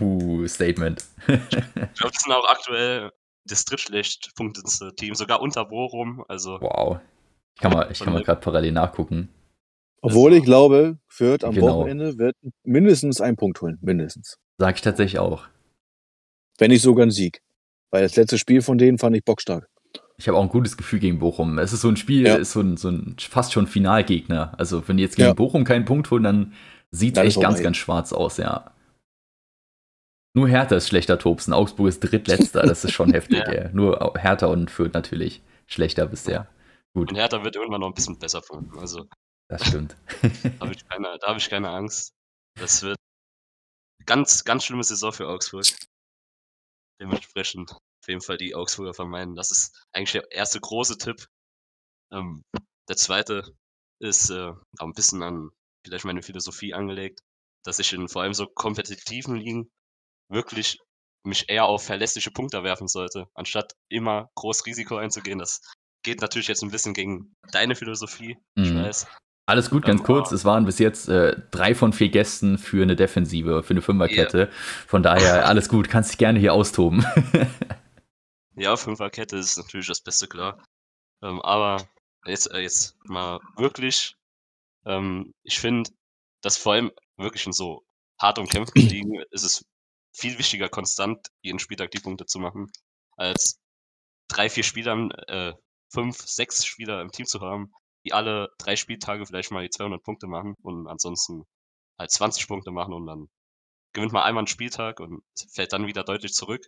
uh, 0.00 0.46
Statement. 0.48 1.04
Ich 1.28 1.36
glaube, 1.36 2.12
das 2.12 2.22
sind 2.22 2.32
auch 2.32 2.48
aktuell 2.48 3.10
das 3.44 3.64
drittschlecht 3.64 4.32
punktendste 4.36 4.94
Team, 4.94 5.14
sogar 5.14 5.40
unter 5.40 5.64
Bochum. 5.64 6.24
Also 6.28 6.58
Wow. 6.60 6.98
Ich 7.54 7.60
kann 7.60 7.72
mal, 7.72 7.88
ich 7.90 7.98
kann 8.00 8.12
mal 8.12 8.22
gerade 8.22 8.40
parallel 8.40 8.72
nachgucken. 8.72 9.28
obwohl 10.00 10.32
ich 10.32 10.42
glaube, 10.44 10.98
Fürth 11.08 11.44
am 11.44 11.54
Genau. 11.54 11.78
Wochenende 11.80 12.18
wird 12.18 12.34
mindestens 12.64 13.20
einen 13.20 13.36
Punkt 13.36 13.60
holen. 13.60 13.78
Mindestens. 13.82 14.38
Sag 14.58 14.76
ich 14.76 14.80
tatsächlich 14.82 15.18
auch. 15.20 15.44
Wenn 16.58 16.70
nicht 16.70 16.82
sogar 16.82 17.02
einen 17.02 17.10
Sieg. 17.12 17.40
Weil 17.90 18.02
das 18.02 18.16
letzte 18.16 18.38
Spiel 18.38 18.62
von 18.62 18.78
denen 18.78 18.98
fand 18.98 19.14
ich 19.16 19.24
bockstark. 19.24 19.68
Ich 20.16 20.28
habe 20.28 20.38
auch 20.38 20.42
ein 20.42 20.48
gutes 20.48 20.76
Gefühl 20.76 20.98
gegen 20.98 21.18
Bochum. 21.18 21.58
Es 21.58 21.72
ist 21.72 21.82
so 21.82 21.88
ein 21.88 21.96
Spiel, 21.96 22.26
Ja. 22.26 22.36
ist 22.36 22.52
so 22.52 22.60
ein, 22.60 22.76
so 22.76 22.88
ein 22.90 23.16
fast 23.18 23.52
schon 23.52 23.66
Finalgegner. 23.66 24.54
Also, 24.58 24.86
wenn 24.88 24.96
die 24.96 25.02
jetzt 25.02 25.16
gegen 25.16 25.28
Ja. 25.28 25.34
Bochum 25.34 25.64
keinen 25.64 25.84
Punkt 25.84 26.10
holen, 26.10 26.22
dann 26.22 26.52
sieht 26.90 27.16
es 27.16 27.22
echt 27.24 27.40
ganz, 27.40 27.62
ganz 27.62 27.76
schwarz 27.76 28.12
aus, 28.12 28.36
ja. 28.38 28.72
Nur 30.34 30.48
Hertha 30.48 30.76
ist 30.76 30.88
schlechter 30.88 31.18
Tobsen. 31.18 31.52
Augsburg 31.52 31.88
ist 31.88 32.00
drittletzter. 32.00 32.62
Das 32.62 32.84
ist 32.84 32.92
schon 32.92 33.12
heftig, 33.14 33.38
Ja. 33.46 33.68
Nur 33.70 34.14
Hertha 34.18 34.46
und 34.46 34.70
Fürth 34.70 34.94
natürlich 34.94 35.42
schlechter 35.66 36.06
bisher. 36.06 36.48
und 36.94 37.12
Hertha 37.14 37.44
wird 37.44 37.56
irgendwann 37.56 37.80
noch 37.80 37.88
ein 37.88 37.94
bisschen 37.94 38.18
besser 38.18 38.42
von. 38.42 38.72
Also 38.78 39.06
Das 39.48 39.66
stimmt. 39.66 39.96
da 40.22 40.60
habe 40.60 40.72
ich, 40.72 40.86
keine- 40.88 41.18
da 41.20 41.26
hab 41.28 41.36
ich 41.36 41.50
keine 41.50 41.68
Angst. 41.70 42.12
Das 42.58 42.82
wird 42.82 42.96
ganz, 44.06 44.44
ganz 44.44 44.64
schlimme 44.64 44.84
Saison 44.84 45.12
für 45.12 45.28
Augsburg. 45.28 45.66
Dementsprechend 47.00 47.72
auf 47.72 48.08
jeden 48.08 48.20
Fall 48.20 48.36
die 48.36 48.54
Augsburger 48.54 48.94
vermeiden. 48.94 49.34
Das 49.34 49.50
ist 49.50 49.84
eigentlich 49.92 50.12
der 50.12 50.30
erste 50.32 50.60
große 50.60 50.98
Tipp. 50.98 51.26
Ähm, 52.12 52.42
der 52.88 52.96
zweite 52.96 53.54
ist 54.00 54.30
äh, 54.30 54.48
auch 54.50 54.86
ein 54.86 54.92
bisschen 54.92 55.22
an 55.22 55.50
vielleicht 55.84 56.04
meine 56.04 56.22
Philosophie 56.22 56.74
angelegt, 56.74 57.20
dass 57.64 57.78
ich 57.78 57.92
in 57.92 58.08
vor 58.08 58.22
allem 58.22 58.34
so 58.34 58.46
kompetitiven 58.46 59.36
Ligen 59.36 59.70
wirklich 60.32 60.78
mich 61.24 61.48
eher 61.48 61.66
auf 61.66 61.84
verlässliche 61.84 62.30
Punkte 62.32 62.64
werfen 62.64 62.88
sollte, 62.88 63.28
anstatt 63.34 63.74
immer 63.88 64.30
groß 64.34 64.66
Risiko 64.66 64.96
einzugehen. 64.96 65.38
Das 65.38 65.60
geht 66.02 66.20
natürlich 66.20 66.48
jetzt 66.48 66.62
ein 66.64 66.70
bisschen 66.72 66.94
gegen 66.94 67.34
deine 67.52 67.76
Philosophie, 67.76 68.36
ich 68.56 68.70
Mhm. 68.70 68.82
weiß. 68.82 69.06
Alles 69.46 69.70
gut, 69.70 69.84
ganz 69.84 70.02
kurz. 70.02 70.32
Es 70.32 70.44
waren 70.44 70.64
bis 70.64 70.78
jetzt 70.78 71.08
äh, 71.08 71.36
drei 71.50 71.74
von 71.74 71.92
vier 71.92 72.08
Gästen 72.08 72.58
für 72.58 72.82
eine 72.82 72.96
Defensive, 72.96 73.62
für 73.62 73.74
eine 73.74 73.82
Fünferkette. 73.82 74.50
Von 74.86 75.02
daher 75.02 75.46
alles 75.46 75.68
gut, 75.68 75.88
kannst 75.88 76.10
dich 76.12 76.18
gerne 76.18 76.38
hier 76.38 76.54
austoben. 76.54 77.04
Ja, 78.54 78.76
Fünferkette 78.76 79.36
ist 79.38 79.56
natürlich 79.56 79.86
das 79.86 80.02
Beste, 80.02 80.28
klar. 80.28 80.62
Ähm, 81.22 81.40
aber 81.40 81.88
jetzt, 82.26 82.50
äh, 82.52 82.60
jetzt 82.60 82.96
mal 83.04 83.40
wirklich, 83.56 84.14
ähm, 84.84 85.32
ich 85.42 85.58
finde, 85.58 85.90
dass 86.42 86.58
vor 86.58 86.74
allem 86.74 86.92
wirklich 87.16 87.46
in 87.46 87.52
so 87.52 87.82
hart 88.20 88.38
umkämpften 88.38 88.82
Ligen 88.88 89.22
ist 89.30 89.42
es 89.44 89.64
viel 90.12 90.38
wichtiger, 90.38 90.68
konstant 90.68 91.28
jeden 91.42 91.58
Spieltag 91.58 91.90
die 91.90 92.00
Punkte 92.00 92.26
zu 92.26 92.38
machen, 92.38 92.70
als 93.16 93.58
drei, 94.28 94.48
vier 94.50 94.64
Spieler, 94.64 95.08
äh, 95.28 95.54
fünf, 95.90 96.18
sechs 96.18 96.64
Spieler 96.64 97.00
im 97.00 97.12
Team 97.12 97.26
zu 97.26 97.40
haben, 97.40 97.72
die 98.04 98.12
alle 98.12 98.48
drei 98.58 98.76
Spieltage 98.76 99.26
vielleicht 99.26 99.50
mal 99.50 99.62
die 99.62 99.70
200 99.70 100.02
Punkte 100.02 100.26
machen 100.26 100.54
und 100.62 100.88
ansonsten 100.88 101.44
halt 101.98 102.10
20 102.10 102.48
Punkte 102.48 102.70
machen 102.70 102.94
und 102.94 103.06
dann 103.06 103.28
gewinnt 103.92 104.12
man 104.12 104.22
einmal 104.22 104.40
einen 104.42 104.46
Spieltag 104.48 105.00
und 105.00 105.22
fällt 105.52 105.72
dann 105.72 105.86
wieder 105.86 106.04
deutlich 106.04 106.32
zurück. 106.34 106.66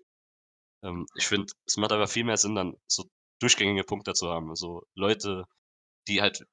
Ähm, 0.82 1.06
ich 1.16 1.26
finde, 1.26 1.52
es 1.66 1.76
macht 1.76 1.92
aber 1.92 2.06
viel 2.06 2.24
mehr 2.24 2.36
Sinn, 2.36 2.54
dann 2.54 2.76
so 2.86 3.04
durchgängige 3.40 3.84
Punkte 3.84 4.14
zu 4.14 4.28
haben. 4.30 4.50
Also 4.50 4.82
Leute, 4.94 5.44
die 6.08 6.20
halt 6.22 6.46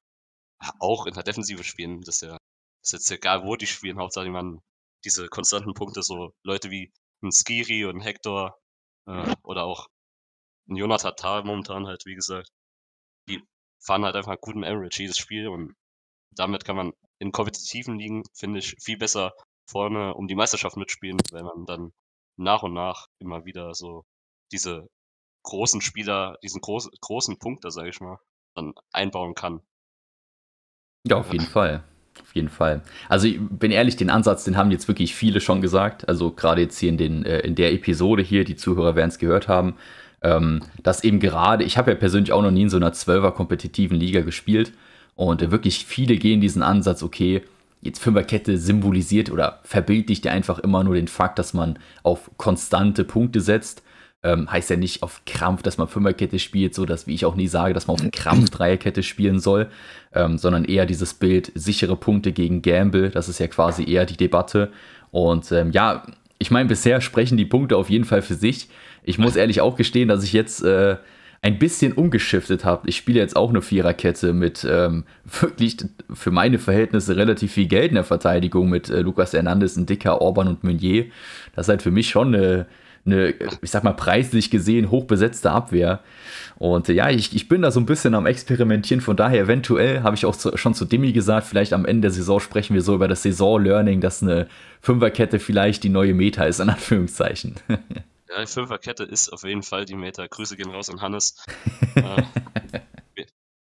auch 0.80 1.06
in 1.06 1.14
der 1.14 1.22
Defensive 1.22 1.64
spielen, 1.64 2.00
das 2.02 2.16
ist 2.16 2.22
ja, 2.22 2.38
das 2.82 2.92
ist 2.92 2.92
jetzt 2.92 3.10
egal, 3.10 3.44
wo 3.44 3.56
die 3.56 3.66
spielen, 3.66 3.98
Hauptsache 3.98 4.24
die 4.24 4.30
man 4.30 4.60
diese 5.04 5.28
konstanten 5.28 5.74
Punkte, 5.74 6.02
so 6.02 6.32
Leute 6.42 6.70
wie 6.70 6.92
ein 7.22 7.32
Skiri 7.32 7.84
und 7.84 7.96
ein 7.96 8.00
Hector 8.00 8.58
äh, 9.06 9.34
oder 9.42 9.64
auch 9.64 9.88
ein 10.68 10.76
Jonathan 10.76 11.14
Tah 11.16 11.42
momentan 11.42 11.86
halt, 11.86 12.04
wie 12.06 12.14
gesagt, 12.14 12.50
die 13.28 13.42
fahren 13.80 14.04
halt 14.04 14.16
einfach 14.16 14.40
guten 14.40 14.64
Average 14.64 15.02
jedes 15.02 15.18
Spiel 15.18 15.48
und 15.48 15.74
damit 16.30 16.64
kann 16.64 16.76
man 16.76 16.92
in 17.18 17.32
kompetitiven 17.32 17.98
Ligen, 17.98 18.22
finde 18.34 18.60
ich, 18.60 18.76
viel 18.80 18.96
besser 18.96 19.32
vorne 19.68 20.14
um 20.14 20.28
die 20.28 20.34
Meisterschaft 20.34 20.76
mitspielen, 20.76 21.18
weil 21.30 21.42
man 21.42 21.66
dann 21.66 21.92
nach 22.36 22.62
und 22.62 22.74
nach 22.74 23.06
immer 23.18 23.44
wieder 23.44 23.74
so 23.74 24.04
diese 24.50 24.88
großen 25.44 25.80
Spieler, 25.80 26.38
diesen 26.42 26.60
groß, 26.60 26.90
großen 27.00 27.38
Punkte, 27.38 27.70
sage 27.70 27.90
ich 27.90 28.00
mal, 28.00 28.18
dann 28.54 28.74
einbauen 28.92 29.34
kann. 29.34 29.60
Ja, 31.06 31.16
auf 31.16 31.32
jeden 31.32 31.46
Fall. 31.46 31.84
Auf 32.20 32.34
jeden 32.34 32.48
Fall. 32.48 32.82
Also, 33.08 33.26
ich 33.26 33.40
bin 33.40 33.70
ehrlich, 33.70 33.96
den 33.96 34.10
Ansatz, 34.10 34.44
den 34.44 34.56
haben 34.56 34.70
jetzt 34.70 34.88
wirklich 34.88 35.14
viele 35.14 35.40
schon 35.40 35.60
gesagt. 35.60 36.08
Also, 36.08 36.30
gerade 36.30 36.60
jetzt 36.62 36.78
hier 36.78 36.88
in, 36.88 36.98
den, 36.98 37.24
äh, 37.24 37.40
in 37.40 37.54
der 37.54 37.72
Episode 37.72 38.22
hier, 38.22 38.44
die 38.44 38.56
Zuhörer 38.56 38.96
werden 38.96 39.08
es 39.08 39.18
gehört 39.18 39.48
haben, 39.48 39.74
ähm, 40.22 40.60
dass 40.82 41.04
eben 41.04 41.20
gerade, 41.20 41.64
ich 41.64 41.78
habe 41.78 41.90
ja 41.90 41.96
persönlich 41.96 42.32
auch 42.32 42.42
noch 42.42 42.50
nie 42.50 42.62
in 42.62 42.70
so 42.70 42.76
einer 42.76 42.92
12er 42.92 43.32
kompetitiven 43.32 43.98
Liga 43.98 44.20
gespielt 44.20 44.72
und 45.14 45.42
äh, 45.42 45.50
wirklich 45.50 45.84
viele 45.84 46.16
gehen 46.16 46.40
diesen 46.40 46.62
Ansatz, 46.62 47.02
okay, 47.02 47.42
jetzt 47.80 47.98
Fünferkette 47.98 48.56
symbolisiert 48.58 49.30
oder 49.30 49.60
verbildlicht 49.64 50.24
ja 50.24 50.32
einfach 50.32 50.58
immer 50.60 50.84
nur 50.84 50.94
den 50.94 51.08
Fakt, 51.08 51.38
dass 51.38 51.52
man 51.52 51.78
auf 52.02 52.30
konstante 52.36 53.04
Punkte 53.04 53.40
setzt. 53.40 53.82
Ähm, 54.24 54.50
heißt 54.50 54.70
ja 54.70 54.76
nicht 54.76 55.02
auf 55.02 55.22
Krampf, 55.26 55.62
dass 55.62 55.78
man 55.78 55.88
Fünferkette 55.88 56.38
spielt, 56.38 56.74
so 56.74 56.86
dass, 56.86 57.08
wie 57.08 57.14
ich 57.14 57.24
auch 57.24 57.34
nie 57.34 57.48
sage, 57.48 57.74
dass 57.74 57.88
man 57.88 57.96
auf 57.96 58.10
Krampf 58.12 58.50
Dreierkette 58.50 59.02
spielen 59.02 59.40
soll, 59.40 59.68
ähm, 60.14 60.38
sondern 60.38 60.64
eher 60.64 60.86
dieses 60.86 61.14
Bild 61.14 61.50
sichere 61.54 61.96
Punkte 61.96 62.32
gegen 62.32 62.62
Gamble. 62.62 63.10
Das 63.10 63.28
ist 63.28 63.40
ja 63.40 63.48
quasi 63.48 63.84
eher 63.84 64.06
die 64.06 64.16
Debatte. 64.16 64.70
Und 65.10 65.50
ähm, 65.50 65.72
ja, 65.72 66.04
ich 66.38 66.50
meine, 66.50 66.68
bisher 66.68 67.00
sprechen 67.00 67.36
die 67.36 67.44
Punkte 67.44 67.76
auf 67.76 67.90
jeden 67.90 68.04
Fall 68.04 68.22
für 68.22 68.34
sich. 68.34 68.68
Ich 69.02 69.18
muss 69.18 69.36
ehrlich 69.36 69.60
auch 69.60 69.76
gestehen, 69.76 70.08
dass 70.08 70.24
ich 70.24 70.32
jetzt 70.32 70.62
äh, 70.62 70.96
ein 71.42 71.58
bisschen 71.58 71.92
umgeschiftet 71.92 72.64
habe. 72.64 72.88
Ich 72.88 72.96
spiele 72.96 73.18
jetzt 73.18 73.34
auch 73.34 73.50
eine 73.50 73.62
Viererkette 73.62 74.32
mit 74.32 74.64
ähm, 74.68 75.04
wirklich 75.24 75.76
für 76.12 76.30
meine 76.30 76.60
Verhältnisse 76.60 77.16
relativ 77.16 77.52
viel 77.52 77.66
Geld 77.66 77.88
in 77.88 77.96
der 77.96 78.04
Verteidigung 78.04 78.68
mit 78.68 78.88
äh, 78.90 79.00
Lukas 79.00 79.32
Hernandez, 79.32 79.74
Dicker, 79.74 80.20
Orban 80.20 80.46
und 80.46 80.62
Meunier. 80.62 81.06
Das 81.54 81.66
ist 81.66 81.68
halt 81.68 81.82
für 81.82 81.90
mich 81.90 82.10
schon 82.10 82.34
eine, 82.34 82.66
eine, 83.04 83.34
ich 83.60 83.70
sag 83.70 83.84
mal, 83.84 83.92
preislich 83.92 84.50
gesehen 84.50 84.90
hochbesetzte 84.90 85.50
Abwehr. 85.50 86.00
Und 86.56 86.88
äh, 86.88 86.92
ja, 86.92 87.10
ich, 87.10 87.34
ich 87.34 87.48
bin 87.48 87.62
da 87.62 87.70
so 87.70 87.80
ein 87.80 87.86
bisschen 87.86 88.14
am 88.14 88.26
Experimentieren. 88.26 89.00
Von 89.00 89.16
daher, 89.16 89.42
eventuell 89.42 90.02
habe 90.02 90.14
ich 90.14 90.26
auch 90.26 90.36
zu, 90.36 90.56
schon 90.56 90.74
zu 90.74 90.84
Demi 90.84 91.12
gesagt, 91.12 91.46
vielleicht 91.46 91.72
am 91.72 91.84
Ende 91.84 92.02
der 92.02 92.10
Saison 92.12 92.40
sprechen 92.40 92.74
wir 92.74 92.82
so 92.82 92.94
über 92.94 93.08
das 93.08 93.22
Saison-Learning, 93.22 94.00
dass 94.00 94.22
eine 94.22 94.48
Fünferkette 94.80 95.38
vielleicht 95.38 95.84
die 95.84 95.88
neue 95.88 96.14
Meta 96.14 96.44
ist, 96.44 96.60
in 96.60 96.70
Anführungszeichen. 96.70 97.56
Ja, 98.28 98.40
die 98.40 98.46
Fünferkette 98.46 99.04
ist 99.04 99.30
auf 99.30 99.42
jeden 99.42 99.62
Fall 99.62 99.84
die 99.84 99.94
Meta. 99.94 100.26
Grüße 100.26 100.56
gehen 100.56 100.70
raus 100.70 100.88
an 100.88 101.02
Hannes. 101.02 101.36
äh, 101.96 102.22
wir, 103.14 103.26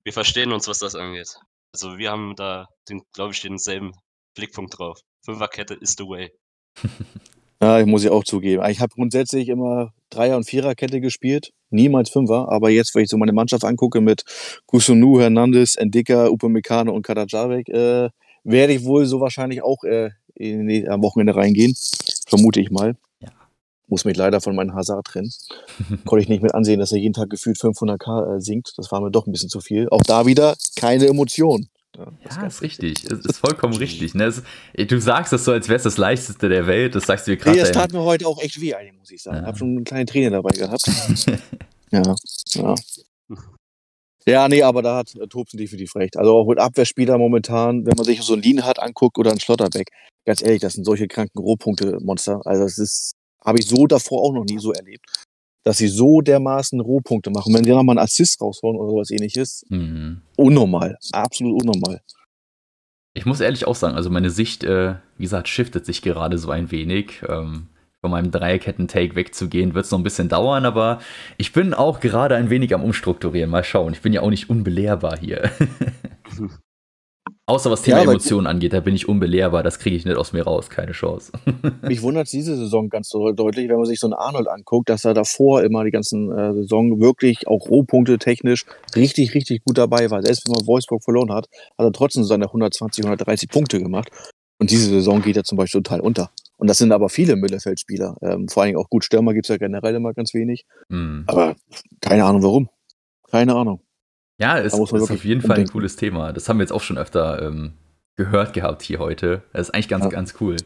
wir 0.02 0.12
verstehen 0.12 0.50
uns, 0.50 0.66
was 0.66 0.80
das 0.80 0.96
angeht. 0.96 1.36
Also 1.72 1.96
wir 1.96 2.10
haben 2.10 2.34
da, 2.34 2.66
glaube 3.12 3.34
ich, 3.34 3.40
denselben 3.40 3.92
Blickpunkt 4.34 4.76
drauf. 4.76 4.98
Fünferkette 5.24 5.74
is 5.74 5.94
the 5.96 6.02
way. 6.04 6.32
Ja, 7.60 7.80
ich 7.80 7.86
muss 7.86 8.04
ich 8.04 8.10
auch 8.10 8.22
zugeben. 8.22 8.62
Ich 8.70 8.80
habe 8.80 8.94
grundsätzlich 8.94 9.48
immer 9.48 9.92
Dreier- 10.10 10.36
und 10.36 10.44
Viererkette 10.44 11.00
gespielt, 11.00 11.52
niemals 11.70 12.08
Fünfer. 12.08 12.48
Aber 12.50 12.70
jetzt, 12.70 12.94
wenn 12.94 13.02
ich 13.02 13.10
so 13.10 13.16
meine 13.16 13.32
Mannschaft 13.32 13.64
angucke 13.64 14.00
mit 14.00 14.22
Kusunu, 14.66 15.20
Hernandez, 15.20 15.74
Endika, 15.76 16.28
Upamecano 16.28 16.92
und 16.92 17.02
Kadajavek, 17.02 17.68
äh, 17.68 18.10
werde 18.44 18.72
ich 18.72 18.84
wohl 18.84 19.06
so 19.06 19.20
wahrscheinlich 19.20 19.62
auch 19.62 19.82
äh, 19.82 20.10
in 20.34 20.68
die, 20.68 20.88
am 20.88 21.02
Wochenende 21.02 21.34
reingehen. 21.34 21.74
Vermute 22.28 22.60
ich 22.60 22.70
mal. 22.70 22.94
Ja. 23.20 23.30
Muss 23.88 24.04
mich 24.04 24.16
leider 24.16 24.40
von 24.40 24.54
meinem 24.54 24.74
Hazard 24.74 25.06
trennen. 25.06 25.32
Konnte 26.04 26.22
ich 26.22 26.28
nicht 26.28 26.42
mit 26.42 26.54
ansehen, 26.54 26.78
dass 26.78 26.92
er 26.92 26.98
jeden 26.98 27.14
Tag 27.14 27.28
gefühlt 27.28 27.58
500k 27.58 28.36
äh, 28.36 28.40
singt. 28.40 28.72
Das 28.76 28.92
war 28.92 29.00
mir 29.00 29.10
doch 29.10 29.26
ein 29.26 29.32
bisschen 29.32 29.48
zu 29.50 29.60
viel. 29.60 29.88
Auch 29.90 30.02
da 30.02 30.26
wieder 30.26 30.54
keine 30.76 31.06
Emotion. 31.08 31.68
Ja, 31.96 32.12
das 32.22 32.36
ja, 32.36 32.46
ist 32.46 32.62
richtig. 32.62 33.04
Es 33.04 33.24
ist 33.24 33.38
vollkommen 33.38 33.74
richtig. 33.74 34.14
Ne? 34.14 34.24
Es, 34.24 34.42
du 34.74 35.00
sagst 35.00 35.32
das 35.32 35.44
so, 35.44 35.52
als 35.52 35.68
wäre 35.68 35.76
es 35.76 35.82
das 35.82 35.96
leichteste 35.96 36.48
der 36.48 36.66
Welt. 36.66 36.94
Das 36.94 37.06
sagst 37.06 37.26
du 37.26 37.32
dir 37.32 37.36
gerade. 37.38 37.56
Nee, 37.56 37.62
das 37.62 37.72
tat 37.72 37.92
mir 37.92 38.02
heute 38.02 38.26
auch 38.26 38.40
echt 38.40 38.60
weh, 38.60 38.74
muss 38.98 39.10
ich 39.10 39.22
sagen. 39.22 39.38
Ja. 39.38 39.42
Ich 39.42 39.46
habe 39.48 39.58
schon 39.58 39.70
eine 39.70 39.84
kleine 39.84 40.06
Träne 40.06 40.30
dabei 40.30 40.50
gehabt. 40.50 40.82
ja, 41.90 42.14
ja. 42.54 42.74
Ja, 44.26 44.46
nee, 44.46 44.62
aber 44.62 44.82
da 44.82 44.96
hat 44.98 45.16
Tobsen 45.30 45.56
definitiv 45.56 45.96
recht. 45.96 46.18
Also 46.18 46.36
auch 46.36 46.46
mit 46.46 46.58
Abwehrspieler 46.58 47.16
momentan, 47.16 47.86
wenn 47.86 47.96
man 47.96 48.04
sich 48.04 48.20
so 48.20 48.34
einen 48.34 48.42
Lienhardt 48.42 48.78
anguckt 48.78 49.16
oder 49.16 49.30
einen 49.30 49.40
Schlotterbeck, 49.40 49.88
ganz 50.26 50.42
ehrlich, 50.42 50.60
das 50.60 50.74
sind 50.74 50.84
solche 50.84 51.08
kranken 51.08 51.38
Rohpunkte-Monster. 51.38 52.42
Also 52.44 52.64
das 52.64 52.76
ist, 52.76 53.14
habe 53.42 53.58
ich 53.58 53.66
so 53.66 53.86
davor 53.86 54.22
auch 54.22 54.34
noch 54.34 54.44
nie 54.44 54.58
so 54.58 54.72
erlebt, 54.72 55.06
dass 55.64 55.78
sie 55.78 55.88
so 55.88 56.20
dermaßen 56.20 56.80
Rohpunkte 56.80 57.30
machen. 57.30 57.54
Wenn 57.54 57.64
sie 57.64 57.70
nochmal 57.70 57.98
einen 57.98 58.04
Assist 58.04 58.40
raushauen 58.40 58.76
oder 58.76 58.90
sowas 58.90 59.10
ähnliches, 59.10 59.64
mhm. 59.68 60.22
unnormal, 60.36 60.96
absolut 61.12 61.62
unnormal. 61.62 62.00
Ich 63.14 63.26
muss 63.26 63.40
ehrlich 63.40 63.66
auch 63.66 63.74
sagen, 63.74 63.96
also 63.96 64.10
meine 64.10 64.30
Sicht, 64.30 64.64
äh, 64.64 64.94
wie 65.16 65.24
gesagt, 65.24 65.48
shiftet 65.48 65.84
sich 65.84 66.02
gerade 66.02 66.38
so 66.38 66.50
ein 66.50 66.70
wenig. 66.70 67.22
Ähm, 67.28 67.68
von 68.00 68.12
meinem 68.12 68.30
Dreierketten-Take 68.30 69.16
wegzugehen, 69.16 69.74
wird 69.74 69.84
es 69.84 69.90
noch 69.90 69.98
ein 69.98 70.04
bisschen 70.04 70.28
dauern, 70.28 70.64
aber 70.64 71.00
ich 71.36 71.52
bin 71.52 71.74
auch 71.74 71.98
gerade 71.98 72.36
ein 72.36 72.48
wenig 72.48 72.72
am 72.72 72.84
Umstrukturieren. 72.84 73.50
Mal 73.50 73.64
schauen. 73.64 73.92
Ich 73.92 74.02
bin 74.02 74.12
ja 74.12 74.20
auch 74.20 74.30
nicht 74.30 74.48
unbelehrbar 74.48 75.18
hier. 75.18 75.50
Außer 77.48 77.70
was 77.70 77.80
Thema 77.80 77.98
ja, 77.98 78.04
Emotionen 78.04 78.46
angeht, 78.46 78.74
da 78.74 78.80
bin 78.80 78.94
ich 78.94 79.08
unbelehrbar. 79.08 79.62
Das 79.62 79.78
kriege 79.78 79.96
ich 79.96 80.04
nicht 80.04 80.18
aus 80.18 80.34
mir 80.34 80.42
raus. 80.42 80.68
Keine 80.68 80.92
Chance. 80.92 81.32
Mich 81.82 82.02
wundert 82.02 82.26
es 82.26 82.30
diese 82.30 82.54
Saison 82.58 82.90
ganz 82.90 83.08
so 83.08 83.32
deutlich, 83.32 83.70
wenn 83.70 83.78
man 83.78 83.86
sich 83.86 84.00
so 84.00 84.06
einen 84.06 84.12
Arnold 84.12 84.48
anguckt, 84.48 84.90
dass 84.90 85.06
er 85.06 85.14
davor 85.14 85.62
immer 85.62 85.82
die 85.82 85.90
ganzen 85.90 86.30
äh, 86.30 86.52
Saison 86.52 87.00
wirklich 87.00 87.46
auch 87.48 87.70
Rohpunkte 87.70 88.18
technisch 88.18 88.66
richtig, 88.94 89.32
richtig 89.32 89.64
gut 89.64 89.78
dabei 89.78 90.10
war. 90.10 90.22
Selbst 90.22 90.46
wenn 90.46 90.56
man 90.56 90.66
Wolfsburg 90.66 91.02
verloren 91.02 91.32
hat, 91.32 91.46
hat 91.78 91.86
er 91.86 91.92
trotzdem 91.92 92.24
seine 92.24 92.44
120, 92.44 93.02
130 93.02 93.48
Punkte 93.48 93.80
gemacht. 93.80 94.10
Und 94.60 94.70
diese 94.70 94.90
Saison 94.90 95.22
geht 95.22 95.38
er 95.38 95.44
zum 95.44 95.56
Beispiel 95.56 95.80
total 95.82 96.00
unter. 96.00 96.30
Und 96.58 96.68
das 96.68 96.76
sind 96.76 96.92
aber 96.92 97.08
viele 97.08 97.36
Mittelfeldspieler. 97.36 98.16
Ähm, 98.20 98.48
vor 98.48 98.64
allem 98.64 98.76
auch 98.76 98.90
gut 98.90 99.04
Stürmer 99.04 99.32
gibt 99.32 99.46
es 99.46 99.48
ja 99.48 99.56
generell 99.56 99.94
immer 99.94 100.12
ganz 100.12 100.34
wenig. 100.34 100.66
Mhm. 100.90 101.24
Aber 101.26 101.56
keine 102.02 102.26
Ahnung 102.26 102.42
warum. 102.42 102.68
Keine 103.30 103.54
Ahnung. 103.54 103.80
Ja, 104.40 104.58
es 104.58 104.72
ist 104.72 104.80
auf 104.80 105.24
jeden 105.24 105.42
Fall 105.42 105.58
ein 105.58 105.66
cooles 105.66 105.96
Thema. 105.96 106.32
Das 106.32 106.48
haben 106.48 106.58
wir 106.58 106.62
jetzt 106.62 106.72
auch 106.72 106.82
schon 106.82 106.98
öfter 106.98 107.42
ähm, 107.42 107.72
gehört 108.16 108.52
gehabt 108.52 108.82
hier 108.82 108.98
heute. 108.98 109.42
Das 109.52 109.68
ist 109.68 109.74
eigentlich 109.74 109.88
ganz, 109.88 110.04
ja. 110.04 110.10
ganz 110.10 110.34
cool. 110.40 110.56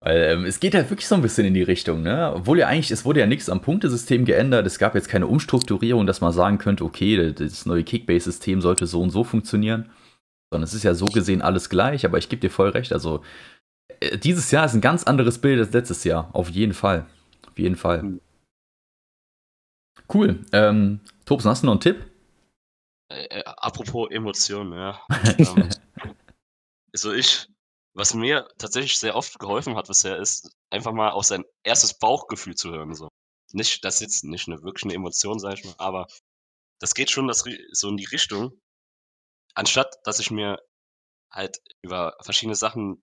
Weil 0.00 0.22
ähm, 0.22 0.44
es 0.44 0.60
geht 0.60 0.74
halt 0.74 0.90
wirklich 0.90 1.08
so 1.08 1.14
ein 1.14 1.22
bisschen 1.22 1.46
in 1.46 1.54
die 1.54 1.62
Richtung, 1.62 2.02
ne? 2.02 2.32
Obwohl 2.34 2.58
ja 2.58 2.68
eigentlich, 2.68 2.90
es 2.90 3.04
wurde 3.04 3.20
ja 3.20 3.26
nichts 3.26 3.48
am 3.48 3.62
Punktesystem 3.62 4.24
geändert. 4.24 4.66
Es 4.66 4.78
gab 4.78 4.94
jetzt 4.94 5.08
keine 5.08 5.26
Umstrukturierung, 5.26 6.06
dass 6.06 6.20
man 6.20 6.32
sagen 6.32 6.58
könnte, 6.58 6.84
okay, 6.84 7.32
das 7.32 7.64
neue 7.66 7.84
Kickbase-System 7.84 8.60
sollte 8.60 8.86
so 8.86 9.00
und 9.00 9.10
so 9.10 9.24
funktionieren. 9.24 9.90
Sondern 10.50 10.64
es 10.64 10.74
ist 10.74 10.82
ja 10.82 10.94
so 10.94 11.06
gesehen 11.06 11.42
alles 11.42 11.70
gleich, 11.70 12.04
aber 12.04 12.18
ich 12.18 12.28
gebe 12.28 12.40
dir 12.40 12.50
voll 12.50 12.68
recht. 12.68 12.92
Also 12.92 13.22
äh, 14.00 14.18
dieses 14.18 14.50
Jahr 14.50 14.66
ist 14.66 14.74
ein 14.74 14.82
ganz 14.82 15.04
anderes 15.04 15.38
Bild 15.38 15.58
als 15.58 15.72
letztes 15.72 16.04
Jahr. 16.04 16.28
Auf 16.34 16.50
jeden 16.50 16.74
Fall. 16.74 17.06
Auf 17.46 17.58
jeden 17.58 17.76
Fall. 17.76 18.02
Hm. 18.02 18.20
Cool. 20.12 20.40
Ähm, 20.52 21.00
Tobsen, 21.24 21.50
hast 21.50 21.62
du 21.62 21.66
noch 21.66 21.72
einen 21.72 21.80
Tipp? 21.80 22.04
Äh, 23.08 23.24
äh, 23.24 23.44
apropos 23.44 24.10
Emotionen, 24.10 24.72
ja. 24.72 25.00
ähm, 25.38 25.70
also 26.92 27.12
ich, 27.12 27.48
was 27.94 28.14
mir 28.14 28.48
tatsächlich 28.58 28.98
sehr 28.98 29.16
oft 29.16 29.38
geholfen 29.38 29.76
hat 29.76 29.88
bisher, 29.88 30.18
ist 30.18 30.50
einfach 30.70 30.92
mal 30.92 31.10
auf 31.10 31.24
sein 31.24 31.44
erstes 31.62 31.98
Bauchgefühl 31.98 32.54
zu 32.54 32.70
hören. 32.70 32.94
So. 32.94 33.08
Nicht, 33.52 33.84
das 33.84 33.96
ist 33.96 34.00
jetzt 34.00 34.24
nicht 34.24 34.48
eine 34.48 34.62
wirklich 34.62 34.84
eine 34.84 34.94
Emotion, 34.94 35.38
sag 35.38 35.54
ich 35.54 35.64
mal, 35.64 35.74
aber 35.78 36.06
das 36.80 36.94
geht 36.94 37.10
schon 37.10 37.28
das, 37.28 37.44
so 37.72 37.88
in 37.88 37.96
die 37.96 38.04
Richtung, 38.06 38.60
anstatt 39.54 39.96
dass 40.04 40.18
ich 40.18 40.30
mir 40.30 40.58
halt 41.30 41.58
über 41.82 42.16
verschiedene 42.22 42.56
Sachen 42.56 43.02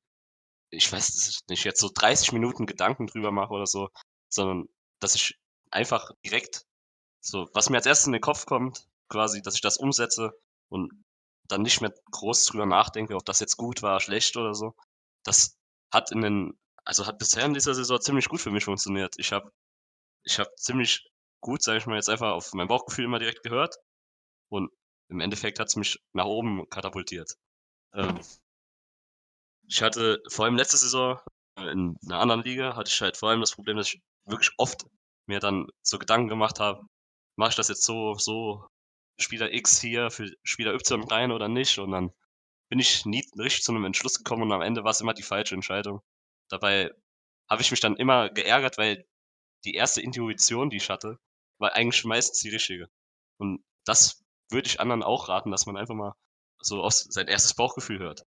ich 0.72 0.92
weiß 0.92 1.44
nicht, 1.50 1.64
jetzt 1.66 1.82
so 1.82 1.90
30 1.94 2.32
Minuten 2.32 2.66
Gedanken 2.66 3.08
drüber 3.08 3.32
mache 3.32 3.54
oder 3.54 3.68
so, 3.68 3.90
sondern 4.30 4.68
dass 5.00 5.16
ich 5.16 5.38
einfach 5.70 6.12
direkt 6.26 6.66
so, 7.22 7.50
was 7.54 7.70
mir 7.70 7.78
als 7.78 7.86
erstes 7.86 8.08
in 8.08 8.14
den 8.14 8.22
Kopf 8.22 8.46
kommt, 8.46 8.88
quasi, 9.12 9.42
dass 9.42 9.56
ich 9.56 9.62
das 9.62 9.78
umsetze 9.78 10.32
und 10.70 10.92
dann 11.48 11.62
nicht 11.62 11.82
mehr 11.82 11.94
groß 12.12 12.46
drüber 12.46 12.66
nachdenke, 12.66 13.16
ob 13.16 13.26
das 13.26 13.40
jetzt 13.40 13.58
gut 13.58 13.82
war, 13.84 14.00
schlecht 14.00 14.38
oder 14.38 14.56
so. 14.56 14.74
Das 15.24 15.58
hat 15.94 16.12
in 16.12 16.22
den, 16.22 16.60
also 16.86 17.06
hat 17.06 17.20
bisher 17.20 17.46
in 17.46 17.54
dieser 17.54 17.76
Saison 17.76 18.02
ziemlich 18.02 18.30
gut 18.30 18.42
für 18.42 18.52
mich 18.52 18.66
funktioniert. 18.66 19.16
Ich 19.18 19.32
habe 19.34 19.52
ich 20.24 20.40
hab 20.40 20.48
ziemlich 20.58 21.10
gut, 21.42 21.64
sage 21.64 21.80
ich 21.80 21.86
mal, 21.86 21.96
jetzt 21.96 22.10
einfach 22.10 22.32
auf 22.32 22.54
mein 22.54 22.68
Bauchgefühl 22.68 23.06
immer 23.06 23.20
direkt 23.20 23.44
gehört 23.44 23.76
und 24.50 24.72
im 25.10 25.20
Endeffekt 25.20 25.60
hat 25.60 25.68
es 25.68 25.76
mich 25.76 26.00
nach 26.14 26.26
oben 26.26 26.70
katapultiert. 26.70 27.36
Ähm, 27.94 28.20
ich 29.68 29.82
hatte 29.82 30.22
vor 30.30 30.46
allem 30.46 30.56
letzte 30.56 30.78
Saison 30.78 31.20
äh, 31.58 31.72
in 31.72 31.98
einer 32.06 32.20
anderen 32.20 32.44
Liga 32.44 32.76
hatte 32.76 32.90
ich 32.90 33.02
halt 33.02 33.18
vor 33.18 33.30
allem 33.30 33.42
das 33.42 33.54
Problem, 33.54 33.78
dass 33.78 33.88
ich 33.88 34.02
wirklich 34.26 34.52
oft 34.58 34.86
mir 35.28 35.40
dann 35.40 35.68
so 35.82 35.98
Gedanken 36.00 36.30
gemacht 36.30 36.60
habe, 36.60 36.86
mache 37.38 37.52
ich 37.52 37.56
das 37.56 37.70
jetzt 37.70 37.84
so, 37.84 38.16
so 38.16 38.68
Spieler 39.22 39.54
X 39.54 39.80
hier 39.82 40.12
für 40.12 40.32
Spieler 40.44 40.74
Y 40.74 41.04
rein 41.04 41.32
oder 41.32 41.48
nicht? 41.48 41.78
Und 41.80 41.92
dann 41.92 42.12
bin 42.70 42.80
ich 42.80 43.06
nie 43.06 43.26
richtig 43.38 43.64
zu 43.64 43.72
einem 43.72 43.86
Entschluss 43.86 44.18
gekommen 44.18 44.44
und 44.44 44.52
am 44.52 44.62
Ende 44.62 44.84
war 44.84 44.92
es 44.92 45.02
immer 45.02 45.14
die 45.14 45.24
falsche 45.24 45.56
Entscheidung. 45.56 46.02
Dabei 46.50 46.92
habe 47.50 47.62
ich 47.62 47.72
mich 47.72 47.82
dann 47.82 47.98
immer 47.98 48.30
geärgert, 48.30 48.78
weil 48.78 49.06
die 49.66 49.76
erste 49.76 50.02
Intuition, 50.02 50.70
die 50.70 50.78
ich 50.78 50.90
hatte, 50.90 51.20
war 51.60 51.74
eigentlich 51.74 52.04
meistens 52.06 52.40
die 52.40 52.50
richtige. 52.50 52.90
Und 53.38 53.64
das 53.86 54.24
würde 54.50 54.68
ich 54.68 54.80
anderen 54.80 55.04
auch 55.04 55.30
raten, 55.30 55.52
dass 55.52 55.66
man 55.66 55.78
einfach 55.78 55.96
mal 55.96 56.16
so 56.60 56.84
auf 56.84 56.94
sein 56.94 57.28
erstes 57.28 57.54
Bauchgefühl 57.56 58.00
hört. 58.00 58.26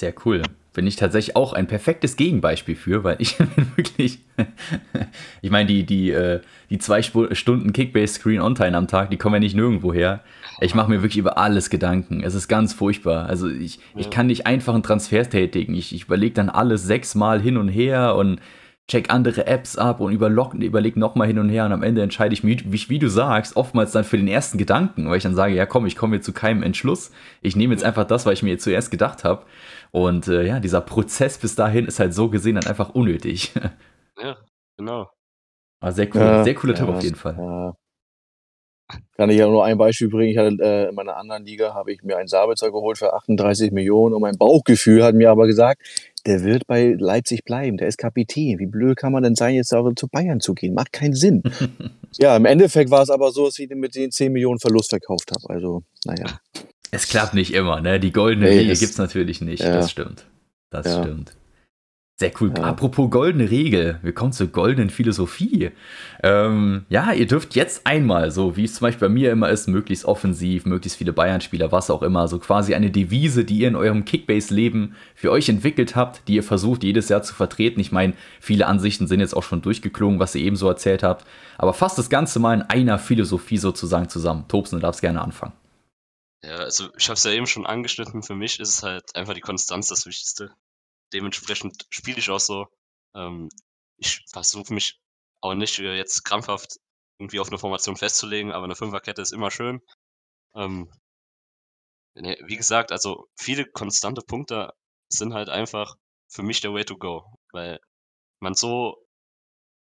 Sehr 0.00 0.14
cool. 0.24 0.40
Bin 0.72 0.86
ich 0.86 0.96
tatsächlich 0.96 1.36
auch 1.36 1.52
ein 1.52 1.66
perfektes 1.66 2.16
Gegenbeispiel 2.16 2.74
für, 2.74 3.04
weil 3.04 3.16
ich 3.18 3.36
bin 3.54 3.66
wirklich. 3.76 4.20
ich 5.42 5.50
meine, 5.50 5.66
die, 5.66 5.84
die, 5.84 6.10
äh, 6.10 6.40
die 6.70 6.78
zwei 6.78 7.02
Stunden 7.02 7.74
Kickbase-Screen-On-Time 7.74 8.74
am 8.74 8.88
Tag, 8.88 9.10
die 9.10 9.18
kommen 9.18 9.34
ja 9.34 9.40
nicht 9.40 9.54
nirgendwo 9.54 9.92
her. 9.92 10.20
Ich 10.62 10.74
mache 10.74 10.88
mir 10.88 11.02
wirklich 11.02 11.18
über 11.18 11.36
alles 11.36 11.68
Gedanken. 11.68 12.22
Es 12.22 12.34
ist 12.34 12.48
ganz 12.48 12.72
furchtbar. 12.72 13.26
Also 13.26 13.50
ich, 13.50 13.76
ja. 13.76 13.82
ich 13.96 14.08
kann 14.08 14.28
nicht 14.28 14.46
einfach 14.46 14.72
einen 14.72 14.82
Transfer 14.82 15.28
tätigen. 15.28 15.74
Ich, 15.74 15.94
ich 15.94 16.04
überlege 16.04 16.32
dann 16.32 16.48
alles 16.48 16.84
sechsmal 16.84 17.42
hin 17.42 17.58
und 17.58 17.68
her 17.68 18.14
und 18.16 18.40
check 18.90 19.10
andere 19.10 19.46
Apps 19.46 19.76
ab 19.76 20.00
und 20.00 20.12
überlege 20.12 20.98
nochmal 20.98 21.28
hin 21.28 21.38
und 21.38 21.48
her 21.48 21.64
und 21.64 21.72
am 21.72 21.84
Ende 21.84 22.02
entscheide 22.02 22.34
ich 22.34 22.42
mich, 22.42 22.72
wie, 22.72 22.88
wie, 22.88 22.98
du 22.98 23.08
sagst, 23.08 23.56
oftmals 23.56 23.92
dann 23.92 24.02
für 24.02 24.16
den 24.16 24.26
ersten 24.26 24.58
Gedanken, 24.58 25.08
weil 25.08 25.18
ich 25.18 25.22
dann 25.22 25.36
sage, 25.36 25.54
ja 25.54 25.64
komm, 25.64 25.86
ich 25.86 25.94
komme 25.94 26.16
jetzt 26.16 26.26
zu 26.26 26.32
keinem 26.32 26.64
Entschluss. 26.64 27.12
Ich 27.40 27.54
nehme 27.54 27.72
jetzt 27.72 27.84
einfach 27.84 28.04
das, 28.04 28.26
was 28.26 28.34
ich 28.34 28.42
mir 28.42 28.50
jetzt 28.50 28.64
zuerst 28.64 28.90
gedacht 28.90 29.22
habe. 29.22 29.42
Und 29.90 30.28
äh, 30.28 30.46
ja, 30.46 30.60
dieser 30.60 30.80
Prozess 30.80 31.38
bis 31.38 31.54
dahin 31.54 31.86
ist 31.86 31.98
halt 31.98 32.14
so 32.14 32.30
gesehen 32.30 32.56
dann 32.56 32.66
einfach 32.66 32.94
unnötig. 32.94 33.52
Ja, 34.22 34.36
genau. 34.76 35.08
Aber 35.80 35.92
sehr 35.92 36.14
cool, 36.14 36.20
ja, 36.20 36.44
sehr 36.44 36.54
cooler 36.54 36.74
ja, 36.74 36.80
Tipp 36.80 36.94
auf 36.94 37.02
jeden 37.02 37.16
Fall. 37.16 37.36
Ja. 37.38 37.74
Kann 39.16 39.30
ich 39.30 39.38
ja 39.38 39.46
nur 39.46 39.64
ein 39.64 39.78
Beispiel 39.78 40.08
bringen. 40.08 40.30
Ich 40.30 40.38
hatte, 40.38 40.56
äh, 40.60 40.88
in 40.88 40.94
meiner 40.94 41.16
anderen 41.16 41.44
Liga 41.44 41.74
habe 41.74 41.92
ich 41.92 42.02
mir 42.02 42.16
einen 42.16 42.28
Sabitzer 42.28 42.70
geholt 42.70 42.98
für 42.98 43.12
38 43.14 43.70
Millionen 43.72 44.14
und 44.14 44.20
mein 44.20 44.36
Bauchgefühl 44.36 45.04
hat 45.04 45.14
mir 45.14 45.30
aber 45.30 45.46
gesagt, 45.46 45.82
der 46.26 46.42
wird 46.42 46.66
bei 46.66 46.96
Leipzig 46.98 47.44
bleiben, 47.44 47.76
der 47.76 47.88
ist 47.88 47.98
Kapitän. 47.98 48.58
Wie 48.58 48.66
blöd 48.66 48.96
kann 48.96 49.12
man 49.12 49.22
denn 49.22 49.36
sein, 49.36 49.54
jetzt 49.54 49.72
aber 49.72 49.94
zu 49.94 50.08
Bayern 50.08 50.40
zu 50.40 50.54
gehen? 50.54 50.74
Macht 50.74 50.92
keinen 50.92 51.14
Sinn. 51.14 51.42
ja, 52.18 52.36
im 52.36 52.44
Endeffekt 52.44 52.90
war 52.90 53.02
es 53.02 53.10
aber 53.10 53.30
so, 53.30 53.46
dass 53.46 53.58
ich 53.58 53.68
den 53.68 53.78
mit 53.78 53.94
den 53.94 54.10
10 54.10 54.32
Millionen 54.32 54.58
Verlust 54.58 54.90
verkauft 54.90 55.30
habe. 55.30 55.54
Also, 55.54 55.82
naja. 56.04 56.40
Es 56.90 57.08
klappt 57.08 57.34
nicht 57.34 57.54
immer, 57.54 57.80
ne? 57.80 58.00
Die 58.00 58.12
goldene 58.12 58.48
nee, 58.48 58.58
Regel 58.58 58.76
gibt 58.76 58.92
es 58.92 58.98
natürlich 58.98 59.40
nicht. 59.40 59.62
Ja. 59.62 59.72
Das 59.72 59.90
stimmt. 59.90 60.26
Das 60.70 60.86
ja. 60.86 61.02
stimmt. 61.02 61.32
Sehr 62.20 62.32
cool. 62.42 62.52
Ja. 62.54 62.64
Apropos 62.64 63.08
goldene 63.08 63.50
Regel, 63.50 63.98
wir 64.02 64.12
kommen 64.12 64.32
zur 64.32 64.48
goldenen 64.48 64.90
Philosophie. 64.90 65.70
Ähm, 66.22 66.84
ja, 66.90 67.12
ihr 67.12 67.26
dürft 67.26 67.54
jetzt 67.54 67.86
einmal, 67.86 68.30
so 68.30 68.58
wie 68.58 68.64
es 68.64 68.74
zum 68.74 68.82
Beispiel 68.82 69.08
bei 69.08 69.14
mir 69.14 69.32
immer 69.32 69.48
ist, 69.48 69.68
möglichst 69.68 70.04
offensiv, 70.04 70.66
möglichst 70.66 70.98
viele 70.98 71.14
Bayern-Spieler, 71.14 71.72
was 71.72 71.88
auch 71.88 72.02
immer, 72.02 72.28
so 72.28 72.38
quasi 72.38 72.74
eine 72.74 72.90
Devise, 72.90 73.46
die 73.46 73.60
ihr 73.60 73.68
in 73.68 73.74
eurem 73.74 74.04
Kickbase-Leben 74.04 74.96
für 75.14 75.30
euch 75.30 75.48
entwickelt 75.48 75.96
habt, 75.96 76.28
die 76.28 76.34
ihr 76.34 76.42
versucht 76.42 76.84
jedes 76.84 77.08
Jahr 77.08 77.22
zu 77.22 77.34
vertreten. 77.34 77.80
Ich 77.80 77.90
meine, 77.90 78.12
viele 78.38 78.66
Ansichten 78.66 79.06
sind 79.06 79.20
jetzt 79.20 79.34
auch 79.34 79.42
schon 79.42 79.62
durchgeklungen, 79.62 80.20
was 80.20 80.34
ihr 80.34 80.42
eben 80.42 80.56
so 80.56 80.68
erzählt 80.68 81.02
habt, 81.02 81.24
aber 81.56 81.72
fasst 81.72 81.96
das 81.96 82.10
Ganze 82.10 82.38
mal 82.38 82.52
in 82.52 82.62
einer 82.62 82.98
Philosophie 82.98 83.56
sozusagen 83.56 84.10
zusammen. 84.10 84.44
Tobsen, 84.46 84.78
du 84.78 84.82
darfst 84.82 85.00
gerne 85.00 85.22
anfangen. 85.22 85.54
Ja, 86.42 86.56
also 86.56 86.88
ich 86.96 87.08
habe 87.08 87.14
es 87.16 87.24
ja 87.24 87.32
eben 87.32 87.46
schon 87.46 87.66
angeschnitten. 87.66 88.22
Für 88.22 88.34
mich 88.34 88.60
ist 88.60 88.70
es 88.70 88.82
halt 88.82 89.14
einfach 89.14 89.34
die 89.34 89.40
Konstanz 89.40 89.88
das 89.88 90.06
Wichtigste. 90.06 90.54
Dementsprechend 91.12 91.86
spiele 91.90 92.18
ich 92.18 92.30
auch 92.30 92.40
so. 92.40 92.66
Ähm, 93.14 93.48
ich 93.98 94.24
versuche 94.30 94.72
mich 94.72 94.98
auch 95.42 95.54
nicht 95.54 95.78
äh, 95.78 95.96
jetzt 95.96 96.24
krampfhaft 96.24 96.78
irgendwie 97.18 97.40
auf 97.40 97.48
eine 97.48 97.58
Formation 97.58 97.96
festzulegen, 97.96 98.52
aber 98.52 98.64
eine 98.64 98.76
Fünferkette 98.76 99.20
ist 99.22 99.32
immer 99.32 99.50
schön. 99.50 99.80
Ähm, 100.54 100.90
wie 102.14 102.56
gesagt, 102.56 102.92
also 102.92 103.28
viele 103.36 103.66
konstante 103.66 104.22
Punkte 104.22 104.72
sind 105.08 105.34
halt 105.34 105.48
einfach 105.48 105.96
für 106.28 106.42
mich 106.42 106.60
der 106.60 106.72
Way 106.72 106.84
to 106.84 106.96
go, 106.96 107.24
weil 107.52 107.80
man 108.40 108.54
so, 108.54 109.06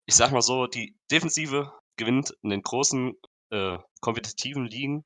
ich 0.08 0.16
sag 0.16 0.32
mal 0.32 0.42
so, 0.42 0.68
die 0.68 0.96
Defensive 1.12 1.72
gewinnt 1.98 2.34
in 2.44 2.50
den 2.50 2.62
großen 2.62 3.14
äh, 3.52 3.78
kompetitiven 4.02 4.66
Ligen, 4.66 5.06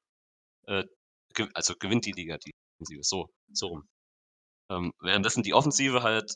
äh, 0.67 0.85
also 1.53 1.75
gewinnt 1.75 2.05
die 2.05 2.11
Liga, 2.13 2.37
die 2.37 2.51
Defensive, 2.79 3.03
so, 3.03 3.29
so 3.51 3.67
rum. 3.67 3.89
Ähm, 4.69 4.93
währenddessen 5.01 5.43
die 5.43 5.53
Offensive 5.53 6.03
halt, 6.03 6.35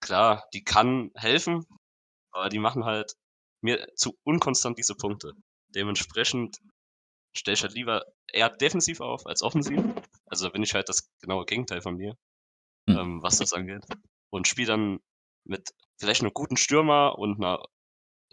klar, 0.00 0.46
die 0.54 0.64
kann 0.64 1.10
helfen, 1.14 1.66
aber 2.32 2.48
die 2.48 2.58
machen 2.58 2.84
halt 2.84 3.14
mir 3.62 3.88
zu 3.96 4.16
unkonstant 4.24 4.78
diese 4.78 4.94
Punkte. 4.94 5.32
Dementsprechend 5.74 6.58
stelle 7.36 7.54
ich 7.54 7.62
halt 7.62 7.74
lieber 7.74 8.04
eher 8.32 8.50
defensiv 8.50 9.00
auf 9.00 9.26
als 9.26 9.42
offensiv. 9.42 9.82
Also 10.26 10.46
da 10.46 10.50
bin 10.52 10.62
ich 10.62 10.74
halt 10.74 10.88
das 10.88 11.08
genaue 11.20 11.44
Gegenteil 11.46 11.82
von 11.82 11.96
mir, 11.96 12.16
Hm. 12.88 12.98
ähm, 12.98 13.22
was 13.22 13.38
das 13.38 13.52
angeht. 13.52 13.84
Und 14.30 14.48
spiele 14.48 14.68
dann 14.68 15.00
mit 15.44 15.70
vielleicht 15.98 16.22
einem 16.22 16.32
guten 16.34 16.56
Stürmer 16.56 17.18
und 17.18 17.38
einer, 17.38 17.62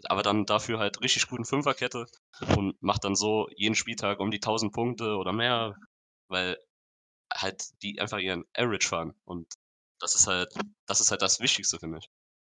aber 0.04 0.22
dann 0.22 0.46
dafür 0.46 0.78
halt 0.78 1.00
richtig 1.02 1.28
guten 1.28 1.44
Fünferkette 1.44 2.06
und 2.56 2.80
mache 2.82 3.00
dann 3.00 3.16
so 3.16 3.48
jeden 3.56 3.74
Spieltag 3.74 4.20
um 4.20 4.30
die 4.30 4.40
1000 4.40 4.72
Punkte 4.72 5.16
oder 5.16 5.32
mehr, 5.32 5.76
weil 6.28 6.58
halt 7.34 7.64
die 7.82 8.00
einfach 8.00 8.18
ihren 8.18 8.44
Average 8.56 8.88
fahren. 8.88 9.14
Und 9.24 9.48
das 10.00 10.14
ist 10.14 10.26
halt, 10.26 10.54
das 10.86 11.00
ist 11.00 11.10
halt 11.10 11.22
das 11.22 11.40
Wichtigste 11.40 11.78
für 11.78 11.88
mich. 11.88 12.08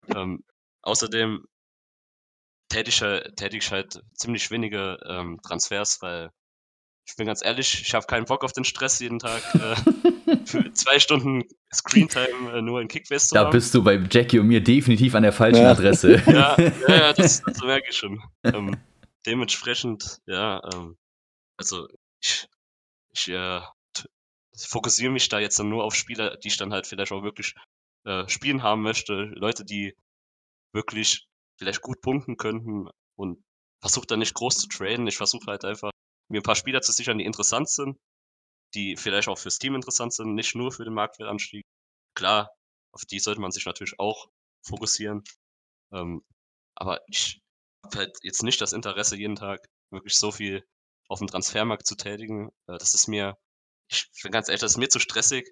Ähm, 0.09 0.43
außerdem 0.83 1.45
tätig, 2.69 3.01
halt- 3.01 3.35
tätig 3.37 3.71
halt 3.71 4.01
ziemlich 4.13 4.49
wenige 4.51 4.97
ähm, 5.05 5.39
Transfers, 5.43 6.01
weil 6.01 6.31
ich 7.07 7.15
bin 7.15 7.25
ganz 7.25 7.43
ehrlich, 7.43 7.81
ich 7.81 7.93
habe 7.93 8.05
keinen 8.05 8.25
Bock 8.25 8.43
auf 8.43 8.51
den 8.51 8.65
Stress 8.65 8.99
jeden 8.99 9.19
Tag 9.19 9.41
äh, 9.55 9.75
für 10.45 10.71
zwei 10.73 10.99
Stunden 10.99 11.43
Screentime 11.73 12.57
äh, 12.57 12.61
nur 12.61 12.81
in 12.81 12.87
Kickfest 12.89 13.29
zu 13.29 13.35
Da 13.35 13.45
haben. 13.45 13.51
bist 13.51 13.73
du 13.73 13.83
bei 13.83 13.95
Jackie 14.11 14.39
und 14.39 14.47
mir 14.47 14.61
definitiv 14.61 15.15
an 15.15 15.23
der 15.23 15.31
falschen 15.33 15.63
Ja. 15.63 15.71
Adresse. 15.71 16.21
Ja, 16.27 16.55
ja, 16.59 16.71
ja 16.87 17.13
das, 17.13 17.41
das 17.45 17.61
merke 17.61 17.87
ich 17.89 17.97
schon. 17.97 18.21
Ähm, 18.43 18.75
dementsprechend, 19.25 20.19
ja, 20.25 20.61
ähm, 20.73 20.97
also 21.57 21.87
ich, 22.21 22.45
ich 23.13 23.29
äh, 23.29 23.61
fokussiere 24.57 25.11
mich 25.11 25.29
da 25.29 25.39
jetzt 25.39 25.57
dann 25.59 25.69
nur 25.69 25.85
auf 25.85 25.95
Spieler, 25.95 26.35
die 26.37 26.49
ich 26.49 26.57
dann 26.57 26.73
halt 26.73 26.87
vielleicht 26.87 27.11
auch 27.13 27.23
wirklich 27.23 27.53
äh, 28.05 28.27
spielen 28.27 28.63
haben 28.63 28.81
möchte. 28.81 29.13
Leute, 29.35 29.63
die 29.63 29.95
wirklich 30.73 31.25
vielleicht 31.57 31.81
gut 31.81 32.01
punkten 32.01 32.35
könnten 32.37 32.89
und 33.15 33.41
versuche 33.81 34.07
dann 34.07 34.19
nicht 34.19 34.33
groß 34.33 34.57
zu 34.57 34.67
traden. 34.67 35.07
Ich 35.07 35.17
versuche 35.17 35.45
halt 35.47 35.63
einfach, 35.63 35.91
mir 36.29 36.41
ein 36.41 36.43
paar 36.43 36.55
Spieler 36.55 36.81
zu 36.81 36.91
sichern, 36.91 37.17
die 37.17 37.25
interessant 37.25 37.69
sind, 37.69 37.97
die 38.73 38.97
vielleicht 38.97 39.27
auch 39.27 39.37
fürs 39.37 39.59
Team 39.59 39.75
interessant 39.75 40.13
sind, 40.13 40.35
nicht 40.35 40.55
nur 40.55 40.71
für 40.71 40.83
den 40.83 40.93
Marktwertanstieg. 40.93 41.65
Klar, 42.15 42.49
auf 42.91 43.05
die 43.05 43.19
sollte 43.19 43.41
man 43.41 43.51
sich 43.51 43.65
natürlich 43.65 43.99
auch 43.99 44.27
fokussieren. 44.65 45.23
Ähm, 45.91 46.23
aber 46.75 47.01
ich 47.07 47.39
habe 47.83 47.97
halt 47.97 48.17
jetzt 48.23 48.43
nicht 48.43 48.61
das 48.61 48.73
Interesse, 48.73 49.17
jeden 49.17 49.35
Tag 49.35 49.67
wirklich 49.91 50.15
so 50.17 50.31
viel 50.31 50.65
auf 51.07 51.19
dem 51.19 51.27
Transfermarkt 51.27 51.85
zu 51.87 51.95
tätigen. 51.95 52.49
Äh, 52.67 52.77
das 52.77 52.93
ist 52.93 53.07
mir, 53.07 53.37
ich 53.89 54.09
bin 54.23 54.31
ganz 54.31 54.49
ehrlich, 54.49 54.61
das 54.61 54.71
ist 54.71 54.77
mir 54.77 54.89
zu 54.89 54.99
stressig. 54.99 55.49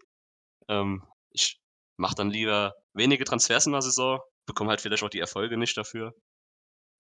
Ähm, 0.68 1.04
ich 1.32 1.60
mache 1.98 2.16
dann 2.16 2.30
lieber 2.30 2.76
wenige 2.94 3.26
Transfers 3.26 3.66
in 3.66 3.72
der 3.72 3.82
Saison, 3.82 4.20
bekomme 4.46 4.72
halt 4.72 4.82
vielleicht 4.82 5.04
auch 5.04 5.10
die 5.10 5.20
Erfolge 5.20 5.58
nicht 5.58 5.78
dafür. 5.78 6.14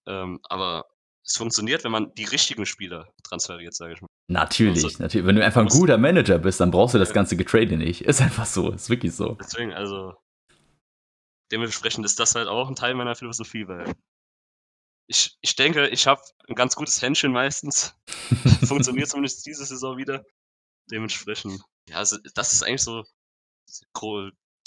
Ähm, 0.07 0.39
aber 0.43 0.85
es 1.25 1.37
funktioniert, 1.37 1.83
wenn 1.83 1.91
man 1.91 2.13
die 2.13 2.23
richtigen 2.25 2.65
Spieler 2.65 3.11
transferiert, 3.23 3.73
sage 3.73 3.93
ich 3.93 4.01
mal. 4.01 4.07
Natürlich, 4.27 4.83
Also, 4.83 5.01
natürlich. 5.01 5.25
Wenn 5.25 5.35
du 5.35 5.43
einfach 5.43 5.61
ein 5.61 5.67
guter 5.67 5.97
Manager 5.97 6.37
bist, 6.37 6.59
dann 6.59 6.71
brauchst 6.71 6.93
du 6.93 6.99
das 6.99 7.13
ganze 7.13 7.35
Getrade 7.35 7.77
nicht. 7.77 8.01
Ist 8.01 8.21
einfach 8.21 8.45
so, 8.45 8.71
ist 8.71 8.89
wirklich 8.89 9.13
so. 9.13 9.35
Deswegen, 9.39 9.73
also 9.73 10.13
dementsprechend 11.51 12.05
ist 12.05 12.19
das 12.19 12.35
halt 12.35 12.47
auch 12.47 12.69
ein 12.69 12.75
Teil 12.75 12.93
meiner 12.93 13.15
Philosophie, 13.15 13.67
weil 13.67 13.93
ich, 15.07 15.37
ich 15.41 15.55
denke, 15.55 15.87
ich 15.89 16.07
habe 16.07 16.21
ein 16.47 16.55
ganz 16.55 16.75
gutes 16.75 17.01
Händchen 17.01 17.31
meistens. 17.31 17.95
Funktioniert 18.65 19.09
zumindest 19.09 19.45
diese 19.45 19.65
Saison 19.65 19.97
wieder. 19.97 20.23
Dementsprechend, 20.91 21.61
ja, 21.89 21.97
also 21.97 22.17
das 22.35 22.53
ist 22.53 22.63
eigentlich 22.63 22.83
so 22.83 23.03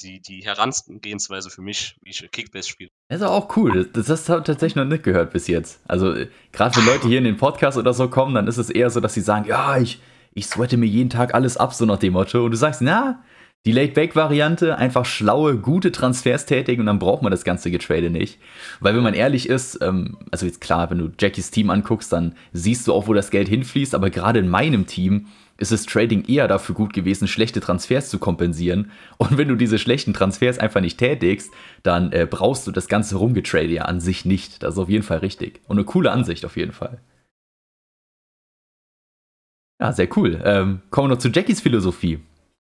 die, 0.01 0.21
die 0.21 0.41
Herangehensweise 0.41 1.51
für 1.51 1.63
mich, 1.63 1.97
wie 2.03 2.11
ich 2.11 2.29
Kickbase 2.31 2.69
spiele. 2.69 2.91
Das 3.09 3.21
ist 3.21 3.27
auch 3.27 3.57
cool. 3.57 3.89
Das, 3.93 4.07
das 4.07 4.29
habe 4.29 4.41
ich 4.41 4.47
tatsächlich 4.47 4.77
noch 4.77 4.85
nicht 4.85 5.03
gehört 5.03 5.33
bis 5.33 5.47
jetzt. 5.47 5.81
Also, 5.87 6.15
äh, 6.15 6.29
gerade 6.53 6.77
wenn 6.77 6.87
Leute 6.87 7.09
hier 7.09 7.19
in 7.19 7.25
den 7.25 7.37
Podcast 7.37 7.79
oder 7.79 7.93
so 7.95 8.09
kommen, 8.09 8.35
dann 8.35 8.47
ist 8.47 8.59
es 8.59 8.71
eher 8.71 8.91
so, 8.91 9.01
dass 9.01 9.15
sie 9.15 9.21
sagen, 9.21 9.47
ja, 9.49 9.79
ich, 9.79 10.01
ich 10.35 10.47
sweate 10.47 10.77
mir 10.77 10.87
jeden 10.87 11.11
Tag 11.11 11.35
alles 11.35 11.57
ab, 11.57 11.75
so 11.75 11.85
nach 11.85 11.99
dem 11.99 12.13
Motto. 12.13 12.45
Und 12.45 12.51
du 12.53 12.57
sagst, 12.57 12.81
na, 12.81 13.23
die 13.67 13.73
Laid-Back-Variante, 13.73 14.79
einfach 14.79 15.05
schlaue, 15.05 15.59
gute 15.59 15.93
Transfers 15.93 16.47
tätigen 16.47 16.81
und 16.81 16.87
dann 16.87 16.99
braucht 16.99 17.23
man 17.23 17.31
das 17.31 17.45
ganze 17.45 17.71
Getrade 17.71 18.09
nicht. 18.09 18.39
Weil 18.81 18.95
wenn 18.95 19.03
man 19.03 19.15
ehrlich 19.15 19.49
ist, 19.49 19.79
ähm, 19.83 20.17
also 20.31 20.47
jetzt 20.47 20.61
klar, 20.61 20.91
wenn 20.91 20.99
du 20.99 21.11
Jackies 21.19 21.51
Team 21.51 21.71
anguckst, 21.71 22.13
dann 22.13 22.35
siehst 22.53 22.87
du 22.87 22.95
auch, 22.95 23.09
wo 23.09 23.15
das 23.15 23.31
Geld 23.31 23.49
hinfließt, 23.49 23.95
aber 23.95 24.11
gerade 24.11 24.39
in 24.39 24.49
meinem 24.49 24.87
Team 24.87 25.27
ist 25.59 25.73
das 25.73 25.87
Trading 25.87 26.25
eher 26.25 26.49
dafür 26.49 26.75
gut 26.75 26.93
gewesen, 26.93 27.27
schlechte 27.27 27.61
Transfers 27.61 28.09
zu 28.09 28.19
kompensieren. 28.19 28.93
Und 29.19 29.37
wenn 29.37 29.49
du 29.49 29.57
diese 29.57 29.79
schlechten 29.79 30.15
Transfers 30.15 30.59
einfach 30.59 30.81
nicht 30.81 30.99
tätigst, 30.99 31.51
dann 31.83 32.13
äh, 32.13 32.27
brauchst 32.31 32.67
du 32.67 32.71
das 32.71 32.89
ganze 32.89 33.17
Rumgetrade 33.17 33.67
ja 33.67 33.83
an 33.83 34.01
sich 34.01 34.25
nicht. 34.25 34.63
Das 34.63 34.75
ist 34.75 34.79
auf 34.79 34.89
jeden 34.89 35.03
Fall 35.03 35.19
richtig. 35.19 35.61
Und 35.67 35.77
eine 35.77 35.85
coole 35.85 36.13
Ansicht 36.13 36.45
auf 36.45 36.57
jeden 36.57 36.73
Fall. 36.73 37.01
Ja, 39.81 39.93
sehr 39.93 40.09
cool. 40.17 40.41
Ähm, 40.45 40.81
kommen 40.91 41.09
wir 41.09 41.15
noch 41.15 41.21
zu 41.21 41.29
Jackies 41.29 41.61
Philosophie. 41.61 42.21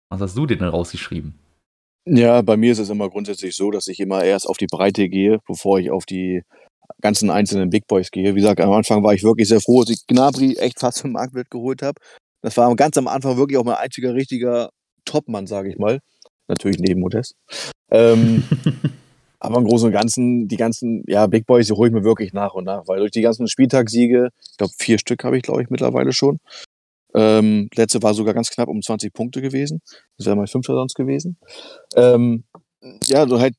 Was 0.10 0.22
hast 0.22 0.38
du 0.38 0.46
dir 0.46 0.58
denn 0.58 0.68
rausgeschrieben? 0.68 1.36
Ja, 2.06 2.42
bei 2.42 2.58
mir 2.58 2.72
ist 2.72 2.80
es 2.80 2.90
immer 2.90 3.10
grundsätzlich 3.10 3.56
so, 3.56 3.70
dass 3.70 3.88
ich 3.88 4.00
immer 4.00 4.24
erst 4.24 4.48
auf 4.48 4.58
die 4.58 4.68
Breite 4.68 5.10
gehe, 5.10 5.40
bevor 5.46 5.80
ich 5.80 5.92
auf 5.92 6.06
die 6.06 6.42
ganzen 7.02 7.30
einzelnen 7.30 7.70
Big 7.70 7.86
Boys 7.88 8.12
gehe. 8.12 8.34
Wie 8.34 8.40
gesagt, 8.40 8.62
am 8.62 8.72
Anfang 8.72 9.04
war 9.04 9.14
ich 9.14 9.24
wirklich 9.24 9.48
sehr 9.50 9.60
froh, 9.60 9.82
dass 9.82 9.90
ich 9.90 10.08
Gnabry 10.08 10.56
echt 10.58 10.80
fast 10.80 11.02
vom 11.02 11.12
Marktwert 11.12 11.52
geholt 11.52 11.82
habe. 11.82 12.00
Das 12.42 12.58
war 12.58 12.74
ganz 12.76 12.98
am 12.98 13.08
Anfang 13.08 13.38
wirklich 13.38 13.58
auch 13.58 13.64
mein 13.64 13.76
einziger 13.76 14.14
richtiger 14.14 14.70
Topmann, 15.06 15.48
sage 15.48 15.70
ich 15.70 15.78
mal. 15.78 16.00
Natürlich 16.48 16.80
neben 16.80 17.02
Modest. 17.02 17.36
Ähm, 17.92 18.44
aber 19.40 19.58
im 19.58 19.66
Großen 19.66 19.88
und 19.88 19.94
Ganzen, 19.94 20.48
die 20.48 20.58
ganzen 20.58 21.04
ja, 21.08 21.28
Big 21.28 21.46
Boys, 21.46 21.68
die 21.68 21.74
hole 21.74 21.90
ich 21.90 21.94
mir 21.94 22.04
wirklich 22.04 22.34
nach 22.34 22.54
und 22.54 22.66
nach, 22.66 22.88
weil 22.88 23.00
durch 23.00 23.12
die 23.12 23.22
ganzen 23.22 23.48
Spieltagssiege, 23.48 24.30
ich 24.52 24.58
glaube 24.58 24.74
vier 24.78 24.98
Stück 25.00 25.24
habe 25.24 25.38
ich, 25.38 25.44
glaube 25.44 25.62
ich, 25.62 25.70
mittlerweile 25.70 26.14
schon. 26.14 26.40
Ähm, 27.14 27.70
letzte 27.76 28.04
war 28.04 28.14
sogar 28.14 28.34
ganz 28.34 28.50
knapp 28.50 28.68
um 28.68 28.82
20 28.82 29.14
Punkte 29.14 29.42
gewesen. 29.42 29.82
Das 30.18 30.28
wäre 30.28 30.36
mein 30.36 30.48
fünfter 30.48 30.74
sonst 30.74 30.96
gewesen. 30.96 31.38
Ähm, 31.96 32.44
ja, 33.06 33.28
so 33.28 33.40
halt, 33.40 33.56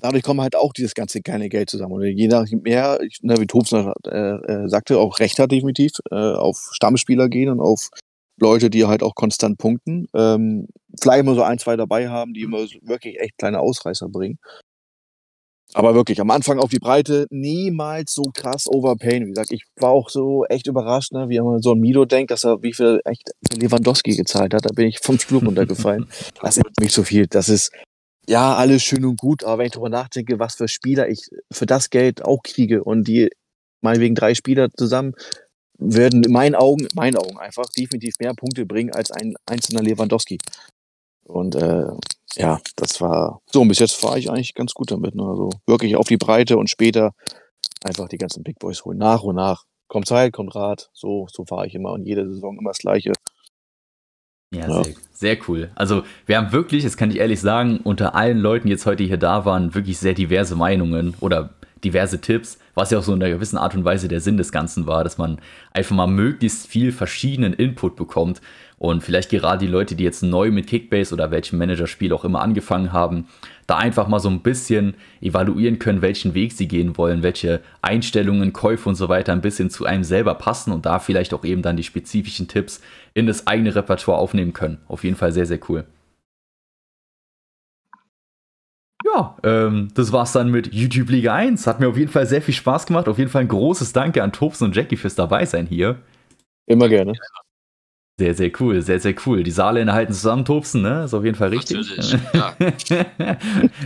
dadurch 0.00 0.22
kommt 0.22 0.40
halt 0.40 0.56
auch 0.56 0.72
dieses 0.72 0.94
ganze 0.94 1.20
kleine 1.20 1.48
Geld 1.48 1.70
zusammen. 1.70 1.94
Und 1.94 2.04
je 2.04 2.28
nach 2.28 2.46
mehr, 2.50 2.98
ne, 3.22 3.36
wie 3.38 3.46
Tobsner 3.46 3.94
äh, 4.06 4.18
äh, 4.18 4.68
sagte, 4.68 4.98
auch 4.98 5.18
recht 5.18 5.38
hat 5.38 5.52
definitiv, 5.52 5.92
äh, 6.10 6.14
auf 6.14 6.70
Stammspieler 6.72 7.28
gehen 7.28 7.50
und 7.50 7.60
auf 7.60 7.90
Leute, 8.40 8.70
die 8.70 8.86
halt 8.86 9.02
auch 9.02 9.14
konstant 9.14 9.58
punkten. 9.58 10.06
Ähm, 10.14 10.68
vielleicht 11.00 11.20
immer 11.20 11.34
so 11.34 11.42
ein, 11.42 11.58
zwei 11.58 11.76
dabei 11.76 12.08
haben, 12.08 12.34
die 12.34 12.42
immer 12.42 12.66
so 12.66 12.78
wirklich 12.82 13.20
echt 13.20 13.38
kleine 13.38 13.60
Ausreißer 13.60 14.08
bringen. 14.08 14.38
Aber 15.74 15.94
wirklich, 15.94 16.20
am 16.20 16.30
Anfang 16.30 16.58
auf 16.58 16.70
die 16.70 16.78
Breite 16.78 17.26
niemals 17.30 18.12
so 18.12 18.24
krass 18.34 18.66
overpayen. 18.66 19.24
Wie 19.24 19.30
gesagt, 19.30 19.52
ich 19.52 19.64
war 19.76 19.90
auch 19.90 20.10
so 20.10 20.44
echt 20.46 20.66
überrascht, 20.66 21.12
ne, 21.12 21.28
wie 21.30 21.40
man 21.40 21.62
so 21.62 21.72
an 21.72 21.80
Mido 21.80 22.04
denkt, 22.04 22.30
dass 22.30 22.44
er 22.44 22.62
wie 22.62 22.74
viel 22.74 23.00
echt 23.04 23.30
Lewandowski 23.56 24.14
gezahlt 24.14 24.52
hat. 24.52 24.66
Da 24.66 24.70
bin 24.74 24.88
ich 24.88 24.98
vom 24.98 25.18
Stuhl 25.18 25.44
runtergefallen. 25.44 26.06
Das 26.42 26.56
ist 26.56 26.64
nicht 26.80 26.92
so 26.92 27.04
viel. 27.04 27.26
Das 27.26 27.48
ist 27.48 27.70
ja 28.28 28.54
alles 28.54 28.82
schön 28.82 29.04
und 29.04 29.18
gut, 29.18 29.44
aber 29.44 29.58
wenn 29.58 29.66
ich 29.66 29.72
darüber 29.72 29.88
nachdenke, 29.88 30.38
was 30.38 30.54
für 30.54 30.68
Spieler 30.68 31.08
ich 31.08 31.28
für 31.50 31.66
das 31.66 31.90
Geld 31.90 32.24
auch 32.24 32.42
kriege 32.42 32.84
und 32.84 33.08
die 33.08 33.30
meinetwegen 33.80 34.14
drei 34.14 34.34
Spieler 34.34 34.68
zusammen 34.70 35.14
werden 35.78 36.22
in 36.22 36.32
meinen 36.32 36.54
Augen, 36.54 36.82
in 36.82 36.94
meinen 36.94 37.16
Augen 37.16 37.38
einfach 37.38 37.64
definitiv 37.76 38.14
mehr 38.20 38.34
Punkte 38.34 38.66
bringen 38.66 38.92
als 38.92 39.10
ein 39.10 39.34
einzelner 39.46 39.82
Lewandowski. 39.82 40.38
Und 41.24 41.54
äh, 41.54 41.86
ja, 42.36 42.60
das 42.76 43.00
war 43.00 43.40
so. 43.50 43.62
Und 43.62 43.68
bis 43.68 43.78
jetzt 43.78 43.94
fahre 43.94 44.18
ich 44.18 44.30
eigentlich 44.30 44.54
ganz 44.54 44.72
gut 44.72 44.90
damit. 44.90 45.14
Ne? 45.14 45.24
Also 45.24 45.50
wirklich 45.66 45.96
auf 45.96 46.08
die 46.08 46.16
Breite 46.16 46.56
und 46.56 46.70
später 46.70 47.12
einfach 47.84 48.08
die 48.08 48.18
ganzen 48.18 48.42
Big 48.42 48.58
Boys 48.58 48.84
holen. 48.84 48.98
Nach 48.98 49.22
und 49.22 49.36
nach. 49.36 49.64
Kommt 49.88 50.06
Zeit, 50.06 50.32
kommt 50.32 50.54
Rat. 50.54 50.90
So, 50.92 51.26
so 51.30 51.44
fahre 51.44 51.66
ich 51.66 51.74
immer 51.74 51.92
und 51.92 52.06
jede 52.06 52.26
Saison 52.28 52.56
immer 52.58 52.70
das 52.70 52.78
Gleiche. 52.78 53.12
Ja, 54.52 54.68
Ja. 54.68 54.84
Sehr, 54.84 54.94
sehr 55.12 55.38
cool. 55.48 55.70
Also 55.74 56.02
wir 56.26 56.36
haben 56.36 56.52
wirklich, 56.52 56.84
das 56.84 56.96
kann 56.96 57.10
ich 57.10 57.18
ehrlich 57.18 57.40
sagen, 57.40 57.80
unter 57.84 58.14
allen 58.14 58.38
Leuten, 58.38 58.66
die 58.66 58.72
jetzt 58.72 58.86
heute 58.86 59.04
hier 59.04 59.16
da 59.16 59.44
waren, 59.44 59.74
wirklich 59.74 59.98
sehr 59.98 60.14
diverse 60.14 60.56
Meinungen 60.56 61.14
oder 61.20 61.50
diverse 61.84 62.20
Tipps. 62.20 62.58
was 62.74 62.90
ja 62.90 62.98
auch 62.98 63.02
so 63.02 63.12
in 63.12 63.22
einer 63.22 63.32
gewissen 63.34 63.58
Art 63.58 63.74
und 63.74 63.84
Weise 63.84 64.08
der 64.08 64.20
Sinn 64.20 64.38
des 64.38 64.50
Ganzen 64.50 64.86
war, 64.86 65.04
dass 65.04 65.18
man 65.18 65.38
einfach 65.72 65.94
mal 65.94 66.06
möglichst 66.06 66.66
viel 66.66 66.90
verschiedenen 66.90 67.52
Input 67.52 67.96
bekommt 67.96 68.40
und 68.78 69.02
vielleicht 69.02 69.30
gerade 69.30 69.66
die 69.66 69.70
Leute, 69.70 69.94
die 69.94 70.04
jetzt 70.04 70.22
neu 70.22 70.50
mit 70.50 70.68
Kickbase 70.68 71.12
oder 71.14 71.30
welchem 71.30 71.58
Managerspiel 71.58 72.12
auch 72.12 72.24
immer 72.24 72.40
angefangen 72.40 72.92
haben, 72.92 73.26
da 73.66 73.78
einfach 73.78 74.08
mal 74.08 74.18
so 74.18 74.28
ein 74.28 74.40
bisschen 74.40 74.94
evaluieren 75.20 75.78
können, 75.78 76.02
welchen 76.02 76.34
Weg 76.34 76.52
sie 76.52 76.68
gehen 76.68 76.96
wollen, 76.96 77.22
welche 77.22 77.60
Einstellungen, 77.80 78.52
Käufe 78.52 78.88
und 78.88 78.94
so 78.94 79.08
weiter 79.08 79.32
ein 79.32 79.40
bisschen 79.40 79.70
zu 79.70 79.84
einem 79.86 80.04
selber 80.04 80.34
passen 80.34 80.72
und 80.72 80.86
da 80.86 80.98
vielleicht 80.98 81.34
auch 81.34 81.44
eben 81.44 81.62
dann 81.62 81.76
die 81.76 81.82
spezifischen 81.82 82.48
Tipps 82.48 82.80
in 83.14 83.26
das 83.26 83.46
eigene 83.46 83.74
Repertoire 83.74 84.18
aufnehmen 84.18 84.52
können. 84.52 84.78
Auf 84.88 85.04
jeden 85.04 85.16
Fall 85.16 85.32
sehr, 85.32 85.46
sehr 85.46 85.60
cool. 85.68 85.84
Ja, 89.04 89.36
ähm, 89.42 89.88
das 89.94 90.12
war's 90.12 90.32
dann 90.32 90.50
mit 90.50 90.72
YouTube 90.72 91.10
Liga 91.10 91.34
1. 91.34 91.66
Hat 91.66 91.80
mir 91.80 91.88
auf 91.88 91.96
jeden 91.96 92.10
Fall 92.10 92.26
sehr 92.26 92.40
viel 92.40 92.54
Spaß 92.54 92.86
gemacht. 92.86 93.08
Auf 93.08 93.18
jeden 93.18 93.30
Fall 93.30 93.42
ein 93.42 93.48
großes 93.48 93.92
Danke 93.92 94.22
an 94.22 94.32
Tobsen 94.32 94.66
und 94.66 94.76
Jackie 94.76 94.96
fürs 94.96 95.16
Dabeisein 95.16 95.66
hier. 95.66 95.96
Immer 96.66 96.88
gerne. 96.88 97.14
Sehr, 98.22 98.34
sehr 98.36 98.52
cool, 98.60 98.82
sehr, 98.82 99.00
sehr 99.00 99.16
cool. 99.26 99.42
Die 99.42 99.50
Saarländer 99.50 99.94
halten 99.94 100.12
zusammen, 100.12 100.44
Tobsen, 100.44 100.82
ne? 100.82 101.02
Ist 101.06 101.12
auf 101.12 101.24
jeden 101.24 101.36
Fall 101.36 101.48
richtig. 101.48 101.78
Natürlich, 101.78 102.14
ja. 102.32 102.56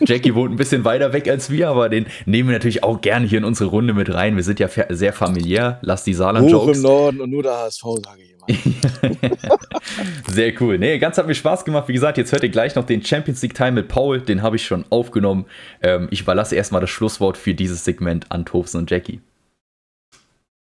Jackie 0.06 0.34
wohnt 0.34 0.52
ein 0.52 0.58
bisschen 0.58 0.84
weiter 0.84 1.14
weg 1.14 1.26
als 1.26 1.48
wir, 1.48 1.70
aber 1.70 1.88
den 1.88 2.04
nehmen 2.26 2.50
wir 2.50 2.52
natürlich 2.52 2.84
auch 2.84 3.00
gerne 3.00 3.26
hier 3.26 3.38
in 3.38 3.44
unsere 3.44 3.70
Runde 3.70 3.94
mit 3.94 4.12
rein. 4.12 4.36
Wir 4.36 4.42
sind 4.42 4.60
ja 4.60 4.68
sehr 4.90 5.14
familiär. 5.14 5.78
Lass 5.80 6.04
die 6.04 6.10
Hoch 6.10 6.16
im 6.16 6.18
Saarland-Jokes. 6.18 6.82
Norden 6.82 7.22
und 7.22 7.30
nur 7.30 7.44
der 7.44 7.52
HSV, 7.52 7.82
sage 8.04 8.20
ich 8.20 8.32
immer. 8.32 9.38
Sehr 10.30 10.52
cool. 10.60 10.78
Nee, 10.78 10.98
ganz 10.98 11.16
hat 11.16 11.26
mir 11.26 11.34
Spaß 11.34 11.64
gemacht. 11.64 11.88
Wie 11.88 11.94
gesagt, 11.94 12.18
jetzt 12.18 12.30
hört 12.30 12.42
ihr 12.42 12.50
gleich 12.50 12.74
noch 12.74 12.84
den 12.84 13.02
Champions 13.02 13.40
League 13.40 13.54
Time 13.54 13.72
mit 13.72 13.88
Paul. 13.88 14.20
Den 14.20 14.42
habe 14.42 14.56
ich 14.56 14.66
schon 14.66 14.84
aufgenommen. 14.90 15.46
Ähm, 15.82 16.08
ich 16.10 16.20
überlasse 16.20 16.56
erstmal 16.56 16.82
das 16.82 16.90
Schlusswort 16.90 17.38
für 17.38 17.54
dieses 17.54 17.86
Segment 17.86 18.30
an 18.30 18.44
Tobsen 18.44 18.80
und 18.80 18.90
Jackie. 18.90 19.22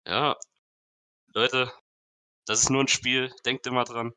Ja, 0.07 0.37
Leute, 1.33 1.69
das 2.45 2.61
ist 2.61 2.69
nur 2.69 2.83
ein 2.83 2.87
Spiel. 2.87 3.33
Denkt 3.45 3.67
immer 3.67 3.83
dran. 3.83 4.13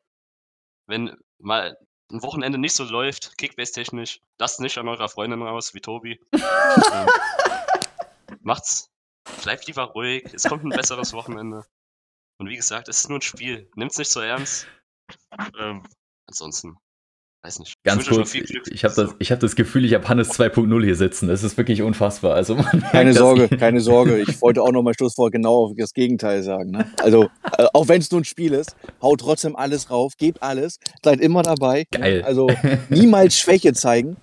Wenn 0.87 1.17
mal 1.39 1.77
ein 2.11 2.23
Wochenende 2.23 2.59
nicht 2.59 2.75
so 2.75 2.85
läuft, 2.85 3.37
Kickbase-technisch, 3.39 4.21
lasst 4.39 4.61
nicht 4.61 4.79
an 4.79 4.89
eurer 4.89 5.09
Freundin 5.09 5.43
raus, 5.43 5.75
wie 5.75 5.81
Tobi. 5.81 6.21
ähm, 6.33 7.09
macht's. 8.41 8.91
Bleibt 9.43 9.67
lieber 9.67 9.85
ruhig. 9.85 10.25
Es 10.33 10.45
kommt 10.45 10.65
ein 10.65 10.71
besseres 10.71 11.13
Wochenende. 11.13 11.65
Und 12.39 12.49
wie 12.49 12.57
gesagt, 12.57 12.89
es 12.89 12.99
ist 12.99 13.09
nur 13.09 13.19
ein 13.19 13.23
Spiel. 13.23 13.71
Nimmt's 13.75 13.99
nicht 13.99 14.11
so 14.11 14.21
ernst. 14.21 14.67
Ähm, 15.59 15.83
ansonsten, 16.27 16.79
weiß 17.43 17.61
nicht. 17.61 17.75
Ganz 17.85 18.09
euch 18.09 18.17
kurz, 18.17 18.35
ich 18.35 18.85
habe 18.85 18.95
das, 18.95 19.15
ich 19.19 19.31
hab 19.33 19.41
das 19.41 19.55
Gefühl, 19.57 19.85
ich 19.85 19.95
habe 19.95 20.09
Hannes 20.09 20.31
2.0 20.31 20.85
hier 20.85 20.97
sitzen. 20.97 21.29
Das 21.29 21.43
ist 21.45 21.57
wirklich 21.57 21.83
unfassbar. 21.83 22.35
Also 22.35 22.57
Keine 22.93 23.13
Sorge, 23.15 23.49
ich- 23.51 23.59
keine 23.59 23.81
Sorge. 23.81 24.19
Ich 24.21 24.41
wollte 24.43 24.63
auch 24.63 24.73
noch 24.73 24.83
mal 24.83 24.95
Schlusswort 24.95 25.33
genau 25.33 25.67
auf 25.67 25.73
das 25.77 25.93
Gegenteil 25.93 26.43
sagen. 26.43 26.71
Ne? 26.73 26.91
Also, 27.01 27.25
äh, 27.57 27.67
auch 27.73 27.89
wenn 27.89 28.01
es 28.01 28.11
nur 28.11 28.21
ein 28.21 28.25
Spiel 28.25 28.53
ist, 28.53 28.75
haut 29.01 29.21
trotzdem 29.21 29.55
alles 29.57 29.91
rauf, 29.91 30.15
gebt 30.19 30.43
alles, 30.43 30.79
seid 31.05 31.21
immer 31.21 31.43
dabei. 31.43 31.85
Geil. 31.91 32.19
Ne? 32.19 32.25
Also, 32.27 32.51
niemals 32.89 33.37
Schwäche 33.39 33.73
zeigen. 33.73 34.17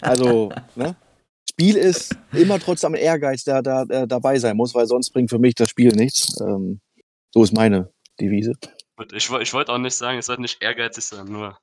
Also, 0.00 0.50
ne? 0.74 0.96
Spiel 1.48 1.76
ist 1.76 2.14
immer 2.32 2.58
trotzdem 2.58 2.94
ein 2.94 3.00
Ehrgeiz, 3.00 3.44
der 3.44 3.62
da 3.62 3.84
dabei 3.84 4.38
sein 4.38 4.56
muss, 4.56 4.74
weil 4.74 4.86
sonst 4.86 5.10
bringt 5.12 5.30
für 5.30 5.38
mich 5.38 5.54
das 5.54 5.70
Spiel 5.70 5.88
nichts. 5.94 6.38
Ähm, 6.40 6.80
so 7.32 7.42
ist 7.44 7.54
meine 7.54 7.90
Devise. 8.20 8.52
Ich, 9.14 9.30
ich 9.30 9.54
wollte 9.54 9.72
auch 9.72 9.78
nicht 9.78 9.94
sagen, 9.94 10.16
ihr 10.16 10.22
sollt 10.22 10.40
nicht 10.40 10.62
ehrgeizig 10.62 11.04
sein, 11.04 11.26
nur 11.26 11.56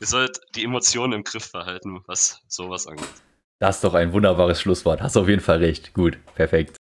ihr 0.00 0.06
sollt- 0.06 0.40
die 0.54 0.64
Emotionen 0.64 1.12
im 1.12 1.24
Griff 1.24 1.50
behalten, 1.52 2.00
was 2.06 2.40
sowas 2.48 2.86
angeht. 2.86 3.06
Das 3.58 3.76
ist 3.76 3.84
doch 3.84 3.94
ein 3.94 4.12
wunderbares 4.12 4.60
Schlusswort. 4.60 5.00
Hast 5.00 5.16
auf 5.16 5.28
jeden 5.28 5.40
Fall 5.40 5.58
recht. 5.58 5.94
Gut, 5.94 6.18
perfekt. 6.34 6.76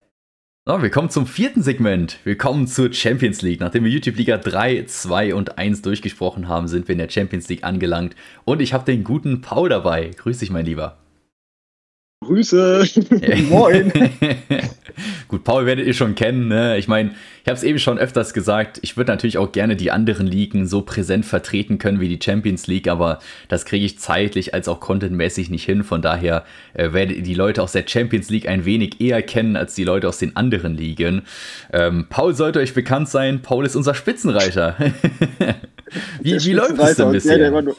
So, 0.64 0.80
wir 0.80 0.90
kommen 0.90 1.10
zum 1.10 1.26
vierten 1.26 1.60
Segment. 1.62 2.18
Wir 2.24 2.38
kommen 2.38 2.68
zur 2.68 2.92
Champions 2.92 3.42
League. 3.42 3.60
Nachdem 3.60 3.84
wir 3.84 3.90
YouTube 3.90 4.16
Liga 4.16 4.38
3, 4.38 4.84
2 4.86 5.34
und 5.34 5.58
1 5.58 5.82
durchgesprochen 5.82 6.46
haben, 6.46 6.68
sind 6.68 6.86
wir 6.86 6.92
in 6.92 6.98
der 6.98 7.10
Champions 7.10 7.48
League 7.48 7.64
angelangt. 7.64 8.14
Und 8.44 8.60
ich 8.62 8.72
habe 8.72 8.84
den 8.84 9.02
guten 9.02 9.40
Paul 9.40 9.68
dabei. 9.68 10.10
Grüß 10.16 10.38
dich, 10.38 10.50
mein 10.50 10.64
Lieber. 10.64 11.01
Grüße. 12.22 12.84
Moin. 13.48 13.92
Gut, 15.28 15.44
Paul 15.44 15.66
werdet 15.66 15.86
ihr 15.86 15.94
schon 15.94 16.14
kennen. 16.14 16.48
Ne? 16.48 16.76
Ich 16.78 16.86
meine, 16.88 17.10
ich 17.42 17.48
habe 17.48 17.56
es 17.56 17.62
eben 17.62 17.78
schon 17.78 17.98
öfters 17.98 18.34
gesagt, 18.34 18.78
ich 18.82 18.96
würde 18.96 19.10
natürlich 19.10 19.38
auch 19.38 19.50
gerne 19.52 19.74
die 19.76 19.90
anderen 19.90 20.26
Ligen 20.26 20.66
so 20.66 20.82
präsent 20.82 21.24
vertreten 21.24 21.78
können 21.78 22.00
wie 22.00 22.08
die 22.08 22.22
Champions 22.22 22.66
League, 22.66 22.88
aber 22.88 23.18
das 23.48 23.64
kriege 23.64 23.84
ich 23.84 23.98
zeitlich 23.98 24.54
als 24.54 24.68
auch 24.68 24.80
contentmäßig 24.80 25.50
nicht 25.50 25.64
hin. 25.64 25.82
Von 25.84 26.02
daher 26.02 26.44
äh, 26.74 26.92
werdet 26.92 27.16
ihr 27.16 27.22
die 27.22 27.34
Leute 27.34 27.62
aus 27.62 27.72
der 27.72 27.84
Champions 27.86 28.30
League 28.30 28.48
ein 28.48 28.64
wenig 28.64 29.00
eher 29.00 29.22
kennen 29.22 29.56
als 29.56 29.74
die 29.74 29.84
Leute 29.84 30.08
aus 30.08 30.18
den 30.18 30.36
anderen 30.36 30.76
Ligen. 30.76 31.22
Ähm, 31.72 32.06
Paul 32.08 32.34
sollte 32.34 32.58
euch 32.60 32.74
bekannt 32.74 33.08
sein. 33.08 33.40
Paul 33.42 33.64
ist 33.66 33.76
unser 33.76 33.94
Spitzenreiter. 33.94 34.76
wie 36.20 36.44
wie 36.44 36.52
läuft 36.52 36.78
es 36.78 36.96
denn 36.96 36.96
Der, 36.96 37.06
der 37.06 37.12
bisher? 37.12 37.48
immer 37.48 37.62
nur- 37.62 37.76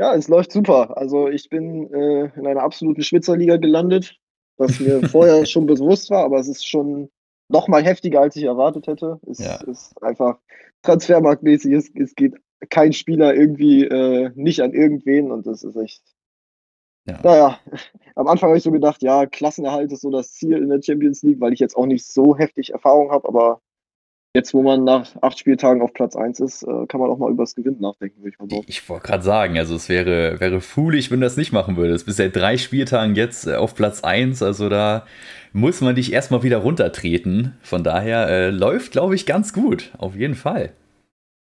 ja, 0.00 0.14
es 0.14 0.28
läuft 0.28 0.50
super. 0.50 0.96
Also 0.96 1.28
ich 1.28 1.50
bin 1.50 1.92
äh, 1.92 2.30
in 2.34 2.46
einer 2.46 2.62
absoluten 2.62 3.02
Schwitzerliga 3.02 3.58
gelandet, 3.58 4.16
was 4.56 4.80
mir 4.80 5.02
vorher 5.08 5.44
schon 5.44 5.66
bewusst 5.66 6.08
war, 6.10 6.24
aber 6.24 6.38
es 6.38 6.48
ist 6.48 6.66
schon 6.66 7.10
noch 7.50 7.68
mal 7.68 7.84
heftiger, 7.84 8.22
als 8.22 8.34
ich 8.36 8.44
erwartet 8.44 8.86
hätte. 8.86 9.20
Es 9.28 9.38
Ja. 9.40 9.56
ist 9.56 9.92
einfach 10.02 10.38
transfermarktmäßig. 10.82 11.72
Es, 11.72 11.90
es 11.94 12.14
geht 12.14 12.34
kein 12.70 12.94
Spieler 12.94 13.34
irgendwie 13.34 13.84
äh, 13.84 14.30
nicht 14.36 14.62
an 14.62 14.72
irgendwen 14.72 15.30
und 15.30 15.46
das 15.46 15.64
ist 15.64 15.76
echt. 15.76 16.02
Ja. 17.06 17.18
Naja, 17.22 17.58
am 18.14 18.26
Anfang 18.26 18.48
habe 18.50 18.58
ich 18.58 18.64
so 18.64 18.70
gedacht, 18.70 19.02
ja, 19.02 19.26
Klassenerhalt 19.26 19.92
ist 19.92 20.00
so 20.00 20.10
das 20.10 20.32
Ziel 20.32 20.56
in 20.56 20.68
der 20.70 20.80
Champions 20.82 21.22
League, 21.22 21.40
weil 21.40 21.52
ich 21.52 21.60
jetzt 21.60 21.76
auch 21.76 21.86
nicht 21.86 22.06
so 22.06 22.36
heftig 22.38 22.72
Erfahrung 22.72 23.10
habe, 23.10 23.28
aber 23.28 23.60
jetzt, 24.34 24.54
wo 24.54 24.62
man 24.62 24.84
nach 24.84 25.10
acht 25.20 25.38
Spieltagen 25.38 25.82
auf 25.82 25.92
Platz 25.92 26.16
1 26.16 26.40
ist, 26.40 26.62
äh, 26.62 26.86
kann 26.86 27.00
man 27.00 27.10
auch 27.10 27.18
mal 27.18 27.30
über 27.30 27.42
das 27.42 27.54
Gewinn 27.54 27.78
nachdenken, 27.80 28.22
würde 28.22 28.30
ich 28.30 28.38
mal 28.38 28.46
behaupten. 28.46 28.70
Ich 28.70 28.88
wollte 28.88 29.06
gerade 29.06 29.22
sagen, 29.22 29.58
also 29.58 29.74
es 29.74 29.88
wäre, 29.88 30.40
wäre 30.40 30.60
foolish, 30.60 31.10
wenn 31.10 31.20
du 31.20 31.26
das 31.26 31.36
nicht 31.36 31.52
machen 31.52 31.76
würdest. 31.76 32.06
Bis 32.06 32.16
seit 32.16 32.36
drei 32.36 32.56
Spieltagen 32.56 33.14
jetzt 33.14 33.46
äh, 33.46 33.54
auf 33.54 33.74
Platz 33.74 34.02
1, 34.02 34.42
also 34.42 34.68
da 34.68 35.04
muss 35.52 35.80
man 35.80 35.94
dich 35.94 36.12
erstmal 36.12 36.42
wieder 36.42 36.58
runtertreten. 36.58 37.56
Von 37.62 37.82
daher 37.82 38.28
äh, 38.28 38.50
läuft, 38.50 38.92
glaube 38.92 39.14
ich, 39.14 39.26
ganz 39.26 39.52
gut. 39.52 39.92
Auf 39.98 40.14
jeden 40.14 40.34
Fall. 40.34 40.72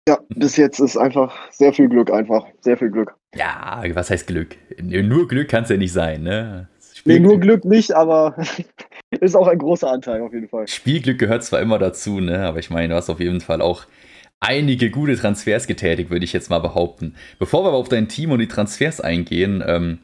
Ja, 0.08 0.18
bis 0.30 0.56
jetzt 0.56 0.78
ist 0.78 0.96
einfach 0.96 1.36
sehr 1.50 1.72
viel 1.72 1.88
Glück 1.88 2.10
einfach. 2.10 2.46
Sehr 2.60 2.78
viel 2.78 2.90
Glück. 2.90 3.14
Ja, 3.34 3.82
was 3.92 4.08
heißt 4.08 4.26
Glück? 4.26 4.56
Nur 4.80 5.28
Glück 5.28 5.48
kann 5.48 5.64
es 5.64 5.68
ja 5.68 5.76
nicht 5.76 5.92
sein, 5.92 6.22
ne? 6.22 6.68
Nee, 7.04 7.20
nur 7.20 7.38
Glück 7.38 7.64
nicht, 7.64 7.92
aber 7.92 8.34
ist 9.20 9.36
auch 9.36 9.48
ein 9.48 9.58
großer 9.58 9.90
Anteil 9.90 10.20
auf 10.22 10.32
jeden 10.32 10.48
Fall. 10.48 10.68
Spielglück 10.68 11.18
gehört 11.18 11.44
zwar 11.44 11.60
immer 11.60 11.78
dazu, 11.78 12.20
ne? 12.20 12.46
Aber 12.46 12.58
ich 12.58 12.70
meine, 12.70 12.88
du 12.88 12.94
hast 12.94 13.10
auf 13.10 13.20
jeden 13.20 13.40
Fall 13.40 13.60
auch 13.60 13.84
einige 14.40 14.90
gute 14.90 15.16
Transfers 15.16 15.66
getätigt, 15.66 16.10
würde 16.10 16.24
ich 16.24 16.32
jetzt 16.32 16.50
mal 16.50 16.60
behaupten. 16.60 17.14
Bevor 17.38 17.64
wir 17.64 17.68
aber 17.68 17.78
auf 17.78 17.88
dein 17.88 18.08
Team 18.08 18.30
und 18.30 18.38
die 18.38 18.48
Transfers 18.48 19.00
eingehen, 19.00 19.62
ähm, 19.66 19.98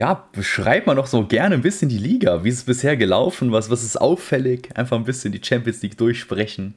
ja, 0.00 0.28
beschreib 0.32 0.86
mal 0.86 0.94
noch 0.94 1.06
so 1.06 1.26
gerne 1.26 1.54
ein 1.54 1.62
bisschen 1.62 1.88
die 1.88 1.98
Liga. 1.98 2.44
Wie 2.44 2.48
ist 2.48 2.58
es 2.58 2.64
bisher 2.64 2.96
gelaufen? 2.96 3.52
Was, 3.52 3.70
was 3.70 3.82
ist 3.82 4.00
auffällig? 4.00 4.76
Einfach 4.76 4.96
ein 4.96 5.04
bisschen 5.04 5.32
die 5.32 5.42
Champions 5.42 5.82
League 5.82 5.96
durchsprechen. 5.96 6.74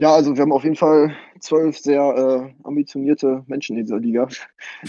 Ja, 0.00 0.14
also 0.14 0.34
wir 0.34 0.42
haben 0.42 0.52
auf 0.52 0.64
jeden 0.64 0.74
Fall 0.74 1.14
zwölf 1.38 1.78
sehr 1.78 2.02
äh, 2.02 2.66
ambitionierte 2.66 3.44
Menschen 3.46 3.76
in 3.76 3.84
dieser 3.84 4.00
Liga. 4.00 4.26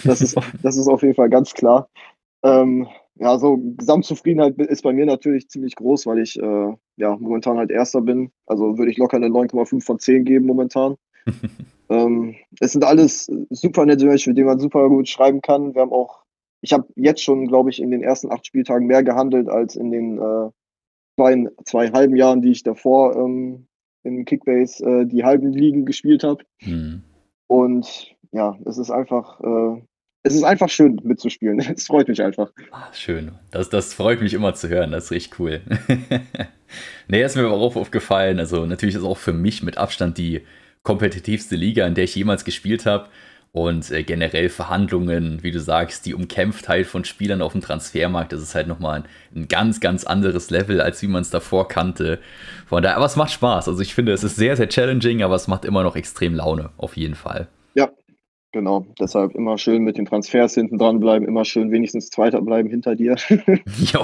Das 0.03 0.21
ist, 0.21 0.35
auf- 0.37 0.51
das 0.63 0.75
ist 0.75 0.87
auf 0.87 1.03
jeden 1.03 1.13
Fall 1.13 1.29
ganz 1.29 1.53
klar. 1.53 1.87
Ähm, 2.43 2.87
ja, 3.15 3.37
so 3.37 3.57
Gesamtzufriedenheit 3.77 4.57
ist 4.57 4.81
bei 4.81 4.93
mir 4.93 5.05
natürlich 5.05 5.49
ziemlich 5.49 5.75
groß, 5.75 6.05
weil 6.07 6.19
ich 6.19 6.39
äh, 6.39 6.73
ja 6.97 7.15
momentan 7.17 7.57
halt 7.57 7.71
Erster 7.71 8.01
bin. 8.01 8.31
Also 8.47 8.77
würde 8.77 8.91
ich 8.91 8.97
locker 8.97 9.17
eine 9.17 9.27
9,5 9.27 9.83
von 9.83 9.99
10 9.99 10.25
geben 10.25 10.45
momentan. 10.45 10.95
ähm, 11.89 12.35
es 12.59 12.71
sind 12.71 12.83
alles 12.83 13.31
super 13.49 13.85
nette 13.85 14.05
Menschen, 14.05 14.31
mit 14.31 14.37
denen 14.37 14.47
man 14.47 14.59
super 14.59 14.89
gut 14.89 15.07
schreiben 15.07 15.41
kann. 15.41 15.75
Wir 15.75 15.81
haben 15.81 15.91
auch, 15.91 16.23
ich 16.61 16.73
habe 16.73 16.87
jetzt 16.95 17.21
schon, 17.21 17.47
glaube 17.47 17.69
ich, 17.69 17.81
in 17.81 17.91
den 17.91 18.01
ersten 18.03 18.31
acht 18.31 18.45
Spieltagen 18.45 18.87
mehr 18.87 19.03
gehandelt 19.03 19.47
als 19.47 19.75
in 19.75 19.91
den 19.91 20.17
äh, 20.17 20.49
zwei, 21.15 21.47
zwei 21.65 21.91
halben 21.91 22.15
Jahren, 22.15 22.41
die 22.41 22.51
ich 22.51 22.63
davor 22.63 23.15
ähm, 23.15 23.67
in 24.03 24.25
Kickbase 24.25 24.83
äh, 24.85 25.05
die 25.05 25.23
halben 25.23 25.51
Ligen 25.51 25.85
gespielt 25.85 26.23
habe. 26.23 26.43
Hm. 26.59 27.03
Und 27.47 28.15
ja, 28.31 28.57
es 28.65 28.79
ist 28.79 28.89
einfach, 28.89 29.39
äh, 29.41 29.81
es 30.23 30.33
ist 30.33 30.43
einfach 30.43 30.69
schön 30.69 30.99
mitzuspielen. 31.03 31.59
Es 31.75 31.87
freut 31.87 32.07
mich 32.07 32.21
einfach. 32.21 32.49
Ah, 32.71 32.87
schön. 32.93 33.33
Das, 33.51 33.69
das 33.69 33.93
freut 33.93 34.21
mich 34.21 34.33
immer 34.33 34.53
zu 34.55 34.69
hören. 34.69 34.91
Das 34.91 35.05
ist 35.05 35.11
richtig 35.11 35.39
cool. 35.39 35.61
nee, 37.07 37.23
ist 37.23 37.35
mir 37.35 37.45
aber 37.45 37.55
auch 37.55 37.75
aufgefallen. 37.75 38.39
Also, 38.39 38.65
natürlich 38.65 38.95
ist 38.95 39.03
auch 39.03 39.17
für 39.17 39.33
mich 39.33 39.63
mit 39.63 39.77
Abstand 39.77 40.17
die 40.17 40.41
kompetitivste 40.83 41.55
Liga, 41.55 41.85
in 41.85 41.95
der 41.95 42.05
ich 42.05 42.15
jemals 42.15 42.45
gespielt 42.45 42.85
habe. 42.85 43.09
Und 43.51 43.91
äh, 43.91 44.01
generell 44.01 44.49
Verhandlungen, 44.49 45.43
wie 45.43 45.51
du 45.51 45.59
sagst, 45.59 46.07
die 46.07 46.15
Umkämpftheit 46.15 46.87
von 46.87 47.05
Spielern 47.05 47.43
auf 47.43 47.51
dem 47.51 47.61
Transfermarkt, 47.61 48.31
das 48.31 48.41
ist 48.41 48.55
halt 48.55 48.67
nochmal 48.67 49.01
ein, 49.01 49.05
ein 49.35 49.47
ganz, 49.47 49.79
ganz 49.79 50.05
anderes 50.05 50.49
Level, 50.49 50.81
als 50.81 51.03
wie 51.03 51.07
man 51.07 51.21
es 51.21 51.29
davor 51.29 51.67
kannte. 51.67 52.19
Von 52.65 52.81
daher, 52.81 52.97
aber 52.97 53.05
es 53.05 53.15
macht 53.15 53.31
Spaß. 53.31 53.67
Also 53.67 53.79
ich 53.81 53.93
finde, 53.93 54.13
es 54.13 54.23
ist 54.23 54.37
sehr, 54.37 54.57
sehr 54.57 54.69
challenging, 54.69 55.21
aber 55.21 55.35
es 55.35 55.47
macht 55.47 55.65
immer 55.65 55.83
noch 55.83 55.95
extrem 55.95 56.33
Laune, 56.33 56.71
auf 56.77 56.97
jeden 56.97 57.13
Fall. 57.13 57.47
Ja, 57.75 57.91
Genau, 58.53 58.85
deshalb 58.99 59.33
immer 59.33 59.57
schön 59.57 59.83
mit 59.83 59.97
den 59.97 60.05
Transfers 60.05 60.53
hinten 60.53 60.77
dran 60.77 60.99
bleiben, 60.99 61.25
immer 61.27 61.43
schön 61.43 61.71
wenigstens 61.71 62.11
Zweiter 62.11 62.39
bleiben 62.39 62.69
hinter 62.69 62.95
dir. 62.95 63.15
Jo. 63.91 64.01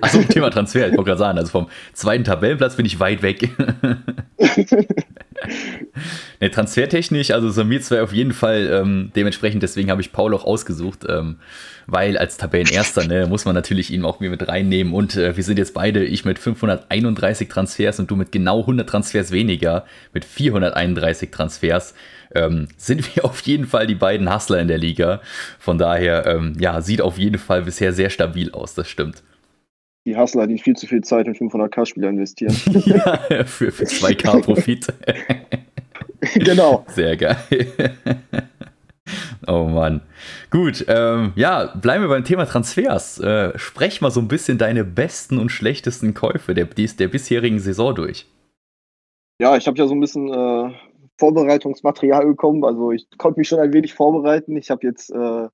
Achso, 0.00 0.22
Thema 0.22 0.50
Transfer, 0.50 0.86
ich 0.86 0.92
wollte 0.92 1.08
gerade 1.08 1.18
sagen, 1.18 1.38
also 1.38 1.50
vom 1.50 1.66
zweiten 1.94 2.22
Tabellenplatz 2.22 2.76
bin 2.76 2.86
ich 2.86 3.00
weit 3.00 3.22
weg. 3.22 3.50
ne, 6.40 6.50
transfertechnisch, 6.50 7.30
also 7.30 7.50
wir 7.70 7.80
zwei 7.80 8.02
auf 8.02 8.12
jeden 8.12 8.32
Fall 8.32 8.68
ähm, 8.72 9.10
dementsprechend, 9.14 9.62
deswegen 9.62 9.90
habe 9.90 10.00
ich 10.00 10.12
Paul 10.12 10.34
auch 10.34 10.44
ausgesucht, 10.44 11.00
ähm, 11.08 11.36
weil 11.86 12.16
als 12.16 12.36
Tabellenerster 12.36 13.06
ne, 13.06 13.26
muss 13.26 13.44
man 13.44 13.54
natürlich 13.54 13.92
ihn 13.92 14.04
auch 14.04 14.20
mit 14.20 14.46
reinnehmen 14.48 14.92
und 14.92 15.16
äh, 15.16 15.36
wir 15.36 15.44
sind 15.44 15.58
jetzt 15.58 15.74
beide, 15.74 16.04
ich 16.04 16.24
mit 16.24 16.38
531 16.38 17.48
Transfers 17.48 17.98
und 17.98 18.10
du 18.10 18.16
mit 18.16 18.32
genau 18.32 18.60
100 18.60 18.88
Transfers 18.88 19.30
weniger, 19.30 19.84
mit 20.12 20.24
431 20.24 21.30
Transfers, 21.30 21.94
ähm, 22.34 22.68
sind 22.76 23.14
wir 23.14 23.24
auf 23.24 23.40
jeden 23.42 23.66
Fall 23.66 23.86
die 23.86 23.94
beiden 23.94 24.32
Hustler 24.32 24.60
in 24.60 24.68
der 24.68 24.78
Liga. 24.78 25.20
Von 25.58 25.78
daher, 25.78 26.26
ähm, 26.26 26.54
ja, 26.58 26.80
sieht 26.80 27.00
auf 27.00 27.18
jeden 27.18 27.38
Fall 27.38 27.62
bisher 27.62 27.92
sehr 27.92 28.10
stabil 28.10 28.50
aus, 28.52 28.74
das 28.74 28.88
stimmt. 28.88 29.22
Die 30.06 30.16
Hustler, 30.16 30.46
die 30.46 30.58
viel 30.58 30.76
zu 30.76 30.86
viel 30.86 31.02
Zeit 31.02 31.26
in 31.26 31.34
500k-Spieler 31.34 32.10
investieren. 32.10 32.54
ja, 32.84 33.44
für, 33.44 33.72
für 33.72 33.84
2k 33.84 34.40
Profit. 34.44 34.86
genau. 36.34 36.84
Sehr 36.88 37.16
geil. 37.16 37.36
Oh 39.46 39.64
Mann. 39.64 40.00
Gut, 40.50 40.84
ähm, 40.88 41.32
ja, 41.36 41.74
bleiben 41.74 42.04
wir 42.04 42.08
beim 42.08 42.24
Thema 42.24 42.46
Transfers. 42.46 43.18
Äh, 43.20 43.58
sprech 43.58 44.00
mal 44.00 44.10
so 44.10 44.20
ein 44.20 44.28
bisschen 44.28 44.58
deine 44.58 44.84
besten 44.84 45.38
und 45.38 45.50
schlechtesten 45.50 46.14
Käufe 46.14 46.54
der, 46.54 46.66
der 46.66 47.08
bisherigen 47.08 47.58
Saison 47.58 47.94
durch. 47.94 48.26
Ja, 49.40 49.56
ich 49.56 49.66
habe 49.66 49.76
ja 49.78 49.86
so 49.86 49.94
ein 49.94 50.00
bisschen 50.00 50.32
äh, 50.32 50.72
Vorbereitungsmaterial 51.18 52.26
bekommen. 52.26 52.64
Also 52.64 52.92
ich 52.92 53.06
konnte 53.18 53.40
mich 53.40 53.48
schon 53.48 53.58
ein 53.58 53.72
wenig 53.72 53.94
vorbereiten. 53.94 54.56
Ich 54.56 54.70
habe 54.70 54.86
jetzt 54.86 55.10
äh, 55.10 55.48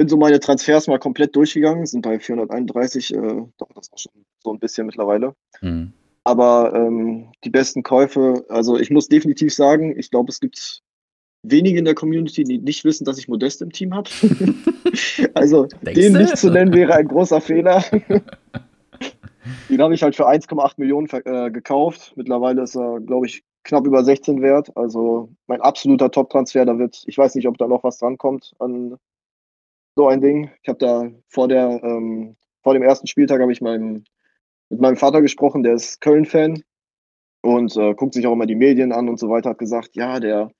bin 0.00 0.08
so 0.08 0.16
meine 0.16 0.40
Transfers 0.40 0.86
mal 0.86 0.98
komplett 0.98 1.36
durchgegangen, 1.36 1.84
sind 1.84 2.00
bei 2.00 2.18
431, 2.18 3.12
äh, 3.12 3.18
doch, 3.58 3.68
das 3.74 3.92
war 3.92 3.98
schon 3.98 4.12
so 4.42 4.50
ein 4.50 4.58
bisschen 4.58 4.86
mittlerweile. 4.86 5.34
Mhm. 5.60 5.92
Aber 6.24 6.72
ähm, 6.74 7.32
die 7.44 7.50
besten 7.50 7.82
Käufe, 7.82 8.46
also 8.48 8.78
ich 8.78 8.88
muss 8.88 9.08
definitiv 9.08 9.52
sagen, 9.52 9.94
ich 9.98 10.10
glaube, 10.10 10.30
es 10.30 10.40
gibt 10.40 10.80
wenige 11.42 11.78
in 11.78 11.84
der 11.84 11.94
Community, 11.94 12.44
die 12.44 12.56
nicht 12.56 12.82
wissen, 12.86 13.04
dass 13.04 13.18
ich 13.18 13.28
Modest 13.28 13.60
im 13.60 13.72
Team 13.72 13.92
habe. 13.92 14.08
also 15.34 15.66
den 15.82 16.14
nicht 16.14 16.38
zu 16.38 16.48
nennen 16.48 16.72
wäre 16.72 16.94
ein 16.94 17.06
großer 17.06 17.42
Fehler. 17.42 17.84
den 19.68 19.82
habe 19.82 19.92
ich 19.92 20.02
halt 20.02 20.16
für 20.16 20.26
1,8 20.26 20.72
Millionen 20.78 21.08
äh, 21.10 21.50
gekauft. 21.50 22.14
Mittlerweile 22.16 22.62
ist 22.62 22.74
er, 22.74 23.00
glaube 23.00 23.26
ich, 23.26 23.42
knapp 23.64 23.86
über 23.86 24.02
16 24.02 24.40
wert. 24.40 24.74
Also 24.78 25.28
mein 25.46 25.60
absoluter 25.60 26.10
Top-Transfer. 26.10 26.64
Da 26.64 26.78
wird, 26.78 27.02
ich 27.04 27.18
weiß 27.18 27.34
nicht, 27.34 27.46
ob 27.46 27.58
da 27.58 27.68
noch 27.68 27.84
was 27.84 27.98
drankommt 27.98 28.54
an 28.60 28.96
so 30.00 30.08
ein 30.08 30.22
Ding. 30.22 30.50
Ich 30.62 30.68
habe 30.70 30.78
da 30.78 31.10
vor 31.28 31.46
der, 31.46 31.78
ähm, 31.84 32.36
vor 32.62 32.72
dem 32.72 32.82
ersten 32.82 33.06
Spieltag 33.06 33.42
habe 33.42 33.52
ich 33.52 33.60
meinem, 33.60 34.04
mit 34.70 34.80
meinem 34.80 34.96
Vater 34.96 35.20
gesprochen, 35.20 35.62
der 35.62 35.74
ist 35.74 36.00
Köln-Fan 36.00 36.62
und 37.42 37.76
äh, 37.76 37.92
guckt 37.94 38.14
sich 38.14 38.26
auch 38.26 38.32
immer 38.32 38.46
die 38.46 38.54
Medien 38.54 38.92
an 38.92 39.10
und 39.10 39.18
so 39.18 39.28
weiter, 39.28 39.50
hat 39.50 39.58
gesagt, 39.58 39.96
ja, 39.96 40.18
der 40.18 40.52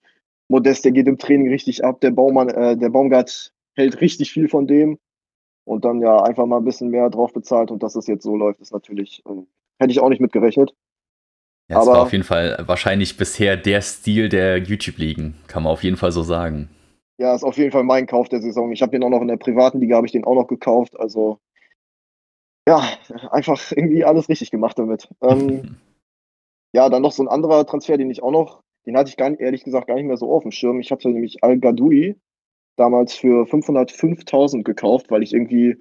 Modest, 0.49 0.85
der 0.85 0.93
geht 0.93 1.07
im 1.07 1.17
Training 1.17 1.49
richtig 1.49 1.83
ab, 1.85 2.03
der 2.03 2.11
Baumann, 2.11 2.51
äh, 2.51 2.77
der 2.77 2.91
Baumgart 2.91 3.55
hält 3.77 4.03
richtig 4.03 4.31
viel 4.31 4.49
von 4.49 4.67
dem 4.67 4.99
und 5.65 5.87
dann 5.87 6.03
ja 6.03 6.23
einfach 6.23 6.45
mal 6.45 6.59
ein 6.59 6.65
bisschen 6.65 6.91
mehr 6.91 7.09
drauf 7.09 7.33
bezahlt 7.33 7.71
und 7.71 7.83
dass 7.83 7.97
es 7.97 8.07
jetzt 8.09 8.25
so 8.25 8.37
läuft, 8.37 8.61
ist 8.61 8.75
natürlich, 8.75 9.23
äh, 9.27 9.43
hätte 9.79 9.93
ich 9.93 10.01
auch 10.01 10.11
nicht 10.11 10.21
mitgerechnet. 10.21 10.75
Ja, 11.69 11.81
es 11.81 11.87
war 11.87 12.03
auf 12.03 12.13
jeden 12.13 12.25
Fall 12.25 12.63
wahrscheinlich 12.67 13.17
bisher 13.17 13.57
der 13.57 13.81
Stil 13.81 14.29
der 14.29 14.59
YouTube-Ligen, 14.59 15.37
kann 15.47 15.63
man 15.63 15.73
auf 15.73 15.83
jeden 15.83 15.97
Fall 15.97 16.13
so 16.13 16.23
sagen. 16.23 16.69
Ja, 17.21 17.35
ist 17.35 17.45
auf 17.45 17.59
jeden 17.59 17.71
Fall 17.71 17.85
mein 17.85 18.07
Kauf 18.07 18.31
der 18.31 18.41
Saison. 18.41 18.73
Ich 18.73 18.81
habe 18.81 18.93
den 18.93 19.05
auch 19.05 19.11
noch 19.11 19.21
in 19.21 19.29
der 19.29 19.37
privaten 19.37 19.79
Liga, 19.79 19.97
habe 19.97 20.07
ich 20.07 20.13
den 20.13 20.25
auch 20.25 20.35
noch 20.35 20.47
gekauft. 20.47 20.99
Also 20.99 21.39
ja, 22.67 22.83
einfach 23.31 23.61
irgendwie 23.73 24.07
alles 24.07 24.31
richtig 24.31 24.51
gemacht 24.51 24.79
damit. 24.79 25.07
Ähm, 25.21 25.77
ja, 26.73 26.89
dann 26.89 27.03
noch 27.03 27.13
so 27.13 27.23
ein 27.23 27.29
anderer 27.29 27.67
Transfer, 27.67 27.99
den 27.99 28.11
ich 28.11 28.23
auch 28.23 28.31
noch, 28.31 28.63
den 28.87 28.97
hatte 28.97 29.11
ich 29.11 29.19
gar, 29.19 29.39
ehrlich 29.39 29.65
gesagt 29.65 29.89
gar 29.89 29.97
nicht 29.97 30.07
mehr 30.07 30.17
so 30.17 30.33
auf 30.33 30.45
dem 30.45 30.51
Schirm. 30.51 30.81
Ich 30.81 30.91
hatte 30.91 31.11
nämlich 31.11 31.45
Al 31.45 31.59
Gadoui 31.59 32.17
damals 32.77 33.15
für 33.15 33.45
505.000 33.45 34.63
gekauft, 34.63 35.11
weil 35.11 35.23
ich 35.23 35.35
irgendwie, 35.35 35.77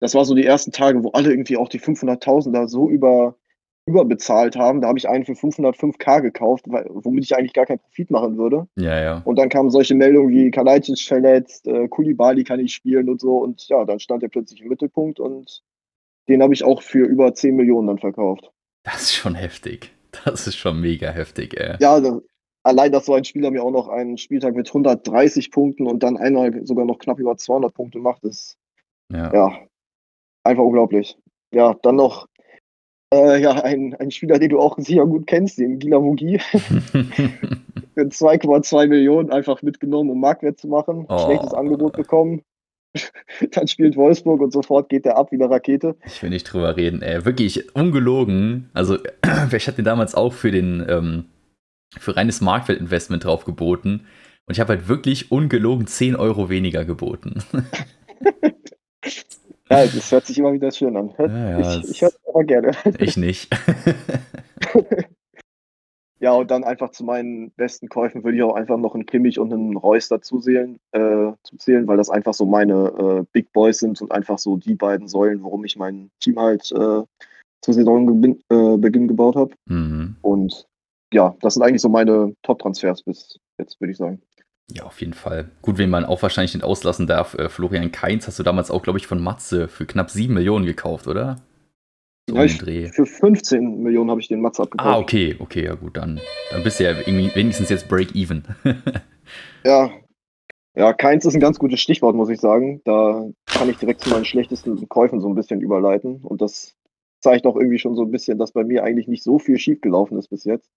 das 0.00 0.16
war 0.16 0.24
so 0.24 0.34
die 0.34 0.44
ersten 0.44 0.72
Tage, 0.72 1.04
wo 1.04 1.10
alle 1.10 1.30
irgendwie 1.30 1.56
auch 1.56 1.68
die 1.68 1.78
500.000 1.78 2.50
da 2.50 2.66
so 2.66 2.90
über, 2.90 3.36
überbezahlt 3.86 4.56
haben. 4.56 4.80
Da 4.80 4.88
habe 4.88 4.98
ich 4.98 5.08
einen 5.08 5.24
für 5.24 5.32
505k 5.32 6.20
gekauft, 6.20 6.64
weil, 6.68 6.86
womit 6.90 7.24
ich 7.24 7.36
eigentlich 7.36 7.52
gar 7.52 7.66
keinen 7.66 7.80
Profit 7.80 8.10
machen 8.10 8.36
würde. 8.38 8.66
Ja, 8.76 9.00
ja. 9.00 9.22
Und 9.24 9.38
dann 9.38 9.48
kamen 9.48 9.70
solche 9.70 9.94
Meldungen 9.94 10.30
wie 10.30 10.50
Kalajdzic 10.50 11.00
verletzt, 11.00 11.66
äh, 11.66 11.88
Kulibali 11.88 12.44
kann 12.44 12.60
nicht 12.60 12.74
spielen 12.74 13.08
und 13.08 13.20
so. 13.20 13.38
Und 13.38 13.68
ja, 13.68 13.84
dann 13.84 14.00
stand 14.00 14.22
er 14.22 14.28
plötzlich 14.28 14.60
im 14.62 14.68
Mittelpunkt 14.68 15.18
und 15.20 15.62
den 16.28 16.42
habe 16.42 16.54
ich 16.54 16.64
auch 16.64 16.82
für 16.82 17.04
über 17.04 17.34
10 17.34 17.56
Millionen 17.56 17.88
dann 17.88 17.98
verkauft. 17.98 18.50
Das 18.84 19.02
ist 19.02 19.14
schon 19.14 19.34
heftig. 19.34 19.92
Das 20.24 20.46
ist 20.46 20.56
schon 20.56 20.80
mega 20.80 21.10
heftig, 21.10 21.58
ey. 21.58 21.76
Ja, 21.80 21.94
also, 21.94 22.22
allein, 22.62 22.92
dass 22.92 23.06
so 23.06 23.14
ein 23.14 23.24
Spieler 23.24 23.50
mir 23.50 23.62
auch 23.62 23.70
noch 23.70 23.88
einen 23.88 24.18
Spieltag 24.18 24.54
mit 24.54 24.68
130 24.68 25.50
Punkten 25.50 25.86
und 25.86 26.02
dann 26.02 26.16
einmal 26.16 26.66
sogar 26.66 26.84
noch 26.84 26.98
knapp 26.98 27.18
über 27.18 27.36
200 27.36 27.72
Punkte 27.72 27.98
macht, 27.98 28.24
ist 28.24 28.58
ja, 29.12 29.32
ja 29.32 29.58
einfach 30.44 30.64
unglaublich. 30.64 31.16
Ja, 31.52 31.74
dann 31.82 31.96
noch 31.96 32.26
äh, 33.12 33.40
ja, 33.40 33.52
ein, 33.62 33.94
ein 33.94 34.10
Spieler, 34.10 34.38
den 34.38 34.50
du 34.50 34.60
auch 34.60 34.78
sicher 34.78 35.06
gut 35.06 35.26
kennst, 35.26 35.58
den 35.58 35.78
Gila 35.78 36.00
Mugi. 36.00 36.38
Für 37.94 38.02
2,2 38.02 38.86
Millionen 38.86 39.30
einfach 39.30 39.62
mitgenommen, 39.62 40.10
um 40.10 40.20
Marktwert 40.20 40.58
zu 40.58 40.68
machen. 40.68 41.06
Oh. 41.08 41.18
Schlechtes 41.18 41.52
Angebot 41.52 41.94
bekommen. 41.94 42.42
Dann 43.52 43.68
spielt 43.68 43.96
Wolfsburg 43.96 44.40
und 44.40 44.52
sofort 44.52 44.88
geht 44.88 45.04
der 45.04 45.16
ab 45.16 45.32
wie 45.32 45.36
eine 45.36 45.50
Rakete. 45.50 45.96
Ich 46.06 46.22
will 46.22 46.30
nicht 46.30 46.44
drüber 46.44 46.76
reden, 46.76 47.02
ey. 47.02 47.24
Wirklich 47.24 47.74
ungelogen. 47.74 48.70
Also, 48.74 48.98
ich 49.52 49.66
hatte 49.66 49.76
den 49.76 49.84
damals 49.84 50.14
auch 50.14 50.32
für 50.32 50.50
den, 50.50 50.84
ähm, 50.88 51.24
für 51.98 52.16
reines 52.16 52.40
Marktwertinvestment 52.40 53.24
drauf 53.24 53.44
geboten. 53.44 54.06
Und 54.46 54.54
ich 54.54 54.60
habe 54.60 54.74
halt 54.74 54.88
wirklich 54.88 55.30
ungelogen 55.30 55.86
10 55.86 56.16
Euro 56.16 56.48
weniger 56.48 56.84
geboten. 56.84 57.42
Ja, 59.70 59.86
das 59.86 60.10
hört 60.10 60.26
sich 60.26 60.36
immer 60.36 60.52
wieder 60.52 60.72
schön 60.72 60.96
an. 60.96 61.14
Ja, 61.16 61.26
ja, 61.60 61.78
ich 61.78 61.90
ich 61.90 62.02
höre 62.02 62.08
es 62.08 62.20
aber 62.26 62.42
gerne. 62.42 62.72
Ich 62.98 63.16
nicht. 63.16 63.48
ja, 66.18 66.32
und 66.32 66.50
dann 66.50 66.64
einfach 66.64 66.90
zu 66.90 67.04
meinen 67.04 67.52
besten 67.52 67.88
Käufen 67.88 68.24
würde 68.24 68.36
ich 68.36 68.42
auch 68.42 68.56
einfach 68.56 68.78
noch 68.78 68.94
einen 68.94 69.06
Kimmich 69.06 69.38
und 69.38 69.52
einen 69.52 69.76
Reus 69.76 70.08
dazu 70.08 70.40
zählen, 70.40 70.80
äh, 70.90 71.30
zählen, 71.58 71.86
weil 71.86 71.96
das 71.96 72.10
einfach 72.10 72.34
so 72.34 72.46
meine 72.46 73.20
äh, 73.20 73.24
Big 73.32 73.52
Boys 73.52 73.78
sind 73.78 74.02
und 74.02 74.10
einfach 74.10 74.38
so 74.38 74.56
die 74.56 74.74
beiden 74.74 75.06
Säulen, 75.06 75.44
warum 75.44 75.64
ich 75.64 75.76
mein 75.76 76.10
Team 76.18 76.40
halt 76.40 76.72
äh, 76.72 77.04
zur 77.62 77.74
Saisonbeginn 77.74 78.42
äh, 78.48 79.06
gebaut 79.06 79.36
habe. 79.36 79.54
Mhm. 79.66 80.16
Und 80.22 80.66
ja, 81.12 81.36
das 81.40 81.54
sind 81.54 81.62
eigentlich 81.62 81.82
so 81.82 81.88
meine 81.88 82.34
Top-Transfers 82.42 83.02
bis 83.02 83.38
jetzt, 83.58 83.80
würde 83.80 83.92
ich 83.92 83.98
sagen. 83.98 84.20
Ja, 84.74 84.84
auf 84.84 85.00
jeden 85.00 85.14
Fall. 85.14 85.50
Gut, 85.62 85.78
wen 85.78 85.90
man 85.90 86.04
auch 86.04 86.22
wahrscheinlich 86.22 86.54
nicht 86.54 86.64
auslassen 86.64 87.06
darf, 87.06 87.34
äh, 87.34 87.48
Florian 87.48 87.92
Kainz 87.92 88.26
hast 88.26 88.38
du 88.38 88.42
damals 88.42 88.70
auch, 88.70 88.82
glaube 88.82 88.98
ich, 88.98 89.06
von 89.06 89.22
Matze 89.22 89.68
für 89.68 89.86
knapp 89.86 90.10
7 90.10 90.32
Millionen 90.32 90.66
gekauft, 90.66 91.06
oder? 91.06 91.38
So 92.28 92.36
ja, 92.36 92.88
für 92.92 93.06
15 93.06 93.82
Millionen 93.82 94.10
habe 94.10 94.20
ich 94.20 94.28
den 94.28 94.40
Matze 94.40 94.62
abgekauft. 94.62 94.88
Ah, 94.88 94.98
okay, 94.98 95.36
okay, 95.40 95.64
ja 95.64 95.74
gut, 95.74 95.96
dann, 95.96 96.20
dann 96.52 96.62
bist 96.62 96.78
du 96.78 96.84
ja 96.84 96.94
wenigstens 97.06 97.68
jetzt 97.70 97.88
Break-Even. 97.88 98.44
ja. 99.64 99.90
Ja, 100.76 100.92
Keins 100.92 101.24
ist 101.24 101.34
ein 101.34 101.40
ganz 101.40 101.58
gutes 101.58 101.80
Stichwort, 101.80 102.14
muss 102.14 102.28
ich 102.28 102.38
sagen. 102.38 102.80
Da 102.84 103.28
kann 103.46 103.68
ich 103.68 103.78
direkt 103.78 104.02
zu 104.02 104.10
meinen 104.10 104.24
schlechtesten 104.24 104.88
Käufen 104.88 105.20
so 105.20 105.28
ein 105.28 105.34
bisschen 105.34 105.60
überleiten. 105.60 106.20
Und 106.22 106.40
das 106.40 106.76
zeigt 107.18 107.46
auch 107.46 107.56
irgendwie 107.56 107.80
schon 107.80 107.96
so 107.96 108.02
ein 108.02 108.12
bisschen, 108.12 108.38
dass 108.38 108.52
bei 108.52 108.62
mir 108.62 108.84
eigentlich 108.84 109.08
nicht 109.08 109.24
so 109.24 109.40
viel 109.40 109.58
schiefgelaufen 109.58 110.16
ist 110.16 110.28
bis 110.28 110.44
jetzt. 110.44 110.70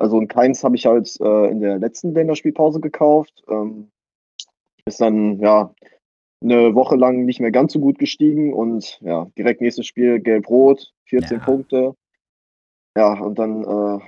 Also 0.00 0.18
ein 0.18 0.28
Keins 0.28 0.64
habe 0.64 0.76
ich 0.76 0.86
halt 0.86 1.14
äh, 1.20 1.50
in 1.50 1.60
der 1.60 1.78
letzten 1.78 2.14
Länderspielpause 2.14 2.80
gekauft. 2.80 3.42
Ähm, 3.48 3.90
ist 4.86 5.00
dann 5.00 5.38
ja 5.40 5.74
eine 6.42 6.74
Woche 6.74 6.96
lang 6.96 7.26
nicht 7.26 7.40
mehr 7.40 7.50
ganz 7.50 7.74
so 7.74 7.80
gut 7.80 7.98
gestiegen 7.98 8.54
und 8.54 8.98
ja, 9.02 9.26
direkt 9.36 9.60
nächstes 9.60 9.86
Spiel 9.86 10.18
Gelb-Rot, 10.20 10.94
14 11.04 11.38
ja. 11.38 11.44
Punkte. 11.44 11.94
Ja, 12.96 13.12
und 13.20 13.38
dann, 13.38 13.62
äh, 13.62 14.02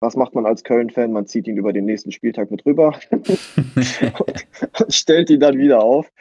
was 0.00 0.16
macht 0.16 0.34
man 0.34 0.44
als 0.44 0.64
Köln-Fan? 0.64 1.12
Man 1.12 1.26
zieht 1.26 1.48
ihn 1.48 1.56
über 1.56 1.72
den 1.72 1.86
nächsten 1.86 2.12
Spieltag 2.12 2.50
mit 2.50 2.66
rüber 2.66 2.94
und, 3.10 3.30
und 3.30 4.88
stellt 4.92 5.30
ihn 5.30 5.40
dann 5.40 5.56
wieder 5.56 5.82
auf. 5.82 6.12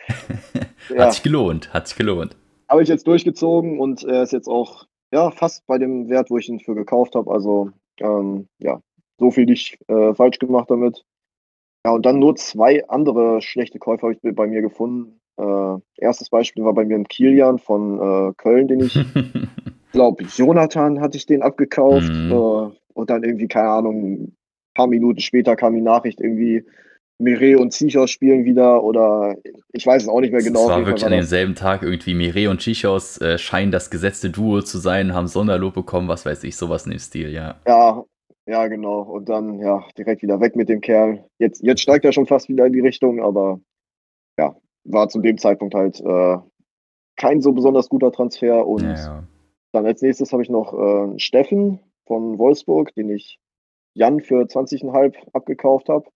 Ja. 0.90 1.06
Hat 1.06 1.14
sich 1.14 1.24
gelohnt, 1.24 1.74
hat 1.74 1.90
sich 1.90 1.98
gelohnt. 1.98 2.38
Habe 2.70 2.82
ich 2.82 2.90
jetzt 2.90 3.08
durchgezogen 3.08 3.78
und 3.80 4.06
er 4.06 4.24
ist 4.24 4.32
jetzt 4.32 4.48
auch 4.48 4.86
ja, 5.12 5.32
fast 5.32 5.68
bei 5.68 5.78
dem 5.78 6.10
Wert, 6.10 6.30
wo 6.30 6.38
ich 6.38 6.48
ihn 6.48 6.62
für 6.62 6.76
gekauft 6.76 7.16
habe. 7.16 7.30
Also 7.30 7.72
ähm, 8.00 8.48
ja, 8.60 8.82
so 9.22 9.32
viel 9.32 9.46
nicht 9.46 9.78
äh, 9.88 10.14
falsch 10.14 10.40
gemacht 10.40 10.70
damit. 10.70 11.06
Ja, 11.86 11.94
und 11.94 12.06
dann 12.06 12.20
nur 12.20 12.36
zwei 12.36 12.88
andere 12.90 13.42
schlechte 13.42 13.80
Käufe 13.80 14.08
habe 14.08 14.14
ich 14.14 14.36
bei 14.36 14.48
mir 14.48 14.62
gefunden. 14.62 15.20
Äh, 15.38 15.78
erstes 15.98 16.30
Beispiel 16.30 16.66
war 16.66 16.74
bei 16.74 16.86
mir 16.86 16.96
ein 16.96 17.08
Kilian 17.08 17.58
von 17.58 18.00
äh, 18.00 18.34
Köln, 18.36 18.68
den 18.68 18.82
ich 18.82 19.00
glaube, 19.94 20.26
Jonathan 20.26 21.00
hatte 21.00 21.18
ich 21.18 21.26
den 21.26 21.42
abgekauft. 21.42 22.12
Mhm. 22.12 22.32
Äh, 22.32 22.78
und 22.94 23.10
dann 23.10 23.24
irgendwie, 23.24 23.48
keine 23.48 23.70
Ahnung, 23.70 24.04
ein 24.04 24.36
paar 24.76 24.88
Minuten 24.88 25.22
später 25.22 25.56
kam 25.56 25.76
die 25.76 25.82
Nachricht 25.82 26.20
irgendwie, 26.20 26.66
Mire 27.22 27.60
und 27.60 27.72
Zichos 27.72 28.10
spielen 28.10 28.46
wieder 28.46 28.84
oder 28.84 29.36
ich 29.72 29.86
weiß 29.86 30.04
es 30.04 30.10
auch 30.10 30.22
nicht 30.22 30.32
mehr 30.32 30.42
genau. 30.42 30.64
Es 30.64 30.70
war 30.70 30.86
wirklich 30.86 31.06
an 31.06 31.12
demselben 31.12 31.56
Tag 31.56 31.84
irgendwie 31.84 32.16
Mire 32.16 32.50
und 32.50 32.60
Chichos 32.60 33.22
äh, 33.22 33.38
scheinen 33.38 33.72
das 33.72 33.92
gesetzte 33.92 34.32
Duo 34.32 34.62
zu 34.62 34.80
sein, 34.80 35.14
haben 35.14 35.28
Sonderlob 35.28 35.76
bekommen, 35.76 36.08
was 36.08 36.26
weiß 36.26 36.44
ich, 36.44 36.56
sowas 36.58 36.86
in 36.86 36.92
dem 36.92 37.00
Stil, 37.00 37.32
ja. 37.32 37.60
Ja, 37.68 38.04
ja, 38.52 38.68
genau. 38.68 39.02
Und 39.02 39.30
dann 39.30 39.60
ja 39.60 39.86
direkt 39.98 40.22
wieder 40.22 40.42
weg 40.42 40.58
mit 40.58 40.68
dem 40.68 40.82
Kerl. 40.82 41.24
Jetzt, 41.40 41.64
jetzt 41.64 41.82
steigt 41.82 42.04
er 42.04 42.12
schon 42.12 42.28
fast 42.28 42.50
wieder 42.50 42.66
in 42.66 42.74
die 42.74 42.82
Richtung, 42.82 43.22
aber 43.22 43.62
ja, 44.38 44.58
war 44.84 45.08
zu 45.08 45.22
dem 45.22 45.38
Zeitpunkt 45.38 45.74
halt 45.74 46.02
äh, 46.02 46.38
kein 47.16 47.40
so 47.42 47.54
besonders 47.54 47.88
guter 47.88 48.12
Transfer. 48.12 48.68
Und 48.68 48.84
ja, 48.84 48.96
ja. 48.96 49.24
dann 49.72 49.86
als 49.86 50.02
nächstes 50.02 50.34
habe 50.34 50.44
ich 50.44 50.50
noch 50.50 50.74
äh, 50.74 51.18
Steffen 51.18 51.80
von 52.06 52.38
Wolfsburg, 52.40 52.94
den 52.96 53.10
ich 53.10 53.40
Jan 53.94 54.20
für 54.20 54.44
20,5 54.44 55.16
abgekauft 55.32 55.88
habe. 55.88 56.10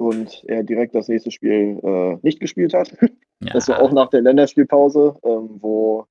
Und 0.00 0.42
er 0.48 0.64
direkt 0.64 0.96
das 0.96 1.06
nächste 1.06 1.30
Spiel 1.30 1.78
äh, 1.80 2.18
nicht 2.22 2.40
gespielt 2.40 2.74
hat. 2.74 2.90
ja. 3.40 3.52
Das 3.52 3.68
war 3.68 3.80
auch 3.80 3.92
nach 3.92 4.10
der 4.10 4.22
Länderspielpause, 4.22 5.14
ähm, 5.22 5.58
wo, 5.60 6.06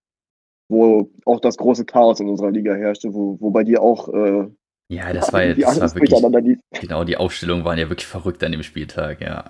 wo 0.70 1.10
auch 1.26 1.42
das 1.42 1.58
große 1.58 1.84
Chaos 1.84 2.22
in 2.22 2.30
unserer 2.30 2.52
Liga 2.52 2.74
herrschte, 2.74 3.14
wo, 3.14 3.38
wo 3.42 3.50
bei 3.52 3.66
dir 3.66 3.82
auch 3.82 4.08
äh, 4.08 4.48
ja, 4.90 5.14
das 5.14 5.34
war, 5.34 5.46
die 5.46 5.62
das 5.62 5.80
war 5.80 5.94
wirklich, 6.34 6.60
genau, 6.80 7.04
die 7.04 7.18
Aufstellungen 7.18 7.66
waren 7.66 7.78
ja 7.78 7.90
wirklich 7.90 8.08
verrückt 8.08 8.44
an 8.44 8.52
dem 8.52 8.64
Spieltag, 8.64 9.22
ja. 9.22 9.46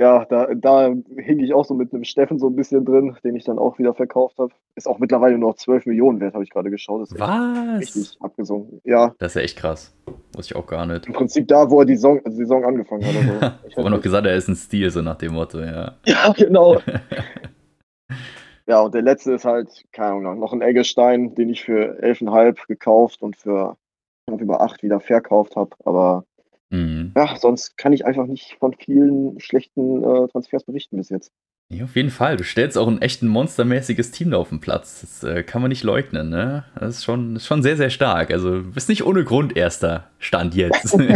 Ja, 0.00 0.24
da, 0.24 0.52
da 0.54 0.88
hing 0.88 1.38
ich 1.38 1.54
auch 1.54 1.64
so 1.64 1.72
mit 1.72 1.94
einem 1.94 2.02
Steffen 2.02 2.40
so 2.40 2.48
ein 2.48 2.56
bisschen 2.56 2.84
drin, 2.84 3.16
den 3.22 3.36
ich 3.36 3.44
dann 3.44 3.60
auch 3.60 3.78
wieder 3.78 3.94
verkauft 3.94 4.38
habe. 4.38 4.52
Ist 4.74 4.88
auch 4.88 4.98
mittlerweile 4.98 5.38
nur 5.38 5.50
noch 5.50 5.56
12 5.56 5.86
Millionen 5.86 6.18
wert, 6.20 6.34
habe 6.34 6.42
ich 6.42 6.50
gerade 6.50 6.68
geschaut. 6.68 7.02
Das 7.02 7.12
ist 7.12 7.20
Was? 7.20 7.78
richtig 7.78 8.16
abgesunken. 8.20 8.80
Ja, 8.82 9.14
Das 9.18 9.32
ist 9.32 9.36
ja 9.36 9.42
echt 9.42 9.56
krass. 9.56 9.94
Wusste 10.34 10.52
ich 10.52 10.56
auch 10.56 10.66
gar 10.66 10.84
nicht. 10.84 11.06
im 11.06 11.12
Prinzip 11.12 11.46
da, 11.46 11.70
wo 11.70 11.78
er 11.78 11.86
die 11.86 11.94
Saison, 11.94 12.20
die 12.26 12.32
Saison 12.34 12.64
angefangen 12.64 13.04
hat. 13.04 13.14
Also, 13.14 13.56
ich 13.68 13.76
weiß 13.76 13.84
noch 13.84 14.02
gesagt, 14.02 14.26
er 14.26 14.34
ist 14.34 14.48
ein 14.48 14.56
Stil, 14.56 14.90
so 14.90 15.00
nach 15.00 15.16
dem 15.16 15.34
Motto, 15.34 15.60
ja. 15.60 15.94
ja, 16.06 16.32
genau. 16.36 16.80
Ja, 18.66 18.80
und 18.80 18.94
der 18.94 19.02
letzte 19.02 19.34
ist 19.34 19.44
halt, 19.44 19.68
keine 19.92 20.12
Ahnung, 20.12 20.40
noch 20.40 20.54
ein 20.54 20.62
Eggestein, 20.62 21.34
den 21.34 21.50
ich 21.50 21.62
für 21.64 22.02
11,5 22.02 22.66
gekauft 22.66 23.20
und 23.20 23.36
für 23.36 23.76
knapp 24.26 24.40
über 24.40 24.60
8 24.60 24.82
wieder 24.82 25.00
verkauft 25.00 25.56
habe. 25.56 25.70
Aber 25.84 26.24
Mhm. 26.70 27.12
ja, 27.16 27.36
sonst 27.36 27.76
kann 27.78 27.92
ich 27.92 28.04
einfach 28.04 28.26
nicht 28.26 28.56
von 28.58 28.74
vielen 28.74 29.38
schlechten 29.38 30.02
äh, 30.02 30.26
Transfers 30.28 30.64
berichten 30.64 30.96
bis 30.96 31.08
jetzt. 31.08 31.30
Ja, 31.68 31.84
auf 31.84 31.94
jeden 31.94 32.10
Fall. 32.10 32.36
Du 32.36 32.42
stellst 32.42 32.76
auch 32.76 32.88
ein 32.88 33.00
echt 33.00 33.22
ein 33.22 33.28
monstermäßiges 33.28 34.10
Team 34.10 34.30
da 34.32 34.38
auf 34.38 34.48
den 34.48 34.60
Platz. 34.60 35.02
Das 35.02 35.22
äh, 35.22 35.42
kann 35.44 35.62
man 35.62 35.68
nicht 35.68 35.84
leugnen, 35.84 36.30
ne? 36.30 36.64
Das 36.78 36.96
ist 36.98 37.04
schon, 37.04 37.36
ist 37.36 37.46
schon 37.46 37.62
sehr, 37.62 37.76
sehr 37.76 37.90
stark. 37.90 38.30
Also, 38.32 38.62
bist 38.74 38.88
nicht 38.88 39.04
ohne 39.06 39.24
Grund 39.24 39.56
erster 39.56 40.10
Stand 40.18 40.54
jetzt. 40.54 40.98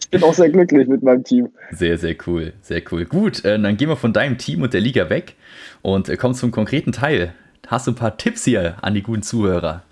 Ich 0.00 0.10
bin 0.10 0.22
auch 0.22 0.32
sehr 0.34 0.48
glücklich 0.48 0.88
mit 0.88 1.02
meinem 1.02 1.24
Team. 1.24 1.50
sehr, 1.70 1.98
sehr 1.98 2.14
cool. 2.26 2.54
Sehr 2.62 2.80
cool. 2.90 3.04
Gut, 3.04 3.44
äh, 3.44 3.58
dann 3.60 3.76
gehen 3.76 3.88
wir 3.90 3.96
von 3.96 4.14
deinem 4.14 4.38
Team 4.38 4.62
und 4.62 4.72
der 4.72 4.80
Liga 4.80 5.10
weg 5.10 5.34
und 5.82 6.08
äh, 6.08 6.16
kommen 6.16 6.34
zum 6.34 6.52
konkreten 6.52 6.92
Teil. 6.92 7.34
Hast 7.66 7.86
du 7.86 7.90
ein 7.90 7.96
paar 7.96 8.16
Tipps 8.16 8.44
hier 8.44 8.76
an 8.82 8.94
die 8.94 9.02
guten 9.02 9.22
Zuhörer? 9.22 9.82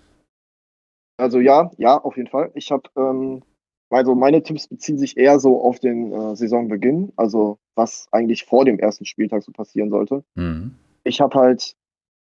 Also 1.23 1.39
ja, 1.39 1.70
ja, 1.78 1.99
auf 1.99 2.16
jeden 2.16 2.28
Fall. 2.28 2.51
Ich 2.55 2.73
habe, 2.73 2.82
ähm, 2.97 3.43
also 3.90 4.15
meine 4.15 4.43
Tipps 4.43 4.66
beziehen 4.66 4.99
sich 4.99 5.16
eher 5.16 5.39
so 5.39 5.62
auf 5.62 5.78
den 5.78 6.12
äh, 6.12 6.35
Saisonbeginn, 6.35 7.12
also 7.16 7.59
was 7.77 8.09
eigentlich 8.11 8.44
vor 8.44 8.65
dem 8.65 8.78
ersten 8.78 9.05
Spieltag 9.05 9.43
so 9.44 9.53
passieren 9.53 9.90
sollte. 9.90 10.24
Mhm. 10.35 10.74
Ich 11.05 11.20
habe 11.20 11.39
halt 11.39 11.77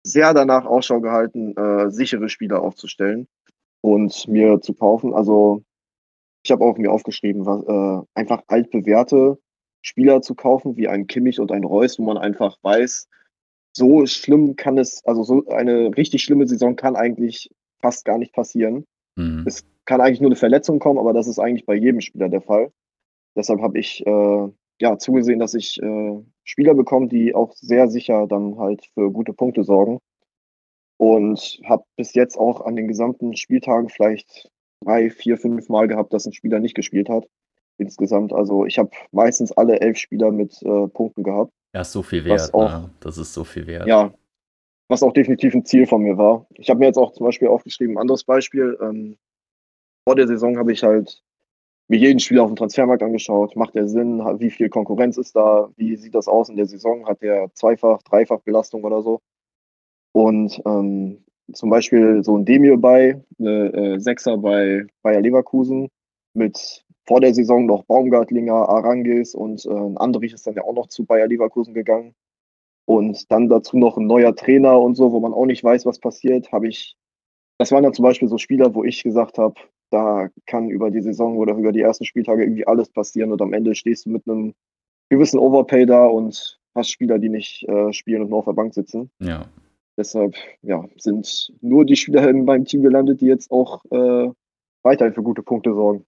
sehr 0.04 0.32
danach 0.32 0.64
Ausschau 0.64 1.00
gehalten, 1.00 1.56
äh, 1.56 1.90
sichere 1.90 2.28
Spieler 2.28 2.62
aufzustellen 2.62 3.26
und 3.80 4.28
mir 4.28 4.60
zu 4.60 4.74
kaufen. 4.74 5.12
Also 5.12 5.62
ich 6.44 6.52
habe 6.52 6.64
auch 6.64 6.78
mir 6.78 6.92
aufgeschrieben, 6.92 7.46
was, 7.46 7.62
äh, 7.64 8.06
einfach 8.14 8.42
altbewährte 8.46 9.38
Spieler 9.82 10.22
zu 10.22 10.36
kaufen, 10.36 10.76
wie 10.76 10.86
ein 10.86 11.08
Kimmich 11.08 11.40
und 11.40 11.50
ein 11.50 11.64
Reus, 11.64 11.98
wo 11.98 12.04
man 12.04 12.18
einfach 12.18 12.58
weiß, 12.62 13.08
so 13.76 14.06
schlimm 14.06 14.54
kann 14.54 14.78
es, 14.78 15.04
also 15.04 15.24
so 15.24 15.46
eine 15.48 15.96
richtig 15.96 16.22
schlimme 16.22 16.46
Saison 16.46 16.76
kann 16.76 16.94
eigentlich 16.94 17.50
fast 17.84 18.04
gar 18.04 18.18
nicht 18.18 18.32
passieren. 18.32 18.84
Mhm. 19.16 19.44
Es 19.46 19.64
kann 19.84 20.00
eigentlich 20.00 20.20
nur 20.20 20.30
eine 20.30 20.36
Verletzung 20.36 20.78
kommen, 20.78 20.98
aber 20.98 21.12
das 21.12 21.26
ist 21.26 21.38
eigentlich 21.38 21.66
bei 21.66 21.74
jedem 21.74 22.00
Spieler 22.00 22.28
der 22.30 22.40
Fall. 22.40 22.70
Deshalb 23.36 23.60
habe 23.60 23.78
ich 23.78 24.04
äh, 24.06 24.48
ja 24.80 24.98
zugesehen, 24.98 25.38
dass 25.38 25.54
ich 25.54 25.82
äh, 25.82 26.14
Spieler 26.44 26.74
bekomme, 26.74 27.08
die 27.08 27.34
auch 27.34 27.52
sehr 27.56 27.88
sicher 27.88 28.26
dann 28.26 28.58
halt 28.58 28.86
für 28.94 29.10
gute 29.10 29.32
Punkte 29.32 29.64
sorgen. 29.64 29.98
Und 30.96 31.60
habe 31.64 31.84
bis 31.96 32.14
jetzt 32.14 32.38
auch 32.38 32.60
an 32.64 32.76
den 32.76 32.88
gesamten 32.88 33.36
Spieltagen 33.36 33.88
vielleicht 33.88 34.48
drei, 34.84 35.10
vier, 35.10 35.36
fünf 35.36 35.68
Mal 35.68 35.88
gehabt, 35.88 36.12
dass 36.12 36.26
ein 36.26 36.32
Spieler 36.32 36.60
nicht 36.60 36.74
gespielt 36.76 37.08
hat. 37.08 37.26
Insgesamt. 37.78 38.32
Also 38.32 38.64
ich 38.66 38.78
habe 38.78 38.90
meistens 39.10 39.50
alle 39.52 39.80
elf 39.80 39.98
Spieler 39.98 40.30
mit 40.30 40.62
äh, 40.62 40.86
Punkten 40.88 41.24
gehabt. 41.24 41.50
Ja, 41.74 41.80
ist 41.80 41.92
so 41.92 42.02
viel 42.02 42.24
wert. 42.24 42.54
auch- 42.54 42.70
Ne? 42.82 42.90
Das 43.00 43.18
ist 43.18 43.34
so 43.34 43.42
viel 43.42 43.66
wert. 43.66 43.86
Ja, 43.88 44.12
was 44.94 45.02
auch 45.02 45.12
definitiv 45.12 45.54
ein 45.54 45.64
Ziel 45.64 45.86
von 45.86 46.02
mir 46.02 46.16
war. 46.16 46.46
Ich 46.54 46.70
habe 46.70 46.78
mir 46.78 46.86
jetzt 46.86 46.98
auch 46.98 47.12
zum 47.12 47.26
Beispiel 47.26 47.48
aufgeschrieben, 47.48 47.96
ein 47.96 48.02
anderes 48.02 48.22
Beispiel. 48.22 48.78
Ähm, 48.80 49.16
vor 50.06 50.14
der 50.14 50.28
Saison 50.28 50.56
habe 50.56 50.72
ich 50.72 50.84
halt 50.84 51.20
mir 51.88 51.98
jeden 51.98 52.20
Spieler 52.20 52.44
auf 52.44 52.50
dem 52.50 52.56
Transfermarkt 52.56 53.02
angeschaut. 53.02 53.56
Macht 53.56 53.74
der 53.74 53.88
Sinn? 53.88 54.20
Wie 54.38 54.50
viel 54.50 54.68
Konkurrenz 54.68 55.18
ist 55.18 55.34
da? 55.34 55.68
Wie 55.76 55.96
sieht 55.96 56.14
das 56.14 56.28
aus 56.28 56.48
in 56.48 56.56
der 56.56 56.66
Saison? 56.66 57.08
Hat 57.08 57.22
der 57.22 57.50
zweifach, 57.54 58.02
dreifach 58.04 58.38
Belastung 58.42 58.84
oder 58.84 59.02
so? 59.02 59.20
Und 60.12 60.62
ähm, 60.64 61.24
zum 61.52 61.70
Beispiel 61.70 62.22
so 62.22 62.38
ein 62.38 62.44
Demir 62.44 62.76
bei, 62.76 63.20
eine 63.40 63.72
äh, 63.72 63.98
Sechser 63.98 64.38
bei 64.38 64.86
Bayer 65.02 65.22
Leverkusen 65.22 65.88
mit 66.34 66.84
vor 67.04 67.20
der 67.20 67.34
Saison 67.34 67.66
noch 67.66 67.82
Baumgartlinger, 67.84 68.68
Arangis 68.68 69.34
und 69.34 69.66
äh, 69.66 69.96
Andrich 69.96 70.34
ist 70.34 70.46
dann 70.46 70.54
ja 70.54 70.62
auch 70.62 70.72
noch 70.72 70.86
zu 70.86 71.04
Bayer 71.04 71.26
Leverkusen 71.26 71.74
gegangen. 71.74 72.14
Und 72.86 73.30
dann 73.30 73.48
dazu 73.48 73.78
noch 73.78 73.96
ein 73.96 74.06
neuer 74.06 74.34
Trainer 74.36 74.78
und 74.80 74.94
so, 74.94 75.12
wo 75.12 75.20
man 75.20 75.32
auch 75.32 75.46
nicht 75.46 75.64
weiß, 75.64 75.86
was 75.86 75.98
passiert, 75.98 76.52
habe 76.52 76.68
ich, 76.68 76.96
das 77.58 77.72
waren 77.72 77.82
dann 77.82 77.94
zum 77.94 78.02
Beispiel 78.02 78.28
so 78.28 78.36
Spieler, 78.36 78.74
wo 78.74 78.84
ich 78.84 79.02
gesagt 79.02 79.38
habe, 79.38 79.54
da 79.90 80.28
kann 80.46 80.68
über 80.68 80.90
die 80.90 81.00
Saison 81.00 81.36
oder 81.38 81.54
über 81.54 81.72
die 81.72 81.80
ersten 81.80 82.04
Spieltage 82.04 82.42
irgendwie 82.42 82.66
alles 82.66 82.90
passieren 82.90 83.32
und 83.32 83.40
am 83.40 83.52
Ende 83.52 83.74
stehst 83.74 84.06
du 84.06 84.10
mit 84.10 84.26
einem 84.26 84.54
gewissen 85.08 85.38
Overpay 85.38 85.86
da 85.86 86.06
und 86.06 86.58
hast 86.74 86.90
Spieler, 86.90 87.18
die 87.18 87.28
nicht 87.28 87.66
äh, 87.68 87.92
spielen 87.92 88.22
und 88.22 88.30
nur 88.30 88.40
auf 88.40 88.44
der 88.46 88.52
Bank 88.52 88.74
sitzen. 88.74 89.10
Ja. 89.20 89.46
Deshalb 89.96 90.34
ja, 90.62 90.84
sind 90.96 91.52
nur 91.60 91.84
die 91.84 91.96
Spieler 91.96 92.28
in 92.28 92.44
meinem 92.44 92.64
Team 92.64 92.82
gelandet, 92.82 93.20
die 93.20 93.26
jetzt 93.26 93.50
auch 93.50 93.84
äh, 93.90 94.30
weiterhin 94.82 95.14
für 95.14 95.22
gute 95.22 95.42
Punkte 95.42 95.72
sorgen. 95.72 96.04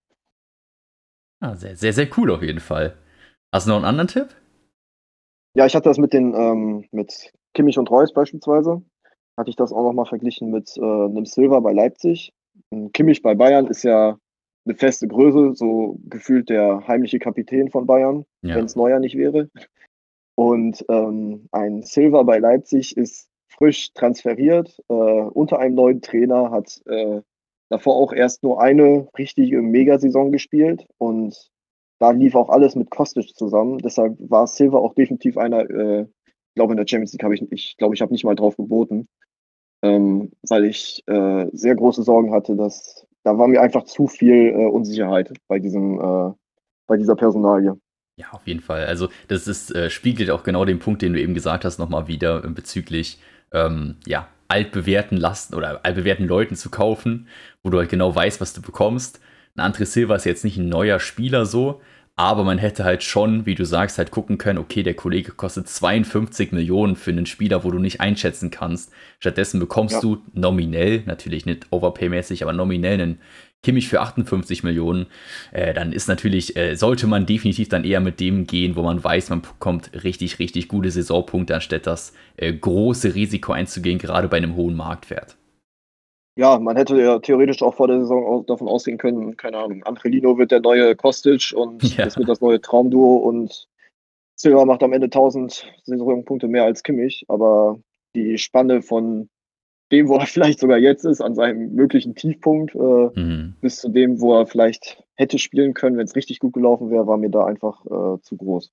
Ah, 1.40 1.55
sehr, 1.55 1.77
sehr, 1.77 1.93
sehr 1.93 2.09
cool 2.16 2.31
auf 2.32 2.43
jeden 2.43 2.61
Fall. 2.61 2.97
Hast 3.55 3.66
du 3.66 3.70
noch 3.70 3.77
einen 3.77 3.85
anderen 3.85 4.09
Tipp? 4.09 4.35
Ja, 5.57 5.65
ich 5.65 5.74
hatte 5.74 5.89
das 5.89 5.97
mit 5.97 6.12
den 6.12 6.35
ähm, 6.35 6.85
mit 6.93 7.33
Kimmich 7.55 7.78
und 7.78 7.91
Reus 7.91 8.12
beispielsweise. 8.12 8.83
Hatte 9.39 9.49
ich 9.49 9.57
das 9.57 9.73
auch 9.73 9.85
nochmal 9.85 10.05
verglichen 10.05 10.51
mit 10.51 10.77
äh, 10.77 10.81
einem 10.83 11.24
Silver 11.24 11.62
bei 11.62 11.73
Leipzig. 11.73 12.35
Ein 12.70 12.93
Kimmich 12.93 13.23
bei 13.23 13.35
Bayern 13.35 13.66
ist 13.66 13.83
ja 13.83 14.19
eine 14.66 14.74
feste 14.74 15.09
Größe, 15.09 15.55
so 15.55 15.99
gefühlt 16.05 16.51
der 16.51 16.87
heimliche 16.87 17.19
Kapitän 17.19 17.70
von 17.70 17.87
Bayern, 17.87 18.27
Ja. 18.43 18.57
wenn 18.57 18.66
es 18.66 18.77
Neuer 18.77 18.99
nicht 18.99 19.16
wäre. 19.16 19.49
Und 20.35 20.85
ähm, 20.91 21.49
ein 21.53 21.83
Silver 21.83 22.24
bei 22.24 22.39
Leipzig 22.39 22.95
ist 22.95 23.31
frisch 23.49 23.95
transferiert, 23.95 24.78
äh, 24.89 24.93
unter 24.93 25.59
einem 25.59 25.74
neuen 25.74 26.03
Trainer, 26.03 26.51
hat 26.51 26.83
äh, 26.85 27.23
davor 27.70 27.97
auch 27.97 28.12
erst 28.12 28.43
nur 28.43 28.61
eine 28.61 29.09
richtige 29.16 29.62
Megasaison 29.62 30.33
gespielt 30.33 30.87
und 30.99 31.51
da 31.98 32.10
lief 32.10 32.35
auch 32.35 32.48
alles 32.48 32.74
mit 32.74 32.90
Kostic 32.90 33.35
zusammen. 33.36 33.78
Deshalb 33.78 34.16
war 34.18 34.47
Silva 34.47 34.78
auch 34.78 34.94
definitiv 34.94 35.39
einer, 35.39 35.68
äh, 35.68 36.02
ich 36.02 36.55
glaube 36.55 36.73
in 36.73 36.77
der 36.77 36.86
Champions 36.86 37.12
League 37.12 37.24
habe 37.24 37.35
ich, 37.35 37.51
ich 37.51 37.77
glaube, 37.77 37.94
ich 37.94 38.02
habe 38.02 38.12
nicht 38.12 38.24
mal 38.24 38.35
drauf 38.35 38.56
geboten, 38.56 39.09
ähm, 39.82 40.32
weil 40.48 40.64
ich 40.64 41.02
äh, 41.06 41.47
sehr 41.52 41.74
große 41.74 42.02
Sorgen 42.02 42.32
hatte, 42.32 42.56
dass 42.56 43.06
da 43.27 43.36
war 43.36 43.48
mir 43.48 43.60
einfach 43.60 43.82
zu 43.85 44.06
viel 44.06 44.51
äh, 44.51 44.66
Unsicherheit 44.66 45.32
bei 45.48 45.59
diesem, 45.59 45.98
äh, 45.98 46.32
bei 46.86 46.97
dieser 46.97 47.16
Personalie. 47.16 47.77
Ja, 48.16 48.27
auf 48.31 48.47
jeden 48.47 48.60
Fall. 48.60 48.86
Also 48.86 49.09
das 49.27 49.48
ist, 49.48 49.74
äh, 49.74 49.90
spiegelt 49.90 50.31
auch 50.31 50.44
genau 50.44 50.64
den 50.64 50.78
Punkt, 50.78 51.02
den 51.02 51.12
du 51.12 51.20
eben 51.20 51.35
gesagt 51.35 51.64
hast, 51.64 51.78
nochmal 51.78 52.06
wieder 52.06 52.44
äh, 52.44 52.48
bezüglich 52.48 53.18
ähm, 53.52 53.97
ja, 54.06 54.28
altbewährten 54.48 55.18
Lasten 55.18 55.56
oder 55.56 55.85
altbewährten 55.85 56.27
Leuten 56.27 56.55
zu 56.55 56.70
kaufen, 56.70 57.27
wo 57.64 57.70
du 57.70 57.78
halt 57.78 57.90
genau 57.90 58.14
weißt, 58.14 58.40
was 58.40 58.52
du 58.52 58.62
bekommst. 58.62 59.20
Ein 59.57 59.73
André 59.73 59.85
Silva 59.87 60.16
ist 60.16 60.24
jetzt 60.27 60.45
nicht 60.45 60.59
ein 60.59 60.69
neuer 60.69 61.01
Spieler 61.01 61.47
so, 61.47 61.81
aber 62.19 62.45
man 62.45 62.59
hätte 62.59 62.85
halt 62.85 63.03
schon, 63.03 63.45
wie 63.45 63.55
du 63.55 63.65
sagst, 63.65 63.99
halt 63.99 64.11
gucken 64.11 64.39
können, 64.39 64.59
okay, 64.59 64.83
der 64.83 64.95
Kollege 64.95 65.33
kostet 65.33 65.69
52 65.69 66.53
Millionen 66.53 66.97
für 66.97 67.11
einen 67.11 67.27
Spieler, 67.27 67.62
wo 67.62 67.70
du 67.70 67.78
nicht 67.78 68.01
einschätzen 68.01 68.51
kannst. 68.51 68.91
Stattdessen 69.19 69.61
bekommst 69.61 69.97
Ja. 69.97 70.01
du 70.01 70.19
nominell, 70.33 71.03
natürlich 71.05 71.45
nicht 71.45 71.66
overpay-mäßig, 71.70 72.43
aber 72.43 72.55
nominell 72.55 72.95
einen 73.01 73.20
Kimmich 73.62 73.89
für 73.89 74.01
58 74.01 74.62
Millionen, 74.62 75.07
äh, 75.53 75.74
dann 75.74 75.93
ist 75.93 76.09
natürlich, 76.09 76.57
äh, 76.57 76.77
sollte 76.77 77.07
man 77.07 77.27
definitiv 77.27 77.69
dann 77.69 77.85
eher 77.85 78.01
mit 78.01 78.20
dem 78.20 78.47
gehen, 78.47 78.77
wo 78.77 78.83
man 78.83 79.03
weiß, 79.03 79.31
man 79.31 79.43
bekommt 79.43 79.91
richtig, 80.05 80.39
richtig 80.39 80.69
gute 80.69 80.91
Saisonpunkte, 80.91 81.55
anstatt 81.55 81.87
das 81.87 82.12
äh, 82.37 82.53
große 82.53 83.15
Risiko 83.15 83.53
einzugehen, 83.53 83.99
gerade 83.99 84.28
bei 84.28 84.37
einem 84.37 84.55
hohen 84.57 84.77
Marktwert. 84.77 85.37
Ja, 86.37 86.59
man 86.59 86.77
hätte 86.77 87.01
ja 87.01 87.19
theoretisch 87.19 87.63
auch 87.63 87.75
vor 87.75 87.89
der 87.89 88.01
Saison 88.01 88.25
auch 88.27 88.45
davon 88.45 88.69
ausgehen 88.69 88.99
können, 88.99 89.37
keine 89.37 89.59
Ahnung, 89.59 89.83
Angelino 89.85 90.39
wird 90.39 90.51
der 90.51 90.61
neue 90.61 90.95
Kostic 90.97 91.53
und 91.57 91.83
Ja. 91.97 92.05
das 92.05 92.17
wird 92.17 92.29
das 92.29 92.41
neue 92.41 92.61
Traumduo 92.61 93.17
und 93.17 93.69
Silva 94.39 94.65
macht 94.67 94.83
am 94.83 94.93
Ende 94.93 95.07
1000 95.07 95.67
Saisonpunkte 95.85 96.47
mehr 96.47 96.65
als 96.65 96.83
Kimmich, 96.83 97.25
aber 97.29 97.79
die 98.15 98.37
Spanne 98.39 98.83
von 98.83 99.29
dem, 99.93 100.09
wo 100.09 100.17
er 100.17 100.27
vielleicht 100.27 100.59
sogar 100.61 100.79
jetzt 100.79 101.05
ist, 101.05 101.21
an 101.23 101.35
seinem 101.35 101.75
möglichen 101.75 102.15
Tiefpunkt, 102.15 102.75
äh, 102.75 102.79
Mhm. 103.19 103.55
bis 103.63 103.77
zu 103.77 103.89
dem, 103.89 104.21
wo 104.21 104.35
er 104.39 104.47
vielleicht 104.47 105.03
hätte 105.15 105.39
spielen 105.39 105.73
können, 105.73 105.97
wenn 105.97 106.05
es 106.05 106.17
richtig 106.17 106.41
gut 106.41 106.53
gelaufen 106.53 106.91
wäre, 106.91 107.07
war 107.07 107.17
mir 107.17 107.31
da 107.31 107.47
einfach 107.47 107.85
äh, 107.87 108.21
zu 108.21 108.37
groß. 108.37 108.71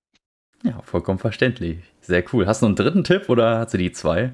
Ja, 0.65 0.81
vollkommen 0.81 1.19
verständlich. 1.19 1.77
Sehr 2.01 2.23
cool. 2.33 2.45
Hast 2.47 2.61
du 2.61 2.65
einen 2.65 2.75
dritten 2.75 3.03
Tipp 3.03 3.29
oder 3.29 3.59
hast 3.59 3.73
du 3.73 3.77
die 3.77 3.91
zwei? 3.91 4.33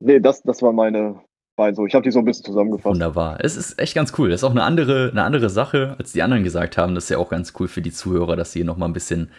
Nee, 0.00 0.20
das, 0.20 0.42
das 0.42 0.62
war 0.62 0.72
meine 0.72 1.20
beiden 1.56 1.74
so. 1.74 1.86
Ich 1.86 1.94
habe 1.94 2.02
die 2.02 2.10
so 2.10 2.18
ein 2.18 2.24
bisschen 2.24 2.44
zusammengefasst. 2.44 2.94
Wunderbar. 2.94 3.38
Es 3.40 3.56
ist 3.56 3.78
echt 3.78 3.94
ganz 3.94 4.12
cool. 4.18 4.30
Das 4.30 4.40
ist 4.40 4.44
auch 4.44 4.50
eine 4.50 4.62
andere, 4.62 5.10
eine 5.10 5.22
andere 5.22 5.50
Sache, 5.50 5.94
als 5.98 6.12
die 6.12 6.22
anderen 6.22 6.44
gesagt 6.44 6.76
haben. 6.76 6.94
Das 6.94 7.04
ist 7.04 7.10
ja 7.10 7.18
auch 7.18 7.28
ganz 7.28 7.52
cool 7.58 7.68
für 7.68 7.82
die 7.82 7.92
Zuhörer, 7.92 8.36
dass 8.36 8.52
sie 8.52 8.64
nochmal 8.64 8.88
ein 8.88 8.92
bisschen 8.92 9.30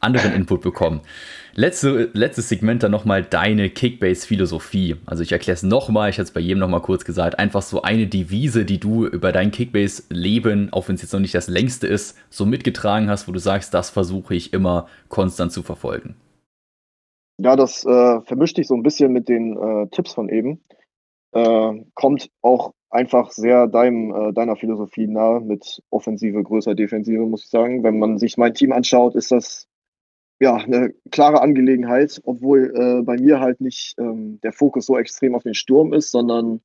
anderen 0.00 0.32
Input 0.34 0.62
bekommen. 0.62 1.00
Letzte, 1.54 2.10
letztes 2.12 2.48
Segment 2.48 2.82
dann 2.82 2.90
nochmal 2.90 3.22
deine 3.22 3.70
Kickbase-Philosophie. 3.70 4.96
Also 5.06 5.22
ich 5.22 5.32
erkläre 5.32 5.54
es 5.54 5.62
nochmal, 5.62 6.10
ich 6.10 6.16
hatte 6.16 6.24
es 6.24 6.30
bei 6.32 6.40
jedem 6.40 6.60
nochmal 6.60 6.82
kurz 6.82 7.04
gesagt. 7.04 7.38
Einfach 7.38 7.62
so 7.62 7.82
eine 7.82 8.06
Devise, 8.06 8.64
die 8.64 8.78
du 8.78 9.06
über 9.06 9.32
dein 9.32 9.50
Kickbase-Leben, 9.50 10.72
auch 10.72 10.88
wenn 10.88 10.96
es 10.96 11.02
jetzt 11.02 11.12
noch 11.12 11.20
nicht 11.20 11.34
das 11.34 11.48
längste 11.48 11.86
ist, 11.86 12.16
so 12.30 12.46
mitgetragen 12.46 13.08
hast, 13.08 13.28
wo 13.28 13.32
du 13.32 13.38
sagst, 13.38 13.74
das 13.74 13.90
versuche 13.90 14.34
ich 14.34 14.52
immer 14.52 14.88
konstant 15.08 15.52
zu 15.52 15.62
verfolgen. 15.62 16.16
Ja, 17.38 17.56
das 17.56 17.84
äh, 17.84 18.20
vermischt 18.20 18.56
sich 18.56 18.68
so 18.68 18.74
ein 18.74 18.84
bisschen 18.84 19.12
mit 19.12 19.28
den 19.28 19.56
äh, 19.56 19.88
Tipps 19.88 20.14
von 20.14 20.28
eben. 20.28 20.60
Äh, 21.34 21.84
kommt 21.94 22.30
auch 22.42 22.72
einfach 22.90 23.32
sehr 23.32 23.66
deinem, 23.66 24.14
äh, 24.14 24.32
deiner 24.32 24.56
Philosophie 24.56 25.08
nahe 25.08 25.40
mit 25.40 25.82
Offensive 25.90 26.42
größer 26.42 26.74
Defensive, 26.74 27.26
muss 27.26 27.44
ich 27.44 27.50
sagen. 27.50 27.82
Wenn 27.82 27.98
man 27.98 28.18
sich 28.18 28.36
mein 28.36 28.54
Team 28.54 28.72
anschaut, 28.72 29.16
ist 29.16 29.32
das 29.32 29.66
ja 30.40 30.54
eine 30.54 30.94
klare 31.10 31.40
Angelegenheit, 31.42 32.20
obwohl 32.24 32.72
äh, 32.76 33.02
bei 33.02 33.16
mir 33.16 33.40
halt 33.40 33.60
nicht 33.60 33.94
ähm, 33.98 34.38
der 34.42 34.52
Fokus 34.52 34.86
so 34.86 34.96
extrem 34.96 35.34
auf 35.34 35.42
den 35.42 35.54
Sturm 35.54 35.92
ist, 35.92 36.12
sondern 36.12 36.60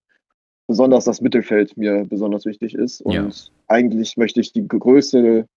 besonders 0.68 1.06
das 1.06 1.20
Mittelfeld 1.20 1.76
mir 1.78 2.06
besonders 2.08 2.46
wichtig 2.46 2.76
ist. 2.76 3.02
Und 3.02 3.14
Ja. 3.14 3.30
eigentlich 3.68 4.18
möchte 4.18 4.40
ich 4.40 4.54
die 4.54 4.68
größte 4.68 5.48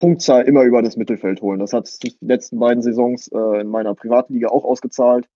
Punktzahl 0.00 0.44
immer 0.44 0.64
über 0.64 0.82
das 0.82 0.96
Mittelfeld 0.96 1.40
holen. 1.40 1.60
Das 1.60 1.72
hat 1.72 1.86
sich 1.86 1.98
die 1.98 2.26
letzten 2.26 2.58
beiden 2.58 2.82
Saisons 2.82 3.28
äh, 3.28 3.60
in 3.60 3.68
meiner 3.68 3.94
Privatliga 3.94 4.48
auch 4.48 4.64
ausgezahlt. 4.64 5.28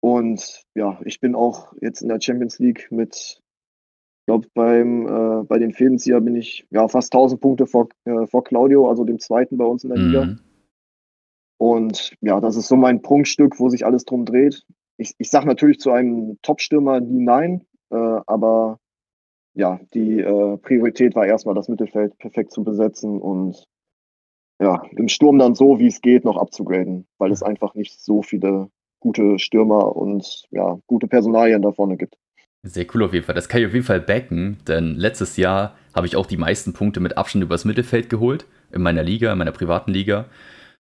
Und 0.00 0.64
ja, 0.74 1.00
ich 1.04 1.20
bin 1.20 1.34
auch 1.34 1.72
jetzt 1.80 2.02
in 2.02 2.08
der 2.08 2.20
Champions 2.20 2.58
League 2.58 2.88
mit, 2.90 3.40
ich 3.40 4.26
glaube, 4.26 4.48
beim 4.54 5.06
äh, 5.06 5.44
bei 5.44 5.58
den 5.58 5.72
Fädenzieher 5.72 6.20
bin 6.20 6.36
ich 6.36 6.66
ja 6.70 6.86
fast 6.88 7.12
1000 7.12 7.40
Punkte 7.40 7.66
vor, 7.66 7.88
äh, 8.04 8.26
vor 8.26 8.44
Claudio, 8.44 8.88
also 8.88 9.04
dem 9.04 9.18
zweiten 9.18 9.56
bei 9.56 9.64
uns 9.64 9.84
in 9.84 9.90
der 9.90 9.98
Liga. 9.98 10.24
Mhm. 10.24 10.40
Und 11.60 12.14
ja, 12.20 12.40
das 12.40 12.56
ist 12.56 12.68
so 12.68 12.76
mein 12.76 13.02
Prunkstück, 13.02 13.58
wo 13.58 13.68
sich 13.68 13.84
alles 13.84 14.04
drum 14.04 14.24
dreht. 14.24 14.64
Ich, 14.96 15.14
ich 15.18 15.30
sage 15.30 15.46
natürlich 15.46 15.80
zu 15.80 15.90
einem 15.90 16.38
Top-Stürmer 16.42 17.00
nie 17.00 17.24
nein, 17.24 17.66
äh, 17.90 17.96
aber 17.96 18.78
ja, 19.54 19.80
die 19.92 20.20
äh, 20.20 20.56
Priorität 20.58 21.16
war 21.16 21.26
erstmal 21.26 21.56
das 21.56 21.68
Mittelfeld 21.68 22.16
perfekt 22.18 22.52
zu 22.52 22.62
besetzen 22.62 23.20
und 23.20 23.64
ja, 24.60 24.82
im 24.92 25.08
Sturm 25.08 25.38
dann 25.38 25.54
so, 25.54 25.78
wie 25.78 25.86
es 25.86 26.00
geht, 26.00 26.24
noch 26.24 26.36
abzugraden, 26.36 27.06
weil 27.18 27.32
es 27.32 27.42
einfach 27.42 27.74
nicht 27.74 28.00
so 28.00 28.22
viele 28.22 28.70
gute 29.00 29.38
Stürmer 29.38 29.96
und 29.96 30.44
ja, 30.50 30.78
gute 30.86 31.06
Personalien 31.06 31.62
da 31.62 31.72
vorne 31.72 31.96
gibt. 31.96 32.16
Sehr 32.64 32.86
cool 32.94 33.04
auf 33.04 33.14
jeden 33.14 33.24
Fall. 33.24 33.34
Das 33.34 33.48
kann 33.48 33.60
ich 33.60 33.66
auf 33.66 33.72
jeden 33.72 33.84
Fall 33.86 34.00
backen, 34.00 34.58
denn 34.66 34.96
letztes 34.96 35.36
Jahr 35.36 35.76
habe 35.94 36.06
ich 36.06 36.16
auch 36.16 36.26
die 36.26 36.36
meisten 36.36 36.72
Punkte 36.72 37.00
mit 37.00 37.16
Abstand 37.16 37.44
übers 37.44 37.64
Mittelfeld 37.64 38.10
geholt. 38.10 38.46
In 38.72 38.82
meiner 38.82 39.02
Liga, 39.02 39.32
in 39.32 39.38
meiner 39.38 39.52
privaten 39.52 39.92
Liga. 39.92 40.26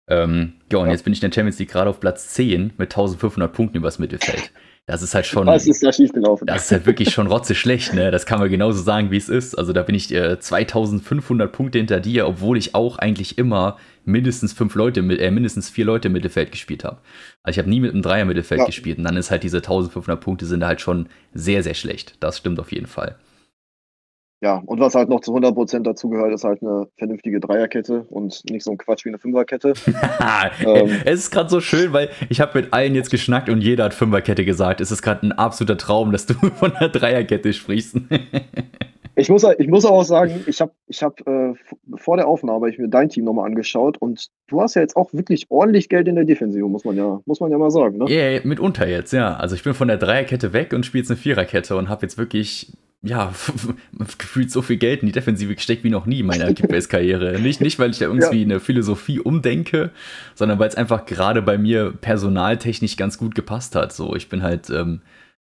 Ähm, 0.10 0.54
ja, 0.72 0.80
und 0.80 0.88
Ja. 0.88 0.94
jetzt 0.94 1.04
bin 1.04 1.14
ich 1.14 1.22
in 1.22 1.30
der 1.30 1.36
Champions 1.36 1.60
League 1.60 1.70
gerade 1.72 1.90
auf 1.90 2.00
Platz 2.00 2.30
10 2.30 2.74
mit 2.78 2.90
1500 2.92 3.52
Punkten 3.54 3.78
übers 3.78 4.00
Mittelfeld. 4.00 4.52
Das 4.88 5.02
ist 5.02 5.14
halt 5.14 5.26
schon. 5.26 5.46
Was 5.48 5.68
ist 5.68 5.84
da 5.84 5.92
schiefgelaufen? 5.92 6.48
Das 6.48 6.66
ist 6.66 6.72
halt 6.72 6.86
wirklich 6.86 7.10
schon 7.12 7.28
rotze 7.28 7.56
schlecht, 7.56 7.94
ne? 7.94 8.10
Das 8.10 8.26
kann 8.26 8.40
man 8.40 8.50
genauso 8.50 8.82
sagen, 8.82 9.12
wie 9.12 9.18
es 9.18 9.28
ist. 9.28 9.54
Also 9.54 9.74
da 9.74 9.84
bin 9.84 9.94
ich 9.96 10.14
äh, 10.14 10.40
2500 10.40 11.52
Punkte 11.52 11.78
hinter 11.78 12.00
dir, 12.00 12.26
obwohl 12.26 12.58
ich 12.58 12.74
auch 12.74 12.98
eigentlich 12.98 13.38
immer 13.38 13.78
mindestens 14.06 14.54
fünf 14.54 14.76
Leute, 14.76 15.02
äh, 15.02 15.30
mindestens 15.30 15.70
vier 15.70 15.84
Leute 15.84 16.08
im 16.08 16.14
Mittelfeld 16.14 16.52
gespielt 16.54 16.86
habe. 16.86 17.00
Also 17.44 17.56
ich 17.56 17.60
habe 17.60 17.70
nie 17.70 17.82
mit 17.82 17.92
einem 17.92 18.02
Dreier 18.02 18.24
Mittelfeld 18.24 18.62
Ja. 18.62 18.66
gespielt 18.66 18.98
und 18.98 19.04
dann 19.04 19.18
ist 19.18 19.30
halt 19.30 19.44
diese 19.44 19.58
1500 19.58 20.22
Punkte 20.22 20.46
sind 20.46 20.64
halt 20.64 20.80
schon 20.80 21.10
sehr, 21.34 21.64
sehr 21.64 21.74
schlecht. 21.74 22.16
Das 22.22 22.38
stimmt 22.38 22.58
auf 22.62 22.72
jeden 22.72 22.88
Fall. 22.88 23.18
Ja, 24.40 24.62
und 24.66 24.80
was 24.80 24.94
halt 24.94 25.10
noch 25.10 25.22
zu 25.22 25.36
100% 25.36 25.80
dazugehört, 25.80 26.32
ist 26.32 26.44
halt 26.44 26.62
eine 26.62 26.88
vernünftige 26.98 27.40
Dreierkette 27.40 28.06
und 28.10 28.44
nicht 28.52 28.64
so 28.64 28.72
ein 28.72 28.78
Quatsch 28.78 29.04
wie 29.06 29.10
eine 29.10 29.18
Fünferkette. 29.18 29.74
Ähm. 30.66 30.90
es 31.06 31.20
ist 31.20 31.32
gerade 31.32 31.50
so 31.50 31.60
schön, 31.60 31.94
weil 31.94 32.10
ich 32.30 32.42
habe 32.42 32.62
mit 32.62 32.74
allen 32.74 32.96
jetzt 32.96 33.10
geschnackt 33.10 33.50
und 33.50 33.62
jeder 33.62 33.86
hat 33.86 33.94
Fünferkette 33.94 34.46
gesagt. 34.46 34.82
Es 34.82 34.92
ist 34.92 35.02
gerade 35.02 35.26
ein 35.26 35.32
absoluter 35.32 35.78
Traum, 35.78 36.12
dass 36.12 36.26
du 36.26 36.34
von 36.56 36.72
der 36.80 36.90
Dreierkette 36.90 37.54
sprichst. 37.54 37.98
Ich 39.16 39.30
muss, 39.30 39.44
ich 39.58 39.68
muss 39.68 39.86
auch 39.86 40.04
sagen, 40.04 40.44
ich 40.46 40.62
habe 40.62 40.72
ich 40.88 41.02
hab, 41.02 41.20
äh, 41.28 41.54
vor 41.96 42.18
der 42.18 42.28
Aufnahme 42.28 42.70
ich 42.70 42.78
mir 42.78 42.88
dein 42.88 43.10
Team 43.10 43.26
nochmal 43.26 43.48
angeschaut 43.48 43.98
und 43.98 44.28
du 44.48 44.62
hast 44.62 44.76
ja 44.76 44.82
jetzt 44.82 44.96
auch 44.96 45.12
wirklich 45.14 45.48
ordentlich 45.50 45.90
Geld 45.90 46.08
in 46.08 46.16
der 46.16 46.26
Defensive, 46.26 46.68
muss 46.68 46.86
man 46.86 46.96
ja, 46.96 47.20
muss 47.26 47.40
man 47.40 47.52
ja 47.52 47.58
mal 47.58 47.72
sagen. 47.72 47.98
Ne? 47.98 48.06
Ja, 48.10 48.16
yeah, 48.16 48.42
mitunter 48.44 48.88
jetzt, 48.88 49.14
ja. 49.14 49.36
Also 49.36 49.56
ich 49.56 49.64
bin 49.64 49.74
von 49.74 49.88
der 49.88 49.98
Dreierkette 49.98 50.54
weg 50.54 50.74
und 50.74 50.86
spiele 50.86 51.02
jetzt 51.02 51.10
eine 51.10 51.18
Viererkette 51.18 51.76
und 51.76 51.90
habe 51.90 52.04
jetzt 52.04 52.18
wirklich, 52.18 52.74
ja, 53.04 53.34
gefühlt 54.18 54.52
so 54.52 54.62
viel 54.62 54.78
Geld 54.78 55.02
in 55.02 55.08
die 55.08 55.12
Defensive 55.12 55.54
gesteckt 55.56 55.84
wie 55.84 55.90
noch 55.90 56.06
nie 56.06 56.22
in 56.22 56.26
meiner 56.26 56.54
Kickbase-Karriere. 56.54 57.40
Nicht, 57.40 57.62
nicht, 57.62 57.80
weil 57.80 57.92
ich 57.92 58.00
da 58.00 58.06
irgendwie 58.08 58.44
eine 58.44 58.60
Philosophie 58.60 59.20
umdenke, 59.20 59.92
sondern 60.36 60.60
weil 60.60 60.70
es 60.70 60.76
einfach 60.76 61.06
gerade 61.06 61.42
bei 61.42 61.58
mir 61.58 61.92
personaltechnisch 61.92 62.98
ganz 62.98 63.18
gut 63.18 63.36
gepasst 63.36 63.76
hat. 63.76 63.94
So, 63.94 64.16
ich 64.16 64.30
bin 64.30 64.42
halt 64.42 64.70
ähm, 64.70 65.02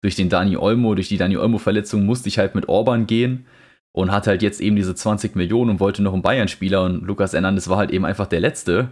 durch 0.01 0.15
den 0.15 0.29
Dani 0.29 0.57
Olmo, 0.57 0.95
durch 0.95 1.07
die 1.07 1.17
Dani 1.17 1.37
Olmo-Verletzung 1.37 2.05
musste 2.05 2.29
ich 2.29 2.37
halt 2.37 2.53
mit 2.55 2.69
Orban 2.69 3.07
gehen 3.07 3.45
und 3.93 4.11
hatte 4.11 4.29
halt 4.29 4.43
jetzt 4.43 4.61
eben 4.61 4.75
diese 4.75 4.93
20 4.93 5.35
Millionen 5.35 5.71
und 5.71 5.79
wollte 5.79 6.03
noch 6.03 6.13
einen 6.13 6.21
Bayern-Spieler 6.21 6.83
und 6.83 7.03
Lukas 7.05 7.33
Hernandez 7.33 7.67
war 7.69 7.77
halt 7.77 7.91
eben 7.91 8.05
einfach 8.05 8.27
der 8.27 8.41
Letzte. 8.41 8.89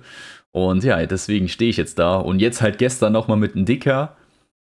Und 0.52 0.84
ja, 0.84 1.06
deswegen 1.06 1.50
stehe 1.50 1.70
ich 1.70 1.78
jetzt 1.78 2.00
da. 2.00 2.16
Und 2.16 2.40
jetzt 2.40 2.62
halt 2.62 2.78
gestern 2.78 3.14
nochmal 3.14 3.38
mit 3.38 3.56
einem 3.56 3.66
Dicker, 3.66 4.16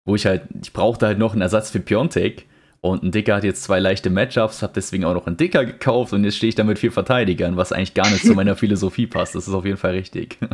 wo 0.04 0.14
ich 0.14 0.24
halt, 0.24 0.42
ich 0.62 0.72
brauchte 0.72 1.06
halt 1.06 1.18
noch 1.18 1.32
einen 1.32 1.42
Ersatz 1.42 1.70
für 1.70 1.80
Piontek. 1.80 2.46
Und 2.82 3.02
ein 3.02 3.10
Dicker 3.12 3.36
hat 3.36 3.44
jetzt 3.44 3.62
zwei 3.62 3.78
leichte 3.78 4.08
Matchups, 4.08 4.62
habe 4.62 4.72
deswegen 4.74 5.04
auch 5.04 5.14
noch 5.14 5.26
einen 5.26 5.36
Dicker 5.36 5.66
gekauft 5.66 6.12
und 6.14 6.24
jetzt 6.24 6.36
stehe 6.36 6.48
ich 6.48 6.54
da 6.54 6.64
mit 6.64 6.78
vier 6.78 6.92
Verteidigern, 6.92 7.56
was 7.56 7.72
eigentlich 7.72 7.94
gar 7.94 8.10
nicht 8.10 8.24
zu 8.24 8.34
meiner 8.34 8.56
Philosophie 8.56 9.06
passt. 9.06 9.34
Das 9.34 9.46
ist 9.46 9.54
auf 9.54 9.66
jeden 9.66 9.76
Fall 9.76 9.92
richtig. 9.92 10.38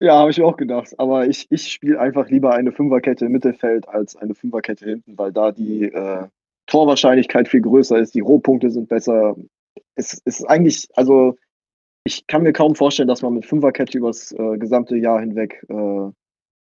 Ja, 0.00 0.20
habe 0.20 0.30
ich 0.30 0.38
mir 0.38 0.46
auch 0.46 0.56
gedacht. 0.56 0.94
Aber 0.98 1.26
ich, 1.26 1.46
ich 1.50 1.72
spiele 1.72 2.00
einfach 2.00 2.30
lieber 2.30 2.54
eine 2.54 2.70
Fünferkette 2.70 3.26
im 3.26 3.32
Mittelfeld 3.32 3.88
als 3.88 4.14
eine 4.14 4.34
Fünferkette 4.34 4.84
hinten, 4.84 5.18
weil 5.18 5.32
da 5.32 5.50
die 5.50 5.84
äh, 5.84 6.28
Torwahrscheinlichkeit 6.66 7.48
viel 7.48 7.62
größer 7.62 7.98
ist, 7.98 8.14
die 8.14 8.20
Rohpunkte 8.20 8.70
sind 8.70 8.88
besser. 8.88 9.34
Es, 9.96 10.14
es 10.24 10.40
ist 10.40 10.44
eigentlich, 10.44 10.86
also 10.94 11.36
ich 12.04 12.26
kann 12.28 12.42
mir 12.44 12.52
kaum 12.52 12.76
vorstellen, 12.76 13.08
dass 13.08 13.22
man 13.22 13.34
mit 13.34 13.46
Fünferkette 13.46 13.98
übers 13.98 14.32
äh, 14.32 14.56
gesamte 14.58 14.96
Jahr 14.96 15.20
hinweg 15.20 15.66
äh, 15.68 15.74
in 15.74 16.12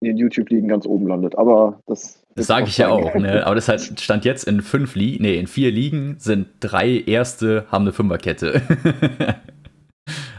den 0.02 0.16
YouTube-Ligen 0.18 0.68
ganz 0.68 0.86
oben 0.86 1.06
landet. 1.06 1.38
Aber 1.38 1.80
das. 1.86 2.23
Das 2.36 2.46
sage 2.48 2.66
ich 2.68 2.78
ja 2.78 2.88
auch, 2.88 3.14
ne? 3.14 3.46
Aber 3.46 3.54
das 3.54 3.68
halt 3.68 4.00
stand 4.00 4.24
jetzt 4.24 4.44
in 4.44 4.60
fünf 4.60 4.96
Ligen, 4.96 5.22
nee, 5.22 5.38
in 5.38 5.46
vier 5.46 5.70
Ligen 5.70 6.16
sind 6.18 6.48
drei 6.60 6.98
erste 7.06 7.66
haben 7.70 7.82
eine 7.84 7.92
Fünferkette. 7.92 8.62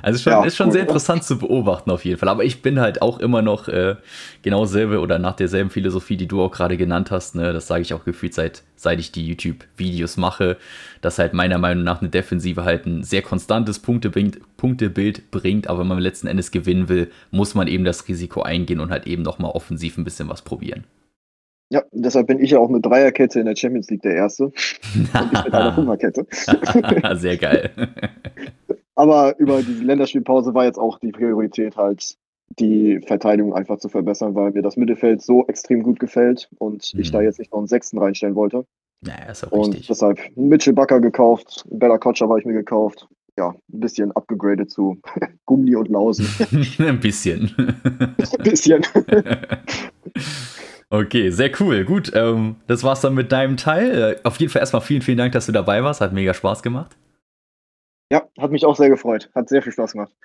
Also 0.01 0.19
schon, 0.19 0.33
Ja, 0.33 0.43
ist 0.43 0.55
schon 0.55 0.67
cool. 0.67 0.73
sehr 0.73 0.81
interessant 0.83 1.23
zu 1.23 1.39
beobachten 1.39 1.89
auf 1.89 2.05
jeden 2.05 2.19
Fall. 2.19 2.29
Aber 2.29 2.43
ich 2.43 2.61
bin 2.61 2.79
halt 2.79 3.01
auch 3.01 3.17
immer 3.19 3.41
noch 3.41 3.67
äh, 3.67 3.95
genau 4.43 4.65
selbe 4.65 4.99
oder 4.99 5.17
nach 5.17 5.35
derselben 5.35 5.71
Philosophie, 5.71 6.15
die 6.15 6.27
du 6.27 6.43
auch 6.43 6.51
gerade 6.51 6.77
genannt 6.77 7.09
hast. 7.09 7.33
Ne? 7.33 7.51
Das 7.53 7.65
sage 7.65 7.81
ich 7.81 7.91
auch 7.95 8.05
gefühlt 8.05 8.35
seit, 8.35 8.61
seit 8.75 8.99
ich 8.99 9.11
die 9.11 9.25
YouTube-Videos 9.25 10.17
mache, 10.17 10.57
dass 11.01 11.17
halt 11.17 11.33
meiner 11.33 11.57
Meinung 11.57 11.83
nach 11.83 12.01
eine 12.01 12.09
Defensive 12.09 12.63
halt 12.63 12.85
ein 12.85 13.01
sehr 13.01 13.23
konstantes 13.23 13.79
Punkte 13.79 14.11
bringt, 14.11 14.37
Punktebild 14.57 15.31
bringt. 15.31 15.67
Aber 15.67 15.79
wenn 15.79 15.87
man 15.87 15.97
letzten 15.97 16.27
Endes 16.27 16.51
gewinnen 16.51 16.87
will, 16.87 17.09
muss 17.31 17.55
man 17.55 17.67
eben 17.67 17.83
das 17.83 18.07
Risiko 18.07 18.43
eingehen 18.43 18.81
und 18.81 18.91
halt 18.91 19.07
eben 19.07 19.23
nochmal 19.23 19.51
offensiv 19.51 19.97
ein 19.97 20.03
bisschen 20.03 20.29
was 20.29 20.43
probieren. 20.43 20.83
Ja, 21.69 21.83
deshalb 21.91 22.27
bin 22.27 22.39
ich 22.39 22.51
ja 22.51 22.59
auch 22.59 22.69
mit 22.69 22.85
Dreierkette 22.85 23.39
in 23.39 23.45
der 23.47 23.55
Champions 23.55 23.89
League 23.89 24.03
der 24.03 24.15
Erste. 24.15 24.45
Und 24.45 24.53
ich 25.33 25.43
mit 25.45 25.53
einer 25.53 25.73
Fünferkette. 25.73 26.25
sehr 27.15 27.37
geil. 27.37 27.71
Aber 28.95 29.37
über 29.39 29.61
die 29.61 29.83
Länderspielpause 29.83 30.53
war 30.53 30.65
jetzt 30.65 30.77
auch 30.77 30.99
die 30.99 31.11
Priorität 31.11 31.75
halt, 31.75 32.15
die 32.59 33.01
Verteidigung 33.05 33.53
einfach 33.53 33.77
zu 33.79 33.89
verbessern, 33.89 34.35
weil 34.35 34.51
mir 34.51 34.61
das 34.61 34.77
Mittelfeld 34.77 35.21
so 35.21 35.45
extrem 35.47 35.83
gut 35.83 35.99
gefällt 35.99 36.49
und 36.59 36.93
ich 36.97 37.09
Mhm. 37.09 37.13
da 37.13 37.21
jetzt 37.21 37.39
nicht 37.39 37.51
noch 37.51 37.57
einen 37.59 37.67
Sechsten 37.67 37.97
reinstellen 37.97 38.35
wollte. 38.35 38.65
Naja, 39.01 39.31
ist 39.31 39.43
auch 39.45 39.51
Und 39.51 39.69
richtig. 39.71 39.87
deshalb 39.87 40.19
Mitchell 40.37 40.73
Bakker 40.73 41.01
gekauft, 41.01 41.65
Bella 41.69 41.97
Kotscher 41.97 42.29
habe 42.29 42.39
ich 42.39 42.45
mir 42.45 42.53
gekauft. 42.53 43.07
Ja, 43.37 43.49
ein 43.49 43.79
bisschen 43.81 44.13
abgegradet 44.13 44.71
zu 44.71 44.97
Gummi 45.45 45.75
und 45.75 45.89
Lausen. 45.89 46.25
ein 46.79 46.99
bisschen. 47.01 47.51
ein 47.57 48.15
bisschen. 48.43 48.81
Okay, 50.89 51.29
sehr 51.31 51.51
cool. 51.59 51.83
Gut, 51.83 52.11
ähm, 52.13 52.57
das 52.67 52.83
war's 52.83 53.01
dann 53.01 53.15
mit 53.15 53.31
deinem 53.31 53.57
Teil. 53.57 54.17
Äh, 54.17 54.19
auf 54.23 54.37
jeden 54.39 54.51
Fall 54.51 54.61
erstmal 54.61 54.81
vielen, 54.81 55.01
vielen 55.01 55.17
Dank, 55.17 55.33
dass 55.33 55.47
du 55.47 55.51
dabei 55.51 55.83
warst. 55.83 56.01
Hat 56.01 56.13
mega 56.13 56.33
Spaß 56.33 56.61
gemacht. 56.63 56.95
Ja, 58.11 58.27
hat 58.37 58.51
mich 58.51 58.65
auch 58.65 58.75
sehr 58.75 58.89
gefreut. 58.89 59.29
Hat 59.33 59.49
sehr 59.49 59.63
viel 59.63 59.71
Spaß 59.71 59.93
gemacht. 59.93 60.15